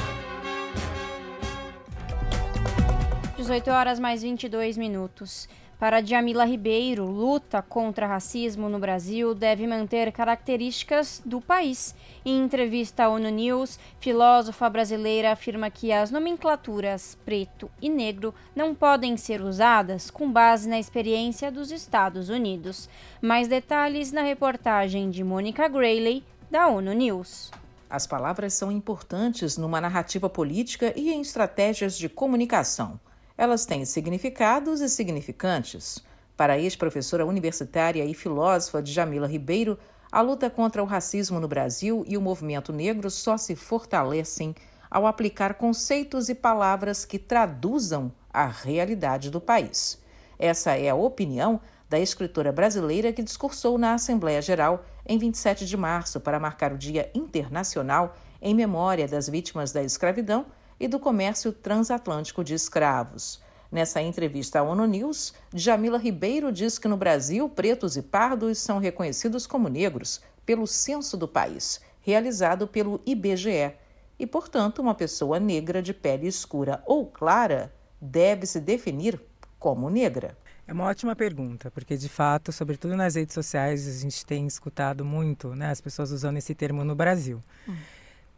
18 3.38 3.70
horas 3.70 3.98
mais 3.98 4.22
22 4.22 4.76
minutos. 4.76 5.48
Para 5.80 6.02
Djamila 6.02 6.44
Ribeiro, 6.44 7.06
luta 7.06 7.62
contra 7.62 8.06
racismo 8.06 8.68
no 8.68 8.78
Brasil 8.78 9.34
deve 9.34 9.66
manter 9.66 10.12
características 10.12 11.22
do 11.24 11.40
país. 11.40 11.94
Em 12.22 12.38
entrevista 12.44 13.04
à 13.04 13.08
ONU 13.08 13.30
News, 13.30 13.78
filósofa 13.98 14.68
brasileira 14.68 15.32
afirma 15.32 15.70
que 15.70 15.90
as 15.90 16.10
nomenclaturas 16.10 17.16
preto 17.24 17.70
e 17.80 17.88
negro 17.88 18.34
não 18.54 18.74
podem 18.74 19.16
ser 19.16 19.40
usadas 19.40 20.10
com 20.10 20.30
base 20.30 20.68
na 20.68 20.78
experiência 20.78 21.50
dos 21.50 21.70
Estados 21.70 22.28
Unidos. 22.28 22.86
Mais 23.22 23.48
detalhes 23.48 24.12
na 24.12 24.20
reportagem 24.20 25.08
de 25.08 25.24
Mônica 25.24 25.66
Grayley, 25.66 26.22
da 26.50 26.68
ONU 26.68 26.92
News. 26.92 27.50
As 27.88 28.06
palavras 28.06 28.52
são 28.52 28.70
importantes 28.70 29.56
numa 29.56 29.80
narrativa 29.80 30.28
política 30.28 30.92
e 30.94 31.08
em 31.08 31.22
estratégias 31.22 31.96
de 31.96 32.06
comunicação. 32.06 33.00
Elas 33.40 33.64
têm 33.64 33.86
significados 33.86 34.82
e 34.82 34.88
significantes. 34.90 36.04
Para 36.36 36.52
a 36.52 36.58
ex-professora 36.58 37.24
universitária 37.24 38.04
e 38.04 38.12
filósofa 38.12 38.84
Jamila 38.84 39.26
Ribeiro, 39.26 39.78
a 40.12 40.20
luta 40.20 40.50
contra 40.50 40.82
o 40.82 40.84
racismo 40.84 41.40
no 41.40 41.48
Brasil 41.48 42.04
e 42.06 42.18
o 42.18 42.20
movimento 42.20 42.70
negro 42.70 43.10
só 43.10 43.38
se 43.38 43.56
fortalecem 43.56 44.54
ao 44.90 45.06
aplicar 45.06 45.54
conceitos 45.54 46.28
e 46.28 46.34
palavras 46.34 47.06
que 47.06 47.18
traduzam 47.18 48.12
a 48.30 48.44
realidade 48.44 49.30
do 49.30 49.40
país. 49.40 49.98
Essa 50.38 50.76
é 50.76 50.90
a 50.90 50.94
opinião 50.94 51.62
da 51.88 51.98
escritora 51.98 52.52
brasileira 52.52 53.10
que 53.10 53.22
discursou 53.22 53.78
na 53.78 53.94
Assembleia 53.94 54.42
Geral 54.42 54.84
em 55.06 55.16
27 55.16 55.64
de 55.64 55.78
março 55.78 56.20
para 56.20 56.38
marcar 56.38 56.74
o 56.74 56.78
Dia 56.78 57.10
Internacional 57.14 58.14
em 58.42 58.54
memória 58.54 59.08
das 59.08 59.30
vítimas 59.30 59.72
da 59.72 59.82
escravidão 59.82 60.44
e 60.80 60.88
do 60.88 60.98
comércio 60.98 61.52
transatlântico 61.52 62.42
de 62.42 62.54
escravos. 62.54 63.42
Nessa 63.70 64.00
entrevista 64.00 64.58
à 64.58 64.62
ONU 64.62 64.86
News, 64.86 65.34
Jamila 65.54 65.98
Ribeiro 65.98 66.50
diz 66.50 66.78
que 66.78 66.88
no 66.88 66.96
Brasil, 66.96 67.48
pretos 67.48 67.96
e 67.96 68.02
pardos 68.02 68.58
são 68.58 68.78
reconhecidos 68.78 69.46
como 69.46 69.68
negros 69.68 70.20
pelo 70.44 70.66
censo 70.66 71.16
do 71.16 71.28
país, 71.28 71.80
realizado 72.00 72.66
pelo 72.66 73.00
IBGE, 73.06 73.74
e, 74.18 74.26
portanto, 74.26 74.80
uma 74.80 74.94
pessoa 74.94 75.38
negra 75.38 75.80
de 75.80 75.94
pele 75.94 76.26
escura 76.26 76.82
ou 76.84 77.06
clara 77.06 77.72
deve 78.00 78.44
se 78.46 78.60
definir 78.60 79.20
como 79.58 79.88
negra. 79.88 80.36
É 80.66 80.72
uma 80.72 80.84
ótima 80.84 81.16
pergunta, 81.16 81.70
porque 81.70 81.96
de 81.96 82.08
fato, 82.08 82.52
sobretudo 82.52 82.96
nas 82.96 83.14
redes 83.14 83.34
sociais, 83.34 83.88
a 83.88 84.02
gente 84.02 84.24
tem 84.24 84.46
escutado 84.46 85.04
muito 85.04 85.54
né, 85.54 85.70
as 85.70 85.80
pessoas 85.80 86.10
usando 86.10 86.36
esse 86.36 86.54
termo 86.54 86.84
no 86.84 86.94
Brasil. 86.94 87.42
Hum. 87.68 87.76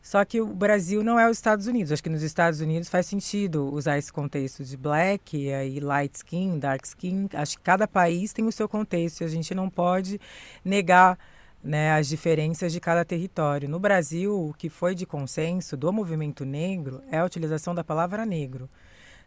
Só 0.03 0.25
que 0.25 0.41
o 0.41 0.47
Brasil 0.47 1.05
não 1.05 1.19
é 1.19 1.31
os 1.31 1.37
Estados 1.37 1.69
Unidos. 1.69 1.93
Acho 1.93 2.03
que 2.03 2.11
nos 2.11 2.25
Estados 2.25 2.61
Unidos 2.61 2.89
faz 2.89 3.07
sentido 3.07 3.73
usar 3.73 3.99
esse 3.99 4.13
contexto 4.13 4.65
de 4.65 4.77
black 4.77 5.37
e 5.37 5.53
aí 5.53 5.79
light 5.79 6.17
skin, 6.17 6.59
dark 6.59 6.85
skin. 6.85 7.29
Acho 7.33 7.57
que 7.57 7.63
cada 7.63 7.87
país 7.87 8.33
tem 8.33 8.45
o 8.45 8.51
seu 8.51 8.69
contexto 8.69 9.21
e 9.21 9.25
a 9.25 9.29
gente 9.29 9.55
não 9.55 9.71
pode 9.71 10.21
negar 10.65 11.17
né, 11.63 11.93
as 11.93 12.09
diferenças 12.09 12.73
de 12.73 12.81
cada 12.81 13.05
território. 13.05 13.69
No 13.69 13.79
Brasil, 13.79 14.49
o 14.49 14.53
que 14.53 14.69
foi 14.69 14.97
de 14.97 15.07
consenso 15.07 15.77
do 15.77 15.93
movimento 15.93 16.45
negro 16.45 17.01
é 17.09 17.19
a 17.19 17.25
utilização 17.25 17.73
da 17.73 17.85
palavra 17.85 18.27
negro. 18.27 18.69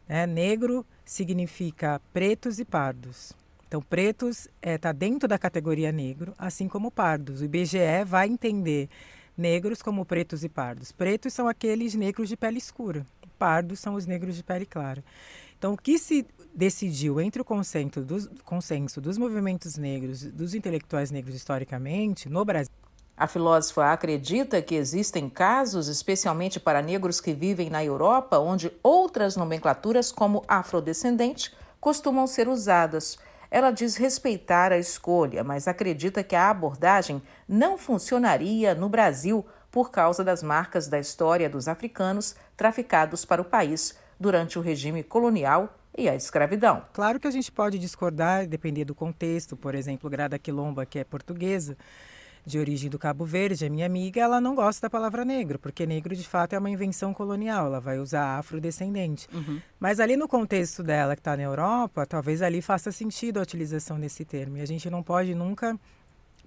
Né? 0.10 0.27
Negro 0.27 0.85
significa 1.06 2.02
pretos 2.11 2.60
e 2.60 2.65
pardos. 2.65 3.31
Então, 3.65 3.81
pretos 3.81 4.39
está 4.39 4.49
é, 4.61 4.77
tá 4.77 4.91
dentro 4.91 5.27
da 5.27 5.39
categoria 5.39 5.91
negro, 5.91 6.34
assim 6.38 6.68
como 6.68 6.91
pardos. 6.91 7.39
O 7.39 7.45
IBGE 7.45 8.03
vai 8.06 8.27
entender 8.27 8.89
negros 9.38 9.82
como 9.82 10.06
pretos 10.06 10.44
e 10.44 10.49
pardos. 10.49 10.91
Pretos 10.91 11.34
são 11.34 11.48
aqueles 11.48 11.95
negros 11.95 12.30
de 12.30 12.38
pele 12.38 12.57
escura, 12.57 13.06
pardos 13.38 13.80
são 13.80 13.95
os 13.95 14.06
negros 14.06 14.36
de 14.36 14.44
pele 14.44 14.66
clara. 14.66 15.03
Então, 15.57 15.74
o 15.74 15.78
que 15.78 15.98
se 15.98 16.26
decidiu 16.53 17.20
entre 17.20 17.41
o 17.41 17.45
consenso 17.45 18.02
dos, 18.02 18.30
consenso 18.44 19.02
dos 19.02 19.18
movimentos 19.18 19.78
negros, 19.78 20.24
dos 20.24 20.53
intelectuais 20.53 21.12
negros 21.12 21.36
historicamente, 21.36 22.30
no 22.30 22.44
Brasil, 22.45 22.72
a 23.18 23.28
filósofa 23.28 23.94
acredita 23.94 24.62
que 24.62 24.76
existem 24.76 25.30
casos, 25.30 25.88
especialmente 25.88 26.60
para 26.60 26.82
negros 26.82 27.22
que 27.22 27.34
vivem 27.34 27.70
na 27.70 27.84
Europa, 27.84 28.40
onde 28.40 28.70
outras 28.84 29.38
nomenclaturas, 29.38 30.12
como 30.12 30.44
afrodescendente, 30.49 31.53
costumam 31.80 32.28
ser 32.28 32.49
usadas. 32.49 33.18
Ela 33.49 33.72
diz 33.72 33.95
respeitar 33.95 34.72
a 34.72 34.77
escolha, 34.77 35.43
mas 35.43 35.67
acredita 35.67 36.23
que 36.23 36.35
a 36.35 36.49
abordagem 36.49 37.22
não 37.47 37.77
funcionaria 37.77 38.73
no 38.73 38.89
Brasil 38.89 39.45
por 39.72 39.91
causa 39.91 40.23
das 40.23 40.41
marcas 40.41 40.88
da 40.88 40.99
história 40.99 41.49
dos 41.49 41.67
africanos 41.67 42.35
traficados 42.55 43.26
para 43.26 43.41
o 43.41 43.45
país 43.45 43.97
durante 44.19 44.57
o 44.57 44.61
regime 44.61 45.03
colonial 45.03 45.77
e 45.97 46.09
a 46.09 46.15
escravidão. 46.15 46.85
Claro 46.93 47.19
que 47.19 47.27
a 47.27 47.31
gente 47.31 47.51
pode 47.51 47.80
discordar, 47.80 48.47
depender 48.47 48.85
do 48.85 48.95
contexto. 48.95 49.55
Por 49.55 49.76
exemplo, 49.76 50.09
Grada 50.09 50.38
Quilomba, 50.38 50.85
que 50.85 50.99
é 50.99 51.03
portuguesa, 51.03 51.77
de 52.45 52.59
origem 52.59 52.89
do 52.89 52.99
Cabo 52.99 53.26
Verde, 53.26 53.65
a 53.65 53.69
minha 53.69 53.85
amiga, 53.85 54.22
ela 54.22 54.39
não 54.39 54.53
gosta 54.53 54.85
da 54.85 54.89
palavra 54.89 55.26
negro, 55.26 55.57
porque 55.57 55.85
negro 55.85 56.15
de 56.15 56.27
fato 56.27 56.53
é 56.53 56.59
uma 56.59 56.69
invenção 56.69 57.13
colonial, 57.13 57.65
ela 57.65 57.80
vai 57.80 57.99
usar 57.99 58.38
afrodescendente. 58.38 59.27
Uhum. 59.34 59.59
Mas 59.80 59.99
ali 59.99 60.15
no 60.15 60.27
contexto 60.27 60.84
dela, 60.84 61.15
que 61.15 61.22
está 61.22 61.35
na 61.35 61.43
Europa, 61.43 62.05
talvez 62.05 62.41
ali 62.41 62.61
faça 62.61 62.91
sentido 62.91 63.39
a 63.39 63.41
utilização 63.41 63.99
desse 63.99 64.23
termo. 64.23 64.57
E 64.57 64.61
a 64.61 64.65
gente 64.65 64.89
não 64.89 65.01
pode 65.01 65.34
nunca 65.34 65.77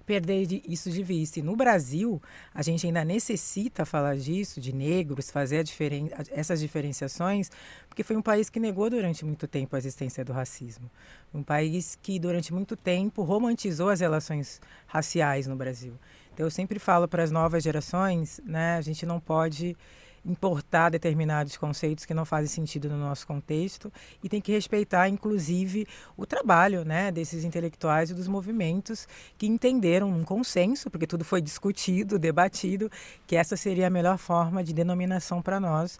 perder 0.09 0.63
isso 0.67 0.89
de 0.89 1.03
vista. 1.03 1.37
E 1.39 1.43
no 1.43 1.55
Brasil, 1.55 2.19
a 2.51 2.63
gente 2.63 2.87
ainda 2.87 3.05
necessita 3.05 3.85
falar 3.85 4.17
disso, 4.17 4.59
de 4.59 4.73
negros, 4.73 5.29
fazer 5.29 5.63
diferen 5.63 6.09
essas 6.31 6.59
diferenciações, 6.59 7.51
porque 7.87 8.01
foi 8.01 8.15
um 8.15 8.21
país 8.21 8.49
que 8.49 8.59
negou 8.59 8.89
durante 8.89 9.23
muito 9.23 9.47
tempo 9.47 9.75
a 9.75 9.77
existência 9.77 10.25
do 10.25 10.33
racismo. 10.33 10.89
Um 11.31 11.43
país 11.43 11.95
que, 12.01 12.17
durante 12.17 12.51
muito 12.51 12.75
tempo, 12.75 13.21
romantizou 13.21 13.89
as 13.89 13.99
relações 13.99 14.59
raciais 14.87 15.45
no 15.45 15.55
Brasil. 15.55 15.93
Então, 16.33 16.43
eu 16.47 16.49
sempre 16.49 16.79
falo 16.79 17.07
para 17.07 17.21
as 17.21 17.29
novas 17.29 17.63
gerações, 17.63 18.41
né, 18.43 18.77
a 18.77 18.81
gente 18.81 19.05
não 19.05 19.19
pode 19.19 19.77
importar 20.25 20.89
determinados 20.89 21.57
conceitos 21.57 22.05
que 22.05 22.13
não 22.13 22.25
fazem 22.25 22.47
sentido 22.47 22.89
no 22.89 22.97
nosso 22.97 23.25
contexto 23.25 23.91
e 24.23 24.29
tem 24.29 24.41
que 24.41 24.51
respeitar, 24.51 25.07
inclusive, 25.07 25.87
o 26.17 26.25
trabalho 26.25 26.83
né, 26.83 27.11
desses 27.11 27.43
intelectuais 27.43 28.09
e 28.09 28.13
dos 28.13 28.27
movimentos 28.27 29.07
que 29.37 29.47
entenderam 29.47 30.09
um 30.09 30.23
consenso, 30.23 30.89
porque 30.89 31.07
tudo 31.07 31.23
foi 31.23 31.41
discutido, 31.41 32.19
debatido, 32.19 32.91
que 33.25 33.35
essa 33.35 33.55
seria 33.57 33.87
a 33.87 33.89
melhor 33.89 34.17
forma 34.17 34.63
de 34.63 34.73
denominação 34.73 35.41
para 35.41 35.59
nós 35.59 35.99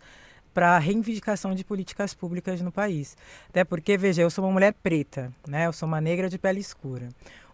para 0.53 0.75
a 0.75 0.79
reivindicação 0.79 1.53
de 1.53 1.63
políticas 1.63 2.13
públicas 2.13 2.59
no 2.61 2.71
país. 2.71 3.15
Até 3.49 3.63
porque, 3.63 3.97
veja, 3.97 4.23
eu 4.23 4.29
sou 4.29 4.43
uma 4.43 4.51
mulher 4.51 4.73
preta, 4.73 5.31
né? 5.47 5.67
eu 5.67 5.73
sou 5.73 5.87
uma 5.87 6.01
negra 6.01 6.29
de 6.29 6.37
pele 6.37 6.59
escura. 6.59 7.09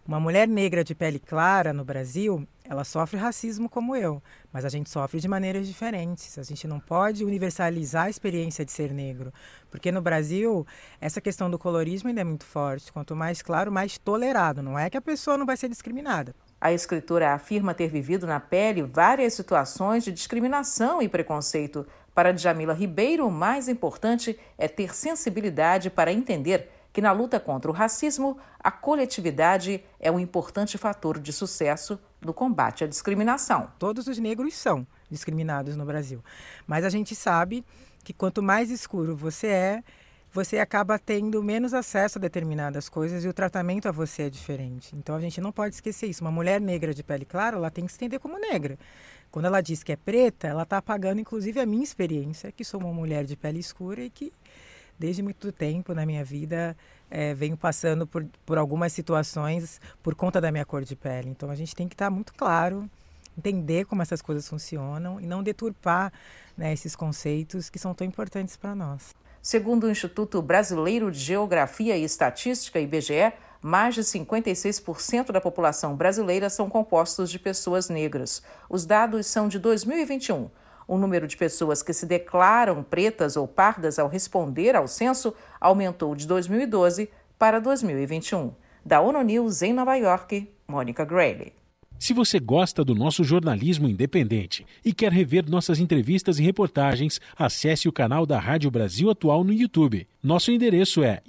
Uma 0.06 0.20
mulher 0.20 0.46
negra 0.46 0.84
de 0.84 0.94
pele 0.94 1.18
clara 1.18 1.72
no 1.72 1.84
Brasil, 1.84 2.46
ela 2.68 2.84
sofre 2.84 3.16
racismo 3.16 3.68
como 3.68 3.94
eu, 3.94 4.22
mas 4.52 4.64
a 4.64 4.68
gente 4.68 4.90
sofre 4.90 5.20
de 5.20 5.28
maneiras 5.28 5.66
diferentes. 5.66 6.38
A 6.38 6.42
gente 6.42 6.66
não 6.66 6.80
pode 6.80 7.24
universalizar 7.24 8.06
a 8.06 8.10
experiência 8.10 8.64
de 8.64 8.72
ser 8.72 8.92
negro, 8.92 9.32
porque 9.70 9.92
no 9.92 10.02
Brasil 10.02 10.66
essa 11.00 11.20
questão 11.20 11.50
do 11.50 11.58
colorismo 11.58 12.08
ainda 12.08 12.20
é 12.20 12.24
muito 12.24 12.44
forte. 12.44 12.92
Quanto 12.92 13.14
mais 13.14 13.42
claro, 13.42 13.70
mais 13.70 13.98
tolerado. 13.98 14.62
Não 14.62 14.78
é 14.78 14.90
que 14.90 14.96
a 14.96 15.02
pessoa 15.02 15.36
não 15.36 15.46
vai 15.46 15.56
ser 15.56 15.68
discriminada. 15.68 16.34
A 16.60 16.72
escritora 16.72 17.34
afirma 17.34 17.74
ter 17.74 17.88
vivido 17.88 18.26
na 18.26 18.40
pele 18.40 18.82
várias 18.82 19.34
situações 19.34 20.04
de 20.04 20.12
discriminação 20.12 21.00
e 21.00 21.08
preconceito. 21.08 21.86
Para 22.14 22.32
Djamila 22.32 22.72
Ribeiro, 22.72 23.26
o 23.26 23.30
mais 23.30 23.68
importante 23.68 24.38
é 24.56 24.66
ter 24.66 24.94
sensibilidade 24.94 25.90
para 25.90 26.12
entender 26.12 26.70
que 26.96 27.02
na 27.02 27.12
luta 27.12 27.38
contra 27.38 27.70
o 27.70 27.74
racismo, 27.74 28.38
a 28.58 28.70
coletividade 28.70 29.84
é 30.00 30.10
um 30.10 30.18
importante 30.18 30.78
fator 30.78 31.18
de 31.18 31.30
sucesso 31.30 31.98
no 32.26 32.34
combate 32.34 32.84
à 32.84 32.86
discriminação. 32.86 33.70
Todos 33.78 34.06
os 34.06 34.18
negros 34.18 34.54
são 34.54 34.86
discriminados 35.10 35.76
no 35.76 35.84
Brasil, 35.86 36.22
mas 36.66 36.84
a 36.84 36.90
gente 36.90 37.14
sabe 37.14 37.64
que 38.04 38.12
quanto 38.12 38.42
mais 38.42 38.70
escuro 38.70 39.16
você 39.16 39.46
é, 39.46 39.84
você 40.32 40.58
acaba 40.58 40.98
tendo 40.98 41.42
menos 41.42 41.72
acesso 41.72 42.18
a 42.18 42.20
determinadas 42.20 42.88
coisas 42.90 43.24
e 43.24 43.28
o 43.28 43.32
tratamento 43.32 43.88
a 43.88 43.92
você 43.92 44.24
é 44.24 44.30
diferente. 44.30 44.94
Então 44.94 45.14
a 45.14 45.20
gente 45.20 45.40
não 45.40 45.50
pode 45.50 45.76
esquecer 45.76 46.08
isso. 46.08 46.22
Uma 46.22 46.30
mulher 46.30 46.60
negra 46.60 46.92
de 46.92 47.02
pele 47.02 47.24
clara, 47.24 47.56
ela 47.56 47.70
tem 47.70 47.86
que 47.86 47.92
se 47.92 47.96
entender 47.96 48.18
como 48.18 48.38
negra. 48.38 48.78
Quando 49.30 49.46
ela 49.46 49.62
diz 49.62 49.82
que 49.82 49.92
é 49.92 49.96
preta, 49.96 50.46
ela 50.46 50.64
está 50.64 50.76
apagando 50.76 51.20
inclusive 51.20 51.58
a 51.58 51.64
minha 51.64 51.82
experiência, 51.82 52.52
que 52.52 52.64
sou 52.64 52.80
uma 52.80 52.92
mulher 52.92 53.24
de 53.24 53.34
pele 53.34 53.60
escura 53.60 54.02
e 54.02 54.10
que 54.10 54.32
desde 54.98 55.22
muito 55.22 55.52
tempo 55.52 55.94
na 55.94 56.06
minha 56.06 56.24
vida 56.24 56.76
é, 57.10 57.34
venho 57.34 57.56
passando 57.56 58.06
por, 58.06 58.26
por 58.44 58.58
algumas 58.58 58.92
situações 58.92 59.80
por 60.02 60.14
conta 60.14 60.40
da 60.40 60.50
minha 60.50 60.64
cor 60.64 60.84
de 60.84 60.96
pele. 60.96 61.28
Então 61.28 61.50
a 61.50 61.54
gente 61.54 61.74
tem 61.74 61.88
que 61.88 61.94
estar 61.94 62.06
tá 62.06 62.10
muito 62.10 62.34
claro 62.34 62.88
entender 63.36 63.84
como 63.84 64.02
essas 64.02 64.22
coisas 64.22 64.48
funcionam 64.48 65.20
e 65.20 65.26
não 65.26 65.42
deturpar 65.42 66.12
né, 66.56 66.72
esses 66.72 66.96
conceitos 66.96 67.68
que 67.68 67.78
são 67.78 67.92
tão 67.92 68.06
importantes 68.06 68.56
para 68.56 68.74
nós. 68.74 69.14
Segundo 69.42 69.84
o 69.84 69.90
Instituto 69.90 70.40
Brasileiro 70.42 71.10
de 71.10 71.18
Geografia 71.18 71.96
e 71.96 72.02
Estatística, 72.02 72.80
IBGE, 72.80 73.32
mais 73.62 73.94
de 73.94 74.00
56% 74.02 75.30
da 75.30 75.40
população 75.40 75.94
brasileira 75.94 76.48
são 76.50 76.68
compostos 76.68 77.30
de 77.30 77.38
pessoas 77.38 77.88
negras. 77.88 78.42
Os 78.68 78.84
dados 78.86 79.26
são 79.26 79.48
de 79.48 79.58
2021. 79.58 80.50
O 80.88 80.96
número 80.96 81.26
de 81.26 81.36
pessoas 81.36 81.82
que 81.82 81.92
se 81.92 82.06
declaram 82.06 82.82
pretas 82.82 83.36
ou 83.36 83.48
pardas 83.48 83.98
ao 83.98 84.08
responder 84.08 84.76
ao 84.76 84.86
censo 84.86 85.34
aumentou 85.60 86.14
de 86.14 86.26
2012 86.26 87.10
para 87.38 87.60
2021. 87.60 88.52
Da 88.84 89.00
ONU 89.00 89.22
News 89.22 89.62
em 89.62 89.72
Nova 89.72 89.96
York, 89.96 90.48
Mônica 90.68 91.04
Grayley. 91.04 91.52
Se 91.98 92.12
você 92.12 92.38
gosta 92.38 92.84
do 92.84 92.94
nosso 92.94 93.24
jornalismo 93.24 93.88
independente 93.88 94.66
e 94.84 94.92
quer 94.92 95.10
rever 95.10 95.48
nossas 95.48 95.80
entrevistas 95.80 96.38
e 96.38 96.42
reportagens, 96.42 97.20
acesse 97.36 97.88
o 97.88 97.92
canal 97.92 98.26
da 98.26 98.38
Rádio 98.38 98.70
Brasil 98.70 99.10
Atual 99.10 99.42
no 99.42 99.52
YouTube. 99.52 100.06
Nosso 100.22 100.52
endereço 100.52 101.02
é 101.02 101.22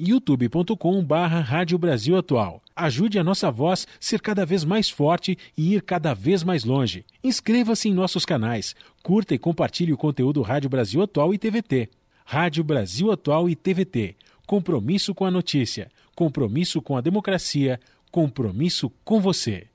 Brasil 1.79 2.17
Atual. 2.17 2.61
Ajude 2.77 3.17
a 3.17 3.23
nossa 3.23 3.49
voz 3.49 3.87
ser 3.99 4.21
cada 4.21 4.45
vez 4.45 4.63
mais 4.63 4.89
forte 4.89 5.37
e 5.57 5.73
ir 5.73 5.81
cada 5.81 6.13
vez 6.13 6.43
mais 6.43 6.63
longe. 6.63 7.03
Inscreva-se 7.23 7.89
em 7.89 7.93
nossos 7.93 8.23
canais, 8.23 8.75
curta 9.01 9.33
e 9.33 9.39
compartilhe 9.39 9.91
o 9.91 9.97
conteúdo 9.97 10.41
Rádio 10.41 10.69
Brasil 10.69 11.01
Atual 11.01 11.33
e 11.33 11.37
TVT. 11.37 11.89
Rádio 12.23 12.63
Brasil 12.63 13.11
Atual 13.11 13.49
e 13.49 13.55
TVT. 13.55 14.15
Compromisso 14.45 15.15
com 15.15 15.25
a 15.25 15.31
notícia, 15.31 15.89
compromisso 16.15 16.81
com 16.81 16.95
a 16.95 17.01
democracia, 17.01 17.79
compromisso 18.11 18.91
com 19.03 19.19
você 19.19 19.67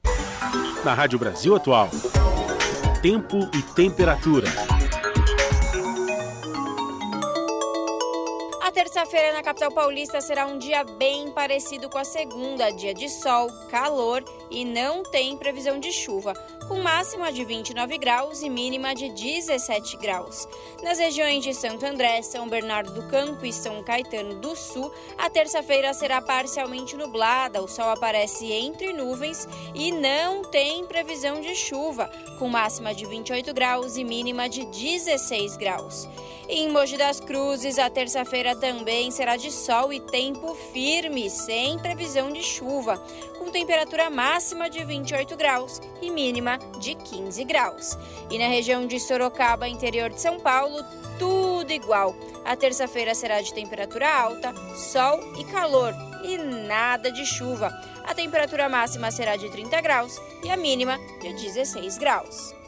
na 0.85 0.95
Rádio 0.95 1.19
Brasil 1.19 1.55
Atual. 1.55 1.91
Tempo 3.01 3.49
e 3.55 3.63
temperatura. 3.75 4.72
Terça-feira 8.83 9.33
na 9.33 9.45
capital 9.45 9.71
paulista 9.71 10.21
será 10.21 10.45
um 10.45 10.59
dia 10.59 10.83
bem 10.83 11.31
parecido 11.31 11.89
com 11.89 11.99
a 11.99 12.05
segunda, 12.05 12.69
dia 12.73 12.93
de 12.93 13.09
sol, 13.09 13.49
calor 13.71 14.25
e 14.51 14.65
não 14.65 15.05
tem 15.05 15.37
previsão 15.37 15.79
de 15.79 15.93
chuva, 15.93 16.35
com 16.67 16.81
máxima 16.81 17.33
de 17.33 17.45
29 17.45 17.97
graus 17.97 18.43
e 18.43 18.51
mínima 18.51 18.93
de 18.93 19.09
17 19.11 19.97
graus. 19.99 20.49
Nas 20.83 20.99
regiões 20.99 21.45
de 21.45 21.55
Santo 21.55 21.87
André, 21.87 22.23
São 22.23 22.49
Bernardo 22.49 22.93
do 22.93 23.09
Campo 23.09 23.47
e 23.47 23.53
São 23.53 23.85
Caetano 23.85 24.35
do 24.35 24.57
Sul, 24.57 24.93
a 25.17 25.31
terça-feira 25.31 25.95
será 25.95 26.21
parcialmente 26.21 26.97
nublada, 26.97 27.63
o 27.63 27.69
sol 27.69 27.89
aparece 27.89 28.51
entre 28.51 28.93
nuvens 28.93 29.47
e 29.77 29.93
não 29.93 30.43
tem 30.43 30.85
previsão 30.87 31.41
de 31.41 31.55
chuva, 31.55 32.11
com 32.37 32.49
máxima 32.49 32.93
de 32.93 33.07
28 33.07 33.55
graus 33.55 33.97
e 33.97 34.03
mínima 34.03 34.49
de 34.49 34.65
16 34.65 35.57
graus. 35.57 36.09
Em 36.49 36.69
Mogi 36.69 36.99
das 36.99 37.21
Cruzes, 37.21 37.79
a 37.79 37.89
terça-feira 37.89 38.55
também 38.73 39.11
será 39.11 39.37
de 39.37 39.51
sol 39.51 39.93
e 39.93 40.01
tempo 40.01 40.55
firme, 40.73 41.29
sem 41.29 41.79
previsão 41.79 42.33
de 42.33 42.43
chuva, 42.43 42.97
com 43.39 43.51
temperatura 43.51 44.09
máxima 44.09 44.71
de 44.71 44.83
28 44.83 45.37
graus 45.37 45.79
e 46.01 46.11
mínima 46.11 46.59
de 46.81 46.95
15 46.95 47.45
graus. 47.45 47.99
E 48.31 48.39
na 48.39 48.47
região 48.47 48.87
de 48.87 48.99
Sorocaba, 48.99 49.69
interior 49.69 50.09
de 50.09 50.19
São 50.19 50.41
Paulo, 50.41 50.83
tudo 51.19 51.71
igual. 51.71 52.17
A 52.47 52.57
terça-feira 52.57 53.15
será 53.15 53.43
de 53.43 53.53
temperatura 53.53 54.09
alta, 54.09 54.55
sol 54.75 55.21
e 55.39 55.45
calor 55.45 55.95
e 56.25 56.39
nada 56.39 57.13
de 57.13 57.27
chuva. 57.27 57.71
A 58.05 58.15
temperatura 58.15 58.71
máxima 58.71 59.11
será 59.11 59.37
de 59.37 59.51
30 59.51 59.81
graus 59.83 60.19
e 60.43 60.51
a 60.51 60.57
mínima 60.57 60.99
de 61.21 61.31
16 61.35 61.99
graus. 61.99 62.62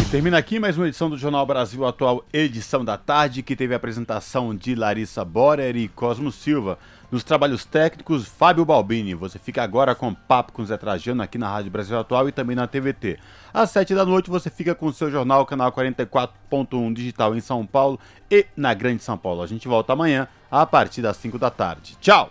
E 0.00 0.04
termina 0.06 0.38
aqui 0.38 0.58
mais 0.58 0.78
uma 0.78 0.88
edição 0.88 1.10
do 1.10 1.18
Jornal 1.18 1.44
Brasil 1.44 1.86
Atual, 1.86 2.24
edição 2.32 2.82
da 2.82 2.96
tarde, 2.96 3.42
que 3.42 3.54
teve 3.54 3.74
a 3.74 3.76
apresentação 3.76 4.54
de 4.56 4.74
Larissa 4.74 5.22
Borer 5.22 5.76
e 5.76 5.86
Cosmo 5.86 6.32
Silva. 6.32 6.78
Nos 7.10 7.22
trabalhos 7.22 7.66
técnicos, 7.66 8.26
Fábio 8.26 8.64
Balbini. 8.64 9.14
Você 9.14 9.38
fica 9.38 9.62
agora 9.62 9.94
com 9.94 10.14
Papo 10.14 10.52
com 10.52 10.64
Zé 10.64 10.78
Trajano 10.78 11.22
aqui 11.22 11.36
na 11.36 11.50
Rádio 11.50 11.70
Brasil 11.70 11.98
Atual 11.98 12.26
e 12.26 12.32
também 12.32 12.56
na 12.56 12.66
TVT. 12.66 13.18
Às 13.52 13.70
7 13.70 13.94
da 13.94 14.04
noite 14.04 14.30
você 14.30 14.48
fica 14.48 14.74
com 14.74 14.86
o 14.86 14.92
seu 14.94 15.10
jornal, 15.10 15.44
canal 15.44 15.70
44.1 15.70 16.94
digital 16.94 17.36
em 17.36 17.40
São 17.40 17.66
Paulo 17.66 18.00
e 18.30 18.46
na 18.56 18.72
Grande 18.72 19.02
São 19.02 19.18
Paulo. 19.18 19.42
A 19.42 19.46
gente 19.46 19.68
volta 19.68 19.92
amanhã 19.92 20.26
a 20.50 20.64
partir 20.64 21.02
das 21.02 21.18
5 21.18 21.38
da 21.38 21.50
tarde. 21.50 21.98
Tchau! 22.00 22.30